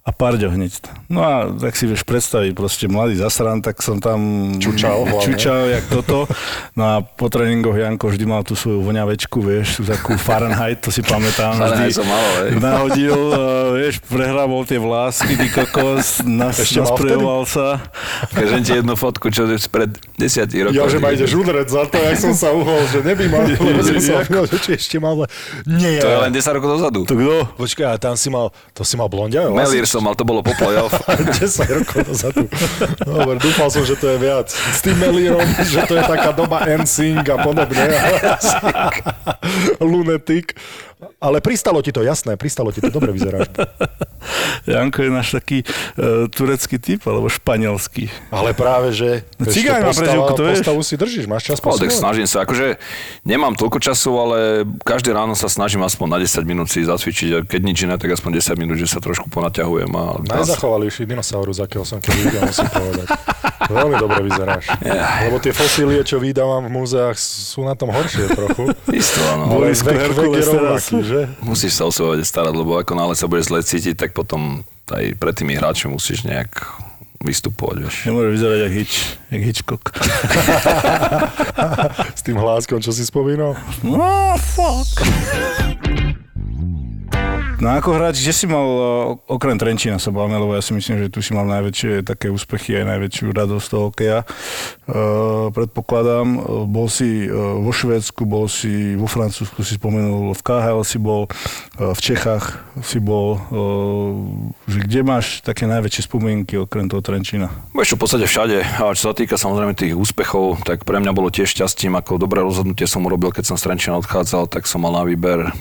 a 0.02 0.10
Parďo 0.10 0.50
hneď. 0.50 0.82
No 1.06 1.22
a 1.22 1.46
tak 1.46 1.78
si 1.78 1.86
vieš 1.86 2.02
predstaviť, 2.02 2.58
proste 2.58 2.90
mladý 2.90 3.22
zasran, 3.22 3.62
tak 3.62 3.78
som 3.86 4.02
tam 4.02 4.50
Čučal 4.58 4.98
hlavne. 5.06 5.22
čučal 5.22 5.70
jak 5.70 5.86
toto. 5.86 6.26
No 6.74 6.82
a 6.82 6.94
po 7.06 7.30
tréningoch 7.30 7.78
Janko 7.78 8.10
vždy 8.10 8.26
mal 8.26 8.42
tú 8.42 8.58
svoju 8.58 8.82
voňavečku, 8.82 9.38
vieš, 9.38 9.78
tú 9.78 9.82
takú 9.86 10.18
Fahrenheit, 10.18 10.82
to 10.82 10.90
si 10.90 11.06
pamätám. 11.06 11.54
Fahrenheit 11.54 11.94
vždy 11.94 12.02
som 12.02 12.06
mal, 12.10 12.26
hej. 12.42 12.50
nahodil, 12.58 13.18
vieš, 13.78 13.94
prehrával 14.10 14.66
tie 14.66 14.82
vlásky, 14.82 15.38
ty 15.38 15.46
kokos, 15.54 16.26
nas, 16.26 16.58
nasprejoval 16.58 17.46
sa. 17.46 17.78
Kažem 18.34 18.66
ti 18.66 18.72
jednu 18.82 18.98
fotku, 18.98 19.30
čo 19.30 19.46
je 19.46 19.54
spred 19.62 19.94
desiatich 20.18 20.66
rokov. 20.66 20.82
Ja, 20.82 20.90
že 20.90 20.98
ma 20.98 21.14
ideš 21.14 21.30
udreť 21.38 21.70
za 21.70 21.86
to, 21.86 22.02
jak 22.02 22.18
som 22.18 22.34
sa 22.34 22.50
uhol, 22.50 22.90
že 22.90 23.06
neby 23.06 23.30
mal, 23.30 23.46
lebo 23.46 23.80
som 23.86 24.02
sa 24.02 24.26
uhol, 24.26 24.50
že 24.50 24.58
či 24.66 24.70
ešte 24.74 24.98
mal... 24.98 25.14
Nie, 25.62 26.02
To 26.02 26.10
je 26.10 26.18
len 26.26 26.34
10 26.34 26.58
rokov 26.58 26.68
dozadu. 26.74 27.06
To 27.06 27.14
kto? 27.14 27.34
Počkaj, 27.54 27.86
a 27.86 27.96
tam 28.02 28.18
si 28.18 28.34
mal, 28.34 28.50
to 28.74 28.82
si 28.82 28.98
mal 28.98 29.06
blondiavé 29.06 29.54
Melír 29.54 29.86
som 29.92 30.00
mal, 30.00 30.16
to 30.16 30.24
bolo 30.24 30.40
po 30.40 30.56
play-off. 30.56 30.96
10 31.44 31.76
rokov 31.84 32.00
dozadu. 32.08 32.48
Dobre, 33.04 33.36
dúfal 33.36 33.68
som, 33.68 33.84
že 33.84 34.00
to 34.00 34.16
je 34.16 34.16
viac. 34.16 34.48
S 34.48 34.80
tým 34.80 34.96
Melírom, 34.96 35.44
že 35.68 35.84
to 35.84 36.00
je 36.00 36.04
taká 36.08 36.32
doba 36.32 36.64
NSYNC 36.64 37.28
a 37.28 37.36
podobne. 37.44 37.84
Lunetik. 39.84 40.56
Ale 41.18 41.42
pristalo 41.42 41.82
ti 41.82 41.90
to, 41.90 42.02
jasné, 42.06 42.38
pristalo 42.38 42.70
ti 42.70 42.78
to, 42.78 42.90
dobre 42.90 43.10
vyzeráš. 43.10 43.50
Janko 44.70 45.02
je 45.02 45.10
náš 45.10 45.34
taký 45.34 45.66
uh, 45.66 46.30
turecký 46.30 46.78
typ, 46.78 47.02
alebo 47.10 47.26
španielský. 47.26 48.06
Ale 48.30 48.54
práve, 48.54 48.94
že... 48.94 49.26
No, 49.38 49.50
cigáň 49.50 49.82
má 49.82 49.92
prezivku, 49.94 50.32
to 50.38 50.42
vieš. 50.46 50.58
Postavu 50.62 50.82
si 50.86 50.94
držíš, 50.94 51.26
máš 51.26 51.42
čas 51.50 51.58
No, 51.58 51.74
tak 51.74 51.90
snažím 51.90 52.26
sa, 52.30 52.46
akože 52.46 52.78
nemám 53.26 53.58
toľko 53.58 53.78
času, 53.82 54.10
ale 54.14 54.38
každé 54.86 55.10
ráno 55.10 55.34
sa 55.34 55.50
snažím 55.50 55.82
aspoň 55.82 56.06
na 56.06 56.18
10 56.22 56.46
minút 56.46 56.70
si 56.70 56.86
zacvičiť 56.86 57.28
a 57.34 57.38
keď 57.42 57.60
nič 57.66 57.78
iné, 57.82 57.94
tak 57.98 58.14
aspoň 58.14 58.38
10 58.38 58.62
minút, 58.62 58.76
že 58.78 58.86
sa 58.86 59.02
trošku 59.02 59.26
ponaťahujem. 59.26 59.90
A 59.90 60.22
Najzachovalejší 60.22 61.06
dinosaurus, 61.06 61.58
akého 61.58 61.82
som 61.82 61.98
kedy 61.98 62.30
videl, 62.30 62.42
musím 62.46 62.70
povedať. 62.70 63.06
Veľmi 63.72 63.96
dobre 63.98 64.20
vyzeráš. 64.26 64.64
Ja. 64.84 65.26
Lebo 65.26 65.38
tie 65.38 65.54
fosílie, 65.54 66.02
čo 66.02 66.18
vydávam 66.18 66.66
v 66.66 66.70
múzeách, 66.82 67.16
sú 67.16 67.62
na 67.64 67.78
tom 67.78 67.94
horšie 67.94 68.30
trochu. 68.34 68.74
Isto, 68.90 69.18
áno. 69.32 69.62
Herkules 69.62 70.46
teraz 70.46 70.91
rovnaký. 70.92 71.00
musíš, 71.00 71.08
že? 71.08 71.22
Musíš 71.40 71.72
sa 71.72 71.82
o 71.88 71.92
seba 71.92 72.12
starať, 72.20 72.54
lebo 72.54 72.76
ako 72.76 72.92
náhle 72.92 73.14
sa 73.16 73.24
budeš 73.24 73.48
zle 73.48 73.60
cítiť, 73.64 73.94
tak 73.96 74.10
potom 74.12 74.60
aj 74.92 75.16
pred 75.16 75.34
tými 75.34 75.56
hráčmi 75.56 75.90
musíš 75.96 76.28
nejak 76.28 76.52
vystupovať, 77.22 77.76
vieš. 77.86 77.96
Nemôže 78.10 78.30
vyzerať 78.34 78.58
jak, 78.66 78.72
Hitch, 78.74 78.96
jak 79.30 79.42
Hitchcock. 79.46 79.82
S 82.18 82.22
tým 82.26 82.36
hláskom, 82.36 82.82
čo 82.82 82.90
si 82.90 83.06
spomínal? 83.06 83.54
No, 83.86 84.34
fuck. 84.36 85.06
No 87.62 87.78
ako 87.78 87.94
hráč, 87.94 88.26
kde 88.26 88.34
si 88.34 88.50
mal, 88.50 88.66
eh, 88.66 89.38
okrem 89.38 89.54
Trenčína 89.54 90.02
sa 90.02 90.10
bavíme, 90.10 90.34
lebo 90.34 90.58
ja 90.58 90.58
si 90.58 90.74
myslím, 90.74 90.98
že 90.98 91.14
tu 91.14 91.22
si 91.22 91.30
mal 91.30 91.46
najväčšie 91.46 92.02
také 92.02 92.26
úspechy 92.26 92.74
aj 92.74 92.90
najväčšiu 92.90 93.30
radosť 93.30 93.66
toho 93.70 93.82
hokeja. 93.86 94.26
Uh, 94.82 95.46
predpokladám, 95.54 96.26
eh, 96.26 96.42
bol 96.66 96.90
si 96.90 97.30
vo 97.30 97.70
Švédsku, 97.70 98.26
bol 98.26 98.50
si 98.50 98.98
vo 98.98 99.06
Francúzsku, 99.06 99.62
si 99.62 99.78
spomenul, 99.78 100.34
v 100.34 100.42
KHL 100.42 100.82
si 100.82 100.98
bol, 100.98 101.30
v 101.78 102.00
Čechách 102.02 102.66
si 102.82 102.98
bol. 102.98 103.38
Uh, 103.54 104.50
že 104.66 104.82
kde 104.82 105.00
máš 105.06 105.38
také 105.46 105.70
najväčšie 105.70 106.10
spomienky 106.10 106.58
okrem 106.58 106.90
toho 106.90 106.98
Trenčína? 106.98 107.46
Vieš 107.78 107.94
čo, 107.94 107.96
v 107.96 108.02
podstate 108.02 108.26
všade. 108.26 108.58
A 108.82 108.90
čo 108.90 109.06
sa 109.06 109.14
týka 109.14 109.38
samozrejme 109.38 109.78
tých 109.78 109.94
úspechov, 109.94 110.66
tak 110.66 110.82
pre 110.82 110.98
mňa 110.98 111.14
bolo 111.14 111.30
tiež 111.30 111.54
šťastím, 111.54 111.94
ako 111.94 112.18
dobré 112.18 112.42
rozhodnutie 112.42 112.90
som 112.90 113.06
urobil, 113.06 113.30
keď 113.30 113.54
som 113.54 113.56
z 113.56 113.70
Trenčína 113.70 114.02
odchádzal, 114.02 114.50
tak 114.50 114.66
som 114.66 114.82
mal 114.82 114.98
na 114.98 115.06
výber 115.06 115.54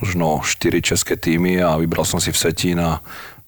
možno 0.00 0.40
4 0.42 0.82
české 0.82 1.16
týmy 1.16 1.62
a 1.62 1.76
vybral 1.76 2.04
som 2.04 2.20
si 2.20 2.32
v 2.32 2.38
Setín 2.38 2.80
a 2.80 3.00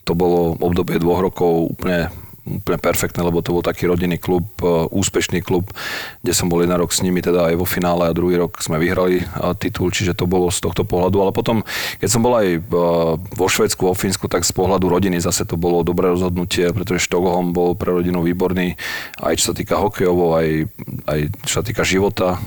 to 0.03 0.19
bolo 0.19 0.59
obdobie 0.59 0.99
dvoch 0.99 1.23
rokov 1.23 1.79
úplne 1.79 2.11
úplne 2.43 2.79
perfektné, 2.79 3.23
lebo 3.23 3.39
to 3.39 3.55
bol 3.55 3.63
taký 3.63 3.87
rodinný 3.87 4.19
klub, 4.19 4.43
e, 4.59 4.67
úspešný 4.91 5.47
klub, 5.47 5.71
kde 6.27 6.33
som 6.35 6.51
bol 6.51 6.59
jeden 6.59 6.75
rok 6.75 6.91
s 6.91 6.99
nimi, 6.99 7.23
teda 7.23 7.51
aj 7.51 7.55
vo 7.55 7.67
finále 7.67 8.11
a 8.11 8.17
druhý 8.17 8.35
rok 8.35 8.59
sme 8.59 8.83
vyhrali 8.83 9.23
e, 9.23 9.25
titul, 9.63 9.95
čiže 9.95 10.19
to 10.19 10.27
bolo 10.27 10.51
z 10.51 10.59
tohto 10.59 10.83
pohľadu. 10.83 11.23
Ale 11.23 11.31
potom, 11.31 11.63
keď 12.03 12.09
som 12.11 12.19
bol 12.19 12.35
aj 12.35 12.49
e, 12.59 12.61
vo 13.17 13.47
Švedsku, 13.47 13.87
vo 13.87 13.95
Fínsku, 13.95 14.27
tak 14.27 14.43
z 14.43 14.51
pohľadu 14.51 14.91
rodiny 14.91 15.23
zase 15.23 15.47
to 15.47 15.55
bolo 15.55 15.87
dobré 15.87 16.11
rozhodnutie, 16.11 16.67
pretože 16.75 17.07
Štokholm 17.07 17.55
bol 17.55 17.79
pre 17.79 17.95
rodinu 17.95 18.27
výborný, 18.27 18.75
aj 19.23 19.39
čo 19.39 19.45
sa 19.51 19.55
týka 19.55 19.79
hokejovou, 19.79 20.35
aj, 20.35 20.49
aj 21.07 21.21
čo 21.47 21.55
sa 21.61 21.63
týka 21.63 21.87
života. 21.87 22.43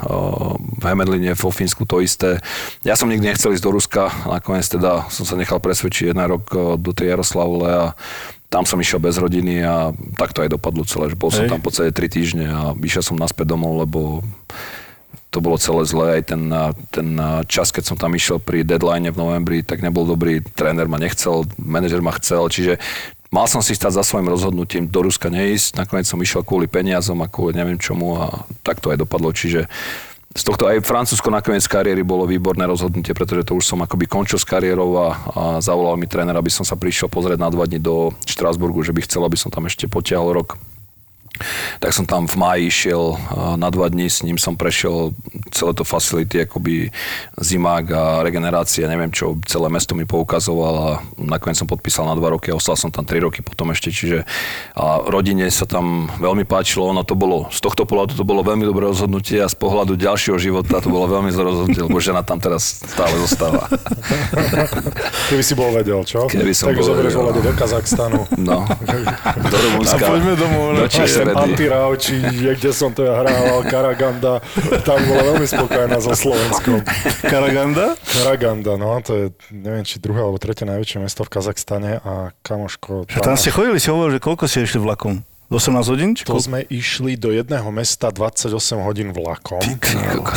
V 0.79 0.83
Hemedline, 0.83 1.31
vo 1.39 1.51
Fínsku 1.55 1.87
to 1.87 2.03
isté. 2.03 2.43
Ja 2.83 2.99
som 2.99 3.07
nikdy 3.07 3.31
nechcel 3.31 3.55
ísť 3.55 3.63
do 3.63 3.71
Ruska, 3.71 4.11
nakoniec 4.27 4.67
teda 4.67 5.07
som 5.07 5.23
sa 5.23 5.39
nechal 5.39 5.63
presvedčiť 5.63 6.11
jeden 6.11 6.23
rok 6.27 6.51
do 6.79 6.91
tej 6.91 7.15
Jaroslavle 7.15 7.69
a 7.71 7.85
tam 8.49 8.63
som 8.63 8.79
išiel 8.79 9.01
bez 9.01 9.17
rodiny 9.17 9.65
a 9.65 9.91
tak 10.15 10.31
to 10.31 10.45
aj 10.45 10.53
dopadlo 10.53 10.85
celé, 10.85 11.11
že 11.11 11.17
bol 11.17 11.33
som 11.33 11.49
tam 11.49 11.59
po 11.59 11.73
celé 11.73 11.91
3 11.91 12.07
týždne 12.07 12.45
a 12.47 12.61
išiel 12.77 13.03
som 13.03 13.19
naspäť 13.19 13.51
domov, 13.51 13.83
lebo 13.83 14.21
to 15.33 15.43
bolo 15.43 15.59
celé 15.59 15.83
zlé, 15.83 16.07
aj 16.21 16.23
ten, 16.31 16.43
ten 16.95 17.07
čas, 17.51 17.75
keď 17.75 17.83
som 17.83 17.97
tam 17.99 18.15
išiel 18.15 18.39
pri 18.39 18.63
deadline 18.63 19.11
v 19.11 19.19
novembri, 19.19 19.59
tak 19.67 19.83
nebol 19.83 20.07
dobrý, 20.07 20.39
tréner 20.39 20.87
ma 20.87 20.95
nechcel, 20.95 21.43
manažer 21.59 21.99
ma 21.99 22.15
chcel, 22.15 22.47
čiže 22.47 22.79
mal 23.35 23.43
som 23.51 23.59
si 23.59 23.75
stať 23.75 23.99
za 23.99 24.03
svojim 24.07 24.31
rozhodnutím 24.31 24.87
do 24.87 25.03
Ruska 25.03 25.27
neísť, 25.27 25.75
nakoniec 25.75 26.07
som 26.07 26.23
išiel 26.23 26.47
kvôli 26.47 26.71
peniazom 26.71 27.19
a 27.19 27.27
kvôli 27.27 27.59
neviem 27.59 27.75
čomu 27.75 28.15
a 28.15 28.47
tak 28.63 28.79
to 28.79 28.95
aj 28.95 29.03
dopadlo, 29.03 29.35
čiže 29.35 29.67
z 30.35 30.43
tohto 30.43 30.67
aj 30.67 30.83
Francúzsko 30.83 31.31
nakoniec 31.31 31.63
kariéry 31.63 32.03
bolo 32.03 32.27
výborné 32.27 32.67
rozhodnutie, 32.67 33.15
pretože 33.15 33.47
to 33.47 33.55
už 33.55 33.63
som 33.63 33.79
akoby 33.79 34.03
končil 34.03 34.35
s 34.35 34.43
kariérou 34.43 34.99
a, 34.99 35.07
a 35.31 35.43
zavolal 35.63 35.95
mi 35.95 36.11
tréner, 36.11 36.35
aby 36.35 36.51
som 36.51 36.67
sa 36.67 36.75
prišiel 36.75 37.07
pozrieť 37.07 37.39
na 37.39 37.47
dva 37.47 37.63
dní 37.63 37.79
do 37.79 38.11
Štrásburgu, 38.27 38.83
že 38.83 38.91
by 38.91 39.07
chcel, 39.07 39.23
aby 39.23 39.39
som 39.39 39.47
tam 39.47 39.63
ešte 39.71 39.87
potiahol 39.87 40.35
rok 40.35 40.59
tak 41.79 41.91
som 41.91 42.07
tam 42.07 42.25
v 42.25 42.35
máji 42.35 42.61
išiel 42.67 43.17
na 43.55 43.69
dva 43.69 43.87
dní, 43.91 44.07
s 44.09 44.23
ním 44.23 44.39
som 44.39 44.57
prešiel 44.57 45.13
celé 45.51 45.71
to 45.75 45.83
facility, 45.83 46.43
akoby 46.43 46.89
zimák 47.39 47.85
a 47.91 48.03
regenerácia, 48.23 48.89
neviem 48.89 49.11
čo, 49.11 49.37
celé 49.45 49.67
mesto 49.69 49.93
mi 49.93 50.07
poukazoval 50.07 50.75
a 50.75 50.89
nakoniec 51.19 51.59
som 51.59 51.69
podpísal 51.69 52.07
na 52.07 52.15
dva 52.17 52.33
roky 52.33 52.51
a 52.51 52.57
ostal 52.57 52.75
som 52.79 52.91
tam 52.91 53.07
tri 53.07 53.19
roky 53.19 53.39
potom 53.43 53.71
ešte, 53.71 53.91
čiže 53.91 54.27
a 54.75 55.03
rodine 55.07 55.47
sa 55.51 55.67
tam 55.67 56.11
veľmi 56.19 56.43
páčilo, 56.43 56.91
ono 56.91 57.07
to 57.07 57.15
bolo, 57.15 57.47
z 57.51 57.59
tohto 57.63 57.87
pohľadu 57.87 58.17
to 58.17 58.27
bolo 58.27 58.43
veľmi 58.43 58.65
dobré 58.67 58.87
rozhodnutie 58.89 59.39
a 59.39 59.47
z 59.47 59.55
pohľadu 59.55 59.95
ďalšieho 59.95 60.37
života 60.39 60.81
to 60.83 60.89
bolo 60.91 61.07
veľmi 61.07 61.31
zlé 61.31 61.43
rozhodnutie, 61.47 61.81
lebo 61.85 61.97
žena 62.01 62.21
tam 62.25 62.39
teraz 62.39 62.83
stále 62.83 63.15
zostáva. 63.21 63.67
Keby 65.31 65.43
si 65.43 65.53
bol 65.57 65.73
vedel, 65.73 65.99
čo? 66.05 66.27
Keby 66.29 66.53
som 66.53 66.71
tak 66.71 66.79
bol 66.79 66.85
zoberieš 66.85 67.13
vedel, 67.17 67.41
do 67.41 67.53
Kazachstanu. 67.57 68.19
No, 68.37 68.65
do 69.51 69.57
Rumunska. 69.57 70.05
A 70.05 70.11
poďme 70.11 70.33
domov. 70.37 70.65
Do 70.77 70.87
Čísredy. 71.33 71.51
Antirau, 71.55 71.89
či 71.97 72.13
kde 72.21 72.71
som 72.75 72.93
to 72.93 73.01
ja 73.07 73.17
hrával, 73.17 73.65
Karaganda, 73.65 74.43
tam 74.85 74.99
bola 75.09 75.21
veľmi 75.33 75.47
spokojná 75.49 75.97
so 75.97 76.13
Slovenskom. 76.13 76.85
Karaganda? 77.25 77.97
Karaganda, 78.05 78.77
no, 78.77 78.99
to 79.01 79.11
je, 79.17 79.25
neviem, 79.49 79.81
či 79.81 79.97
druhé 79.97 80.21
alebo 80.21 80.37
tretie 80.37 80.69
najväčšie 80.69 81.01
mesto 81.01 81.25
v 81.25 81.29
Kazachstane 81.33 81.91
a 82.03 82.35
kamoško... 82.45 83.09
Že 83.09 83.19
tam 83.25 83.35
ste 83.39 83.49
chodili, 83.49 83.81
si 83.81 83.89
hovoril, 83.89 84.17
že 84.17 84.21
koľko 84.21 84.45
ste 84.45 84.65
išli 84.67 84.79
vlakom? 84.83 85.25
18 85.45 85.93
hodín? 85.93 86.17
Či 86.17 86.25
To 86.25 86.41
sme 86.41 86.65
išli 86.73 87.13
do 87.13 87.29
jedného 87.29 87.69
mesta 87.69 88.09
28 88.09 88.49
hodín 88.81 89.13
vlakom. 89.13 89.61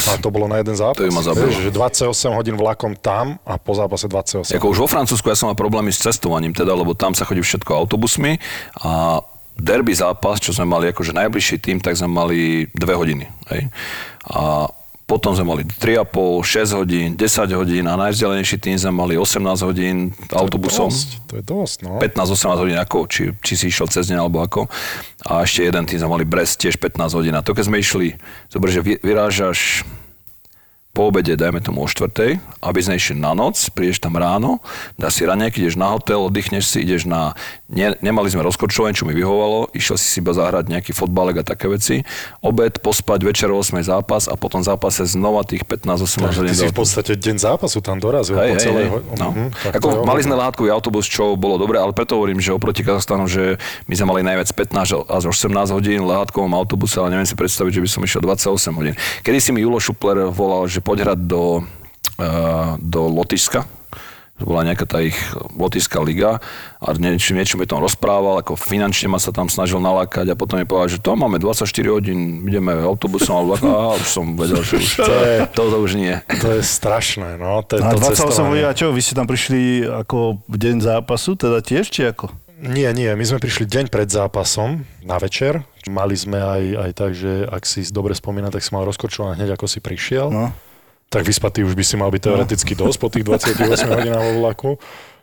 A 0.05 0.21
to 0.21 0.29
bolo 0.29 0.45
na 0.45 0.61
jeden 0.61 0.77
zápas. 0.77 1.01
To 1.01 1.09
by 1.09 1.15
ma 1.17 1.25
zabilo. 1.25 1.49
Vieš, 1.49 1.65
že 1.65 1.73
28 1.73 2.37
hodín 2.37 2.57
vlakom 2.61 2.93
tam 2.93 3.41
a 3.49 3.57
po 3.57 3.73
zápase 3.73 4.05
28. 4.05 4.61
Ako 4.61 4.69
už 4.69 4.85
vo 4.85 4.89
Francúzsku 4.89 5.25
ja 5.33 5.37
som 5.37 5.49
mal 5.49 5.57
problémy 5.57 5.89
s 5.89 6.05
cestovaním, 6.05 6.53
teda, 6.53 6.77
lebo 6.77 6.93
tam 6.93 7.17
sa 7.17 7.25
chodí 7.25 7.41
všetko 7.41 7.73
autobusmi 7.73 8.37
a 8.85 9.25
derby 9.59 9.93
zápas, 9.93 10.39
čo 10.39 10.55
sme 10.55 10.71
mali 10.71 10.95
akože 10.95 11.13
najbližší 11.13 11.59
tým, 11.59 11.83
tak 11.83 11.99
sme 11.99 12.09
mali 12.09 12.71
2 12.73 12.79
hodiny. 12.95 13.27
Hej? 13.51 13.69
A 14.31 14.71
potom 15.09 15.33
sme 15.33 15.57
mali 15.57 15.65
3,5, 15.65 16.45
6 16.45 16.79
hodín, 16.85 17.09
10 17.17 17.49
hodín 17.57 17.89
a 17.89 17.97
najvzdialenejší 17.97 18.61
tým 18.61 18.77
sme 18.77 18.93
mali 18.93 19.17
18 19.17 19.41
hodín 19.65 20.13
autobusom. 20.29 20.93
To 20.93 20.93
je 20.93 21.01
dosť, 21.01 21.09
to 21.25 21.35
je 21.41 21.45
dosť 21.49 21.77
no. 21.89 21.91
15-18 21.97 22.63
hodín 22.63 22.77
ako, 22.77 22.99
či, 23.09 23.33
či 23.41 23.53
si 23.57 23.73
išiel 23.73 23.89
cez 23.89 24.13
deň 24.13 24.21
alebo 24.21 24.45
ako. 24.45 24.69
A 25.25 25.49
ešte 25.49 25.65
jeden 25.65 25.89
tým 25.89 26.05
sme 26.05 26.13
mali 26.13 26.29
Brest, 26.29 26.61
tiež 26.61 26.77
15 26.77 27.17
hodín. 27.17 27.33
A 27.33 27.41
to 27.41 27.57
keď 27.57 27.73
sme 27.73 27.81
išli, 27.81 28.21
zober, 28.53 28.69
že 28.69 28.85
vy- 28.85 29.01
vyrážaš 29.01 29.89
po 30.99 31.07
obede, 31.07 31.33
dajme 31.33 31.63
tomu 31.63 31.79
o 31.79 31.89
štvrtej, 31.89 32.43
aby 32.59 32.81
sme 32.81 32.99
išli 32.99 33.15
na 33.15 33.31
noc, 33.31 33.55
prídeš 33.71 34.03
tam 34.03 34.19
ráno, 34.19 34.59
dáš 34.99 35.15
si 35.15 35.23
raňajky, 35.23 35.63
ideš 35.63 35.79
na 35.79 35.95
hotel, 35.95 36.19
oddychneš 36.21 36.67
si, 36.67 36.83
ideš 36.83 37.07
na... 37.07 37.39
Ne, 37.69 37.95
nemali 37.99 38.27
sme 38.27 38.43
rozkočovanie, 38.43 38.93
čo 38.93 39.05
mi 39.05 39.13
vyhovalo, 39.13 39.71
išiel 39.71 39.95
si 39.95 40.09
si 40.09 40.19
iba 40.19 40.33
zahrať 40.33 40.67
nejaký 40.67 40.91
fotbalek 40.91 41.39
a 41.39 41.45
také 41.45 41.69
veci, 41.69 42.03
obed, 42.41 42.81
pospať, 42.81 43.21
večer 43.23 43.47
o 43.47 43.57
8 43.57 43.79
zápas 43.79 44.25
a 44.25 44.35
potom 44.35 44.59
zápase 44.59 45.05
znova 45.05 45.45
tých 45.45 45.63
15-18 45.63 46.35
hodín. 46.35 46.51
Ty 46.51 46.59
si 46.59 46.67
v 46.67 46.75
podstate 46.75 47.13
deň 47.15 47.37
zápasu 47.39 47.79
tam 47.79 47.97
dorazil 47.97 48.35
po 48.35 48.43
Hej, 48.43 48.51
hej, 48.51 48.59
celej... 48.59 48.85
hej. 48.85 48.91
ho- 48.91 49.05
No. 49.15 49.29
Mhm, 49.31 49.47
Ako, 49.75 49.89
mali 50.03 50.21
sme 50.21 50.35
látkový 50.35 50.67
autobus, 50.69 51.05
čo 51.05 51.37
bolo 51.37 51.55
dobré, 51.57 51.77
ale 51.77 51.93
preto 51.93 52.17
hovorím, 52.17 52.41
že 52.41 52.51
oproti 52.51 52.81
Kazachstanu, 52.81 53.29
že 53.29 53.55
my 53.85 53.95
sme 53.95 54.07
mali 54.09 54.21
najviac 54.25 54.49
15 54.49 55.07
až 55.07 55.23
18 55.29 55.47
hodín 55.71 56.01
v 56.01 56.09
lehátkovom 56.09 56.51
autobuse, 56.51 56.97
ale 56.97 57.13
neviem 57.13 57.29
si 57.29 57.37
predstaviť, 57.37 57.71
že 57.71 57.81
by 57.81 57.89
som 57.89 58.01
išiel 58.01 58.23
28 58.25 58.49
hodín. 58.75 58.95
Kedy 59.21 59.39
si 59.39 59.51
mi 59.53 59.61
Julo 59.61 59.77
Šupler 59.77 60.27
volal, 60.27 60.65
že 60.65 60.81
poď 60.89 60.99
hrať 61.05 61.21
do, 61.29 61.61
uh, 61.61 62.81
do 62.81 63.01
Lotyšska, 63.13 63.69
bola 64.39 64.63
nejaká 64.63 64.87
tá 64.87 65.03
ich 65.03 65.19
lotická 65.59 65.99
liga 65.99 66.39
a 66.79 66.95
niečo, 66.95 67.35
niečo 67.35 67.59
mi 67.59 67.67
tam 67.67 67.83
rozprával, 67.83 68.39
ako 68.39 68.55
finančne 68.55 69.11
ma 69.11 69.19
sa 69.19 69.35
tam 69.35 69.51
snažil 69.51 69.83
nalákať 69.83 70.31
a 70.31 70.39
potom 70.39 70.63
mi 70.63 70.67
povedal, 70.67 70.95
že 70.95 71.03
to 71.03 71.19
máme 71.19 71.43
24 71.43 71.67
hodín, 71.91 72.47
ideme 72.47 72.71
autobusom 72.87 73.35
alebo 73.35 73.67
a 73.67 73.99
už 73.99 74.07
som 74.07 74.39
vedel, 74.39 74.63
že 74.63 74.79
už 74.79 74.91
to, 75.11 75.11
je, 75.11 75.35
to, 75.51 75.63
to 75.67 75.77
už 75.83 75.93
nie. 75.99 76.15
To 76.39 76.55
je 76.55 76.63
strašné, 76.63 77.35
no. 77.35 77.67
To 77.67 77.77
je 77.77 77.81
A 77.83 77.91
to 77.91 77.99
28 77.99 78.15
cestovanie. 78.15 78.51
hodín, 78.63 78.67
a 78.71 78.73
čo, 78.79 78.87
vy 78.95 79.01
ste 79.03 79.19
tam 79.19 79.27
prišli 79.27 79.61
ako 80.07 80.47
deň 80.47 80.77
zápasu, 80.87 81.35
teda 81.35 81.59
tiež, 81.59 81.91
či 81.91 82.07
ako? 82.07 82.31
Nie, 82.59 82.91
nie, 82.91 83.11
my 83.11 83.23
sme 83.23 83.39
prišli 83.39 83.71
deň 83.71 83.87
pred 83.87 84.11
zápasom 84.11 84.83
na 85.07 85.19
večer. 85.23 85.63
Mali 85.87 86.19
sme 86.19 86.43
aj, 86.43 86.63
aj 86.75 86.91
tak, 86.95 87.11
že 87.15 87.47
ak 87.47 87.63
si 87.63 87.87
dobre 87.91 88.19
spomína, 88.19 88.51
tak 88.51 88.67
si 88.67 88.75
mal 88.75 88.83
rozkočované 88.83 89.39
hneď 89.39 89.55
ako 89.55 89.71
si 89.71 89.79
prišiel. 89.79 90.27
No. 90.31 90.51
Tak 91.09 91.25
vyspatý 91.25 91.65
už 91.65 91.73
by 91.73 91.85
si 91.85 91.97
mal 91.97 92.13
byť 92.13 92.21
teoreticky 92.21 92.73
dosť 92.77 92.99
po 93.01 93.09
tých 93.09 93.25
28 93.25 93.65
hodinách 93.89 94.25
vo 94.29 94.33
vlaku. 94.45 94.71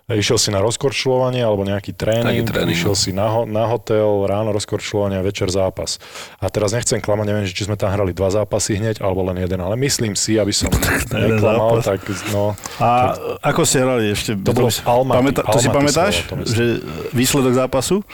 Išiel 0.06 0.38
si 0.38 0.54
na 0.54 0.62
rozkorčľovanie 0.62 1.42
alebo 1.42 1.66
nejaký 1.66 1.90
tréning, 1.98 2.46
tréning, 2.46 2.78
išiel 2.78 2.94
no. 2.94 3.02
si 3.02 3.10
na, 3.10 3.26
ho- 3.26 3.50
na 3.50 3.66
hotel, 3.66 4.06
ráno 4.30 4.54
rozkorčľovanie, 4.54 5.18
večer 5.26 5.50
zápas. 5.50 5.98
A 6.38 6.46
teraz 6.54 6.78
nechcem 6.78 7.02
klamať, 7.02 7.26
neviem, 7.26 7.46
že 7.50 7.58
či 7.58 7.66
sme 7.66 7.74
tam 7.74 7.90
hrali 7.90 8.14
dva 8.14 8.30
zápasy 8.30 8.78
hneď, 8.78 9.02
alebo 9.02 9.26
len 9.26 9.42
jeden, 9.42 9.58
ale 9.58 9.74
myslím 9.82 10.14
si, 10.14 10.38
aby 10.38 10.54
som 10.54 10.70
neklamal, 11.10 11.82
tak 11.82 12.06
no, 12.30 12.54
A 12.78 13.18
ako 13.42 13.66
ste 13.66 13.82
hrali 13.82 14.14
ešte? 14.14 14.38
To 14.46 14.54
bolo 14.54 14.70
Almaty. 14.86 15.18
Pamätá, 15.18 15.42
to 15.42 15.58
si 15.58 15.70
pamätáš? 15.74 16.16
to. 16.30 16.38
Že 16.46 16.64
výsledok 17.10 17.58
zápasu? 17.58 18.06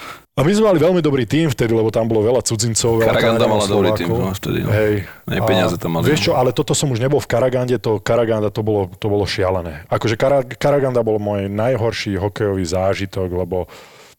A 0.41 0.43
my 0.43 0.57
sme 0.57 0.73
mali 0.73 0.81
veľmi 0.81 1.05
dobrý 1.05 1.29
tým 1.29 1.53
vtedy, 1.53 1.69
lebo 1.69 1.93
tam 1.93 2.09
bolo 2.09 2.25
veľa 2.25 2.41
cudzincov. 2.41 3.05
Veľa 3.05 3.13
Karaganda 3.13 3.45
mala 3.45 3.69
dobrý 3.69 3.93
tým, 3.93 4.09
no, 4.09 4.33
vtedy, 4.33 4.65
no. 4.65 4.73
Hej. 4.73 5.05
A 5.29 5.45
peniaze 5.45 5.77
tam 5.77 5.93
mali, 5.93 6.09
Vieš 6.09 6.17
no. 6.17 6.25
čo, 6.25 6.31
ale 6.33 6.49
toto 6.49 6.73
som 6.73 6.89
už 6.89 6.97
nebol 6.97 7.21
v 7.21 7.29
Karagande, 7.29 7.77
to 7.77 8.01
Karaganda 8.01 8.49
to 8.49 8.65
bolo, 8.65 8.89
to 8.97 9.05
bolo 9.05 9.21
šialené. 9.29 9.85
Akože 9.93 10.17
Kara, 10.17 10.41
Karaganda 10.41 11.05
bol 11.05 11.21
môj 11.21 11.45
najhorší 11.45 12.17
hokejový 12.17 12.65
zážitok, 12.65 13.29
lebo 13.29 13.69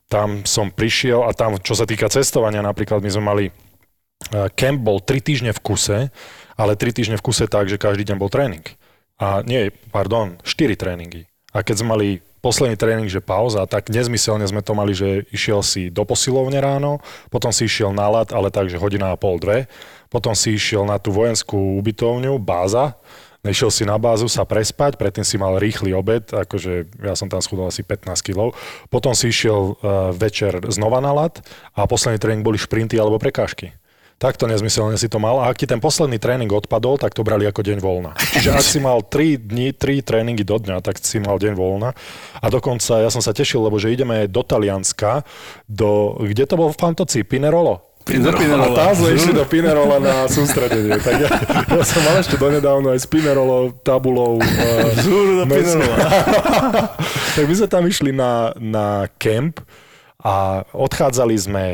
tam 0.06 0.46
som 0.46 0.70
prišiel 0.70 1.26
a 1.26 1.34
tam, 1.34 1.58
čo 1.58 1.74
sa 1.74 1.90
týka 1.90 2.06
cestovania, 2.06 2.62
napríklad 2.62 3.02
my 3.02 3.10
sme 3.10 3.24
mali 3.26 3.44
camp 4.54 4.78
bol 4.78 5.02
3 5.02 5.18
týždne 5.18 5.50
v 5.50 5.58
kuse, 5.58 5.98
ale 6.54 6.72
3 6.78 7.02
týždne 7.02 7.16
v 7.18 7.24
kuse 7.26 7.50
tak, 7.50 7.66
že 7.66 7.82
každý 7.82 8.06
deň 8.06 8.16
bol 8.22 8.30
tréning. 8.30 8.62
A 9.18 9.42
nie, 9.42 9.74
pardon, 9.90 10.38
4 10.46 10.78
tréningy. 10.78 11.26
A 11.50 11.66
keď 11.66 11.82
sme 11.82 11.98
mali 11.98 12.08
posledný 12.42 12.74
tréning, 12.74 13.06
že 13.06 13.22
pauza, 13.22 13.62
tak 13.70 13.88
nezmyselne 13.88 14.42
sme 14.44 14.60
to 14.60 14.74
mali, 14.74 14.92
že 14.92 15.24
išiel 15.30 15.62
si 15.62 15.88
do 15.88 16.02
posilovne 16.02 16.58
ráno, 16.58 16.98
potom 17.30 17.54
si 17.54 17.70
išiel 17.70 17.94
na 17.94 18.10
lat, 18.10 18.34
ale 18.34 18.50
tak, 18.50 18.66
že 18.66 18.82
hodina 18.82 19.14
a 19.14 19.16
pol, 19.16 19.38
dve, 19.38 19.70
potom 20.10 20.34
si 20.34 20.58
išiel 20.58 20.82
na 20.82 20.98
tú 20.98 21.14
vojenskú 21.14 21.78
ubytovňu, 21.78 22.36
báza, 22.42 22.98
nešiel 23.46 23.70
si 23.70 23.82
na 23.86 23.94
bázu 23.94 24.26
sa 24.26 24.42
prespať, 24.42 24.98
predtým 24.98 25.22
si 25.22 25.38
mal 25.38 25.58
rýchly 25.58 25.94
obed, 25.94 26.26
akože 26.34 26.98
ja 27.02 27.14
som 27.14 27.30
tam 27.30 27.38
schudol 27.38 27.70
asi 27.70 27.86
15 27.86 28.10
kg, 28.20 28.50
potom 28.90 29.14
si 29.14 29.30
išiel 29.30 29.78
uh, 29.78 30.10
večer 30.10 30.58
znova 30.66 30.98
na 30.98 31.14
lat 31.14 31.42
a 31.78 31.86
posledný 31.86 32.18
tréning 32.18 32.42
boli 32.42 32.58
šprinty 32.58 32.98
alebo 32.98 33.22
prekážky. 33.22 33.74
Takto 34.22 34.46
nezmyselne 34.46 34.94
si 34.94 35.10
to 35.10 35.18
mal 35.18 35.42
a 35.42 35.50
ak 35.50 35.58
ti 35.58 35.66
ten 35.66 35.82
posledný 35.82 36.22
tréning 36.22 36.46
odpadol, 36.46 36.94
tak 36.94 37.10
to 37.10 37.26
brali 37.26 37.42
ako 37.42 37.66
deň 37.66 37.82
voľna. 37.82 38.14
Čiže 38.14 38.54
ak 38.54 38.62
si 38.62 38.78
mal 38.78 39.02
3 39.02 39.50
dní, 39.50 39.74
3 39.74 39.98
tréningy 39.98 40.46
do 40.46 40.62
dňa, 40.62 40.78
tak 40.78 41.02
si 41.02 41.18
mal 41.18 41.42
deň 41.42 41.58
voľna. 41.58 41.90
A 42.38 42.46
dokonca 42.46 43.02
ja 43.02 43.10
som 43.10 43.18
sa 43.18 43.34
tešil, 43.34 43.66
lebo 43.66 43.82
že 43.82 43.90
ideme 43.90 44.30
do 44.30 44.46
Talianska, 44.46 45.26
do, 45.66 46.14
kde 46.22 46.46
to 46.46 46.54
bol 46.54 46.70
v 46.70 46.78
Fantoci? 46.78 47.26
Pinerolo? 47.26 47.82
Pinerolo. 48.06 48.70
A 48.70 48.78
tam 48.78 48.94
sme 48.94 49.10
išli 49.10 49.34
do 49.34 49.42
Pinerola 49.42 49.98
na 49.98 50.30
sústredenie. 50.30 51.02
Tak 51.02 51.14
ja, 51.18 51.28
ja 51.66 51.82
som 51.82 52.06
mal 52.06 52.22
ešte 52.22 52.38
donedávno 52.38 52.94
aj 52.94 53.02
s 53.02 53.06
Pinerolo 53.10 53.74
tabulou. 53.82 54.38
Zúru 55.02 55.42
do 55.42 55.44
Pinerola. 55.50 55.98
tak 57.34 57.42
my 57.42 57.54
sme 57.58 57.66
tam 57.66 57.82
išli 57.90 58.14
na, 58.14 58.54
na 58.54 59.10
kemp 59.18 59.58
a 60.22 60.62
odchádzali 60.70 61.34
sme, 61.34 61.64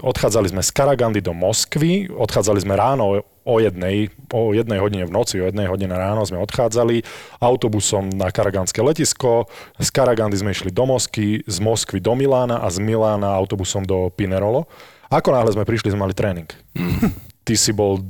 odchádzali 0.00 0.48
sme 0.48 0.64
z 0.64 0.70
Karagandy 0.72 1.20
do 1.20 1.36
Moskvy, 1.36 2.08
odchádzali 2.08 2.64
sme 2.64 2.72
ráno 2.72 3.20
o 3.44 3.54
jednej, 3.60 4.08
o 4.32 4.56
jednej 4.56 4.80
hodine 4.80 5.04
v 5.04 5.12
noci, 5.12 5.36
o 5.36 5.44
jednej 5.44 5.68
hodine 5.68 5.92
ráno 5.92 6.24
sme 6.24 6.40
odchádzali 6.40 7.04
autobusom 7.44 8.08
na 8.16 8.32
Karagandské 8.32 8.80
letisko, 8.80 9.52
z 9.76 9.88
Karagandy 9.92 10.40
sme 10.40 10.56
išli 10.56 10.72
do 10.72 10.88
Moskvy, 10.88 11.44
z 11.44 11.56
Moskvy 11.60 12.00
do 12.00 12.16
Milána 12.16 12.64
a 12.64 12.72
z 12.72 12.80
Milána 12.80 13.36
autobusom 13.36 13.84
do 13.84 14.08
Pinerolo. 14.08 14.64
Ako 15.12 15.36
náhle 15.36 15.52
sme 15.52 15.68
prišli, 15.68 15.92
sme 15.92 16.08
mali 16.08 16.16
tréning. 16.16 16.48
Mm. 16.72 17.12
Ty 17.44 17.54
si 17.58 17.76
bol 17.76 18.00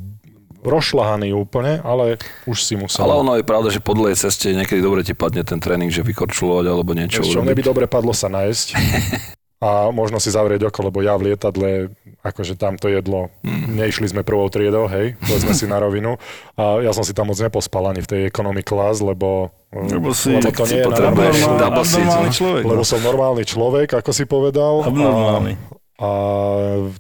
rozšlahaný 0.61 1.33
úplne, 1.33 1.81
ale 1.81 2.21
už 2.45 2.63
si 2.63 2.77
musel. 2.77 3.09
Ale 3.09 3.17
ono 3.17 3.33
je 3.41 3.45
pravda, 3.45 3.73
že 3.73 3.81
po 3.81 3.97
dlhej 3.97 4.15
ceste 4.15 4.53
niekedy 4.53 4.85
dobre 4.85 5.01
ti 5.01 5.17
padne 5.17 5.41
ten 5.41 5.57
tréning, 5.57 5.89
že 5.89 6.05
vykorčulovať 6.05 6.65
alebo 6.69 6.93
niečo 6.93 7.25
Čo, 7.25 7.41
mne 7.41 7.57
by 7.57 7.65
dobre 7.65 7.85
padlo 7.89 8.13
sa 8.13 8.29
nájsť. 8.29 8.67
a 9.61 9.93
možno 9.93 10.17
si 10.17 10.33
zavrieť 10.33 10.73
oko, 10.73 10.89
lebo 10.89 11.05
ja 11.05 11.21
v 11.21 11.31
lietadle, 11.31 11.93
akože 12.25 12.57
tam 12.57 12.81
to 12.81 12.89
jedlo, 12.89 13.29
mm. 13.45 13.77
neišli 13.77 14.09
sme 14.09 14.25
prvou 14.25 14.49
triedou, 14.49 14.89
hej, 14.89 15.21
povedzme 15.21 15.53
si 15.53 15.69
na 15.69 15.77
rovinu. 15.77 16.17
A 16.57 16.81
ja 16.81 16.97
som 16.97 17.05
si 17.05 17.13
tam 17.13 17.29
moc 17.29 17.37
nepospal 17.37 17.93
ani 17.93 18.01
v 18.01 18.09
tej 18.09 18.21
economy 18.33 18.65
class, 18.65 19.05
lebo, 19.05 19.53
lebo, 19.69 20.17
si, 20.17 20.33
lebo 20.33 20.49
to 20.49 20.65
nie 20.65 20.81
je 20.81 20.89
na 20.89 21.69
normálny 21.69 22.31
človek. 22.33 22.63
Lebo 22.65 22.83
som 22.89 22.99
normálny 23.05 23.45
človek, 23.45 24.01
ako 24.01 24.11
si 24.17 24.25
povedal. 24.25 24.81
Abnormálny. 24.81 25.53
A, 26.01 26.09
a 26.09 26.09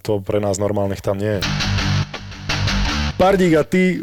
to 0.05 0.21
pre 0.21 0.45
nás 0.45 0.61
normálnych 0.61 1.01
tam 1.01 1.17
nie 1.17 1.41
je. 1.41 1.80
Pardík 3.21 3.53
a 3.53 3.69
ty, 3.69 4.01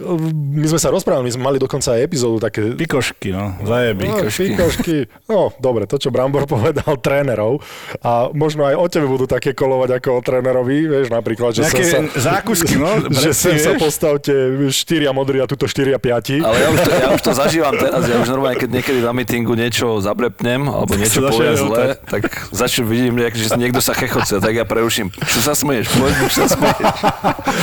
my 0.53 0.67
sme 0.69 0.77
sa 0.77 0.93
rozprávali, 0.93 1.25
my 1.25 1.33
sme 1.33 1.43
mali 1.49 1.57
dokonca 1.57 1.97
aj 1.97 2.05
epizódu 2.05 2.37
také... 2.37 2.77
Pikošky, 2.77 3.33
no, 3.33 3.57
zajeby. 3.65 4.05
No, 4.05 4.15
pikošky. 4.29 4.97
No, 5.25 5.49
dobre, 5.57 5.89
to, 5.89 5.97
čo 5.97 6.13
Brambor 6.13 6.45
povedal 6.53 7.01
trénerov. 7.01 7.57
A 8.05 8.29
možno 8.29 8.69
aj 8.69 8.77
o 8.77 8.85
tebe 8.85 9.09
budú 9.09 9.25
také 9.25 9.57
kolovať 9.57 9.97
ako 9.97 10.09
o 10.13 10.21
trénerovi, 10.21 10.85
vieš, 10.85 11.09
napríklad, 11.09 11.57
že 11.57 11.65
Nejaké 11.65 11.81
sem 11.81 12.05
sa... 12.13 12.37
zákusky, 12.37 12.77
no. 12.77 13.09
že 13.25 13.33
sem 13.33 13.57
sa 13.57 13.73
postavte 13.73 14.29
štyria 14.69 15.09
modrí 15.09 15.41
a 15.41 15.49
tuto 15.49 15.65
štyria 15.65 15.97
piati. 15.97 16.37
Ale 16.37 16.57
ja 16.61 16.69
už, 16.69 16.79
to, 16.85 16.89
ja 16.93 17.09
už 17.09 17.21
to 17.25 17.31
zažívam 17.41 17.73
teraz, 17.73 18.05
ja 18.05 18.21
už 18.21 18.29
normálne, 18.29 18.61
keď 18.61 18.69
niekedy 18.69 18.99
na 19.01 19.17
meetingu 19.17 19.57
niečo 19.57 19.97
zabrepnem, 19.97 20.69
alebo 20.69 20.93
niečo 20.93 21.25
poviem 21.25 21.57
zle, 21.57 21.97
tak 22.05 22.53
začnem 22.53 22.85
vidím, 22.85 23.17
že 23.33 23.49
niekto 23.57 23.81
sa 23.81 23.97
chechoce, 23.97 24.37
tak 24.37 24.53
ja 24.53 24.61
preruším. 24.61 25.09
Čo 25.09 25.41
sa 25.41 25.57
smeješ? 25.57 25.89
Povedz 25.89 26.15
čo 26.29 26.45
sa 26.45 26.47
smeješ. 26.53 26.97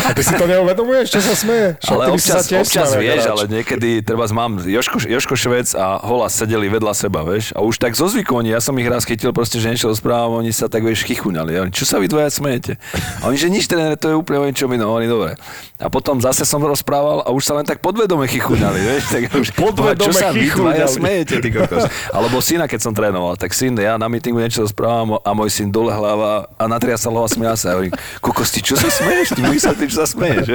A 0.02 0.10
ty 0.10 0.22
si 0.26 0.34
to 0.34 0.46
neuvedomuješ, 0.50 1.06
čo 1.14 1.20
sa 1.22 1.43
smeje. 1.44 1.68
ale 1.84 2.02
občas, 2.10 2.44
občas 2.48 2.88
vieš, 2.96 3.22
hráč. 3.22 3.30
ale 3.30 3.42
niekedy 3.52 3.88
treba 4.00 4.24
mám 4.32 4.58
Joško, 4.64 5.04
Joško 5.04 5.34
Švec 5.36 5.68
a 5.76 6.00
Hola 6.00 6.32
sedeli 6.32 6.66
vedľa 6.72 6.92
seba, 6.96 7.20
vieš. 7.22 7.52
A 7.52 7.60
už 7.60 7.76
tak 7.76 7.92
zo 7.92 8.08
zvyku 8.08 8.40
oni, 8.40 8.56
ja 8.56 8.60
som 8.64 8.74
ich 8.80 8.88
raz 8.88 9.04
chytil 9.04 9.30
proste, 9.30 9.60
že 9.60 9.68
niečo 9.68 9.92
rozprávam, 9.92 10.40
oni 10.40 10.50
sa 10.50 10.66
tak 10.66 10.82
vieš 10.82 11.04
chychuňali. 11.04 11.50
Ja, 11.54 11.62
čo 11.68 11.84
sa 11.84 12.00
vy 12.00 12.08
dvoja 12.08 12.32
smejete? 12.32 12.80
A 13.20 13.28
oni, 13.28 13.36
že 13.36 13.52
nič 13.52 13.68
tréner, 13.68 14.00
to 14.00 14.10
je 14.10 14.16
úplne 14.16 14.42
o 14.42 14.46
ničom 14.48 14.68
inom. 14.72 14.90
Oni, 14.90 15.06
dobre. 15.06 15.36
A 15.78 15.86
potom 15.92 16.18
zase 16.18 16.48
som 16.48 16.62
rozprával 16.64 17.22
a 17.22 17.28
už 17.30 17.42
sa 17.44 17.52
len 17.58 17.66
tak 17.68 17.84
podvedome 17.84 18.24
chychuňali, 18.26 18.80
vieš. 18.80 19.02
Tak 19.14 19.30
už, 19.30 19.48
podvedome 19.54 20.10
čo 20.10 20.12
sa 20.16 20.34
vy 20.34 20.50
dvaja 20.50 20.90
smejete, 20.90 21.38
ty 21.38 21.48
kokos. 21.54 21.86
Alebo 22.10 22.42
syna, 22.42 22.66
keď 22.66 22.80
som 22.82 22.92
trénoval, 22.96 23.38
tak 23.38 23.54
syn, 23.54 23.78
ja 23.78 23.94
na 23.94 24.10
meetingu 24.10 24.42
niečo 24.42 24.66
rozprávam 24.66 25.22
a 25.22 25.30
môj 25.36 25.54
syn 25.54 25.70
dole 25.70 25.94
hlava 25.94 26.50
a 26.58 26.64
natriasal 26.66 27.14
hlava 27.14 27.30
smial 27.30 27.54
sa. 27.54 27.74
A 27.74 27.78
hovorím, 27.78 27.94
kokos, 28.18 28.50
ty 28.50 28.58
čo 28.64 28.74
sa 28.74 28.90
smeješ? 28.90 29.38
Ty 29.38 29.42
sa, 29.60 29.70
ty 29.70 29.84
čo 29.86 30.02
sa 30.02 30.06
smeješ? 30.08 30.46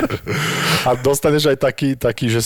A 0.88 0.96
dostaneš 0.96 1.52
aj 1.52 1.58
taký, 1.60 1.90
taký 2.00 2.32
že 2.32 2.42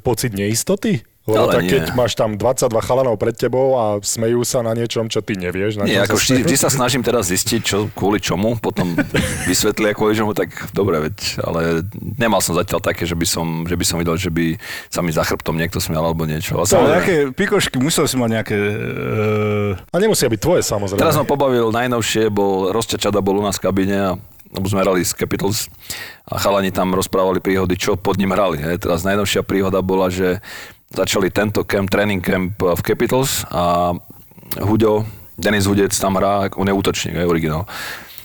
pocit 0.00 0.32
neistoty? 0.32 1.04
Lebo 1.24 1.48
tak 1.48 1.64
keď 1.64 1.96
máš 1.96 2.12
tam 2.20 2.36
22 2.36 2.68
chalanov 2.84 3.16
pred 3.16 3.32
tebou 3.32 3.80
a 3.80 3.96
smejú 4.04 4.44
sa 4.44 4.60
na 4.60 4.76
niečom, 4.76 5.08
čo 5.08 5.24
ty 5.24 5.40
nevieš. 5.40 5.80
Na 5.80 5.88
nie, 5.88 5.96
ako 5.96 6.20
vždy, 6.20 6.44
vždy 6.44 6.56
sa 6.60 6.68
snažím 6.68 7.00
teraz 7.00 7.32
zistiť, 7.32 7.60
čo, 7.64 7.88
kvôli 7.96 8.20
čomu, 8.20 8.60
potom 8.60 8.92
vysvetlia 9.48 9.96
kvôli 9.96 10.12
čomu, 10.12 10.36
tak 10.36 10.52
dobre, 10.76 11.00
veď, 11.08 11.40
ale 11.40 11.60
nemal 11.96 12.44
som 12.44 12.52
zatiaľ 12.52 12.84
také, 12.84 13.08
že 13.08 13.16
by 13.16 13.24
som, 13.24 13.64
že 13.64 13.72
by 13.72 13.84
som 13.88 13.96
videl, 14.04 14.20
že 14.20 14.28
by 14.28 14.60
sa 14.92 15.00
mi 15.00 15.16
za 15.16 15.24
chrbtom 15.24 15.56
niekto 15.56 15.80
smial 15.80 16.04
alebo 16.04 16.28
niečo. 16.28 16.60
Ale 16.60 16.68
to, 16.68 16.92
nejaké 16.92 17.16
pikošky, 17.32 17.80
musel 17.80 18.04
si 18.04 18.20
mať 18.20 18.28
nejaké... 18.28 18.56
Uh... 18.60 19.96
A 19.96 20.04
nemusia 20.04 20.28
byť 20.28 20.40
tvoje, 20.44 20.60
samozrejme. 20.60 21.00
Teraz 21.00 21.16
som 21.16 21.24
pobavil, 21.24 21.72
najnovšie 21.72 22.28
bol, 22.28 22.68
Rosťačada 22.68 23.24
bol 23.24 23.40
u 23.40 23.44
nás 23.48 23.56
v 23.56 23.64
kabine 23.64 23.96
a 23.96 24.10
lebo 24.54 24.66
sme 24.70 24.86
hrali 24.86 25.02
s 25.02 25.12
Capitals 25.12 25.66
a 26.24 26.38
chalani 26.38 26.70
tam 26.70 26.94
rozprávali 26.94 27.42
príhody, 27.42 27.74
čo 27.74 27.98
pod 27.98 28.16
ním 28.16 28.32
hrali. 28.32 28.62
Hej. 28.62 28.86
Teraz 28.86 29.02
najnovšia 29.02 29.42
príhoda 29.42 29.82
bola, 29.82 30.08
že 30.08 30.38
začali 30.94 31.28
tento 31.28 31.66
camp, 31.66 31.90
training 31.90 32.22
camp 32.22 32.54
v 32.56 32.80
Capitals 32.80 33.42
a 33.50 33.92
Huďo, 34.62 35.02
Denis 35.34 35.66
Hudec 35.66 35.90
tam 35.98 36.14
hrá, 36.14 36.46
on 36.54 36.70
je 36.70 36.74
útočník, 36.74 37.18
je 37.18 37.26
originál. 37.26 37.66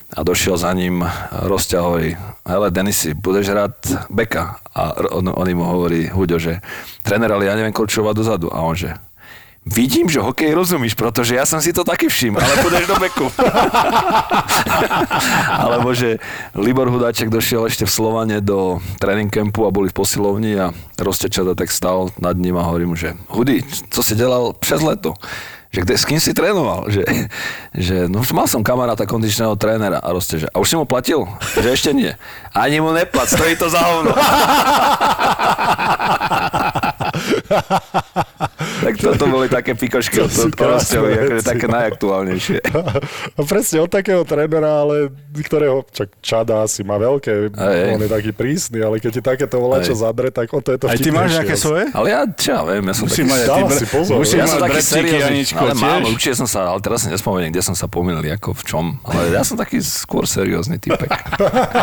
A 0.10 0.26
došiel 0.26 0.58
za 0.58 0.74
ním 0.74 1.06
Rosťa 1.30 1.86
hovorí, 1.86 2.18
hele 2.42 2.68
Denisi, 2.74 3.14
budeš 3.14 3.54
hrať 3.54 4.10
beka. 4.10 4.58
A 4.74 4.98
on, 5.14 5.30
on 5.30 5.46
im 5.46 5.62
hovorí 5.62 6.10
Huďo, 6.10 6.42
že 6.42 6.66
tréner, 7.06 7.30
ale 7.30 7.46
ja 7.46 7.54
neviem 7.54 7.74
korčovať 7.74 8.14
dozadu. 8.18 8.48
A 8.50 8.66
on 8.66 8.74
že, 8.74 8.98
Vidím, 9.70 10.10
že 10.10 10.18
hokej 10.18 10.58
rozumíš, 10.58 10.98
pretože 10.98 11.38
ja 11.38 11.46
som 11.46 11.62
si 11.62 11.70
to 11.70 11.86
taky 11.86 12.10
všimol, 12.10 12.42
ale 12.42 12.66
pôjdeš 12.66 12.90
do 12.90 12.98
beku. 12.98 13.30
Alebo 15.70 15.94
že 15.94 16.18
Libor 16.58 16.90
Hudáček 16.90 17.30
došiel 17.30 17.70
ešte 17.70 17.86
v 17.86 17.94
Slovane 17.94 18.42
do 18.42 18.82
tréning 18.98 19.30
campu 19.30 19.70
a 19.70 19.74
boli 19.74 19.94
v 19.94 19.98
posilovni 19.98 20.58
a 20.58 20.74
Rostečada 20.98 21.54
tak 21.54 21.70
stal 21.70 22.10
nad 22.18 22.34
ním 22.34 22.58
a 22.58 22.66
hovorím 22.66 22.98
že 22.98 23.14
Hudy, 23.30 23.62
co 23.90 24.02
si 24.04 24.18
delal 24.18 24.58
přes 24.58 24.82
leto? 24.82 25.14
Že 25.70 25.86
kde, 25.86 25.96
s 26.02 26.06
kým 26.10 26.18
si 26.18 26.34
trénoval? 26.34 26.90
Že, 26.90 27.04
že 27.78 27.96
no, 28.10 28.26
mal 28.34 28.50
som 28.50 28.66
kamaráta 28.66 29.06
kondičného 29.06 29.54
trénera 29.54 30.02
a 30.02 30.10
roste, 30.10 30.42
že, 30.42 30.50
a 30.50 30.58
už 30.58 30.66
si 30.66 30.74
mu 30.74 30.90
platil? 30.90 31.30
Že 31.62 31.70
ešte 31.70 31.94
nie. 31.94 32.10
Ani 32.58 32.82
mu 32.82 32.90
neplat, 32.90 33.30
stojí 33.30 33.54
to 33.54 33.70
za 33.70 33.78
hovno. 33.78 34.10
tak 38.80 38.94
toto 38.98 39.30
boli 39.30 39.46
také 39.46 39.78
pikošky 39.78 40.26
od 40.26 40.32
Rosťovi, 40.58 41.12
akože 41.22 41.44
také 41.46 41.66
najaktuálnejšie. 41.70 42.60
A 43.38 43.40
presne 43.46 43.86
od 43.86 43.92
takého 43.92 44.26
trénera, 44.26 44.82
ale 44.86 45.14
ktorého 45.38 45.86
čak 45.94 46.10
Čada 46.24 46.66
asi 46.66 46.82
má 46.82 46.98
veľké, 46.98 47.54
aj, 47.54 47.94
on 47.94 48.02
je 48.02 48.10
taký 48.10 48.32
prísny, 48.34 48.82
ale 48.82 48.98
keď 48.98 49.12
ti 49.20 49.22
takéto 49.22 49.62
volá 49.62 49.86
čo 49.86 49.94
zadre, 49.94 50.34
tak 50.34 50.50
o 50.50 50.60
to 50.64 50.74
je 50.74 50.78
to 50.82 50.86
Aj 50.90 50.98
ty 50.98 51.10
máš 51.14 51.38
nejaké 51.38 51.56
svoje? 51.56 51.94
Ale 51.94 52.08
ja, 52.10 52.26
čo 52.26 52.50
ja 52.58 52.62
viem, 52.66 52.84
ja 52.90 52.96
som 52.96 53.06
Musím 53.06 53.26
taký... 53.30 53.38
Mať, 53.38 53.70
ty, 53.70 53.78
si 53.78 53.86
pozor. 53.86 54.16
Musím 54.18 54.40
ja 54.40 54.48
som 54.48 54.60
taký 54.64 54.82
seriózny, 55.60 55.68
ale 55.68 55.72
tiež. 55.76 55.84
mám, 55.84 56.02
určite 56.16 56.36
som 56.40 56.48
sa, 56.48 56.60
ale 56.72 56.80
teraz 56.80 57.04
si 57.04 57.10
nespomeniem, 57.12 57.52
kde 57.52 57.64
som 57.64 57.76
sa 57.76 57.92
pomýlil, 57.92 58.24
ako 58.40 58.56
v 58.56 58.64
čom. 58.64 58.86
Ale 59.04 59.36
ja 59.36 59.44
som 59.44 59.60
taký 59.60 59.84
skôr 59.84 60.24
seriózny 60.24 60.80
typek. 60.80 61.12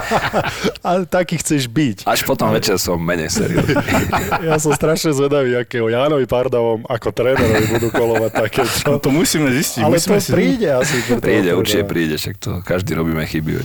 ale 0.86 1.04
taký 1.04 1.36
chceš 1.36 1.68
byť. 1.68 2.08
Až 2.08 2.24
potom 2.24 2.48
večer 2.50 2.80
som 2.80 2.96
menej 2.96 3.28
seriózny. 3.28 3.76
ja 4.48 4.56
som 4.56 4.72
strašne 4.72 5.12
zvedavý, 5.12 5.60
akého 5.60 5.86
Jánovi 5.92 6.24
Pardavom 6.24 6.82
ako 6.88 7.08
trénerovi 7.12 7.66
budú 7.68 7.88
kolovať 7.92 8.32
také. 8.32 8.62
Čo... 8.64 8.96
No 8.96 8.98
to 8.98 9.12
musíme 9.12 9.52
zistiť. 9.52 9.82
Ale 9.84 10.00
musíme 10.00 10.18
to 10.18 10.24
si... 10.24 10.30
príde 10.32 10.68
asi. 10.72 10.96
Príde, 11.20 11.50
určite 11.52 11.84
príde, 11.84 12.14
však 12.16 12.34
to 12.40 12.50
každý 12.64 12.96
robíme 12.96 13.22
chyby. 13.28 13.60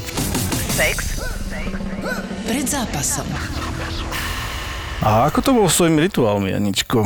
Sex 0.71 1.23
pred 2.51 2.67
zápasom. 2.67 3.70
A 5.01 5.25
ako 5.33 5.39
to 5.41 5.49
bolo 5.57 5.65
s 5.65 5.81
svojimi 5.81 5.97
rituálmi, 6.05 6.53
Aničko? 6.53 7.01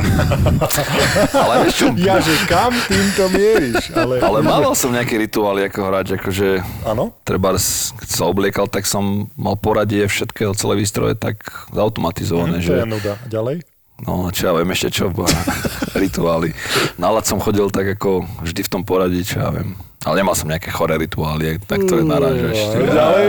ale 1.47 1.53
vieš 1.63 1.75
čo? 1.79 1.87
Ja, 1.95 2.19
že 2.19 2.35
kam 2.43 2.75
týmto 2.91 3.31
mieríš? 3.31 3.95
Ale, 3.95 4.19
ale 4.19 4.43
mal 4.43 4.75
som 4.75 4.91
nejaký 4.91 5.15
rituál 5.15 5.55
ako 5.55 5.79
hráč, 5.79 6.19
akože 6.19 6.59
Áno? 6.83 7.15
treba, 7.23 7.55
keď 7.95 8.09
sa 8.11 8.27
obliekal, 8.27 8.67
tak 8.67 8.83
som 8.83 9.31
mal 9.39 9.55
poradie 9.55 10.03
všetkého, 10.11 10.51
celé 10.59 10.83
výstroje 10.83 11.15
tak 11.15 11.39
zautomatizované. 11.71 12.59
Mm, 12.59 12.63
že... 12.67 12.71
to 12.75 12.83
je 12.83 12.91
nuda. 12.99 13.13
Ďalej? 13.31 13.55
No, 14.03 14.27
čo 14.27 14.51
ja 14.51 14.53
viem 14.59 14.69
ešte 14.75 14.91
čo, 14.91 15.07
rituály. 16.03 16.51
Na 16.99 17.15
som 17.23 17.39
chodil 17.39 17.71
tak 17.71 17.95
ako 17.95 18.27
vždy 18.43 18.61
v 18.67 18.71
tom 18.75 18.83
poradí, 18.83 19.23
čo 19.23 19.39
ja 19.39 19.55
viem. 19.55 19.71
Ale 20.05 20.21
nemal 20.21 20.37
som 20.37 20.45
nejaké 20.45 20.69
choré 20.69 21.01
rituály, 21.01 21.57
tak 21.65 21.81
ktoré 21.89 22.05
narážaš. 22.05 22.57
ty. 22.61 22.77
ďalej. 22.93 23.25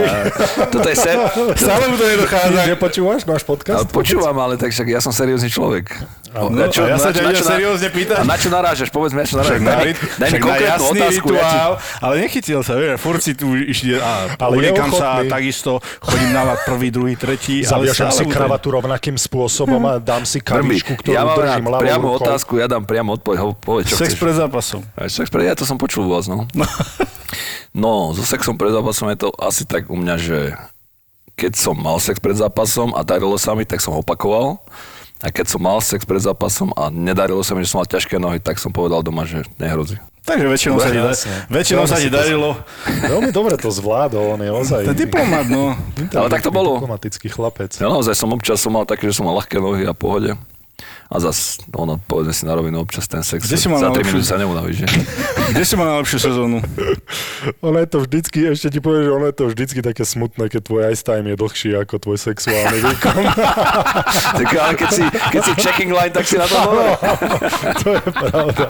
Toto 0.69 0.87
je 0.87 0.97
ser... 0.97 1.17
Stále 1.57 1.83
mu 1.89 1.95
to 1.97 2.05
nedochádza. 2.05 2.59
Nepočúvaš 2.69 3.21
náš 3.25 3.41
podcast? 3.41 3.81
Ale 3.81 3.89
počúvam, 3.89 4.37
ale 4.37 4.61
tak 4.61 4.69
však 4.69 4.85
ja 4.93 5.01
som 5.01 5.09
seriózny 5.09 5.49
človek. 5.49 5.89
No, 6.27 6.51
a 6.51 6.67
ja 6.85 6.97
sa 6.97 7.09
ťa 7.09 7.23
na- 7.23 7.33
seriózne 7.33 7.87
pýtať. 7.87 8.15
A 8.15 8.23
na 8.23 8.35
čo 8.35 8.47
narážaš? 8.47 8.89
Povedz 8.89 9.11
mi, 9.11 9.19
na 9.19 9.25
čo 9.25 9.35
narážaš. 9.35 9.57
na, 9.57 9.73
Daj 9.73 9.79
mi- 9.81 9.95
Daj 9.95 10.27
mi 10.27 10.33
na 10.33 10.39
konkrétnu 10.39 10.67
jasný 10.69 10.99
otázku. 10.99 11.27
Ja 11.27 11.39
ti... 11.39 11.47
rituál, 11.47 11.71
ale 11.97 12.13
nechytil 12.19 12.59
sa, 12.61 12.73
vieš, 12.73 12.97
furt 12.97 13.19
si 13.19 13.31
tu 13.31 13.47
išli 13.53 13.95
a 13.95 14.11
Ale 14.37 14.53
je 14.53 14.59
unikam 14.69 14.89
sa 14.89 15.07
ochotný. 15.17 15.29
takisto, 15.29 15.71
chodím 15.97 16.29
na 16.31 16.43
prvý, 16.59 16.87
druhý, 16.89 17.13
tretí, 17.15 17.61
ale 17.61 17.89
Zaviažem 17.89 18.09
si 18.11 18.23
kravatu 18.27 18.67
rovnakým 18.71 19.15
spôsobom 19.15 19.79
a 19.83 19.97
dám 19.97 20.23
si 20.23 20.37
kavičku, 20.37 20.93
ktorú 20.95 21.09
ja 21.09 21.23
mám 21.23 21.37
držím 21.37 21.65
ľavou 21.65 21.81
priamu 21.81 22.07
rukou. 22.11 22.19
otázku, 22.21 22.51
ja 22.55 22.67
dám 22.67 22.83
priamo 22.83 23.09
odpoveď. 23.13 23.37
Ho- 23.39 23.55
Povedz, 23.57 23.85
čo 23.87 23.97
Sex 23.97 24.11
chceš. 24.11 24.19
pred 24.19 24.35
zápasom. 24.35 24.81
Sex 25.03 25.25
pred, 25.27 25.43
ja 25.43 25.53
to 25.53 25.63
som 25.63 25.75
počul 25.75 26.05
vás, 26.05 26.27
no. 26.29 26.45
No, 27.71 28.11
so 28.11 28.21
sexom 28.21 28.55
pred 28.55 28.69
zápasom 28.69 29.07
je 29.09 29.19
to 29.19 29.29
asi 29.37 29.61
tak 29.63 29.87
u 29.87 29.95
mňa, 29.95 30.15
že 30.17 30.39
keď 31.35 31.53
som 31.53 31.75
mal 31.75 31.97
sex 31.97 32.17
pred 32.17 32.33
zápasom 32.33 32.91
a 32.91 33.01
darilo 33.01 33.37
sa 33.37 33.53
mi, 33.53 33.61
tak 33.61 33.77
som 33.77 33.93
opakoval. 33.93 34.57
A 35.17 35.33
keď 35.33 35.49
som 35.49 35.61
mal 35.61 35.81
sex 35.81 36.05
pred 36.05 36.21
zápasom 36.21 36.69
a 36.77 36.93
nedarilo 36.93 37.41
sa 37.41 37.57
mi, 37.57 37.65
že 37.65 37.73
som 37.73 37.81
mal 37.81 37.89
ťažké 37.89 38.21
nohy, 38.21 38.37
tak 38.37 38.61
som 38.61 38.69
povedal 38.69 39.01
doma, 39.01 39.25
že 39.25 39.41
nehrozí. 39.57 39.97
Takže 40.27 40.45
väčšinou 40.45 40.77
sa 40.77 40.89
ti, 40.91 40.99
da- 40.99 41.15
väčšinou 41.47 41.83
sa 41.87 41.95
Veľmi 41.95 42.03
ti 42.03 42.09
darilo. 42.11 42.49
Veľmi 42.85 43.31
dobre 43.31 43.55
to 43.55 43.71
zvládol, 43.71 44.35
on 44.35 44.41
je 44.43 44.51
ozaj... 44.51 44.81
To 44.83 44.91
je 44.91 44.99
diplomat, 45.07 45.47
no. 45.47 45.71
Ale 46.11 46.27
tak 46.27 46.43
to 46.43 46.51
bolo. 46.51 46.83
Diplomatický 46.83 47.31
chlapec. 47.31 47.79
Ja 47.79 47.87
naozaj 47.87 48.13
som 48.13 48.29
občas 48.35 48.59
som 48.59 48.75
mal 48.75 48.83
také, 48.83 49.07
že 49.07 49.15
som 49.15 49.23
mal 49.23 49.39
ľahké 49.39 49.57
nohy 49.57 49.87
a 49.87 49.95
pohode. 49.95 50.35
A 51.07 51.23
zas, 51.23 51.63
ono, 51.71 52.03
povedzme 52.03 52.35
si 52.35 52.43
na 52.43 52.51
rovinu, 52.51 52.83
občas 52.83 53.07
ten 53.07 53.23
sex 53.23 53.47
Kde 53.47 53.55
si 53.55 53.71
mal 53.71 53.79
za 53.79 53.95
3 53.95 53.95
najlepšiu- 53.95 54.11
minúty 54.11 54.27
sa 54.27 54.35
neunavíš, 54.35 54.77
že? 54.83 54.87
Kde 55.55 55.63
si 55.63 55.73
mal 55.79 55.87
najlepšiu 55.95 56.19
sezónu? 56.19 56.59
Ono 57.63 57.77
je 57.79 57.87
to 57.87 57.97
vždycky, 58.03 58.37
ešte 58.51 58.67
ti 58.75 58.79
poviem, 58.83 59.07
že 59.07 59.11
ono 59.15 59.25
je 59.31 59.35
to 59.39 59.45
vždycky 59.47 59.79
také 59.79 60.03
smutné, 60.03 60.51
keď 60.51 60.61
tvoj 60.67 60.81
ice 60.91 61.07
time 61.07 61.31
je 61.31 61.35
dlhší 61.39 61.69
ako 61.79 61.95
tvoj 62.03 62.17
sexuálny 62.19 62.79
výkon. 62.83 63.23
tak 64.43 64.47
ale 64.51 64.73
keď 64.75 64.89
si, 64.91 65.03
keď 65.07 65.41
si 65.47 65.51
checking 65.63 65.91
line, 65.95 66.11
tak 66.11 66.27
si 66.27 66.35
na 66.35 66.43
to 66.43 66.59
dobre. 66.59 66.91
to 67.81 67.87
je 67.95 68.03
pravda. 68.11 68.65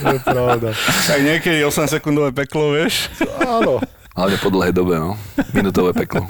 To 0.00 0.06
je 0.08 0.20
pravda. 0.24 0.68
Tak 1.04 1.18
niekedy 1.20 1.58
8 1.68 1.84
sekundové 1.84 2.32
peklo, 2.32 2.72
vieš? 2.72 3.12
Áno. 3.44 3.84
Hlavne 4.16 4.36
po 4.40 4.48
dlhej 4.50 4.72
dobe, 4.72 4.96
no. 4.98 5.20
Minutové 5.52 5.92
peklo. 5.94 6.24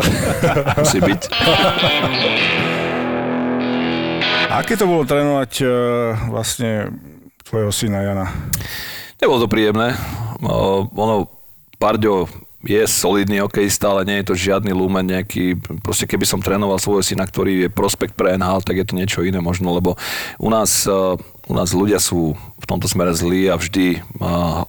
Musí 0.76 0.98
byť. 0.98 1.20
Aké 4.48 4.80
to 4.80 4.88
bolo 4.88 5.04
trénovať 5.04 5.52
uh, 5.60 5.70
vlastne 6.32 6.88
tvojho 7.44 7.68
syna 7.68 8.00
Jana? 8.00 8.26
Nebolo 9.20 9.44
to 9.44 9.52
príjemné. 9.52 9.92
O, 10.40 10.88
ono, 10.88 11.28
Parďo 11.76 12.24
je 12.64 12.82
solidný 12.88 13.44
hokejista, 13.44 13.92
ale 13.92 14.08
nie 14.08 14.16
je 14.18 14.32
to 14.32 14.40
žiadny 14.40 14.74
lumen 14.74 15.06
nejaký, 15.06 15.54
proste 15.84 16.10
keby 16.10 16.26
som 16.26 16.42
trénoval 16.42 16.80
svojho 16.80 17.04
syna, 17.04 17.28
ktorý 17.28 17.66
je 17.66 17.68
prospekt 17.70 18.18
pre 18.18 18.34
NHL, 18.34 18.64
tak 18.66 18.80
je 18.80 18.86
to 18.88 18.98
niečo 18.98 19.20
iné 19.22 19.38
možno, 19.38 19.70
lebo 19.70 19.94
u 20.42 20.50
nás, 20.50 20.88
eh, 20.88 20.92
u 21.46 21.54
nás 21.54 21.70
ľudia 21.70 22.02
sú 22.02 22.34
v 22.58 22.66
tomto 22.66 22.90
smere 22.90 23.14
zlí 23.14 23.46
a 23.46 23.54
vždy 23.54 24.02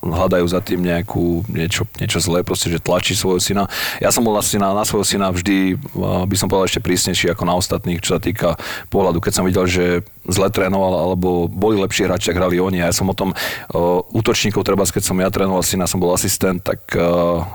hľadajú 0.05 0.45
za 0.45 0.61
tým 0.61 0.85
nejakú, 0.85 1.43
niečo, 1.49 1.89
niečo 1.97 2.21
zlé, 2.21 2.45
proste, 2.45 2.69
že 2.69 2.77
tlačí 2.77 3.17
svojho 3.17 3.41
syna. 3.41 3.63
Ja 3.97 4.13
som 4.13 4.21
bol 4.21 4.37
na, 4.37 4.69
na 4.73 4.85
svojho 4.85 5.05
syna 5.05 5.33
vždy, 5.33 5.77
by 5.97 6.35
som 6.37 6.47
povedal, 6.47 6.69
ešte 6.69 6.85
prísnejší 6.85 7.33
ako 7.33 7.43
na 7.49 7.57
ostatných, 7.57 7.99
čo 7.99 8.17
sa 8.17 8.21
týka 8.21 8.61
pohľadu. 8.93 9.17
Keď 9.19 9.33
som 9.33 9.45
videl, 9.45 9.65
že 9.65 9.85
zle 10.29 10.47
trénoval, 10.53 10.93
alebo 10.93 11.49
boli 11.49 11.81
lepší 11.81 12.05
hráči, 12.05 12.29
tak 12.31 12.37
hrali 12.37 12.61
oni. 12.61 12.85
A 12.85 12.93
ja 12.93 12.95
som 12.95 13.09
o 13.09 13.17
tom 13.17 13.33
o, 13.73 14.05
útočníkov, 14.13 14.61
treba 14.61 14.85
keď 14.85 15.03
som 15.05 15.17
ja 15.17 15.29
trénoval 15.29 15.65
syna, 15.65 15.89
som 15.89 16.01
bol 16.01 16.13
asistent, 16.13 16.65
tak 16.65 16.81
uh, 16.97 17.45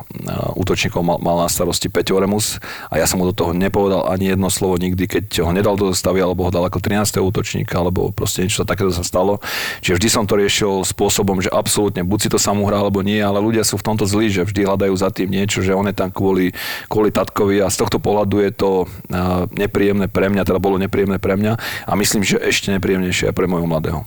útočníkov 0.54 1.02
mal, 1.02 1.18
mal 1.18 1.42
na 1.42 1.48
starosti 1.50 1.90
Peťo 1.90 2.14
Remus 2.14 2.62
a 2.86 3.02
ja 3.02 3.10
som 3.10 3.18
mu 3.18 3.26
do 3.26 3.34
toho 3.34 3.50
nepovedal 3.50 4.06
ani 4.06 4.30
jedno 4.30 4.46
slovo 4.54 4.78
nikdy, 4.78 5.10
keď 5.10 5.42
ho 5.42 5.50
nedal 5.50 5.74
do 5.74 5.90
zostavy, 5.90 6.22
alebo 6.22 6.46
ho 6.46 6.54
dal 6.54 6.62
ako 6.66 6.78
13. 6.78 7.18
útočníka, 7.18 7.74
alebo 7.74 8.14
proste 8.14 8.46
niečo 8.46 8.62
takéto 8.62 8.94
sa 8.94 9.02
stalo. 9.02 9.42
Čiže 9.82 9.94
vždy 9.98 10.08
som 10.10 10.23
to 10.24 10.34
riešil 10.36 10.84
spôsobom, 10.84 11.40
že 11.40 11.52
absolútne, 11.52 12.04
buď 12.04 12.18
si 12.18 12.28
to 12.32 12.38
sám 12.40 12.60
uhrá, 12.60 12.80
alebo 12.80 13.00
nie, 13.00 13.20
ale 13.20 13.40
ľudia 13.40 13.62
sú 13.64 13.80
v 13.80 13.86
tomto 13.86 14.04
zlí, 14.04 14.28
že 14.28 14.44
vždy 14.44 14.66
hľadajú 14.66 14.94
za 14.96 15.08
tým 15.08 15.30
niečo, 15.30 15.60
že 15.64 15.76
on 15.76 15.86
je 15.88 15.96
tam 15.96 16.10
kvôli, 16.10 16.52
kvôli 16.88 17.14
tatkovi 17.14 17.62
a 17.64 17.72
z 17.72 17.80
tohto 17.80 18.02
pohľadu 18.02 18.42
je 18.44 18.50
to 18.52 18.70
uh, 18.84 19.44
nepríjemné 19.54 20.10
pre 20.10 20.28
mňa, 20.28 20.44
teda 20.44 20.60
bolo 20.60 20.76
nepríjemné 20.80 21.16
pre 21.16 21.38
mňa 21.38 21.52
a 21.88 21.92
myslím, 21.96 22.26
že 22.26 22.40
ešte 22.40 22.72
nepríjemnejšie 22.74 23.30
aj 23.30 23.36
pre 23.36 23.46
môjho 23.48 23.68
mladého. 23.68 24.02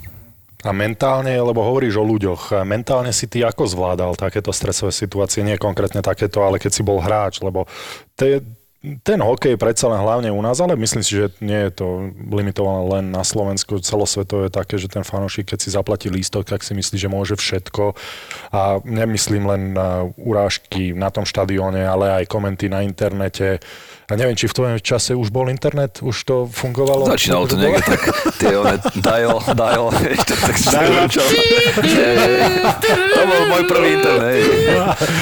A 0.65 0.74
mentálne, 0.74 1.38
lebo 1.38 1.61
hovoríš 1.61 2.01
o 2.01 2.03
ľuďoch, 2.03 2.57
a 2.57 2.61
mentálne 2.65 3.13
si 3.13 3.30
ty 3.30 3.45
ako 3.45 3.70
zvládal 3.70 4.18
takéto 4.18 4.49
stresové 4.49 4.89
situácie, 4.89 5.45
nie 5.45 5.53
konkrétne 5.53 6.01
takéto, 6.01 6.41
ale 6.41 6.57
keď 6.57 6.72
si 6.74 6.82
bol 6.82 6.97
hráč, 6.97 7.45
lebo 7.45 7.70
te, 8.18 8.41
ten 8.78 9.20
hokej 9.20 9.58
predsa 9.58 9.90
len 9.90 10.00
hlavne 10.06 10.30
u 10.30 10.38
nás, 10.38 10.62
ale 10.62 10.78
myslím 10.78 11.02
si, 11.02 11.18
že 11.18 11.34
nie 11.42 11.66
je 11.68 11.72
to 11.82 12.14
limitované 12.30 12.82
len 12.86 13.06
na 13.10 13.26
Slovensku. 13.26 13.82
Celosvetové 13.82 14.48
je 14.48 14.58
také, 14.58 14.78
že 14.78 14.86
ten 14.86 15.02
fanúšik, 15.02 15.50
keď 15.50 15.60
si 15.66 15.74
zaplatí 15.74 16.08
lístok, 16.14 16.46
tak 16.46 16.62
si 16.62 16.78
myslí, 16.78 16.96
že 17.02 17.10
môže 17.10 17.34
všetko. 17.34 17.98
A 18.54 18.78
nemyslím 18.86 19.50
len 19.50 19.62
na 19.74 20.06
urážky 20.22 20.94
na 20.94 21.10
tom 21.10 21.26
štadióne, 21.26 21.82
ale 21.90 22.22
aj 22.22 22.30
komenty 22.30 22.70
na 22.70 22.86
internete. 22.86 23.58
A 24.08 24.16
neviem, 24.16 24.39
či 24.39 24.47
v 24.47 24.55
tvojom 24.55 24.80
čase 24.80 25.12
už 25.12 25.28
bol 25.30 25.51
internet? 25.51 25.99
Už 25.99 26.16
to 26.24 26.47
fungovalo? 26.47 27.12
Začínalo 27.12 27.43
to 27.43 27.60
niekde 27.60 27.84
tak, 27.84 28.08
tie 28.39 28.55
one, 28.55 28.80
dial, 29.03 29.43
dial, 29.51 29.91
tak 30.24 30.55
čo? 31.12 31.20
To 33.12 33.22
bol 33.22 33.41
môj 33.47 33.64
prvý 33.68 33.99
internet. 33.99 34.47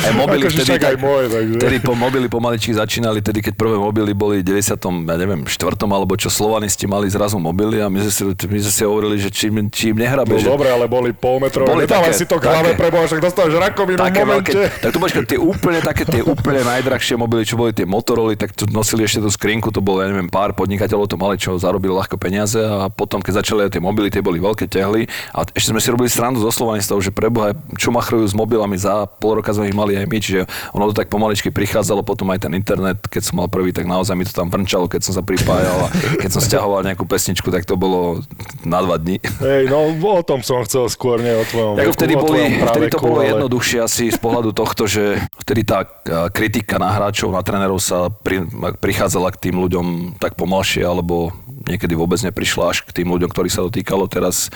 Aj 0.06 0.14
mobily 0.14 0.46
Akože 0.46 0.62
vtedy, 0.62 0.78
tak, 0.78 0.96
môj, 0.98 1.24
takže. 1.28 1.58
vtedy 1.58 1.78
po 1.82 1.98
mobily 1.98 2.30
pomaličky 2.30 2.72
začínali, 2.72 3.20
tedy 3.20 3.42
keď 3.42 3.58
prvé 3.58 3.74
mobily 3.74 4.14
boli 4.14 4.46
v 4.46 4.54
90. 4.54 4.78
ja 4.78 5.16
neviem, 5.18 5.42
4. 5.42 5.58
alebo 5.82 6.14
čo 6.14 6.30
Slovanisti 6.30 6.86
mali 6.86 7.10
zrazu 7.10 7.42
mobily 7.42 7.82
a 7.82 7.90
my 7.90 8.06
sme 8.06 8.12
si, 8.12 8.22
my 8.46 8.60
sme 8.62 8.70
si 8.72 8.84
hovorili, 8.86 9.18
že 9.18 9.34
čím, 9.34 9.66
čím 9.68 9.98
nehrabe, 9.98 10.30
No 10.30 10.38
že 10.38 10.46
dobre, 10.46 10.70
ale 10.70 10.86
boli 10.86 11.10
polmetrové. 11.10 11.68
Boli 11.68 11.90
Nedávaj 11.90 12.14
také- 12.14 12.22
si 12.22 12.30
to 12.30 12.38
k 12.38 12.46
hlave 12.46 12.78
preboha, 12.78 13.10
však 13.10 13.18
dostaneš 13.18 13.58
rakovinu 13.58 13.98
v 13.98 14.14
momente. 14.14 14.54
veľké, 14.54 14.62
tak 14.78 14.90
to 14.94 15.00
počkaj, 15.02 15.24
tie 15.26 15.40
úplne 15.40 15.80
také, 15.82 16.04
tie 16.06 16.22
úplne 16.22 16.62
najdrahšie 16.62 17.18
mobily, 17.18 17.42
čo 17.42 17.58
boli 17.58 17.74
tie 17.74 17.90
Motorola, 17.90 18.30
tak 18.38 18.54
to 18.54 18.75
nosili 18.76 19.08
ešte 19.08 19.24
tú 19.24 19.32
skrinku, 19.32 19.72
to 19.72 19.80
bolo, 19.80 20.04
ja 20.04 20.12
neviem, 20.12 20.28
pár 20.28 20.52
podnikateľov 20.52 21.08
to 21.08 21.16
mali, 21.16 21.40
čo 21.40 21.56
zarobili 21.56 21.96
ľahko 21.96 22.20
peniaze 22.20 22.60
a 22.60 22.92
potom, 22.92 23.24
keď 23.24 23.42
začali 23.42 23.66
aj 23.66 23.72
tie 23.74 23.82
mobily, 23.82 24.12
tie 24.12 24.20
boli 24.20 24.44
veľké 24.44 24.68
tehly 24.68 25.08
a 25.32 25.48
ešte 25.56 25.72
sme 25.72 25.80
si 25.80 25.88
robili 25.88 26.12
srandu 26.12 26.44
zo 26.44 26.52
Slovanistov, 26.52 27.00
že 27.00 27.16
preboha, 27.16 27.56
čo 27.80 27.96
machrujú 27.96 28.28
s 28.28 28.36
mobilami, 28.36 28.76
za 28.76 29.08
pol 29.08 29.40
roka 29.40 29.56
sme 29.56 29.72
ich 29.72 29.78
mali 29.78 29.96
aj 29.96 30.06
my, 30.06 30.18
čiže 30.20 30.42
ono 30.76 30.92
to 30.92 31.00
tak 31.00 31.08
pomaličky 31.08 31.50
prichádzalo, 31.50 32.04
potom 32.04 32.28
aj 32.36 32.46
ten 32.46 32.54
internet, 32.54 33.00
keď 33.08 33.22
som 33.32 33.40
mal 33.40 33.48
prvý, 33.48 33.72
tak 33.72 33.88
naozaj 33.88 34.14
mi 34.20 34.28
to 34.28 34.36
tam 34.36 34.52
vrnčalo, 34.52 34.92
keď 34.92 35.02
som 35.08 35.14
sa 35.16 35.24
pripájal 35.24 35.88
a 35.88 35.92
keď 36.20 36.30
som 36.36 36.42
stiahoval 36.44 36.84
nejakú 36.84 37.08
pesničku, 37.08 37.48
tak 37.50 37.64
to 37.64 37.80
bolo 37.80 38.20
na 38.68 38.84
dva 38.84 39.00
dní. 39.00 39.24
Hej, 39.40 39.72
no 39.72 39.96
o 39.96 40.24
tom 40.26 40.44
som 40.44 40.60
chcel 40.68 40.90
skôr, 40.92 41.22
nie 41.22 41.32
o 41.32 41.46
tvojom 41.48 41.80
Ako 41.80 41.92
vtedy, 41.96 42.14
boli, 42.18 42.40
vtedy 42.60 42.88
to 42.92 43.00
bolo 43.00 43.22
ale- 43.24 43.32
jednoduchšie 43.32 43.80
asi 43.80 44.12
z 44.12 44.20
pohľadu 44.20 44.52
tohto, 44.52 44.90
že 44.90 45.22
vtedy 45.46 45.62
tá 45.64 45.86
a, 45.86 46.28
kritika 46.34 46.82
na 46.82 46.92
hráčov, 46.92 47.32
na 47.32 47.46
trénerov 47.46 47.78
sa 47.80 48.10
pri, 48.10 48.44
prichádzala 48.74 49.30
k 49.38 49.50
tým 49.50 49.62
ľuďom 49.62 50.18
tak 50.18 50.34
pomalšie, 50.34 50.82
alebo 50.82 51.30
niekedy 51.70 51.94
vôbec 51.94 52.18
neprišla 52.26 52.74
až 52.74 52.82
k 52.86 53.02
tým 53.02 53.14
ľuďom, 53.14 53.30
ktorí 53.30 53.50
sa 53.50 53.66
dotýkalo. 53.66 54.10
Teraz 54.10 54.50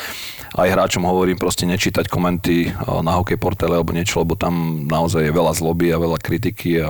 aj 0.58 0.74
hráčom 0.74 1.06
hovorím 1.06 1.38
proste 1.38 1.70
nečítať 1.70 2.10
komenty 2.10 2.74
a, 2.74 3.06
na 3.06 3.14
hokej 3.18 3.38
portále 3.38 3.78
alebo 3.78 3.94
niečo, 3.94 4.26
lebo 4.26 4.34
tam 4.34 4.86
naozaj 4.90 5.30
je 5.30 5.34
veľa 5.34 5.54
zloby 5.54 5.94
a 5.94 6.02
veľa 6.02 6.18
kritiky 6.18 6.90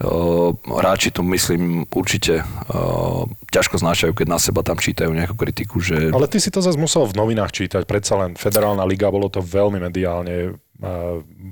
Uh, 0.00 0.54
hráči 0.64 1.12
to 1.12 1.26
myslím 1.26 1.82
určite 1.92 2.40
uh, 2.40 3.26
ťažko 3.52 3.82
znášajú, 3.82 4.14
keď 4.14 4.26
na 4.30 4.38
seba 4.38 4.62
tam 4.62 4.78
čítajú 4.78 5.10
nejakú 5.12 5.36
kritiku, 5.36 5.76
že 5.82 6.08
Ale 6.08 6.30
ty 6.30 6.40
si 6.40 6.48
to 6.48 6.62
zase 6.62 6.80
musel 6.80 7.04
v 7.04 7.18
novinách 7.18 7.52
čítať, 7.52 7.82
predsa 7.84 8.16
len 8.16 8.32
Federálna 8.32 8.86
liga, 8.88 9.12
bolo 9.12 9.28
to 9.28 9.44
veľmi 9.44 9.76
mediálne 9.76 10.54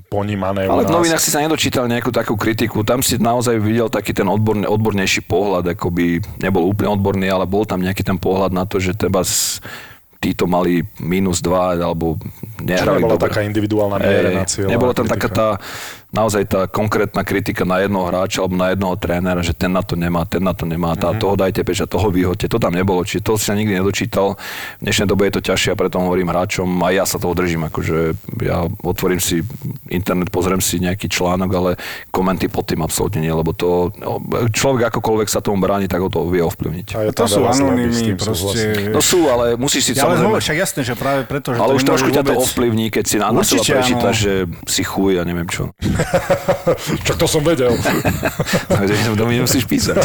ponímané 0.09 0.65
u 0.65 0.73
Ale 0.73 0.89
v 0.89 0.93
novinách 0.93 1.21
si 1.21 1.29
sa 1.29 1.41
nedočítal 1.41 1.85
nejakú 1.85 2.09
takú 2.09 2.33
kritiku. 2.33 2.81
Tam 2.81 3.05
si 3.05 3.21
naozaj 3.21 3.61
videl 3.61 3.87
taký 3.87 4.11
ten 4.11 4.25
odborný, 4.25 4.65
odbornejší 4.65 5.25
pohľad, 5.29 5.77
akoby 5.77 6.21
nebol 6.41 6.65
úplne 6.65 6.97
odborný, 6.97 7.29
ale 7.29 7.45
bol 7.45 7.63
tam 7.63 7.85
nejaký 7.85 8.01
ten 8.01 8.17
pohľad 8.17 8.49
na 8.49 8.65
to, 8.65 8.81
že 8.81 8.97
treba 8.97 9.21
s, 9.21 9.61
títo 10.19 10.51
mali 10.51 10.83
minus 10.99 11.39
dva, 11.39 11.79
alebo 11.79 12.19
Čiže 12.19 12.67
nehrali 12.67 12.99
nebola 12.99 13.15
dobre. 13.15 13.27
taká 13.31 13.41
individuálna 13.47 13.97
miera 14.03 14.29
na 14.35 14.43
Ej, 14.43 14.51
cieľ. 14.51 14.67
Nebola 14.67 14.91
tam 14.91 15.07
taká 15.07 15.31
kritika. 15.31 15.39
tá 15.39 15.47
naozaj 16.09 16.43
tá 16.43 16.61
konkrétna 16.65 17.21
kritika 17.21 17.61
na 17.63 17.79
jednoho 17.79 18.05
hráča 18.05 18.41
alebo 18.41 18.55
na 18.55 18.69
jednoho 18.69 18.95
trénera, 18.95 19.39
že 19.39 19.51
ten 19.51 19.69
na 19.69 19.79
to 19.79 19.93
nemá, 19.93 20.25
ten 20.25 20.41
na 20.41 20.51
to 20.51 20.63
nemá, 20.63 20.93
tá, 20.93 21.11
Mhm. 21.11 21.19
toho 21.19 21.35
dajte 21.35 21.61
peč 21.61 21.79
a 21.79 21.87
toho 21.87 22.09
vyhoďte. 22.09 22.49
To 22.49 22.57
tam 22.57 22.73
nebolo, 22.73 23.01
čiže 23.01 23.21
to 23.23 23.35
si 23.35 23.45
sa 23.45 23.53
nikdy 23.53 23.75
nedočítal. 23.75 24.33
V 24.77 24.83
dnešnej 24.83 25.05
dobe 25.05 25.25
je 25.25 25.37
to 25.37 25.45
ťažšie 25.45 25.69
a 25.69 25.77
preto 25.77 25.97
hovorím 25.99 26.27
hráčom, 26.27 26.65
aj 26.79 26.93
ja 26.95 27.05
sa 27.05 27.17
toho 27.17 27.31
držím, 27.31 27.65
akože 27.65 27.97
ja 28.41 28.57
otvorím 28.79 29.17
si 29.17 29.45
internet, 29.87 30.29
pozriem 30.29 30.59
si 30.59 30.77
nejaký 30.77 31.05
článok, 31.05 31.49
ale 31.51 31.69
komenty 32.09 32.47
pod 32.47 32.65
tým 32.65 32.81
absolútne 32.81 33.19
nie, 33.19 33.29
lebo 33.29 33.51
to, 33.51 33.93
no, 33.95 34.17
človek 34.49 34.89
akokoľvek 34.89 35.27
sa 35.27 35.39
tomu 35.39 35.59
bráni, 35.59 35.85
tak 35.85 35.99
ho 35.99 36.07
to 36.07 36.25
vie 36.25 36.41
ovplyvniť. 36.41 36.87
A 36.91 36.99
To 37.11 37.25
sú 37.25 37.45
tým 37.69 38.17
proste... 38.17 38.89
No 38.89 38.99
sú, 38.99 39.27
ale 39.27 39.53
musíš 39.55 39.81
si 39.83 39.91
Ja 39.91 40.03
ale 40.03 40.17
samozrejme... 40.17 40.25
hovorím, 40.27 40.43
však 40.43 40.57
jasné, 40.59 40.81
že 40.81 40.93
práve 40.93 41.21
preto, 41.23 41.53
že 41.53 41.59
Ale 41.59 41.71
to 41.71 41.75
už 41.75 41.83
trošku 41.85 42.09
ťa 42.09 42.23
to 42.23 42.31
vôbec- 42.31 42.43
ovplyvní, 42.43 42.85
keď 42.89 43.03
si 43.05 43.15
na, 43.15 43.29
na 43.29 43.43
seba 43.43 43.61
prečítaš, 43.61 44.15
že 44.17 44.33
si 44.65 44.81
chuj 44.81 45.17
a 45.17 45.23
neviem 45.23 45.45
čo. 45.45 45.69
Čak 47.07 47.15
to 47.19 47.27
som 47.27 47.43
vedel. 47.43 47.75
To 49.19 49.27
mi 49.27 49.35
nemusíš 49.35 49.67
písať. 49.67 49.99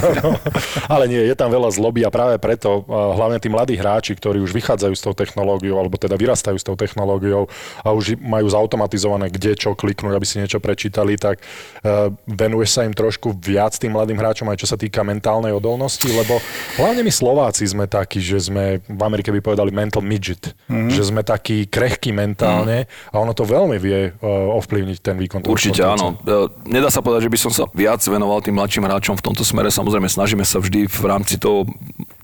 Ale 0.93 1.07
nie, 1.07 1.23
je 1.23 1.37
tam 1.39 1.53
veľa 1.53 1.71
zloby 1.71 2.03
a 2.03 2.11
práve 2.11 2.41
preto 2.43 2.83
uh, 2.83 3.15
hlavne 3.15 3.39
tí 3.39 3.47
mladí 3.47 3.79
hráči, 3.79 4.17
ktorí 4.19 4.43
už 4.43 4.51
vychádzajú 4.51 4.95
s 4.95 5.03
tou 5.05 5.15
technológiou, 5.15 5.79
alebo 5.79 5.95
teda 5.95 6.19
vyrastajú 6.19 6.59
s 6.59 6.67
tou 6.67 6.75
technológiou 6.75 7.47
a 7.85 7.95
už 7.95 8.19
majú 8.19 8.51
zautomatizované, 8.51 9.31
kde 9.31 9.55
čo 9.55 9.79
kliknúť, 9.79 10.15
aby 10.19 10.27
si 10.27 10.41
niečo 10.43 10.59
prečítali, 10.59 11.15
tak 11.15 11.39
uh, 11.39 12.11
venuješ 12.27 12.71
sa 12.75 12.81
im 12.83 12.95
trošku 12.97 13.39
viac 13.39 13.77
tým 13.79 13.95
mladým 13.95 14.19
hráčom 14.19 14.51
aj 14.51 14.59
čo 14.59 14.67
sa 14.67 14.77
týka 14.81 15.07
mentálnej 15.07 15.55
odolnosti, 15.55 16.09
lebo 16.11 16.43
hlavne 16.81 17.07
my 17.07 17.13
Slováci 17.13 17.69
sme 17.69 17.87
takí, 17.87 18.19
že 18.19 18.51
sme, 18.51 18.83
v 18.83 19.03
Amerike 19.05 19.31
by 19.31 19.41
povedali 19.45 19.71
mental 19.71 20.03
midget, 20.03 20.57
mm-hmm. 20.67 20.91
že 20.91 21.03
sme 21.07 21.23
takí 21.23 21.69
krehkí 21.71 22.11
mentálne 22.11 22.91
a 23.13 23.17
ono 23.21 23.37
to 23.37 23.47
veľmi 23.47 23.77
vie 23.79 24.11
uh, 24.11 24.59
ovplyvniť 24.59 24.99
ten 24.99 25.17
výkon. 25.21 25.45
Určite. 25.45 25.84
Áno. 25.85 26.17
E, 26.25 26.73
Nedá 26.73 26.89
sa 26.89 27.05
povedať, 27.05 27.29
že 27.29 27.33
by 27.33 27.39
som 27.39 27.53
sa 27.53 27.65
viac 27.77 28.01
venoval 28.05 28.41
tým 28.41 28.57
mladším 28.57 28.89
hráčom 28.89 29.17
v 29.21 29.25
tomto 29.25 29.45
smere. 29.45 29.69
Samozrejme, 29.69 30.09
snažíme 30.09 30.43
sa 30.43 30.59
vždy 30.59 30.89
v 30.89 31.05
rámci 31.05 31.37
toho 31.37 31.69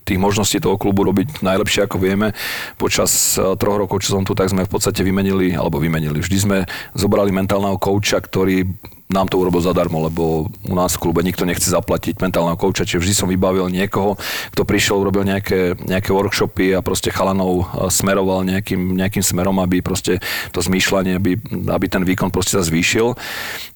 tých 0.04 0.18
možností 0.18 0.58
toho 0.58 0.74
klubu 0.74 1.06
robiť 1.06 1.44
najlepšie, 1.44 1.86
ako 1.86 2.02
vieme. 2.02 2.34
Počas 2.80 3.38
e, 3.38 3.54
troch 3.54 3.78
rokov, 3.78 4.02
čo 4.02 4.18
som 4.18 4.26
tu, 4.26 4.34
tak 4.34 4.50
sme 4.50 4.66
v 4.66 4.72
podstate 4.72 5.06
vymenili, 5.06 5.54
alebo 5.54 5.78
vymenili. 5.78 6.18
Vždy 6.18 6.38
sme 6.40 6.58
zobrali 6.98 7.30
mentálneho 7.30 7.78
kouča, 7.78 8.18
ktorý 8.18 8.66
nám 9.10 9.26
to 9.26 9.42
urobil 9.42 9.58
zadarmo, 9.58 10.06
lebo 10.06 10.46
u 10.70 10.74
nás 10.74 10.94
v 10.94 11.10
klube 11.10 11.26
nikto 11.26 11.42
nechce 11.42 11.66
zaplatiť 11.66 12.22
mentálneho 12.22 12.54
kouča, 12.54 12.86
čiže 12.86 13.02
vždy 13.02 13.14
som 13.14 13.26
vybavil 13.26 13.66
niekoho, 13.66 14.14
kto 14.54 14.62
prišiel, 14.62 15.02
urobil 15.02 15.26
nejaké, 15.26 15.74
nejaké 15.82 16.14
workshopy 16.14 16.78
a 16.78 16.80
proste 16.80 17.10
chalanov 17.10 17.66
e, 17.66 17.90
smeroval 17.90 18.46
nejakým, 18.46 18.94
nejakým 18.94 19.24
smerom, 19.26 19.58
aby 19.58 19.82
proste 19.82 20.22
to 20.54 20.62
zmýšľanie, 20.62 21.18
aby, 21.18 21.34
aby 21.74 21.86
ten 21.90 22.06
výkon 22.06 22.30
proste 22.30 22.54
sa 22.54 22.62
zvýšil. 22.62 23.18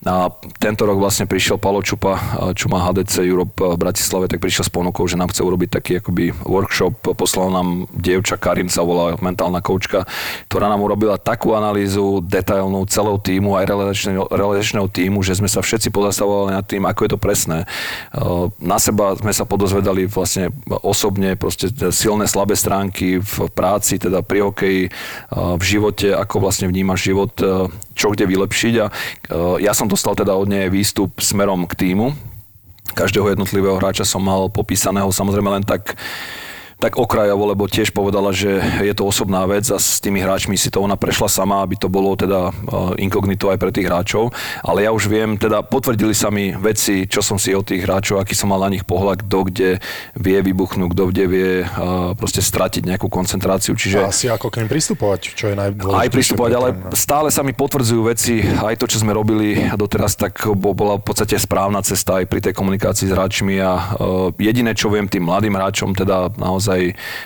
A 0.07 0.31
tento 0.63 0.87
rok 0.87 1.03
vlastne 1.03 1.27
prišiel 1.27 1.59
Palo 1.59 1.83
Čupa, 1.83 2.15
e, 2.15 2.23
čo 2.55 2.71
má 2.71 2.87
HDC 2.87 3.27
Europe 3.27 3.59
v 3.59 3.75
Bratislave, 3.75 4.31
tak 4.31 4.39
prišiel 4.39 4.71
s 4.71 4.73
ponukou, 4.73 5.03
že 5.11 5.19
nám 5.19 5.35
chce 5.35 5.43
urobiť 5.43 5.69
taký 5.83 5.93
akoby 5.99 6.31
workshop. 6.47 6.95
Poslal 7.19 7.51
nám 7.51 7.91
dievča, 7.91 8.39
Karin 8.39 8.71
sa 8.71 8.87
volá, 8.87 9.19
mentálna 9.19 9.59
koučka, 9.59 10.07
ktorá 10.47 10.71
nám 10.71 10.87
urobila 10.87 11.19
takú 11.19 11.59
analýzu 11.59 12.23
detailnú 12.23 12.87
celého 12.87 13.19
týmu, 13.19 13.59
aj 13.59 13.67
realizačného 14.31 14.87
týmu, 14.93 15.24
že 15.25 15.41
sme 15.41 15.49
sa 15.49 15.65
všetci 15.65 15.89
pozastavovali 15.89 16.55
nad 16.55 16.69
tým, 16.69 16.85
ako 16.85 17.01
je 17.09 17.11
to 17.11 17.19
presné. 17.19 17.59
Uh, 18.13 18.53
Na 18.61 18.77
seba 18.77 19.17
sme 19.17 19.33
sa 19.33 19.49
podozvedali 19.49 20.05
vlastne 20.05 20.53
osobne 20.85 21.35
proste 21.35 21.73
silné, 21.91 22.29
slabé 22.29 22.55
stránky 22.55 23.19
v 23.19 23.35
práci, 23.51 23.97
teda 23.97 24.21
pri 24.21 24.45
hokeji, 24.45 24.83
uh, 24.89 25.57
v 25.57 25.63
živote, 25.65 26.13
ako 26.13 26.45
vlastne 26.45 26.69
vnímaš 26.69 27.09
život, 27.09 27.33
uh, 27.41 27.73
čo 27.97 28.13
kde 28.13 28.29
vylepšiť. 28.29 28.75
A 28.83 28.87
ja 29.63 29.71
som 29.71 29.87
dostal 29.87 30.19
teda 30.19 30.35
od 30.35 30.51
nej 30.51 30.67
výstup 30.67 31.23
smerom 31.23 31.65
k 31.71 31.79
týmu. 31.79 32.11
Každého 32.93 33.31
jednotlivého 33.33 33.79
hráča 33.79 34.03
som 34.03 34.19
mal 34.19 34.51
popísaného 34.51 35.09
samozrejme 35.15 35.49
len 35.49 35.65
tak 35.65 35.95
tak 36.85 37.01
okrajovo, 37.01 37.49
lebo 37.49 37.65
tiež 37.65 37.97
povedala, 37.97 38.29
že 38.37 38.61
je 38.85 38.93
to 38.93 39.09
osobná 39.09 39.49
vec 39.49 39.65
a 39.73 39.81
s 39.81 40.05
tými 40.05 40.21
hráčmi 40.21 40.53
si 40.61 40.69
to 40.69 40.85
ona 40.85 41.01
prešla 41.01 41.33
sama, 41.33 41.65
aby 41.65 41.81
to 41.81 41.89
bolo 41.89 42.13
teda 42.13 42.53
uh, 42.53 42.93
inkognito 43.01 43.49
aj 43.49 43.57
pre 43.57 43.73
tých 43.73 43.89
hráčov. 43.89 44.37
Ale 44.61 44.85
ja 44.85 44.93
už 44.93 45.09
viem, 45.09 45.41
teda 45.41 45.65
potvrdili 45.65 46.13
sa 46.13 46.29
mi 46.29 46.53
veci, 46.53 47.09
čo 47.09 47.25
som 47.25 47.41
si 47.41 47.57
od 47.57 47.65
tých 47.65 47.89
hráčov, 47.89 48.21
aký 48.21 48.37
som 48.37 48.53
mal 48.53 48.61
na 48.61 48.69
nich 48.69 48.85
pohľad, 48.85 49.25
kto 49.25 49.39
kde 49.49 49.71
vie 50.13 50.39
vybuchnúť, 50.45 50.93
kto 50.93 51.03
kde 51.09 51.25
vie 51.25 51.51
uh, 51.65 52.13
proste 52.13 52.45
stratiť 52.45 52.85
nejakú 52.85 53.09
koncentráciu. 53.09 53.73
Čiže 53.73 54.05
A 54.05 54.13
asi 54.13 54.29
ako 54.29 54.53
k 54.53 54.61
nim 54.61 54.69
pristupovať, 54.69 55.21
čo 55.33 55.49
je 55.49 55.55
najdôležitejšie. 55.57 56.05
aj 56.05 56.09
pristupovať, 56.13 56.53
ale 56.53 56.69
trénera. 56.77 57.01
stále 57.01 57.29
sa 57.33 57.41
mi 57.41 57.57
potvrdzujú 57.57 58.03
veci, 58.05 58.45
aj 58.45 58.77
to, 58.77 58.85
čo 58.93 59.01
sme 59.01 59.17
robili 59.17 59.73
doteraz, 59.73 60.21
tak 60.21 60.37
bo- 60.53 60.77
bola 60.77 61.01
v 61.01 61.05
podstate 61.09 61.41
správna 61.41 61.81
cesta 61.81 62.21
aj 62.21 62.29
pri 62.29 62.45
tej 62.45 62.53
komunikácii 62.53 63.09
s 63.09 63.13
hráčmi 63.17 63.57
a 63.57 63.73
uh, 63.73 64.29
jediné, 64.37 64.77
čo 64.77 64.93
viem 64.93 65.09
tým 65.09 65.25
mladým 65.25 65.57
hráčom, 65.57 65.97
teda 65.97 66.29
naozaj 66.37 66.74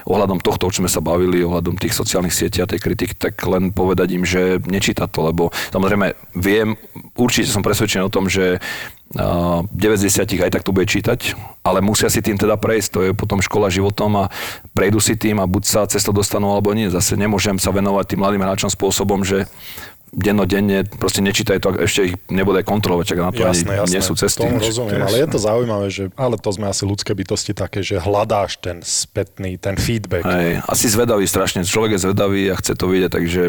ohľadom 0.06 0.38
tohto, 0.42 0.68
o 0.68 0.72
čom 0.72 0.84
sme 0.84 0.92
sa 0.92 1.04
bavili, 1.04 1.44
ohľadom 1.44 1.78
tých 1.78 1.96
sociálnych 1.96 2.34
sietí 2.34 2.60
a 2.60 2.70
tej 2.70 2.82
kritiky, 2.82 3.14
tak 3.16 3.38
len 3.46 3.70
povedať 3.72 4.08
im, 4.14 4.24
že 4.24 4.60
nečíta 4.66 5.08
to, 5.08 5.28
lebo 5.28 5.50
samozrejme 5.72 6.14
viem, 6.36 6.76
určite 7.16 7.50
som 7.50 7.64
presvedčený 7.64 8.06
o 8.06 8.12
tom, 8.12 8.30
že 8.30 8.58
uh, 8.58 9.64
90 9.72 10.44
aj 10.44 10.52
tak 10.52 10.64
to 10.64 10.74
bude 10.74 10.86
čítať, 10.86 11.34
ale 11.64 11.80
musia 11.80 12.12
si 12.12 12.20
tým 12.20 12.36
teda 12.36 12.60
prejsť, 12.60 12.88
to 12.92 13.00
je 13.08 13.10
potom 13.16 13.42
škola 13.42 13.72
životom 13.72 14.28
a 14.28 14.30
prejdú 14.76 15.00
si 15.00 15.16
tým 15.16 15.40
a 15.40 15.50
buď 15.50 15.62
sa 15.64 15.80
cez 15.88 16.04
to 16.04 16.12
dostanú 16.12 16.52
alebo 16.52 16.72
nie. 16.76 16.92
Zase 16.92 17.16
nemôžem 17.16 17.56
sa 17.56 17.72
venovať 17.72 18.14
tým 18.14 18.20
mladým 18.24 18.44
hráčom 18.44 18.70
spôsobom, 18.72 19.24
že 19.24 19.48
dennodenne 20.12 20.84
proste 20.86 21.20
nečítajú 21.20 21.58
to, 21.60 21.68
ešte 21.84 22.00
ich 22.12 22.14
nebude 22.32 22.64
kontrolovať, 22.64 23.04
čak 23.04 23.18
na 23.20 23.32
to 23.32 23.44
Jasné, 23.44 23.68
ani 23.68 23.80
jasné, 23.84 23.92
nie 23.92 24.02
sú 24.02 24.12
cesty. 24.16 24.44
tomu 24.44 24.60
rozumiem, 24.60 25.00
ale 25.04 25.16
je 25.22 25.28
to 25.28 25.38
zaujímavé, 25.38 25.86
že, 25.92 26.04
ale 26.16 26.36
to 26.40 26.50
sme 26.52 26.66
asi 26.68 26.84
ľudské 26.88 27.12
bytosti 27.12 27.52
také, 27.52 27.84
že 27.84 28.00
hľadáš 28.00 28.60
ten 28.60 28.80
spätný, 28.80 29.60
ten 29.60 29.76
feedback. 29.76 30.24
Hej, 30.24 30.64
asi 30.64 30.86
zvedavý 30.88 31.28
strašne, 31.28 31.64
človek 31.64 31.96
je 31.96 32.04
zvedavý 32.08 32.48
a 32.50 32.54
chce 32.56 32.72
to 32.76 32.86
vidieť, 32.88 33.10
takže 33.12 33.42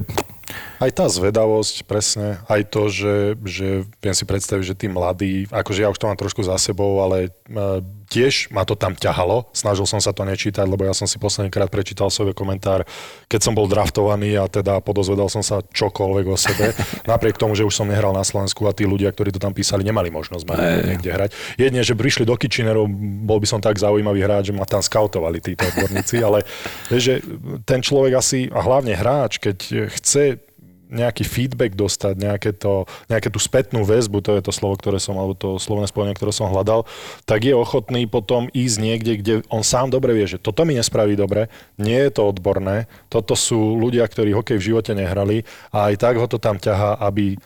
Aj 0.82 0.90
tá 0.90 1.06
zvedavosť, 1.06 1.86
presne, 1.86 2.42
aj 2.50 2.62
to, 2.74 2.90
že, 2.90 3.16
že 3.46 3.68
viem 4.02 4.16
si 4.18 4.26
predstaviť, 4.26 4.64
že 4.66 4.80
tí 4.80 4.88
mladí, 4.90 5.46
akože 5.52 5.86
ja 5.86 5.92
už 5.94 6.00
to 6.02 6.10
mám 6.10 6.18
trošku 6.18 6.42
za 6.42 6.58
sebou, 6.58 7.06
ale 7.06 7.30
uh, 7.54 7.84
tiež 8.10 8.50
ma 8.50 8.66
to 8.66 8.74
tam 8.74 8.98
ťahalo, 8.98 9.46
snažil 9.54 9.86
som 9.86 10.02
sa 10.02 10.10
to 10.10 10.26
nečítať, 10.26 10.66
lebo 10.66 10.82
ja 10.82 10.98
som 10.98 11.06
si 11.06 11.22
posledný 11.22 11.54
krát 11.54 11.70
prečítal 11.70 12.10
svoj 12.10 12.34
komentár, 12.34 12.84
keď 13.30 13.40
som 13.46 13.54
bol 13.54 13.70
draftovaný 13.70 14.34
a 14.42 14.50
teda 14.50 14.82
podozvedal 14.82 15.30
som 15.30 15.46
sa 15.46 15.62
čokoľvek 15.62 16.26
o 16.26 16.36
sebe, 16.38 16.74
napriek 17.12 17.38
tomu, 17.38 17.54
že 17.54 17.64
už 17.64 17.72
som 17.78 17.86
nehral 17.86 18.12
na 18.12 18.26
Slovensku 18.26 18.66
a 18.66 18.74
tí 18.74 18.90
ľudia, 18.90 19.14
ktorí 19.14 19.30
to 19.30 19.38
tam 19.38 19.54
písali, 19.54 19.86
nemali 19.86 20.10
možnosť 20.10 20.44
ma 20.50 20.54
niekde 20.90 21.10
hrať. 21.14 21.30
Jedne, 21.62 21.86
že 21.86 21.94
prišli 21.94 22.26
do 22.26 22.34
Kitchenerov, 22.34 22.90
bol 23.24 23.38
by 23.38 23.48
som 23.48 23.62
tak 23.62 23.78
zaujímavý 23.78 24.26
hráč, 24.26 24.50
že 24.50 24.58
ma 24.58 24.66
tam 24.66 24.82
skautovali 24.82 25.38
títo 25.38 25.70
odborníci, 25.70 26.18
ale 26.26 26.42
že 26.90 27.22
ten 27.70 27.86
človek 27.86 28.18
asi, 28.18 28.50
a 28.50 28.60
hlavne 28.66 28.98
hráč, 28.98 29.38
keď 29.38 29.86
chce 29.94 30.49
nejaký 30.90 31.24
feedback 31.24 31.78
dostať, 31.78 32.18
nejaké, 32.18 32.52
to, 32.54 32.90
nejaké 33.08 33.30
tú 33.30 33.38
spätnú 33.38 33.86
väzbu, 33.86 34.26
to 34.26 34.36
je 34.36 34.44
to 34.44 34.52
slovo, 34.54 34.76
ktoré 34.76 34.98
som, 34.98 35.16
alebo 35.16 35.38
to 35.38 35.62
slovné 35.62 35.86
spojenie, 35.86 36.18
ktoré 36.18 36.34
som 36.34 36.50
hľadal, 36.50 36.90
tak 37.30 37.46
je 37.46 37.54
ochotný 37.54 38.10
potom 38.10 38.50
ísť 38.52 38.78
niekde, 38.82 39.14
kde 39.22 39.34
on 39.54 39.62
sám 39.62 39.94
dobre 39.94 40.18
vie, 40.18 40.26
že 40.26 40.42
toto 40.42 40.66
mi 40.66 40.74
nespraví 40.74 41.14
dobre, 41.14 41.48
nie 41.78 41.98
je 41.98 42.12
to 42.12 42.26
odborné, 42.26 42.90
toto 43.08 43.38
sú 43.38 43.78
ľudia, 43.78 44.04
ktorí 44.10 44.34
hokej 44.34 44.58
v 44.58 44.68
živote 44.74 44.92
nehrali 44.98 45.46
a 45.70 45.94
aj 45.94 45.96
tak 46.02 46.18
ho 46.18 46.26
to 46.26 46.42
tam 46.42 46.58
ťahá, 46.58 46.98
aby 47.00 47.38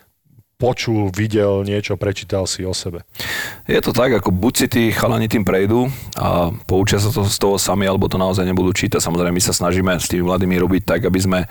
počul, 0.64 1.12
videl 1.12 1.60
niečo, 1.60 2.00
prečítal 2.00 2.48
si 2.48 2.64
o 2.64 2.72
sebe. 2.72 3.04
je 3.68 3.76
to 3.84 3.92
tak, 3.92 4.16
ako 4.16 4.32
buď 4.32 4.52
si 4.56 4.66
tí 4.72 4.82
chalani 4.96 5.28
tým 5.28 5.44
prejdú 5.44 5.92
a 6.16 6.48
poučia 6.64 6.96
sa 6.96 7.12
to 7.12 7.28
z 7.28 7.36
toho 7.36 7.60
sami, 7.60 7.84
alebo 7.84 8.08
to 8.08 8.16
naozaj 8.16 8.48
nebudú 8.48 8.72
čítať. 8.72 8.96
Samozrejme, 8.96 9.36
my 9.36 9.44
sa 9.44 9.52
snažíme 9.52 9.92
s 9.92 10.08
tými 10.08 10.24
mladými 10.24 10.56
robiť 10.56 10.82
tak, 10.88 11.00
aby 11.04 11.20
sme, 11.20 11.44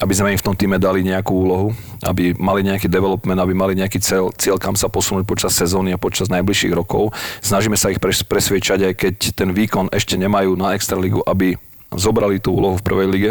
aby 0.00 0.14
sme 0.16 0.32
im 0.32 0.40
v 0.40 0.46
tom 0.48 0.56
týme 0.56 0.80
dali 0.80 1.04
nejakú 1.04 1.28
úlohu, 1.36 1.76
aby 2.00 2.32
mali 2.40 2.64
nejaký 2.64 2.88
development, 2.88 3.36
aby 3.36 3.52
mali 3.52 3.76
nejaký 3.76 4.00
cieľ, 4.00 4.32
cieľ 4.32 4.56
kam 4.56 4.72
sa 4.72 4.88
posunúť 4.88 5.28
počas 5.28 5.52
sezóny 5.52 5.92
a 5.92 6.00
počas 6.00 6.32
najbližších 6.32 6.72
rokov. 6.72 7.12
Snažíme 7.44 7.76
sa 7.76 7.92
ich 7.92 8.00
pres- 8.00 8.24
presviečať, 8.24 8.88
aj 8.88 8.94
keď 8.96 9.14
ten 9.36 9.52
výkon 9.52 9.92
ešte 9.92 10.16
nemajú 10.16 10.56
na 10.56 10.72
extraligu, 10.72 11.20
aby 11.28 11.60
zobrali 11.88 12.36
tú 12.36 12.52
úlohu 12.52 12.76
v 12.76 12.84
prvej 12.84 13.08
lige. 13.08 13.30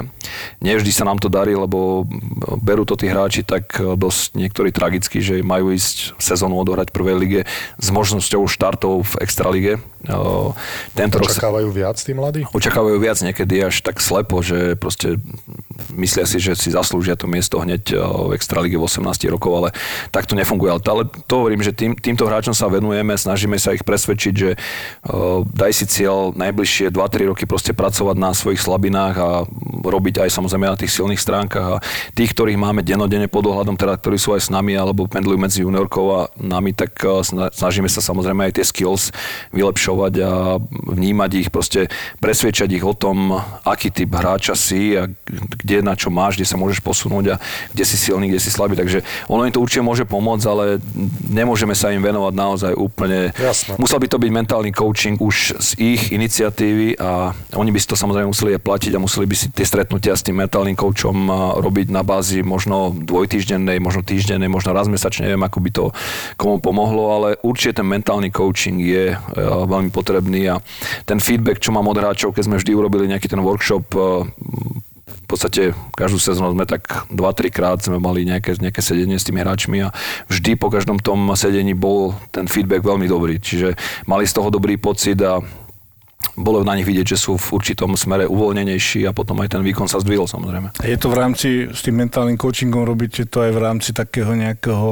Nie 0.61 0.81
vždy 0.81 0.89
sa 0.89 1.05
nám 1.05 1.21
to 1.21 1.29
darí, 1.29 1.53
lebo 1.53 2.09
berú 2.57 2.89
to 2.89 2.97
tí 2.97 3.05
hráči 3.05 3.45
tak 3.45 3.77
dosť 3.77 4.33
niektorí 4.33 4.73
tragicky, 4.73 5.21
že 5.21 5.45
majú 5.45 5.69
ísť 5.69 6.17
sezónu 6.17 6.57
odohrať 6.57 6.89
v 6.89 6.95
prvej 6.97 7.15
lige 7.21 7.41
s 7.77 7.87
možnosťou 7.93 8.49
štartov 8.49 9.05
v 9.05 9.13
extralige. 9.21 9.73
Tento 10.93 11.15
rok 11.19 11.29
sa 11.29 11.47
Očakávajú 11.47 11.69
viac 11.69 11.97
tí 11.99 12.13
mladí? 12.15 12.41
očakávajú 12.49 12.97
viac 13.01 13.17
niekedy 13.21 13.65
až 13.67 13.83
tak 13.83 13.99
slepo, 13.99 14.39
že 14.39 14.79
proste 14.79 15.19
myslia 15.93 16.23
si, 16.23 16.37
že 16.39 16.55
si 16.55 16.69
zaslúžia 16.71 17.19
to 17.19 17.27
miesto 17.27 17.59
hneď 17.59 17.83
eh, 17.91 17.99
v 17.99 18.31
Extralige 18.37 18.77
v 18.79 18.85
18 18.87 19.03
rokov, 19.33 19.51
ale 19.53 19.69
tak 20.09 20.25
to 20.25 20.37
nefunguje. 20.37 20.69
Ale, 20.73 21.05
to 21.27 21.33
hovorím, 21.43 21.61
že 21.65 21.75
tým, 21.75 21.97
týmto 21.97 22.25
hráčom 22.29 22.55
sa 22.55 22.71
venujeme, 22.71 23.13
snažíme 23.17 23.59
sa 23.59 23.75
ich 23.75 23.83
presvedčiť, 23.83 24.33
že 24.33 24.55
daj 25.53 25.71
si 25.73 25.85
cieľ 25.89 26.31
najbližšie 26.35 26.93
2-3 26.93 27.31
roky 27.33 27.43
proste 27.49 27.75
pracovať 27.75 28.15
na 28.15 28.31
svojich 28.47 28.63
slabinách 28.63 29.15
a 29.19 29.29
robiť 29.83 30.23
aj 30.23 30.29
samozrejme 30.31 30.71
na 30.71 30.79
tých 30.79 30.95
silných 30.95 31.19
stránkach 31.19 31.65
a 31.67 31.81
tých, 32.15 32.31
ktorých 32.31 32.55
máme 32.55 32.79
denodene 32.79 33.27
pod 33.27 33.43
ohľadom, 33.43 33.75
teda, 33.75 33.99
ktorí 33.99 34.15
sú 34.15 34.31
aj 34.39 34.47
s 34.47 34.49
nami 34.49 34.71
alebo 34.71 35.03
pendlujú 35.03 35.35
medzi 35.35 35.59
juniorkou 35.67 36.05
a 36.15 36.21
nami, 36.39 36.71
tak 36.71 36.95
e, 37.03 37.27
snažíme 37.51 37.91
sa 37.91 37.99
samozrejme 37.99 38.47
aj 38.47 38.55
tie 38.55 38.65
skills 38.65 39.11
vylepšovať 39.51 40.13
a 40.23 40.31
vnímať 40.95 41.31
ich, 41.43 41.49
proste 41.51 41.91
presviečať 42.23 42.71
ich 42.71 42.85
o 42.87 42.95
tom, 42.95 43.35
aký 43.67 43.91
typ 43.91 44.15
hráča 44.15 44.55
si 44.55 44.95
a 44.95 45.11
kde 45.27 45.83
na 45.83 45.99
čo 45.99 46.07
máš, 46.07 46.39
kde 46.39 46.47
sa 46.47 46.55
môžeš 46.55 46.79
posunúť 46.79 47.35
a 47.35 47.41
kde 47.75 47.83
si 47.83 47.99
silný, 47.99 48.31
kde 48.31 48.39
si 48.39 48.47
slabý. 48.47 48.79
Takže 48.79 49.03
ono 49.27 49.43
im 49.43 49.51
to 49.51 49.59
určite 49.59 49.83
môže 49.83 50.07
pomôcť, 50.07 50.45
ale 50.47 50.79
nemôžeme 51.27 51.75
sa 51.75 51.91
im 51.91 51.99
venovať 51.99 52.33
naozaj 52.33 52.71
úplne. 52.79 53.35
Jasne. 53.35 53.75
Musel 53.75 53.99
by 53.99 54.07
to 54.07 54.21
byť 54.21 54.31
mentálny 54.31 54.71
coaching 54.71 55.19
už 55.19 55.59
z 55.59 55.69
ich 55.81 56.15
iniciatívy 56.15 56.95
a 57.01 57.35
oni 57.57 57.71
by 57.73 57.79
si 57.81 57.87
to 57.89 57.97
samozrejme 57.97 58.29
museli 58.37 58.53
aj 58.53 58.61
platiť 58.61 58.91
a 58.93 59.01
museli 59.01 59.25
by 59.25 59.33
si 59.33 59.49
tie 59.49 59.65
stretnutia 59.65 60.13
s 60.13 60.21
tým 60.21 60.37
mentálnym 60.37 60.77
coachom 60.77 61.25
robiť 61.57 61.89
na 61.89 62.05
bázi 62.05 62.45
možno 62.45 62.93
dvojtýždennej, 62.93 63.81
možno 63.81 64.05
týždennej, 64.05 64.45
možno 64.45 64.77
raz 64.77 64.85
mesačne, 64.85 65.25
neviem, 65.25 65.41
ako 65.41 65.57
by 65.57 65.69
to 65.73 65.85
komu 66.37 66.61
pomohlo, 66.61 67.17
ale 67.17 67.41
určite 67.41 67.81
ten 67.81 67.89
mentálny 67.89 68.29
coaching 68.29 68.77
je 68.77 69.17
veľmi 69.41 69.89
potrebný 69.89 70.53
a 70.53 70.61
ten 71.09 71.17
feedback, 71.17 71.57
čo 71.57 71.73
mám 71.73 71.89
od 71.89 71.97
hráčov, 71.97 72.37
keď 72.37 72.45
sme 72.45 72.61
vždy 72.61 72.77
urobili 72.77 73.09
nejaký 73.09 73.25
ten 73.25 73.41
workshop, 73.41 73.89
v 73.97 75.25
podstate 75.25 75.75
každú 75.91 76.21
sezónu 76.21 76.55
sme 76.55 76.63
tak 76.63 77.09
2-3 77.11 77.51
krát 77.51 77.81
sme 77.81 77.99
mali 77.99 78.23
nejaké, 78.23 78.55
nejaké 78.63 78.79
sedenie 78.79 79.19
s 79.19 79.27
tými 79.27 79.43
hráčmi 79.43 79.83
a 79.83 79.91
vždy 80.31 80.55
po 80.55 80.71
každom 80.71 81.01
tom 81.01 81.19
sedení 81.35 81.75
bol 81.75 82.15
ten 82.31 82.47
feedback 82.47 82.85
veľmi 82.85 83.11
dobrý. 83.11 83.35
Čiže 83.41 83.75
mali 84.07 84.23
z 84.23 84.31
toho 84.37 84.47
dobrý 84.47 84.79
pocit 84.79 85.19
a 85.19 85.43
bolo 86.35 86.65
na 86.65 86.75
nich 86.75 86.83
vidieť, 86.83 87.15
že 87.15 87.17
sú 87.17 87.37
v 87.37 87.47
určitom 87.55 87.95
smere 87.95 88.27
uvoľnenejší 88.27 89.07
a 89.07 89.15
potom 89.15 89.39
aj 89.39 89.55
ten 89.55 89.61
výkon 89.63 89.87
sa 89.87 90.01
zdvihol 90.01 90.27
samozrejme. 90.27 90.75
Je 90.83 90.97
to 90.99 91.07
v 91.07 91.15
rámci, 91.15 91.47
s 91.71 91.85
tým 91.85 92.03
mentálnym 92.03 92.35
coachingom 92.35 92.83
robíte 92.83 93.29
to 93.29 93.45
aj 93.45 93.51
v 93.55 93.59
rámci 93.59 93.89
takého 93.95 94.33
nejakého 94.35 94.89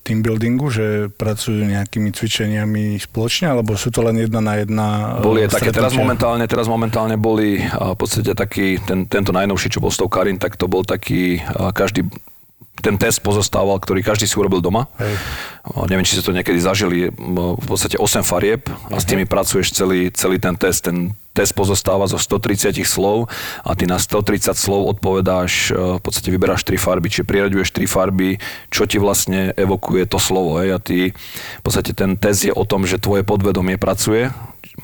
team 0.00 0.24
buildingu, 0.24 0.72
že 0.72 0.86
pracujú 1.12 1.66
nejakými 1.66 2.14
cvičeniami 2.14 2.96
spoločne, 3.02 3.52
alebo 3.52 3.76
sú 3.76 3.92
to 3.92 4.00
len 4.06 4.22
jedna 4.22 4.40
na 4.40 4.54
jedna 4.62 4.86
Boli 5.20 5.44
aj 5.44 5.60
také, 5.60 5.74
teraz 5.74 5.92
momentálne, 5.92 6.44
teraz 6.46 6.66
momentálne 6.70 7.18
boli 7.18 7.60
v 7.66 7.96
podstate 7.98 8.32
taký, 8.32 8.80
ten, 8.82 9.04
tento 9.10 9.34
najnovší, 9.34 9.68
čo 9.74 9.82
bol 9.82 9.92
s 9.92 9.98
tou 9.98 10.06
Karin, 10.06 10.38
tak 10.38 10.54
to 10.54 10.70
bol 10.70 10.86
taký, 10.86 11.42
každý 11.74 12.06
ten 12.82 12.94
test 12.96 13.20
pozostával, 13.22 13.78
ktorý 13.82 14.02
každý 14.02 14.26
si 14.30 14.38
urobil 14.38 14.62
doma. 14.62 14.86
Hej. 14.98 15.14
Neviem, 15.88 16.06
či 16.06 16.16
ste 16.16 16.24
to 16.24 16.32
niekedy 16.32 16.62
zažili. 16.62 17.12
V 17.12 17.66
podstate 17.66 18.00
8 18.00 18.24
farieb 18.24 18.66
a 18.88 18.96
s 18.96 19.04
tými 19.04 19.28
pracuješ 19.28 19.76
celý, 19.76 20.08
celý 20.14 20.40
ten 20.40 20.56
test. 20.56 20.88
Ten 20.88 21.12
test 21.36 21.54
pozostáva 21.54 22.08
zo 22.10 22.18
130 22.18 22.74
slov 22.82 23.30
a 23.62 23.70
ty 23.78 23.86
na 23.86 24.00
130 24.00 24.58
slov 24.58 24.98
odpovedáš, 24.98 25.70
v 25.70 26.00
podstate 26.02 26.34
vyberáš 26.34 26.66
3 26.66 26.74
farby, 26.80 27.06
čiže 27.12 27.28
priraďuješ 27.28 27.68
3 27.70 27.86
farby, 27.86 28.42
čo 28.74 28.90
ti 28.90 28.98
vlastne 28.98 29.54
evokuje 29.54 30.08
to 30.10 30.18
slovo. 30.18 30.58
Hej. 30.58 30.68
A 30.74 30.78
ty, 30.82 30.98
v 31.58 31.62
podstate 31.62 31.94
ten 31.94 32.18
test 32.18 32.42
je 32.42 32.50
o 32.54 32.64
tom, 32.66 32.88
že 32.88 32.98
tvoje 32.98 33.22
podvedomie 33.22 33.78
pracuje 33.78 34.34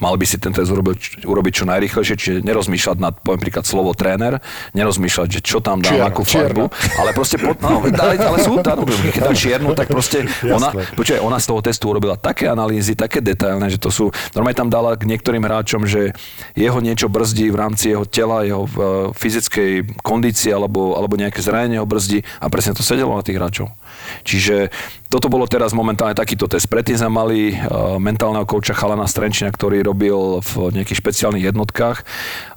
mal 0.05 0.20
by 0.20 0.26
si 0.28 0.36
ten 0.36 0.52
test 0.52 0.68
urobiť, 0.68 1.24
urobiť 1.24 1.52
čo 1.56 1.64
najrychlejšie, 1.64 2.14
čiže 2.20 2.36
nerozmýšľať 2.44 2.97
nad, 3.01 3.16
poviem 3.24 3.40
príklad, 3.40 3.64
slovo 3.64 3.97
tréner, 3.97 4.44
nerozmýšľať, 4.76 5.28
že 5.32 5.40
čo 5.40 5.64
tam 5.64 5.81
dám, 5.81 5.97
čierno, 5.97 6.09
akú 6.12 6.22
farbu, 6.28 6.64
ale 7.01 7.10
proste, 7.16 7.40
pod, 7.40 7.56
no, 7.64 7.81
ale, 7.81 8.20
ale 8.20 8.39
sú 8.44 8.60
tam, 8.60 8.85
keď 8.85 9.22
dá 9.24 9.32
čiernu, 9.32 9.72
tak 9.72 9.89
proste 9.89 10.28
ona, 10.44 10.76
počuaj, 10.93 11.24
ona 11.24 11.40
z 11.40 11.47
toho 11.48 11.60
testu 11.64 11.89
urobila 11.89 12.20
také 12.20 12.52
analýzy, 12.52 12.93
také 12.93 13.24
detailné, 13.24 13.72
že 13.72 13.81
to 13.81 13.89
sú, 13.89 14.05
normálne 14.36 14.60
tam 14.60 14.68
dala 14.68 14.93
k 15.01 15.09
niektorým 15.09 15.40
hráčom, 15.40 15.89
že 15.89 16.12
jeho 16.52 16.78
niečo 16.85 17.09
brzdí 17.09 17.48
v 17.48 17.56
rámci 17.56 17.97
jeho 17.97 18.05
tela, 18.05 18.44
jeho 18.44 18.68
uh, 18.68 18.70
fyzickej 19.16 20.02
kondície 20.05 20.52
alebo, 20.52 20.98
alebo 21.01 21.16
nejaké 21.16 21.40
zranenie 21.40 21.81
ho 21.81 21.89
brzdí 21.89 22.20
a 22.43 22.52
presne 22.52 22.76
to 22.76 22.85
sedelo 22.85 23.16
na 23.16 23.24
tých 23.24 23.40
hráčov. 23.40 23.72
Čiže 24.22 24.72
toto 25.14 25.31
bolo 25.31 25.47
teraz 25.47 25.70
momentálne 25.70 26.10
takýto 26.10 26.51
test. 26.51 26.66
Predtým 26.66 26.98
sme 26.98 27.06
mali 27.06 27.40
uh, 27.55 28.02
mentálneho 28.02 28.43
kouča 28.43 28.74
Chalana 28.74 29.06
Strenčina, 29.06 29.55
ktorý 29.55 29.86
robil 29.86 30.43
v 30.43 30.74
nejakých 30.74 30.98
špeciálnych 30.98 31.55
jednotkách 31.55 32.02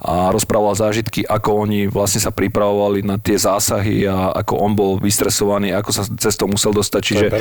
a 0.02 0.34
rozprával 0.34 0.74
zážitky, 0.74 1.22
ako 1.22 1.68
oni 1.68 1.86
vlastne 1.86 2.18
sa 2.18 2.34
pripravovali 2.34 3.06
na 3.06 3.14
tie 3.14 3.38
zásahy 3.38 4.10
a 4.10 4.34
ako 4.42 4.58
on 4.58 4.72
bol 4.74 4.98
vystresovaný, 4.98 5.70
ako 5.70 5.90
sa 5.94 6.02
cez 6.18 6.34
to 6.34 6.50
musel 6.50 6.74
dostať. 6.74 7.00
Čiže, 7.06 7.26
to 7.30 7.38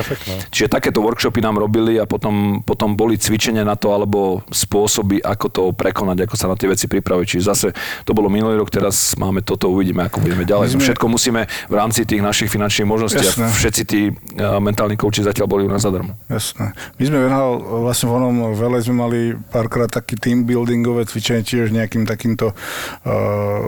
čiže 0.53 0.67
takéto 0.69 1.01
workshopy 1.01 1.41
nám 1.41 1.57
robili 1.57 1.97
a 1.97 2.05
potom, 2.05 2.61
potom 2.61 2.93
boli 2.93 3.17
cvičenia 3.17 3.65
na 3.65 3.73
to 3.73 3.89
alebo 3.89 4.45
spôsoby, 4.53 5.17
ako 5.25 5.45
to 5.49 5.61
prekonať, 5.73 6.29
ako 6.29 6.35
sa 6.37 6.45
na 6.45 6.53
tie 6.53 6.69
veci 6.69 6.85
pripraviť. 6.85 7.25
Čiže 7.25 7.43
zase 7.43 7.67
to 8.05 8.13
bolo 8.13 8.29
minulý 8.29 8.61
rok, 8.61 8.69
teraz 8.69 9.17
máme 9.17 9.41
toto, 9.41 9.73
uvidíme, 9.73 10.05
ako 10.05 10.21
budeme 10.21 10.45
ďalej. 10.45 10.77
Sme... 10.77 10.85
Všetko 10.85 11.05
musíme 11.09 11.49
v 11.49 11.73
rámci 11.73 12.05
tých 12.05 12.21
našich 12.21 12.53
finančných 12.53 12.85
možností 12.85 13.25
a 13.25 13.33
všetci 13.49 13.81
tí 13.89 13.96
uh, 14.09 14.61
mentálni 14.61 14.93
kouči 14.93 15.25
zatiaľ 15.25 15.47
boli 15.49 15.63
u 15.65 15.71
nás 15.71 15.81
zadarmo. 15.81 16.13
Jasné. 16.29 16.77
My 16.97 17.03
sme 17.03 17.17
venhal, 17.25 17.57
vlastne 17.85 18.07
v 18.09 18.13
onom 18.21 18.35
veľa 18.53 18.77
sme 18.85 18.95
mali 18.95 19.19
párkrát 19.49 19.89
taký 19.89 20.15
team 20.17 20.45
buildingové 20.45 21.09
cvičenie, 21.09 21.41
tiež 21.41 21.73
nejakým 21.73 22.05
takýmto, 22.05 22.53
uh, 22.53 23.61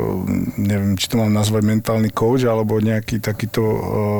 neviem, 0.60 0.94
či 0.94 1.10
to 1.10 1.18
mám 1.18 1.34
nazvať 1.34 1.66
mentálny 1.66 2.14
coach, 2.14 2.46
alebo 2.46 2.78
nejaký 2.78 3.18
takýto 3.18 3.64
uh, 3.64 3.80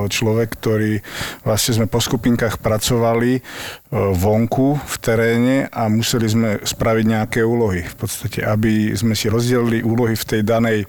človek, 0.10 0.58
ktorý 0.58 1.04
vlastne 1.46 1.84
sme 1.84 1.88
po 1.88 2.02
skupinkách 2.02 2.58
pracovali 2.64 3.40
uh, 3.40 4.12
vonku 4.18 4.82
v 4.82 4.96
teréne 4.98 5.56
a 5.70 5.86
museli 5.92 6.26
sme 6.26 6.50
spraviť 6.64 7.06
nejaké 7.06 7.40
úlohy. 7.46 7.86
V 7.86 7.96
podstate, 7.96 8.42
aby 8.42 8.96
sme 8.98 9.14
si 9.14 9.30
rozdelili 9.30 9.86
úlohy 9.86 10.16
v 10.16 10.26
tej 10.26 10.42
danej, 10.48 10.88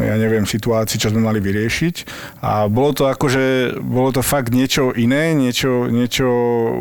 ja 0.00 0.16
neviem, 0.16 0.48
situácii, 0.48 0.96
čo 0.96 1.12
sme 1.12 1.20
mali 1.20 1.38
vyriešiť. 1.42 1.94
A 2.40 2.70
bolo 2.70 2.96
to 2.96 3.10
akože, 3.10 3.76
bolo 3.82 4.14
to 4.14 4.22
fakt 4.24 4.55
niečo 4.56 4.96
iné, 4.96 5.36
niečo, 5.36 5.92
niečo 5.92 6.26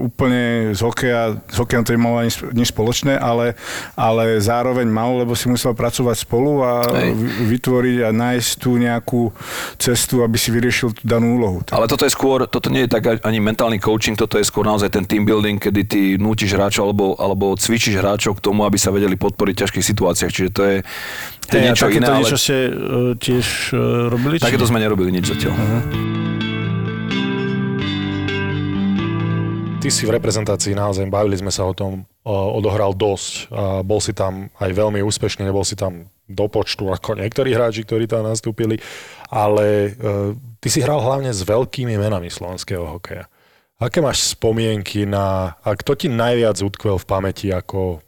úplne 0.07 0.71
z 0.71 0.79
hokeja, 0.79 1.35
z 1.51 1.57
hokejom 1.59 1.83
to 1.83 1.91
nemalo 1.91 2.23
ani 2.23 2.31
nič 2.55 2.71
spoločné, 2.71 3.19
ale, 3.19 3.59
ale 3.99 4.39
zároveň 4.39 4.87
malo, 4.87 5.19
lebo 5.19 5.35
si 5.35 5.51
musel 5.51 5.75
pracovať 5.75 6.23
spolu 6.23 6.63
a 6.63 6.87
Hej. 6.87 7.11
vytvoriť 7.51 7.97
a 8.07 8.09
nájsť 8.15 8.49
tú 8.63 8.79
nejakú 8.79 9.35
cestu, 9.75 10.23
aby 10.23 10.39
si 10.39 10.55
vyriešil 10.55 10.95
tú 10.95 11.03
danú 11.03 11.35
úlohu. 11.35 11.59
Ale 11.75 11.91
toto 11.91 12.07
je 12.07 12.15
skôr, 12.15 12.47
toto 12.47 12.71
nie 12.71 12.87
je 12.87 12.89
tak 12.95 13.19
ani 13.19 13.43
mentálny 13.43 13.83
coaching, 13.83 14.15
toto 14.15 14.39
je 14.39 14.47
skôr 14.47 14.63
naozaj 14.63 14.87
ten 14.95 15.03
team 15.03 15.27
building, 15.27 15.59
kedy 15.59 15.81
ty 15.83 16.01
nútiš 16.15 16.55
hráčov 16.55 16.87
alebo, 16.87 17.19
alebo 17.19 17.45
cvičíš 17.59 17.99
hráčov 17.99 18.39
k 18.39 18.43
tomu, 18.45 18.63
aby 18.63 18.79
sa 18.79 18.95
vedeli 18.95 19.19
podporiť 19.19 19.53
v 19.53 19.61
ťažkých 19.67 19.85
situáciách. 19.85 20.31
Čiže 20.31 20.49
to 20.55 20.61
je, 20.63 20.75
to 21.51 21.53
je 21.59 21.61
niečo 21.61 21.87
iné. 21.91 22.07
Ale... 22.07 22.23
niečo 22.23 22.39
ste 22.39 22.57
uh, 22.71 23.13
tiež 23.19 23.75
uh, 23.75 24.07
robili? 24.07 24.39
Takéto 24.39 24.63
sme 24.63 24.79
nerobili 24.79 25.11
nič 25.11 25.35
zatiaľ. 25.35 25.53
Uh-huh. 25.53 26.24
Ty 29.85 29.93
si 29.93 30.09
v 30.09 30.17
reprezentácii 30.17 30.73
naozaj, 30.73 31.05
bavili 31.13 31.37
sme 31.37 31.53
sa 31.53 31.61
o 31.61 31.69
tom, 31.77 32.09
odohral 32.25 32.97
dosť. 32.97 33.53
Bol 33.85 34.01
si 34.01 34.17
tam 34.17 34.49
aj 34.57 34.73
veľmi 34.73 34.97
úspešný, 35.05 35.45
nebol 35.45 35.61
si 35.61 35.77
tam 35.77 36.09
do 36.25 36.49
počtu 36.49 36.89
ako 36.89 37.21
niektorí 37.21 37.53
hráči, 37.53 37.85
ktorí 37.85 38.09
tam 38.09 38.25
nastúpili, 38.25 38.81
ale 39.29 39.93
uh, 39.93 40.33
ty 40.57 40.73
si 40.73 40.81
hral 40.81 40.97
hlavne 40.97 41.29
s 41.29 41.45
veľkými 41.45 42.01
menami 42.01 42.33
slovenského 42.33 42.81
hokeja. 42.97 43.29
Aké 43.77 44.01
máš 44.01 44.33
spomienky 44.33 45.05
na... 45.05 45.53
A 45.61 45.77
kto 45.77 45.93
ti 45.93 46.09
najviac 46.09 46.57
utkvel 46.65 46.97
v 46.97 47.05
pamäti 47.05 47.53
ako, 47.53 48.01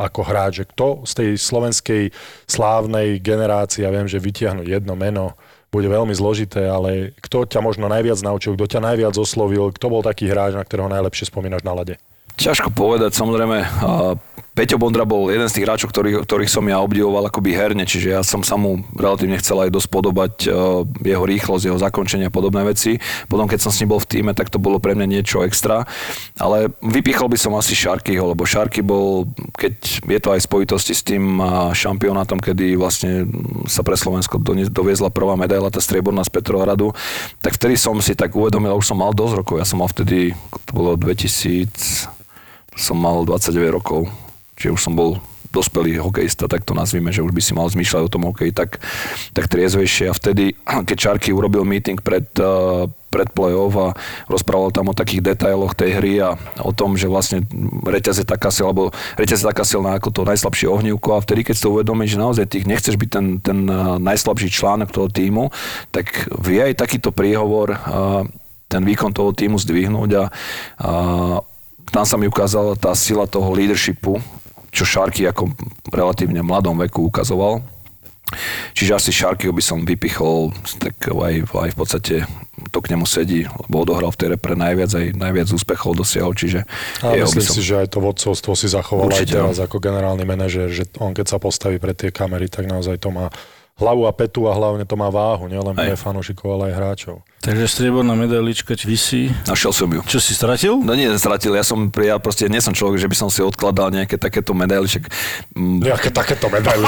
ako 0.00 0.20
hráč? 0.24 0.64
Kto 0.64 1.04
z 1.04 1.12
tej 1.12 1.30
slovenskej 1.36 2.02
slávnej 2.48 3.20
generácie, 3.20 3.84
ja 3.84 3.92
viem, 3.92 4.08
že 4.08 4.16
vytiahnu 4.16 4.64
jedno 4.64 4.96
meno, 4.96 5.36
bude 5.68 5.88
veľmi 5.88 6.16
zložité, 6.16 6.64
ale 6.64 7.12
kto 7.20 7.44
ťa 7.44 7.60
možno 7.60 7.92
najviac 7.92 8.18
naučil, 8.24 8.56
kto 8.56 8.78
ťa 8.78 8.80
najviac 8.80 9.14
oslovil, 9.20 9.68
kto 9.70 9.86
bol 9.92 10.00
taký 10.00 10.28
hráč, 10.32 10.56
na 10.56 10.64
ktorého 10.64 10.88
najlepšie 10.88 11.28
spomínaš 11.28 11.60
na 11.64 11.76
lade? 11.76 11.94
Ťažko 12.38 12.70
povedať, 12.70 13.18
samozrejme. 13.18 13.66
Peťo 14.58 14.74
Bondra 14.74 15.06
bol 15.06 15.30
jeden 15.30 15.46
z 15.46 15.54
tých 15.54 15.70
hráčov, 15.70 15.94
ktorých, 15.94 16.26
ktorých 16.26 16.50
som 16.50 16.66
ja 16.66 16.82
obdivoval 16.82 17.30
akoby 17.30 17.54
herne, 17.54 17.86
čiže 17.86 18.10
ja 18.10 18.26
som 18.26 18.42
sa 18.42 18.58
mu 18.58 18.82
relatívne 18.98 19.38
chcel 19.38 19.62
aj 19.62 19.70
dosť 19.70 19.86
podobať 19.86 20.32
uh, 20.50 20.82
jeho 21.06 21.22
rýchlosť, 21.22 21.70
jeho 21.70 21.78
zakončenie 21.78 22.26
a 22.26 22.34
podobné 22.34 22.66
veci. 22.66 22.98
Potom, 23.30 23.46
keď 23.46 23.62
som 23.62 23.70
s 23.70 23.78
ním 23.78 23.94
bol 23.94 24.02
v 24.02 24.10
týme, 24.10 24.34
tak 24.34 24.50
to 24.50 24.58
bolo 24.58 24.82
pre 24.82 24.98
mňa 24.98 25.06
niečo 25.06 25.46
extra. 25.46 25.86
Ale 26.34 26.74
vypichol 26.82 27.30
by 27.30 27.38
som 27.38 27.54
asi 27.54 27.78
Šarkyho, 27.78 28.34
lebo 28.34 28.42
Šarky 28.42 28.82
bol, 28.82 29.30
keď 29.54 30.02
je 30.02 30.18
to 30.18 30.28
aj 30.34 30.42
v 30.42 30.48
spojitosti 30.50 30.90
s 30.90 31.06
tým 31.06 31.38
šampionátom, 31.78 32.42
kedy 32.42 32.74
vlastne 32.74 33.30
sa 33.70 33.86
pre 33.86 33.94
Slovensko 33.94 34.42
doviezla 34.74 35.14
prvá 35.14 35.38
medaila, 35.38 35.70
tá 35.70 35.78
strieborná 35.78 36.26
z 36.26 36.34
Petrohradu, 36.34 36.98
tak 37.38 37.54
vtedy 37.54 37.78
som 37.78 37.94
si 38.02 38.18
tak 38.18 38.34
uvedomil, 38.34 38.74
už 38.74 38.90
som 38.90 38.98
mal 38.98 39.14
dosť 39.14 39.38
rokov, 39.38 39.62
ja 39.62 39.66
som 39.66 39.78
mal 39.78 39.86
vtedy, 39.86 40.34
to 40.66 40.70
bolo 40.74 40.98
2000, 40.98 42.18
som 42.78 42.96
mal 42.96 43.26
29 43.26 43.74
rokov, 43.74 44.06
čiže 44.54 44.74
už 44.78 44.80
som 44.80 44.94
bol 44.94 45.18
dospelý 45.48 45.96
hokejista, 45.96 46.44
tak 46.44 46.64
to 46.68 46.76
nazvime, 46.76 47.08
že 47.08 47.24
už 47.24 47.32
by 47.32 47.40
si 47.40 47.56
mal 47.56 47.64
zmýšľať 47.72 48.02
o 48.04 48.12
tom 48.12 48.28
hokeji 48.28 48.52
tak, 48.52 48.84
tak 49.32 49.48
triezvejšie. 49.48 50.12
A 50.12 50.14
vtedy, 50.14 50.52
keď 50.88 50.96
Čarky 50.96 51.32
urobil 51.32 51.64
meeting 51.64 51.96
pred, 51.98 52.28
uh, 52.36 52.84
pred 53.08 53.32
play-off 53.32 53.72
a 53.80 53.96
rozprával 54.28 54.68
tam 54.70 54.92
o 54.92 54.98
takých 54.98 55.34
detailoch 55.34 55.72
tej 55.72 55.96
hry 55.96 56.14
a 56.20 56.36
o 56.60 56.72
tom, 56.76 57.00
že 57.00 57.08
vlastne 57.08 57.48
reťaz 57.88 58.20
je 58.20 58.26
taká 58.28 58.52
sil, 58.52 58.68
alebo 58.68 58.92
reťaz 59.16 59.40
je 59.40 59.48
taká 59.48 59.64
silná 59.64 59.96
ako 59.96 60.12
to 60.12 60.28
najslabšie 60.28 60.68
ohnívko 60.68 61.16
a 61.16 61.24
vtedy, 61.24 61.48
keď 61.48 61.54
si 61.56 61.64
to 61.64 61.72
uvedomíš, 61.72 62.14
že 62.14 62.22
naozaj 62.22 62.44
tých 62.52 62.68
nechceš 62.68 63.00
byť 63.00 63.10
ten, 63.10 63.26
ten 63.40 63.58
najslabší 64.04 64.52
článok 64.52 64.92
toho 64.92 65.08
týmu, 65.08 65.48
tak 65.88 66.28
vie 66.44 66.60
aj 66.60 66.76
takýto 66.76 67.08
príhovor 67.08 67.80
ten 68.68 68.84
výkon 68.84 69.16
toho 69.16 69.32
týmu 69.32 69.56
zdvihnúť 69.56 70.10
a, 70.20 70.24
a 70.84 70.92
tam 71.90 72.04
sa 72.04 72.16
mi 72.20 72.28
ukázala 72.28 72.76
tá 72.76 72.92
sila 72.92 73.24
toho 73.24 73.48
leadershipu, 73.52 74.20
čo 74.68 74.84
Šarky 74.84 75.24
ako 75.28 75.52
relatívne 75.88 76.44
mladom 76.44 76.76
veku 76.76 77.08
ukazoval. 77.08 77.64
Čiže 78.76 78.92
asi 78.92 79.10
Šarkyho 79.10 79.56
by 79.56 79.64
som 79.64 79.88
vypichol, 79.88 80.52
tak 80.76 81.00
aj, 81.08 81.48
aj 81.48 81.70
v 81.72 81.76
podstate 81.76 82.14
to 82.68 82.78
k 82.84 82.92
nemu 82.92 83.08
sedí, 83.08 83.48
lebo 83.48 83.88
odohral 83.88 84.12
v 84.12 84.18
tej 84.20 84.28
repre 84.36 84.52
najviac, 84.52 84.90
aj 84.92 85.06
najviac 85.16 85.48
úspechov 85.48 85.96
dosiahol, 85.96 86.36
čiže... 86.36 86.68
A 87.00 87.16
myslím 87.16 87.40
som... 87.40 87.54
si, 87.56 87.62
že 87.64 87.80
aj 87.80 87.88
to 87.88 88.04
vodcovstvo 88.04 88.52
si 88.52 88.68
zachoval 88.68 89.08
Určite, 89.08 89.38
aj 89.38 89.48
teraz 89.48 89.56
no. 89.56 89.64
ako 89.64 89.76
generálny 89.80 90.24
manažer, 90.28 90.68
že 90.68 90.84
on 91.00 91.16
keď 91.16 91.26
sa 91.32 91.38
postaví 91.40 91.80
pred 91.80 91.96
tie 91.96 92.12
kamery, 92.12 92.52
tak 92.52 92.68
naozaj 92.68 93.00
to 93.00 93.08
má 93.08 93.32
hlavu 93.78 94.04
a 94.04 94.12
petu 94.12 94.50
a 94.50 94.52
hlavne 94.52 94.84
to 94.84 94.98
má 94.98 95.08
váhu, 95.08 95.46
nielen 95.46 95.72
pre 95.72 95.94
fanúšikov, 95.94 96.58
ale 96.58 96.74
aj 96.74 96.76
hráčov. 96.76 97.16
Takže 97.38 97.70
strieborná 97.70 98.18
medailička 98.18 98.74
vysí. 98.82 99.30
Našiel 99.46 99.70
som 99.70 99.86
ju. 99.86 100.02
Čo 100.10 100.18
si 100.18 100.34
stratil? 100.34 100.74
No 100.82 100.98
nie, 100.98 101.06
stratil. 101.22 101.54
Ja 101.54 101.62
som, 101.62 101.86
ja 101.94 102.18
proste 102.18 102.50
nie 102.50 102.58
som 102.58 102.74
človek, 102.74 102.98
že 102.98 103.06
by 103.06 103.14
som 103.14 103.28
si 103.30 103.46
odkladal 103.46 103.94
nejaké 103.94 104.18
takéto 104.18 104.58
medaily. 104.58 104.90
Však, 104.90 105.06
mm. 105.54 105.78
Nejaké 105.86 106.10
takéto 106.10 106.50
medaily. 106.50 106.82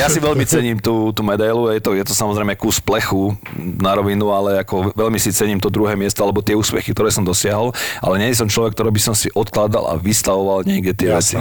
Ja 0.00 0.08
si 0.08 0.24
veľmi 0.24 0.44
cením 0.48 0.80
tú, 0.80 1.12
tú 1.12 1.20
medailu. 1.20 1.68
Je 1.68 1.84
to, 1.84 1.92
je 1.92 2.04
to 2.08 2.16
samozrejme 2.16 2.56
kus 2.56 2.80
plechu 2.80 3.36
na 3.60 3.92
rovinu, 3.92 4.32
ale 4.32 4.64
ako 4.64 4.96
veľmi 4.96 5.20
si 5.20 5.28
cením 5.28 5.60
to 5.60 5.68
druhé 5.68 6.00
miesto, 6.00 6.24
alebo 6.24 6.40
tie 6.40 6.56
úspechy, 6.56 6.96
ktoré 6.96 7.12
som 7.12 7.28
dosiahol. 7.28 7.76
Ale 8.00 8.24
nie 8.24 8.32
som 8.32 8.48
človek, 8.48 8.72
ktorý 8.72 8.88
by 8.88 9.02
som 9.04 9.12
si 9.12 9.28
odkladal 9.36 9.84
a 9.92 10.00
vystavoval 10.00 10.64
niekde 10.64 10.96
tie 10.96 11.12
veci. 11.12 11.36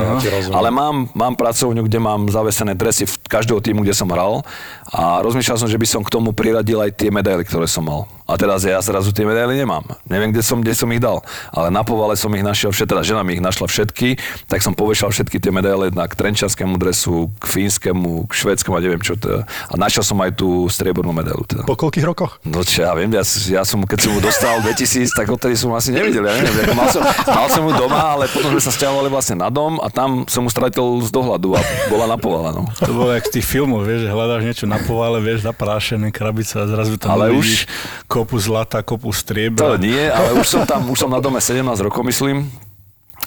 ale 0.52 0.68
mám, 0.68 1.08
mám 1.16 1.40
pracovňu, 1.40 1.88
kde 1.88 2.00
mám 2.04 2.28
zavesené 2.28 2.76
dresy 2.76 3.08
v 3.08 3.16
každého 3.24 3.64
týmu, 3.64 3.88
kde 3.88 3.96
som 3.96 4.12
hral. 4.12 4.44
A 4.92 5.24
rozmýšľal 5.24 5.64
som, 5.64 5.72
že 5.72 5.80
by 5.80 5.93
som 5.94 6.02
k 6.02 6.10
tomu 6.10 6.34
priradil 6.34 6.82
aj 6.82 6.98
tie 6.98 7.14
medaily, 7.14 7.46
ktoré 7.46 7.70
som 7.70 7.86
mal. 7.86 8.10
A 8.24 8.40
teraz 8.40 8.64
ja 8.64 8.80
zrazu 8.80 9.12
tie 9.12 9.28
medaily 9.28 9.60
nemám. 9.60 9.84
Neviem, 10.08 10.32
kde 10.32 10.44
som, 10.44 10.64
kde 10.64 10.72
som 10.72 10.88
ich 10.96 11.04
dal. 11.04 11.20
Ale 11.52 11.68
na 11.68 11.84
povale 11.84 12.16
som 12.16 12.32
ich 12.32 12.46
našiel 12.46 12.72
všetky, 12.72 12.92
teda 12.96 13.04
žena 13.04 13.22
mi 13.22 13.36
ich 13.36 13.44
našla 13.44 13.68
všetky, 13.68 14.16
tak 14.48 14.64
som 14.64 14.72
povešal 14.72 15.12
všetky 15.12 15.44
tie 15.44 15.52
medaile 15.52 15.92
na 15.92 16.08
k 16.08 16.16
trenčanskému 16.16 16.80
dresu, 16.80 17.32
k 17.40 17.46
fínskemu, 17.48 18.28
k 18.28 18.32
švedskému 18.32 18.76
a 18.76 18.82
neviem 18.84 19.04
čo. 19.04 19.20
Teda. 19.20 19.44
A 19.68 19.74
našiel 19.76 20.08
som 20.08 20.20
aj 20.24 20.40
tú 20.40 20.72
striebornú 20.72 21.12
medailu. 21.12 21.44
Teda. 21.44 21.68
Po 21.68 21.76
koľkých 21.76 22.06
rokoch? 22.08 22.40
No 22.48 22.64
čo 22.64 22.88
ja 22.88 22.96
viem, 22.96 23.12
ja, 23.12 23.24
ja 23.52 23.64
som, 23.68 23.84
keď 23.84 24.00
som 24.08 24.12
mu 24.16 24.20
dostal 24.24 24.64
2000, 24.64 25.12
tak 25.12 25.28
odtedy 25.28 25.60
som 25.60 25.76
asi 25.76 25.92
nevidel. 25.92 26.24
Ja 26.24 26.36
neviem, 26.40 26.72
mal, 26.76 26.88
som, 26.90 27.04
mal 27.28 27.48
som 27.52 27.64
ju 27.68 27.74
doma, 27.76 28.16
ale 28.16 28.32
potom 28.32 28.56
sme 28.56 28.64
sa 28.64 28.72
stiahovali 28.72 29.12
vlastne 29.12 29.36
na 29.40 29.52
dom 29.52 29.84
a 29.84 29.92
tam 29.92 30.24
som 30.32 30.48
mu 30.48 30.50
stratil 30.50 31.04
z 31.04 31.12
dohľadu 31.12 31.60
a 31.60 31.62
bola 31.92 32.06
na 32.08 32.16
povale. 32.16 32.56
No. 32.56 32.64
To 32.80 32.92
bolo 32.96 33.12
jak 33.16 33.28
z 33.28 33.40
tých 33.40 33.46
filmov, 33.48 33.84
vieš, 33.84 34.08
že 34.08 34.10
hľadáš 34.10 34.42
niečo 34.48 34.66
na 34.66 34.80
povale, 34.80 35.20
vieš, 35.20 35.44
zaprášené 35.44 36.14
krabice 36.16 36.62
a 36.62 36.66
zrazu 36.70 36.96
tam 36.96 37.16
ale 37.16 37.36
už 37.36 37.68
kopu 38.14 38.38
zlata, 38.38 38.86
kopu 38.86 39.10
striebra. 39.10 39.74
To 39.74 39.82
nie, 39.82 40.06
ale 40.06 40.38
už 40.38 40.46
som 40.46 40.62
tam, 40.70 40.86
už 40.94 41.02
som 41.02 41.10
na 41.10 41.18
dome 41.18 41.42
17 41.42 41.66
rokov, 41.82 42.06
myslím. 42.06 42.46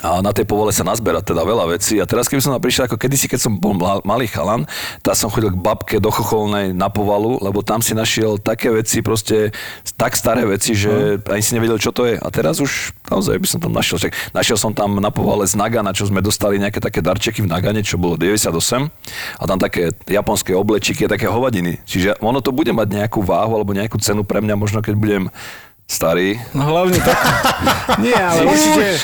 A 0.05 0.21
na 0.21 0.33
tej 0.33 0.45
povole 0.45 0.73
sa 0.77 0.85
nazberá 0.85 1.25
teda 1.25 1.41
veľa 1.41 1.73
vecí. 1.73 1.97
A 1.97 2.05
teraz, 2.05 2.29
keby 2.29 2.45
som 2.45 2.53
tam 2.53 2.61
prišiel, 2.61 2.85
ako 2.85 3.01
kedysi, 3.01 3.33
keď 3.33 3.41
som 3.49 3.53
bol 3.57 3.73
malý 4.05 4.29
chalan, 4.29 4.69
tak 5.01 5.17
som 5.17 5.33
chodil 5.33 5.53
k 5.53 5.59
babke 5.59 5.97
do 5.97 6.13
Chocholnej 6.13 6.77
na 6.77 6.93
povalu, 6.93 7.41
lebo 7.41 7.65
tam 7.65 7.81
si 7.81 7.97
našiel 7.97 8.37
také 8.37 8.69
veci, 8.69 9.01
proste 9.01 9.57
tak 9.97 10.13
staré 10.15 10.45
veci, 10.45 10.77
že 10.77 11.17
ani 11.25 11.41
si 11.41 11.57
nevedel, 11.57 11.81
čo 11.81 11.97
to 11.97 12.05
je. 12.05 12.21
A 12.21 12.29
teraz 12.29 12.61
už 12.61 12.93
naozaj 13.09 13.41
by 13.41 13.49
som 13.49 13.61
tam 13.63 13.73
našiel. 13.73 13.97
Čak, 13.97 14.37
našiel 14.37 14.59
som 14.61 14.77
tam 14.77 15.01
na 15.01 15.09
povale 15.09 15.49
z 15.49 15.57
Nagana, 15.57 15.97
čo 15.97 16.05
sme 16.05 16.21
dostali 16.21 16.61
nejaké 16.61 16.79
také 16.79 17.01
darčeky 17.01 17.41
v 17.41 17.49
Nagane, 17.49 17.81
čo 17.81 17.97
bolo 17.97 18.21
98. 18.21 18.53
A 19.41 19.43
tam 19.49 19.57
také 19.57 19.97
japonské 20.05 20.53
oblečiky, 20.53 21.09
také 21.09 21.27
hovadiny. 21.31 21.81
Čiže 21.89 22.21
ono 22.21 22.45
to 22.45 22.53
bude 22.53 22.71
mať 22.71 22.89
nejakú 23.01 23.25
váhu 23.25 23.57
alebo 23.57 23.73
nejakú 23.73 23.97
cenu 23.97 24.23
pre 24.23 24.45
mňa, 24.45 24.55
možno 24.61 24.85
keď 24.85 24.95
budem 24.97 25.25
Starý. 25.87 26.35
No 26.51 26.67
hlavne 26.67 26.99
tak. 26.99 27.15
Nie, 28.03 28.19
ale 28.19 28.43
určite. 28.51 28.99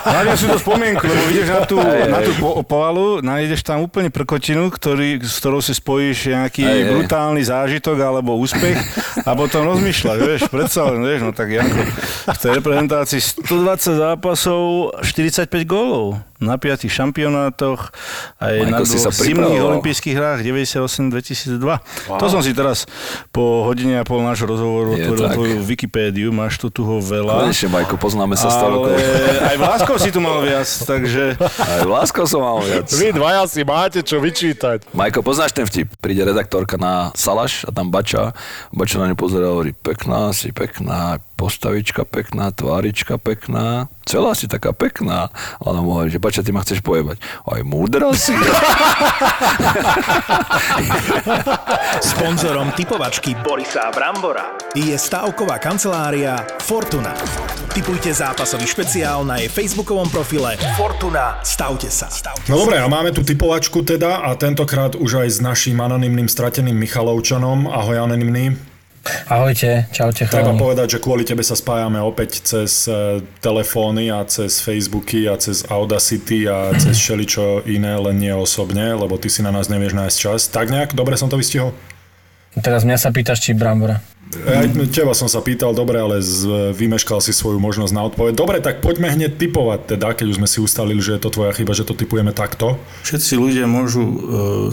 Hlavne 0.00 0.34
sú 0.40 0.48
to 0.48 0.56
spomienky, 0.56 1.04
lebo 1.04 1.22
ideš 1.28 1.48
na 1.52 1.62
tú, 1.68 1.76
aj, 1.76 2.08
na 2.08 2.20
tú 2.24 2.32
po, 2.40 2.64
povalu, 2.64 3.20
nájdeš 3.20 3.60
tam 3.60 3.84
úplne 3.84 4.08
prkotinu, 4.08 4.72
ktorý, 4.72 5.20
s 5.20 5.36
ktorou 5.44 5.60
si 5.60 5.76
spojíš 5.76 6.32
nejaký 6.32 6.64
aj, 6.64 6.80
brutálny 6.88 7.44
zážitok 7.44 8.00
alebo 8.00 8.32
úspech 8.40 8.80
a 9.28 9.36
potom 9.36 9.68
rozmýšľaš, 9.68 10.18
vieš, 10.24 10.42
predsa 10.48 10.88
len, 10.88 11.04
vieš, 11.04 11.20
no 11.20 11.36
tak 11.36 11.52
Janko, 11.52 11.84
v 12.32 12.38
tej 12.40 12.50
reprezentácii 12.64 13.20
120 13.20 14.00
zápasov, 14.00 14.96
45 15.04 15.52
gólov 15.68 16.16
na 16.40 16.60
piatich 16.60 16.92
šampionátoch, 16.92 17.92
aj 18.40 18.54
Majko, 18.60 18.72
na 18.72 18.78
dvoch 18.84 19.14
zimných 19.16 19.62
olympijských 19.62 20.14
hrách 20.16 20.40
98-2002. 20.44 21.60
Wow. 21.62 22.18
To 22.20 22.26
som 22.28 22.40
si 22.44 22.52
teraz 22.52 22.84
po 23.32 23.64
hodine 23.64 24.00
a 24.00 24.04
pol 24.04 24.20
nášho 24.20 24.44
rozhovoru 24.48 24.96
otvoril 24.96 25.26
tvoju 25.32 25.56
Wikipédiu, 25.64 26.28
máš 26.30 26.60
tu 26.60 26.68
toho 26.68 27.00
veľa. 27.00 27.48
Konečne, 27.48 27.68
Majko, 27.72 27.94
poznáme 27.96 28.36
sa 28.36 28.52
100 28.52 28.72
rokov. 28.72 28.92
aj 29.50 29.56
Vláskov 29.56 29.96
si 30.00 30.10
tu 30.12 30.20
mal 30.20 30.38
viac, 30.44 30.68
takže... 30.68 31.36
Aj 31.40 31.82
Vláskov 31.84 32.24
som 32.28 32.44
mal 32.44 32.60
viac. 32.60 32.86
Vy 32.92 33.16
dvaja 33.16 33.42
si 33.48 33.62
máte 33.64 34.00
čo 34.04 34.20
vyčítať. 34.20 34.92
Majko, 34.92 35.24
poznáš 35.24 35.56
ten 35.56 35.64
vtip? 35.64 35.96
Príde 36.00 36.22
redaktorka 36.24 36.76
na 36.76 37.10
Salaš 37.16 37.64
a 37.64 37.72
tam 37.72 37.88
Bača. 37.88 38.36
Bača 38.70 39.00
na 39.00 39.08
ňu 39.08 39.16
pozerá 39.16 39.48
a 39.48 39.54
hovorí, 39.56 39.72
pekná 39.72 40.30
si, 40.36 40.52
pekná, 40.52 41.18
postavička 41.36 42.08
pekná, 42.08 42.48
tvárička 42.50 43.20
pekná, 43.20 43.92
celá 44.08 44.32
si 44.32 44.48
taká 44.48 44.72
pekná. 44.72 45.28
A 45.60 45.62
ona 45.68 45.84
mu 45.84 45.92
hovorí, 45.92 46.08
že 46.08 46.18
bača, 46.18 46.40
ty 46.40 46.50
ma 46.50 46.64
chceš 46.64 46.80
pojebať. 46.80 47.20
Aj 47.44 47.60
múdra 47.60 48.08
si. 48.16 48.32
Sponzorom 52.00 52.72
typovačky 52.72 53.36
Borisa 53.44 53.92
Brambora 53.92 54.56
je 54.72 54.96
stavková 54.96 55.60
kancelária 55.60 56.40
Fortuna. 56.64 57.12
Typujte 57.76 58.08
zápasový 58.08 58.64
špeciál 58.64 59.20
na 59.28 59.36
jej 59.36 59.52
facebookovom 59.52 60.08
profile 60.08 60.56
Fortuna. 60.80 61.44
Stavte 61.44 61.92
sa. 61.92 62.08
Stavte 62.08 62.48
no 62.48 62.64
dobre, 62.64 62.80
a 62.80 62.88
máme 62.88 63.12
tu 63.12 63.20
typovačku 63.20 63.84
teda 63.84 64.24
a 64.24 64.32
tentokrát 64.32 64.96
už 64.96 65.20
aj 65.20 65.28
s 65.28 65.38
naším 65.44 65.84
anonymným 65.84 66.24
strateným 66.24 66.72
Michalovčanom. 66.72 67.68
Ahoj 67.68 68.08
anonymný. 68.08 68.75
Ahojte, 69.26 69.86
čaute 69.90 70.26
chalani. 70.26 70.42
Treba 70.42 70.54
povedať, 70.54 70.98
že 70.98 71.02
kvôli 71.02 71.22
tebe 71.22 71.42
sa 71.42 71.54
spájame 71.54 71.98
opäť 72.02 72.42
cez 72.42 72.90
e, 72.90 73.22
telefóny 73.40 74.10
a 74.10 74.26
cez 74.26 74.58
Facebooky 74.62 75.30
a 75.30 75.38
cez 75.38 75.66
Audacity 75.66 76.46
a 76.50 76.70
cez 76.82 76.98
všeličo 76.98 77.66
iné, 77.70 77.94
len 77.96 78.16
nie 78.18 78.34
osobne, 78.34 78.94
lebo 78.94 79.18
ty 79.18 79.30
si 79.30 79.40
na 79.40 79.50
nás 79.54 79.70
nevieš 79.70 79.94
nájsť 79.94 80.16
čas. 80.18 80.40
Tak 80.50 80.68
nejak, 80.70 80.94
dobre 80.94 81.14
som 81.14 81.30
to 81.30 81.38
vystihol? 81.38 81.74
Teraz 82.56 82.88
mňa 82.88 82.96
sa 82.96 83.12
pýtaš, 83.12 83.44
či 83.44 83.52
Brambora. 83.52 84.00
Aj 84.26 84.66
teba 84.90 85.14
som 85.14 85.30
sa 85.30 85.38
pýtal, 85.38 85.70
dobre, 85.70 86.02
ale 86.02 86.18
z, 86.18 86.74
vymeškal 86.74 87.22
si 87.22 87.30
svoju 87.30 87.62
možnosť 87.62 87.92
na 87.94 88.02
odpoveď. 88.10 88.34
Dobre, 88.34 88.58
tak 88.58 88.82
poďme 88.82 89.14
hneď 89.14 89.38
typovať, 89.38 89.94
teda, 89.94 90.18
keď 90.18 90.26
už 90.34 90.38
sme 90.42 90.48
si 90.50 90.58
ustalili, 90.58 90.98
že 90.98 91.14
je 91.14 91.22
to 91.22 91.30
tvoja 91.30 91.54
chyba, 91.54 91.70
že 91.78 91.86
to 91.86 91.94
typujeme 91.94 92.34
takto. 92.34 92.74
Všetci 93.06 93.38
ľudia 93.38 93.70
môžu 93.70 94.02
uh, 94.02 94.18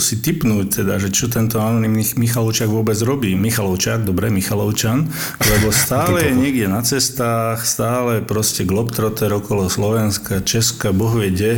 si 0.01 0.17
typnúť, 0.17 0.81
teda, 0.81 0.97
že 0.97 1.13
čo 1.13 1.29
tento 1.29 1.61
anonimný 1.61 2.01
Michalovčak 2.17 2.65
vôbec 2.65 2.97
robí. 3.05 3.37
Michalovčak, 3.37 4.01
dobre, 4.01 4.33
Michalovčan, 4.33 5.13
lebo 5.45 5.67
stále 5.85 6.27
je 6.27 6.33
niekde 6.33 6.65
na 6.65 6.81
cestách, 6.81 7.61
stále 7.61 8.25
proste 8.25 8.65
globtroter 8.65 9.29
okolo 9.37 9.69
Slovenska, 9.69 10.41
Česka, 10.41 10.89
boh 10.89 11.13
vie 11.13 11.29
kde. 11.29 11.53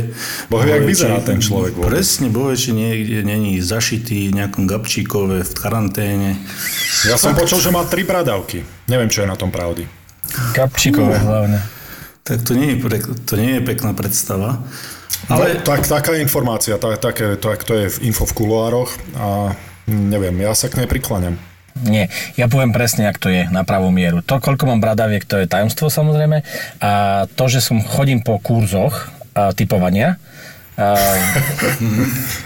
Boh 0.52 0.60
vie, 0.60 0.84
vyzerá 0.84 1.24
ten 1.24 1.40
človek 1.40 1.80
vôbec. 1.80 1.96
Presne, 1.96 2.28
boh 2.28 2.52
vie, 2.52 2.60
či 2.60 2.76
niekde 2.76 3.24
není 3.24 3.56
zašitý 3.64 4.28
v 4.28 4.36
nejakom 4.36 4.68
Gabčíkove 4.68 5.48
v 5.48 5.52
karanténe. 5.56 6.36
Ja 7.08 7.16
som 7.16 7.32
počul, 7.40 7.64
že 7.64 7.72
má 7.72 7.85
tri 7.86 8.02
bradavky. 8.02 8.66
Neviem, 8.90 9.08
čo 9.08 9.22
je 9.22 9.30
na 9.30 9.38
tom 9.38 9.54
pravdy. 9.54 9.86
Kapčíkové 10.52 11.16
uh, 11.16 11.22
hlavne. 11.22 11.58
Tak 12.26 12.42
to 12.42 12.58
nie 12.58 12.74
je, 12.74 12.76
to 13.22 13.34
nie 13.38 13.58
je 13.58 13.62
pekná 13.62 13.94
predstava. 13.94 14.66
Ale... 15.30 15.58
No, 15.58 15.62
tak, 15.62 15.86
taká 15.86 16.18
informácia, 16.18 16.76
tak, 16.76 16.98
také, 16.98 17.38
tak, 17.38 17.62
to 17.62 17.74
je 17.74 17.86
info 18.02 18.26
v 18.26 18.36
kuloároch 18.36 18.90
a 19.16 19.54
neviem, 19.86 20.34
ja 20.42 20.52
sa 20.54 20.66
k 20.66 20.82
nej 20.82 20.90
prikláňam. 20.90 21.38
Nie, 21.84 22.08
ja 22.40 22.48
poviem 22.48 22.72
presne, 22.72 23.04
ak 23.04 23.20
to 23.20 23.28
je 23.28 23.44
na 23.52 23.60
pravú 23.60 23.92
mieru. 23.92 24.24
To, 24.24 24.40
koľko 24.40 24.64
mám 24.64 24.80
bradaviek, 24.80 25.28
to 25.28 25.44
je 25.44 25.50
tajomstvo 25.50 25.92
samozrejme. 25.92 26.40
A 26.80 26.90
to, 27.36 27.44
že 27.52 27.60
som 27.60 27.84
chodím 27.84 28.24
po 28.24 28.40
kurzoch 28.40 29.12
a, 29.36 29.52
typovania, 29.52 30.16
a, 30.76 30.92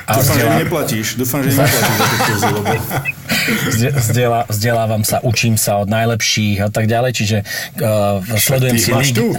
a 0.11 0.13
dúfam, 0.23 0.37
že 0.39 0.47
neplatíš. 0.63 1.07
Dúfam, 1.19 1.43
že 1.43 1.51
neplatíš 1.51 2.07
za 2.07 2.19
kurzy, 2.27 2.49
lebo... 2.55 2.73
Zdieľa, 4.11 4.41
vzdelávam 4.47 5.03
sa, 5.03 5.19
učím 5.27 5.59
sa 5.59 5.83
od 5.83 5.91
najlepších 5.91 6.63
a 6.63 6.69
tak 6.71 6.87
ďalej, 6.87 7.11
čiže 7.15 7.39
uh, 7.83 8.23
sledujem 8.39 8.77
si 8.79 8.91
ligy. 8.95 9.35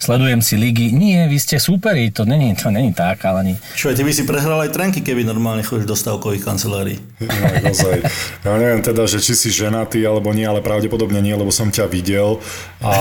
Sledujem 0.00 0.40
si 0.40 0.56
ligy. 0.56 0.96
Nie, 0.96 1.28
vy 1.28 1.36
ste 1.36 1.60
superi, 1.60 2.08
to 2.08 2.24
není, 2.24 2.56
to 2.56 2.72
není 2.72 2.96
tak, 2.96 3.20
ale 3.28 3.52
nie. 3.52 3.56
Čo, 3.76 3.92
ty 3.92 4.00
by 4.00 4.12
si 4.16 4.24
prehral 4.24 4.64
aj 4.64 4.72
trenky, 4.72 5.04
keby 5.04 5.28
normálne 5.28 5.60
chodíš 5.60 5.84
do 5.84 5.92
stavkových 5.92 6.40
kancelárií. 6.40 6.98
No, 7.20 7.44
naozaj. 7.60 8.00
Ja 8.40 8.56
neviem 8.56 8.80
teda, 8.80 9.04
že 9.04 9.20
či 9.20 9.36
si 9.36 9.52
ženatý 9.52 10.00
alebo 10.08 10.32
nie, 10.32 10.48
ale 10.48 10.64
pravdepodobne 10.64 11.20
nie, 11.20 11.36
lebo 11.36 11.52
som 11.52 11.68
ťa 11.68 11.84
videl 11.92 12.40
a 12.80 12.92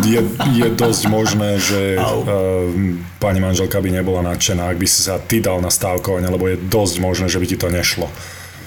je, 0.00 0.24
je 0.56 0.66
dosť 0.72 1.02
možné, 1.12 1.60
že 1.60 2.00
uh, 2.00 2.64
pani 3.20 3.44
manželka 3.44 3.76
by 3.76 3.92
nebola 3.92 4.24
nadšená, 4.24 4.72
ak 4.72 4.80
by 4.80 4.88
si 4.88 5.04
sa 5.04 5.20
ty 5.20 5.44
dal 5.44 5.60
na 5.60 5.68
stávkovanie, 5.68 6.32
lebo 6.32 6.48
je 6.48 6.56
dosť 6.56 6.96
možné, 7.04 7.26
že 7.28 7.36
by 7.36 7.46
ti 7.46 7.60
to 7.60 7.68
nešlo. 7.68 8.08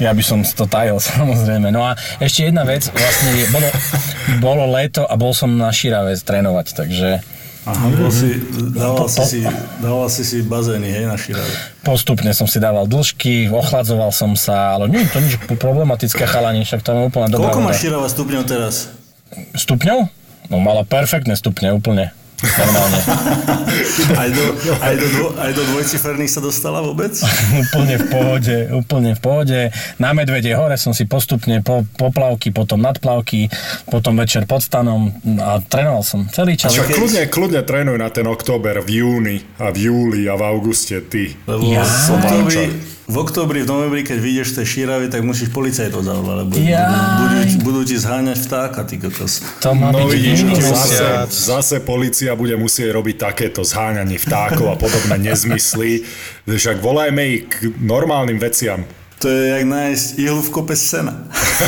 Ja 0.02 0.10
by 0.10 0.24
som 0.26 0.40
to 0.42 0.66
tajil, 0.66 0.98
samozrejme. 1.14 1.70
No 1.70 1.86
a 1.86 1.94
ešte 2.18 2.50
jedna 2.50 2.66
vec, 2.66 2.90
vlastne 2.90 3.32
bolo, 3.54 3.70
bolo 4.42 4.64
leto 4.74 5.06
a 5.06 5.14
bol 5.14 5.36
som 5.36 5.54
na 5.54 5.70
Širave 5.70 6.18
trénovať, 6.18 6.68
takže... 6.74 7.10
Aha, 7.64 7.96
bol 7.96 8.12
si, 8.12 8.44
dával, 8.76 9.08
si 9.08 9.24
si, 9.24 9.40
dával 9.80 10.12
si 10.12 10.28
si 10.28 10.44
bazény, 10.44 10.84
hej, 10.84 11.08
na 11.08 11.16
Širave. 11.16 11.48
Postupne 11.88 12.36
som 12.36 12.44
si 12.44 12.60
dával 12.60 12.92
dĺžky, 12.92 13.48
ochladzoval 13.48 14.12
som 14.12 14.36
sa, 14.36 14.76
ale 14.76 14.92
nie 14.92 15.08
je 15.08 15.10
to 15.16 15.20
nič 15.24 15.34
problematické 15.48 16.28
chalani, 16.28 16.68
však 16.68 16.84
tam 16.84 17.00
je 17.00 17.04
úplne 17.08 17.32
dobrá 17.32 17.56
Koľko 17.56 17.64
má 17.64 17.72
Širava 17.72 18.12
stupňov 18.12 18.44
teraz? 18.44 18.92
Stupňov? 19.56 20.12
No 20.52 20.60
mala 20.60 20.84
perfektné 20.84 21.40
stupne, 21.40 21.72
úplne. 21.72 22.12
Normálne. 22.44 23.00
aj, 24.22 24.30
do, 24.36 24.44
aj, 24.84 24.94
do 25.00 25.08
dvo, 25.08 25.28
aj 25.40 25.52
do 25.56 25.64
dvojciferných 25.74 26.32
sa 26.32 26.42
dostala 26.44 26.84
vôbec? 26.84 27.16
úplne 27.64 27.96
v 27.98 28.06
pohode, 28.12 28.58
úplne 28.76 29.12
v 29.16 29.22
pohode. 29.24 29.60
Na 29.98 30.12
Medvede 30.12 30.52
hore 30.54 30.76
som 30.76 30.92
si 30.92 31.08
postupne 31.08 31.64
po, 31.64 31.88
poplavky, 31.96 32.52
potom 32.52 32.84
nadplavky, 32.84 33.48
potom 33.88 34.20
večer 34.20 34.44
pod 34.44 34.60
stanom 34.60 35.10
a 35.40 35.64
trénoval 35.64 36.04
som 36.04 36.28
celý 36.28 36.60
čas. 36.60 36.76
A 36.76 36.84
kľudne, 36.84 37.32
kľudne 37.32 37.62
trénuj 37.64 37.98
na 37.98 38.12
ten 38.12 38.28
október 38.28 38.84
v 38.84 39.04
júni 39.04 39.38
a 39.58 39.72
v 39.72 39.90
júli 39.90 40.28
a 40.28 40.36
v 40.36 40.44
auguste 40.44 41.00
ty. 41.08 41.32
Lebo 41.48 41.64
ja. 41.72 41.88
som 41.88 42.20
v 43.04 43.16
oktobri, 43.20 43.64
v 43.64 43.68
novembri, 43.68 44.02
keď 44.08 44.18
vyjdeš 44.24 44.48
z 44.48 44.56
tej 44.64 44.68
šíravy, 44.68 45.06
tak 45.12 45.28
musíš 45.28 45.52
policajtov 45.52 46.08
zavolať, 46.08 46.36
lebo 46.40 46.56
budú, 46.56 47.40
budú 47.68 47.82
ti 47.84 48.00
zháňať 48.00 48.38
vtáka, 48.48 48.88
ty 48.88 48.96
kokos. 48.96 49.44
To 49.60 49.76
má 49.76 49.92
no 49.92 50.08
vidíš, 50.08 50.48
zase, 50.64 51.04
zase 51.28 51.76
policia 51.84 52.32
bude 52.40 52.56
musieť 52.56 52.96
robiť 52.96 53.16
takéto 53.20 53.68
zháňanie 53.68 54.16
vtákov 54.16 54.72
a 54.72 54.76
podobné 54.80 55.20
nezmysly. 55.20 56.08
Však 56.48 56.80
volajme 56.80 57.22
ich 57.28 57.44
k 57.52 57.76
normálnym 57.84 58.40
veciam. 58.40 58.88
To 59.20 59.32
je 59.32 59.56
jak 59.56 59.64
nájsť 59.64 60.06
ihlu 60.20 60.44
v 60.44 60.52
kope 60.52 60.76
sena. 60.76 61.16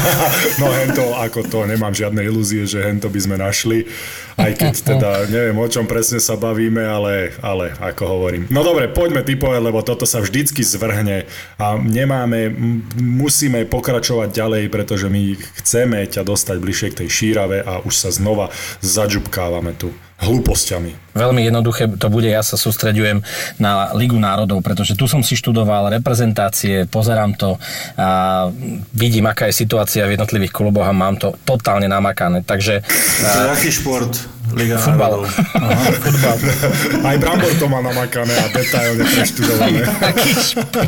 no 0.60 0.68
hento, 0.76 1.16
ako 1.16 1.48
to, 1.48 1.64
nemám 1.64 1.96
žiadne 1.96 2.20
ilúzie, 2.20 2.68
že 2.68 2.84
hento 2.84 3.08
by 3.08 3.20
sme 3.20 3.36
našli. 3.40 3.88
Aj 4.36 4.52
keď 4.52 4.74
teda 4.84 5.10
neviem, 5.32 5.56
o 5.56 5.68
čom 5.72 5.88
presne 5.88 6.20
sa 6.20 6.36
bavíme, 6.36 6.84
ale, 6.84 7.32
ale 7.40 7.72
ako 7.80 8.04
hovorím. 8.04 8.44
No 8.52 8.68
dobre, 8.68 8.92
poďme 8.92 9.24
typovať, 9.24 9.62
lebo 9.64 9.80
toto 9.80 10.04
sa 10.04 10.20
vždycky 10.20 10.60
zvrhne 10.60 11.24
a 11.56 11.80
nemáme, 11.80 12.52
musíme 13.00 13.64
pokračovať 13.64 14.36
ďalej, 14.36 14.64
pretože 14.68 15.08
my 15.08 15.40
chceme 15.64 16.04
ťa 16.04 16.28
dostať 16.28 16.58
bližšie 16.60 16.88
k 16.92 17.00
tej 17.06 17.10
šírave 17.10 17.64
a 17.64 17.80
už 17.88 17.96
sa 17.96 18.10
znova 18.12 18.52
zadžubkávame 18.84 19.72
tu 19.80 19.96
hlúpostiami. 20.16 20.96
Veľmi 21.12 21.44
jednoduché 21.44 21.92
to 22.00 22.08
bude, 22.08 22.28
ja 22.28 22.40
sa 22.40 22.56
sústreďujem 22.56 23.20
na 23.60 23.92
Ligu 23.92 24.16
národov, 24.16 24.64
pretože 24.64 24.96
tu 24.96 25.12
som 25.12 25.20
si 25.20 25.36
študoval 25.36 25.92
reprezentácie, 25.92 26.88
pozerám 26.88 27.36
to 27.36 27.60
a 28.00 28.48
vidím, 28.96 29.28
aká 29.28 29.52
je 29.52 29.60
situácia 29.60 30.08
v 30.08 30.16
jednotlivých 30.16 30.56
kluboch 30.56 30.88
a 30.88 30.96
mám 30.96 31.20
to 31.20 31.36
totálne 31.44 31.92
namakané. 31.92 32.48
Takže... 32.48 32.80
To 32.88 33.40
je 33.44 33.52
aký 33.60 33.70
šport? 33.72 34.12
Liga 34.56 34.80
futbal. 34.80 35.28
Aha, 35.54 35.92
futbal. 36.00 36.38
Aj 37.12 37.16
Brambor 37.20 37.52
to 37.60 37.68
má 37.68 37.84
namakané 37.84 38.32
a 38.32 38.48
detailne 38.50 39.04
preštudované. 39.14 39.84
aký, 39.84 40.32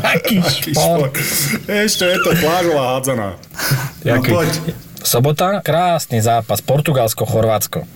aký 0.00 0.36
šport? 0.72 1.12
Ešte 1.68 2.04
je 2.08 2.18
to 2.18 2.30
plážová 2.40 2.96
hádzaná. 2.96 3.28
No 4.02 4.20
poď. 4.24 4.50
Sobota, 4.98 5.62
krásny 5.62 6.18
zápas, 6.18 6.58
Portugalsko-Chorvátsko. 6.58 7.86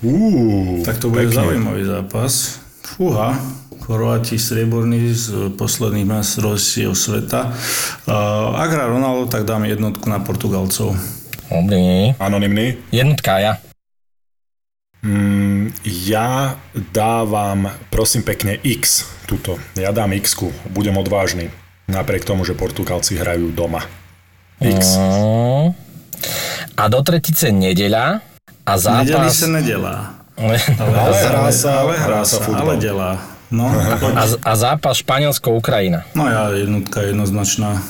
Tak 0.86 0.96
to 1.02 1.10
bude 1.10 1.26
pekne. 1.26 1.34
zaujímavý 1.34 1.82
zápas. 1.82 2.62
Fúha, 2.86 3.34
Chorváti 3.82 4.38
strieborní 4.38 5.10
z 5.10 5.50
posledných 5.58 6.06
majstrovstiev 6.06 6.94
sveta. 6.94 7.50
Uh, 8.06 8.54
ak 8.54 8.70
hrá 8.70 8.86
Ronaldo, 8.86 9.26
tak 9.26 9.42
dáme 9.42 9.66
jednotku 9.66 10.06
na 10.06 10.22
Portugalcov. 10.22 10.94
Dobrý. 11.50 12.14
Anonymný? 12.22 12.78
Jednotka 12.94 13.42
ja. 13.42 13.58
Mm, 15.02 15.74
ja 15.82 16.54
dávam, 16.94 17.74
prosím 17.90 18.22
pekne, 18.22 18.54
X 18.62 19.02
tuto. 19.26 19.58
Ja 19.74 19.90
dám 19.90 20.14
x 20.14 20.38
budem 20.70 20.94
odvážny. 20.94 21.50
Napriek 21.90 22.22
tomu, 22.22 22.46
že 22.46 22.54
Portugalci 22.54 23.18
hrajú 23.18 23.50
doma. 23.50 23.82
X. 24.62 24.94
Mm. 24.94 25.74
A 26.78 26.82
do 26.86 27.02
tretice 27.02 27.50
nedeľa 27.50 28.22
a 28.62 28.72
zápas... 28.78 29.10
Nedeli 29.10 29.30
sa 29.34 29.48
nedelá. 29.50 29.96
Ale, 30.38 30.56
ale, 30.78 31.16
hrá 31.18 31.46
sa, 31.50 31.70
ale 31.82 31.92
hrá 31.98 32.20
sa 32.22 32.38
futbal. 32.38 32.62
Ale 32.62 32.74
delá. 32.78 33.12
No, 33.52 33.68
a, 33.68 34.24
a 34.24 34.52
zápas 34.56 35.02
Španielsko-Ukrajina. 35.04 36.08
No 36.16 36.24
ja 36.24 36.48
jednotka 36.56 37.04
jednoznačná. 37.04 37.84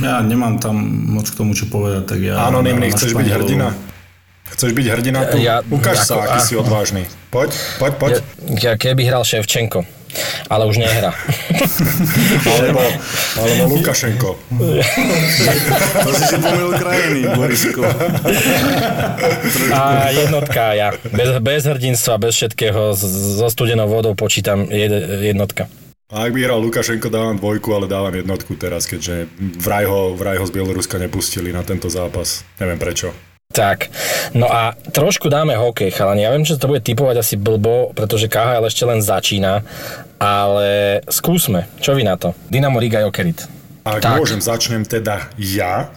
Ja 0.00 0.24
nemám 0.24 0.56
tam 0.62 0.80
moc 1.12 1.28
k 1.28 1.36
tomu, 1.36 1.52
čo 1.52 1.68
povedať, 1.68 2.04
tak 2.08 2.20
ja... 2.24 2.40
Anonymný, 2.46 2.88
chceš 2.94 3.12
byť 3.12 3.28
hrdina? 3.28 3.74
Chceš 4.54 4.70
byť 4.72 4.86
hrdina 4.88 5.20
tu? 5.28 5.36
Ja, 5.40 5.60
Ukáž 5.66 6.04
ako, 6.04 6.08
sa, 6.08 6.14
aký 6.24 6.38
a, 6.38 6.46
si 6.46 6.54
odvážny. 6.56 7.02
Poď, 7.28 7.50
poď, 7.76 7.92
poď. 8.00 8.12
Ja, 8.60 8.74
keby 8.80 9.04
hral 9.08 9.24
Ševčenko 9.24 9.98
ale 10.48 10.64
už 10.66 10.80
nehra. 10.80 11.12
alebo, 12.58 12.82
alebo 13.36 13.62
Lukašenko. 13.76 14.30
to 16.04 16.10
si 16.16 16.24
si 16.24 16.36
pomýlil 16.40 16.72
krajiny, 16.80 17.20
Borisko. 17.36 17.82
A 19.72 20.10
jednotka 20.10 20.72
ja. 20.74 20.88
Bez, 21.12 21.28
bez 21.40 21.62
hrdinstva, 21.68 22.16
bez 22.18 22.32
všetkého, 22.34 22.96
so 22.96 23.48
studenou 23.52 23.88
vodou 23.88 24.16
počítam 24.16 24.64
jednotka. 25.22 25.68
A 26.08 26.24
ak 26.24 26.32
by 26.32 26.40
hral 26.40 26.56
Lukašenko, 26.64 27.12
dávam 27.12 27.36
dvojku, 27.36 27.68
ale 27.76 27.84
dávam 27.84 28.16
jednotku 28.16 28.56
teraz, 28.56 28.88
keďže 28.88 29.28
vraj 29.60 29.84
ho, 29.84 30.16
vraj 30.16 30.40
ho 30.40 30.48
z 30.48 30.56
Bieloruska 30.56 30.96
nepustili 30.96 31.52
na 31.52 31.60
tento 31.60 31.92
zápas. 31.92 32.48
Neviem 32.56 32.80
prečo. 32.80 33.12
Tak, 33.58 33.90
no 34.38 34.46
a 34.46 34.78
trošku 34.94 35.26
dáme 35.26 35.58
hokej, 35.58 35.90
chalani. 35.90 36.22
Ja 36.22 36.30
viem, 36.30 36.46
že 36.46 36.62
to 36.62 36.70
bude 36.70 36.78
typovať 36.78 37.26
asi 37.26 37.34
blbo, 37.34 37.90
pretože 37.90 38.30
KHL 38.30 38.70
ešte 38.70 38.86
len 38.86 39.02
začína, 39.02 39.66
ale 40.22 41.02
skúsme. 41.10 41.66
Čo 41.82 41.98
vy 41.98 42.06
na 42.06 42.14
to? 42.14 42.38
Dynamo 42.46 42.78
Riga 42.78 43.02
Jokerit. 43.02 43.50
Ak 43.82 44.06
tak. 44.06 44.14
môžem, 44.14 44.38
začnem 44.38 44.86
teda 44.86 45.26
ja, 45.34 45.90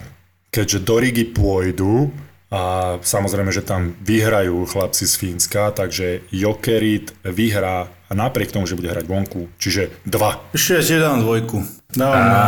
keďže 0.49 0.81
do 0.81 0.97
Rigi 0.97 1.29
pôjdu 1.29 2.09
a 2.49 2.97
samozrejme, 2.97 3.53
že 3.53 3.61
tam 3.61 3.93
vyhrajú 4.01 4.65
chlapci 4.65 5.05
z 5.05 5.13
Fínska, 5.21 5.69
takže 5.69 6.25
Jokerit 6.33 7.13
vyhrá 7.21 7.85
a 8.09 8.11
napriek 8.17 8.49
tomu, 8.49 8.65
že 8.65 8.73
bude 8.73 8.89
hrať 8.89 9.05
vonku, 9.05 9.53
čiže 9.61 9.93
dva. 10.09 10.41
Ešte 10.49 10.81
ja 10.97 11.13
dám 11.13 11.21
dvojku. 11.21 11.61
Dávam 11.93 12.25
a... 12.25 12.25
na, 12.25 12.43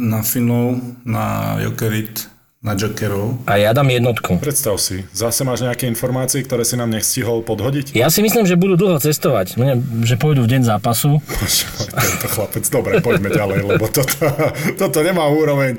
na 0.00 0.20
Finov, 0.24 0.80
na 1.04 1.60
Jokerit 1.60 2.32
na 2.64 2.72
Jokerov. 2.72 3.44
A 3.44 3.60
ja 3.60 3.76
dám 3.76 3.92
jednotku. 3.92 4.40
Predstav 4.40 4.80
si, 4.80 5.04
zase 5.12 5.44
máš 5.44 5.68
nejaké 5.68 5.84
informácie, 5.84 6.40
ktoré 6.40 6.64
si 6.64 6.80
nám 6.80 6.88
nechstihol 6.88 7.44
podhodiť? 7.44 7.92
Ja 7.92 8.08
si 8.08 8.24
myslím, 8.24 8.48
že 8.48 8.56
budú 8.56 8.80
dlho 8.80 8.96
cestovať, 8.96 9.60
že 10.08 10.16
pôjdu 10.16 10.48
v 10.48 10.56
deň 10.56 10.62
zápasu. 10.64 11.20
Tento 11.92 12.28
chlapec, 12.32 12.64
dobre, 12.72 13.04
poďme 13.04 13.28
ďalej, 13.36 13.60
lebo 13.68 13.84
toto, 13.92 14.16
toto 14.80 14.98
nemá 15.04 15.28
úroveň. 15.28 15.76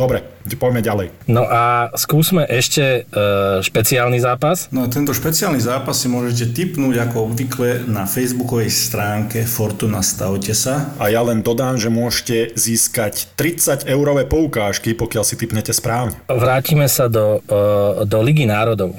Dobre, 0.00 0.24
poďme 0.56 0.80
ďalej. 0.80 1.06
No 1.28 1.44
a 1.44 1.92
skúsme 1.92 2.48
ešte 2.48 3.04
e, 3.04 3.20
špeciálny 3.60 4.16
zápas. 4.16 4.72
No 4.72 4.88
tento 4.88 5.12
špeciálny 5.12 5.60
zápas 5.60 6.00
si 6.00 6.08
môžete 6.08 6.56
tipnúť 6.56 7.04
ako 7.04 7.28
obvykle 7.28 7.84
na 7.84 8.08
facebookovej 8.08 8.72
stránke 8.72 9.44
Fortuna 9.44 10.00
Stavte 10.00 10.56
sa. 10.56 10.96
A 10.96 11.12
ja 11.12 11.20
len 11.20 11.44
dodám, 11.44 11.76
že 11.76 11.92
môžete 11.92 12.56
získať 12.56 13.28
30 13.36 13.92
eurové 13.92 14.24
poukážky, 14.24 14.96
pokiaľ 14.96 15.20
si 15.20 15.36
typnete 15.36 15.76
správne. 15.76 16.16
Vrátime 16.32 16.88
sa 16.88 17.12
do, 17.12 17.44
e, 17.44 18.08
do 18.08 18.18
Ligy 18.24 18.48
národov. 18.48 18.96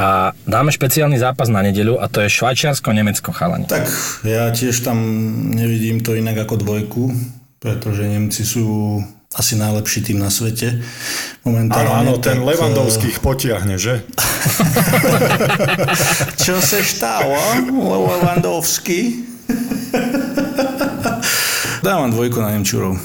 A 0.00 0.32
dáme 0.48 0.72
špeciálny 0.72 1.20
zápas 1.20 1.52
na 1.52 1.60
nedeľu 1.60 2.00
a 2.00 2.08
to 2.08 2.24
je 2.24 2.32
Švajčiarsko-Nemecko 2.32 3.36
chalani. 3.36 3.68
Tak 3.68 3.84
ja 4.24 4.48
tiež 4.48 4.80
tam 4.80 4.96
nevidím 5.52 6.00
to 6.00 6.16
inak 6.16 6.40
ako 6.48 6.56
dvojku, 6.56 7.04
pretože 7.60 8.04
Nemci 8.04 8.44
sú 8.48 9.00
asi 9.36 9.60
najlepší 9.60 10.00
tým 10.00 10.18
na 10.18 10.32
svete 10.32 10.80
momentálne. 11.44 11.92
Áno, 11.92 12.16
áno, 12.16 12.24
ten 12.24 12.40
tak, 12.40 12.48
Levandovský 12.48 13.12
ich 13.12 13.20
potiahne, 13.20 13.76
že? 13.76 14.00
Čo 16.44 16.56
sa 16.64 16.80
stalo, 16.80 17.36
Levandovský? 18.16 19.12
Dávam 21.86 22.10
dvojku 22.10 22.40
na 22.40 22.56
Nemčurov. 22.56 22.96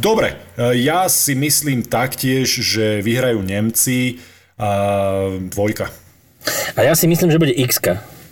Dobre, 0.00 0.40
ja 0.56 1.04
si 1.12 1.36
myslím 1.36 1.84
taktiež, 1.84 2.48
že 2.48 3.04
vyhrajú 3.04 3.44
Nemci 3.44 4.16
a 4.56 5.36
dvojka. 5.52 5.92
A 6.76 6.84
ja 6.84 6.96
si 6.96 7.04
myslím, 7.04 7.28
že 7.28 7.40
bude 7.40 7.52
x 7.52 7.76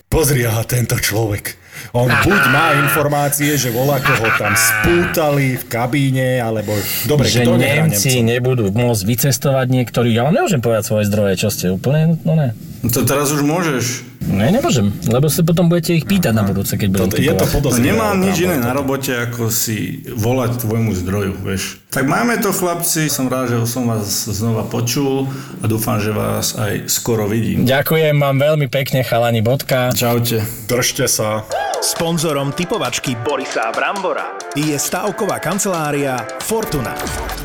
Pozri, 0.09 0.41
aha, 0.49 0.65
tento 0.65 0.97
človek. 0.97 1.53
On 1.93 2.09
buď 2.09 2.43
má 2.49 2.75
informácie, 2.81 3.61
že 3.61 3.69
volá 3.69 4.01
koho 4.01 4.25
tam 4.41 4.57
spútali 4.57 5.61
v 5.61 5.65
kabíne, 5.69 6.41
alebo... 6.41 6.73
Dobre, 7.05 7.29
že 7.29 7.45
kto 7.45 7.61
Nemci 7.61 8.25
nebudú 8.25 8.73
môcť 8.73 9.03
vycestovať 9.05 9.69
niektorí. 9.69 10.17
Ja 10.17 10.25
vám 10.25 10.41
nemôžem 10.41 10.65
povedať 10.65 10.89
svoje 10.89 11.05
zdroje, 11.13 11.33
čo 11.37 11.49
ste 11.53 11.69
úplne, 11.69 12.17
no 12.25 12.33
ne. 12.35 12.57
No 12.81 12.89
to 12.89 13.05
teraz 13.05 13.29
už 13.37 13.45
môžeš. 13.45 14.08
Ne, 14.19 14.51
nemôžem, 14.51 14.91
lebo 15.07 15.31
sa 15.31 15.47
potom 15.47 15.71
budete 15.71 15.95
ich 15.95 16.03
pýtať 16.03 16.35
na 16.35 16.43
budúce, 16.43 16.75
keď 16.75 16.89
budem 16.91 17.09
Je 17.23 17.35
to 17.39 17.47
podozrivé. 17.47 17.95
No, 17.95 18.03
nemám 18.03 18.17
nič 18.19 18.37
iné 18.43 18.59
na 18.59 18.75
robote, 18.75 19.15
ako 19.15 19.47
si 19.47 20.03
volať 20.11 20.59
tvojmu 20.67 20.91
zdroju, 20.91 21.33
vieš. 21.47 21.79
Tak 21.95 22.05
máme 22.11 22.37
to, 22.43 22.51
chlapci. 22.51 23.07
Som 23.07 23.31
rád, 23.31 23.55
že 23.55 23.57
som 23.71 23.87
vás 23.87 24.27
znova 24.27 24.67
počul 24.67 25.31
a 25.63 25.71
dúfam, 25.71 26.03
že 26.03 26.11
vás 26.11 26.59
aj 26.59 26.91
skoro 26.91 27.31
vidím. 27.31 27.63
Ďakujem 27.63 28.19
vám 28.19 28.37
veľmi 28.43 28.67
pekne, 28.67 29.07
chalani, 29.07 29.39
bodka. 29.39 29.95
Čaute. 29.95 30.43
Držte 30.67 31.07
sa. 31.07 31.47
Sponzorom 31.79 32.51
typovačky 32.53 33.15
Borisa 33.15 33.71
Brambora 33.71 34.35
je 34.59 34.75
stavková 34.75 35.39
kancelária 35.39 36.19
Fortuna. 36.43 36.99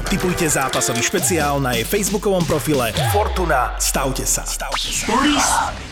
Typujte 0.10 0.50
zápasový 0.50 1.06
špeciál 1.06 1.62
na 1.62 1.78
jej 1.78 1.86
facebookovom 1.86 2.42
profile 2.42 2.98
Fortuna. 3.14 3.78
Stavte 3.78 4.26
sa. 4.26 4.42
Stavte 4.42 4.90
sa. 4.90 5.06
Boris 5.06 5.48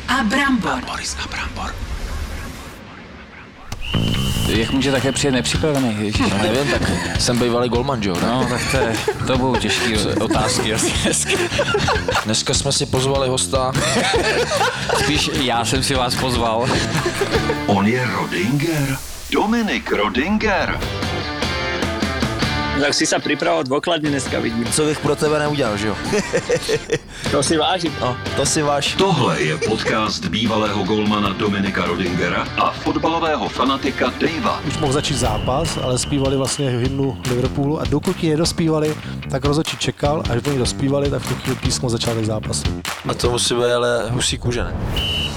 a 0.10 0.26
Brambor. 0.26 0.82
Boris 0.90 1.14
a 1.22 1.30
Brambor. 1.30 1.91
Jak 4.48 4.72
může 4.72 4.92
také 4.92 5.12
přijet 5.12 5.34
nepřipravený, 5.34 5.96
ježiš, 6.00 6.22
no 6.32 6.38
nevím, 6.38 6.72
tak 6.72 6.82
jsem 7.22 7.40
bývalý 7.40 7.70
golman, 7.70 8.00
jo? 8.04 8.16
No, 8.22 8.48
tak 8.50 8.62
to, 8.72 8.78
je, 8.78 8.94
to 9.28 9.38
budou 9.38 9.56
těžké 9.56 9.98
otázky 10.20 10.74
asi 10.74 10.94
dneska. 11.04 11.32
Dneska 12.26 12.54
jsme 12.54 12.72
si 12.72 12.86
pozvali 12.86 13.30
hosta. 13.30 13.72
Spíš 15.04 15.30
já 15.42 15.66
jsem 15.66 15.84
si 15.84 15.96
vás 15.96 16.16
pozval. 16.16 16.66
On 17.68 17.88
je 17.88 18.06
Rodinger. 18.06 18.98
Dominik 19.32 19.92
Rodinger. 19.92 20.80
Tak 22.80 22.94
si 22.98 23.06
sa 23.06 23.20
pripravoval 23.20 23.68
dôkladne 23.68 24.10
dneska, 24.10 24.40
vidím. 24.40 24.66
Co 24.72 24.86
bych 24.86 25.00
pro 25.00 25.16
tebe 25.16 25.40
neudělal, 25.40 25.78
že 25.78 25.88
jo? 25.88 25.96
To 27.32 27.44
si 27.44 27.58
vážim. 27.58 27.94
No, 28.02 28.18
to 28.36 28.46
si 28.46 28.62
váš. 28.62 28.96
Tohle 28.96 29.42
je 29.42 29.58
podcast 29.58 30.26
bývalého 30.26 30.84
golmana 30.84 31.30
Dominika 31.34 31.86
Rodingera 31.86 32.48
a 32.58 32.72
fotbalového 32.72 33.50
fanatika 33.50 34.10
Davea. 34.20 34.60
Už 34.68 34.78
mohl 34.78 34.94
začít 34.94 35.18
zápas, 35.18 35.78
ale 35.84 35.98
zpívali 35.98 36.38
vlastně 36.38 36.70
hymnu 36.70 37.18
Liverpoolu 37.30 37.80
a 37.82 37.86
dokud 37.86 38.24
ji 38.24 38.30
nedospívali, 38.30 38.96
tak 39.32 39.46
rozhodčí 39.46 39.78
čekal, 39.78 40.24
až 40.30 40.42
oni 40.48 40.58
dospívali, 40.58 41.10
tak 41.10 41.22
v 41.22 41.28
tu 41.30 41.36
chvíli 41.36 41.56
písmo 41.56 41.90
začátek 41.90 42.26
zápasu. 42.26 42.82
A 43.08 43.14
to 43.14 43.32
musí 43.32 43.54
být 43.56 43.72
ale 43.72 44.10
husí 44.10 44.38
kůže, 44.38 44.64
ne? 44.64 44.74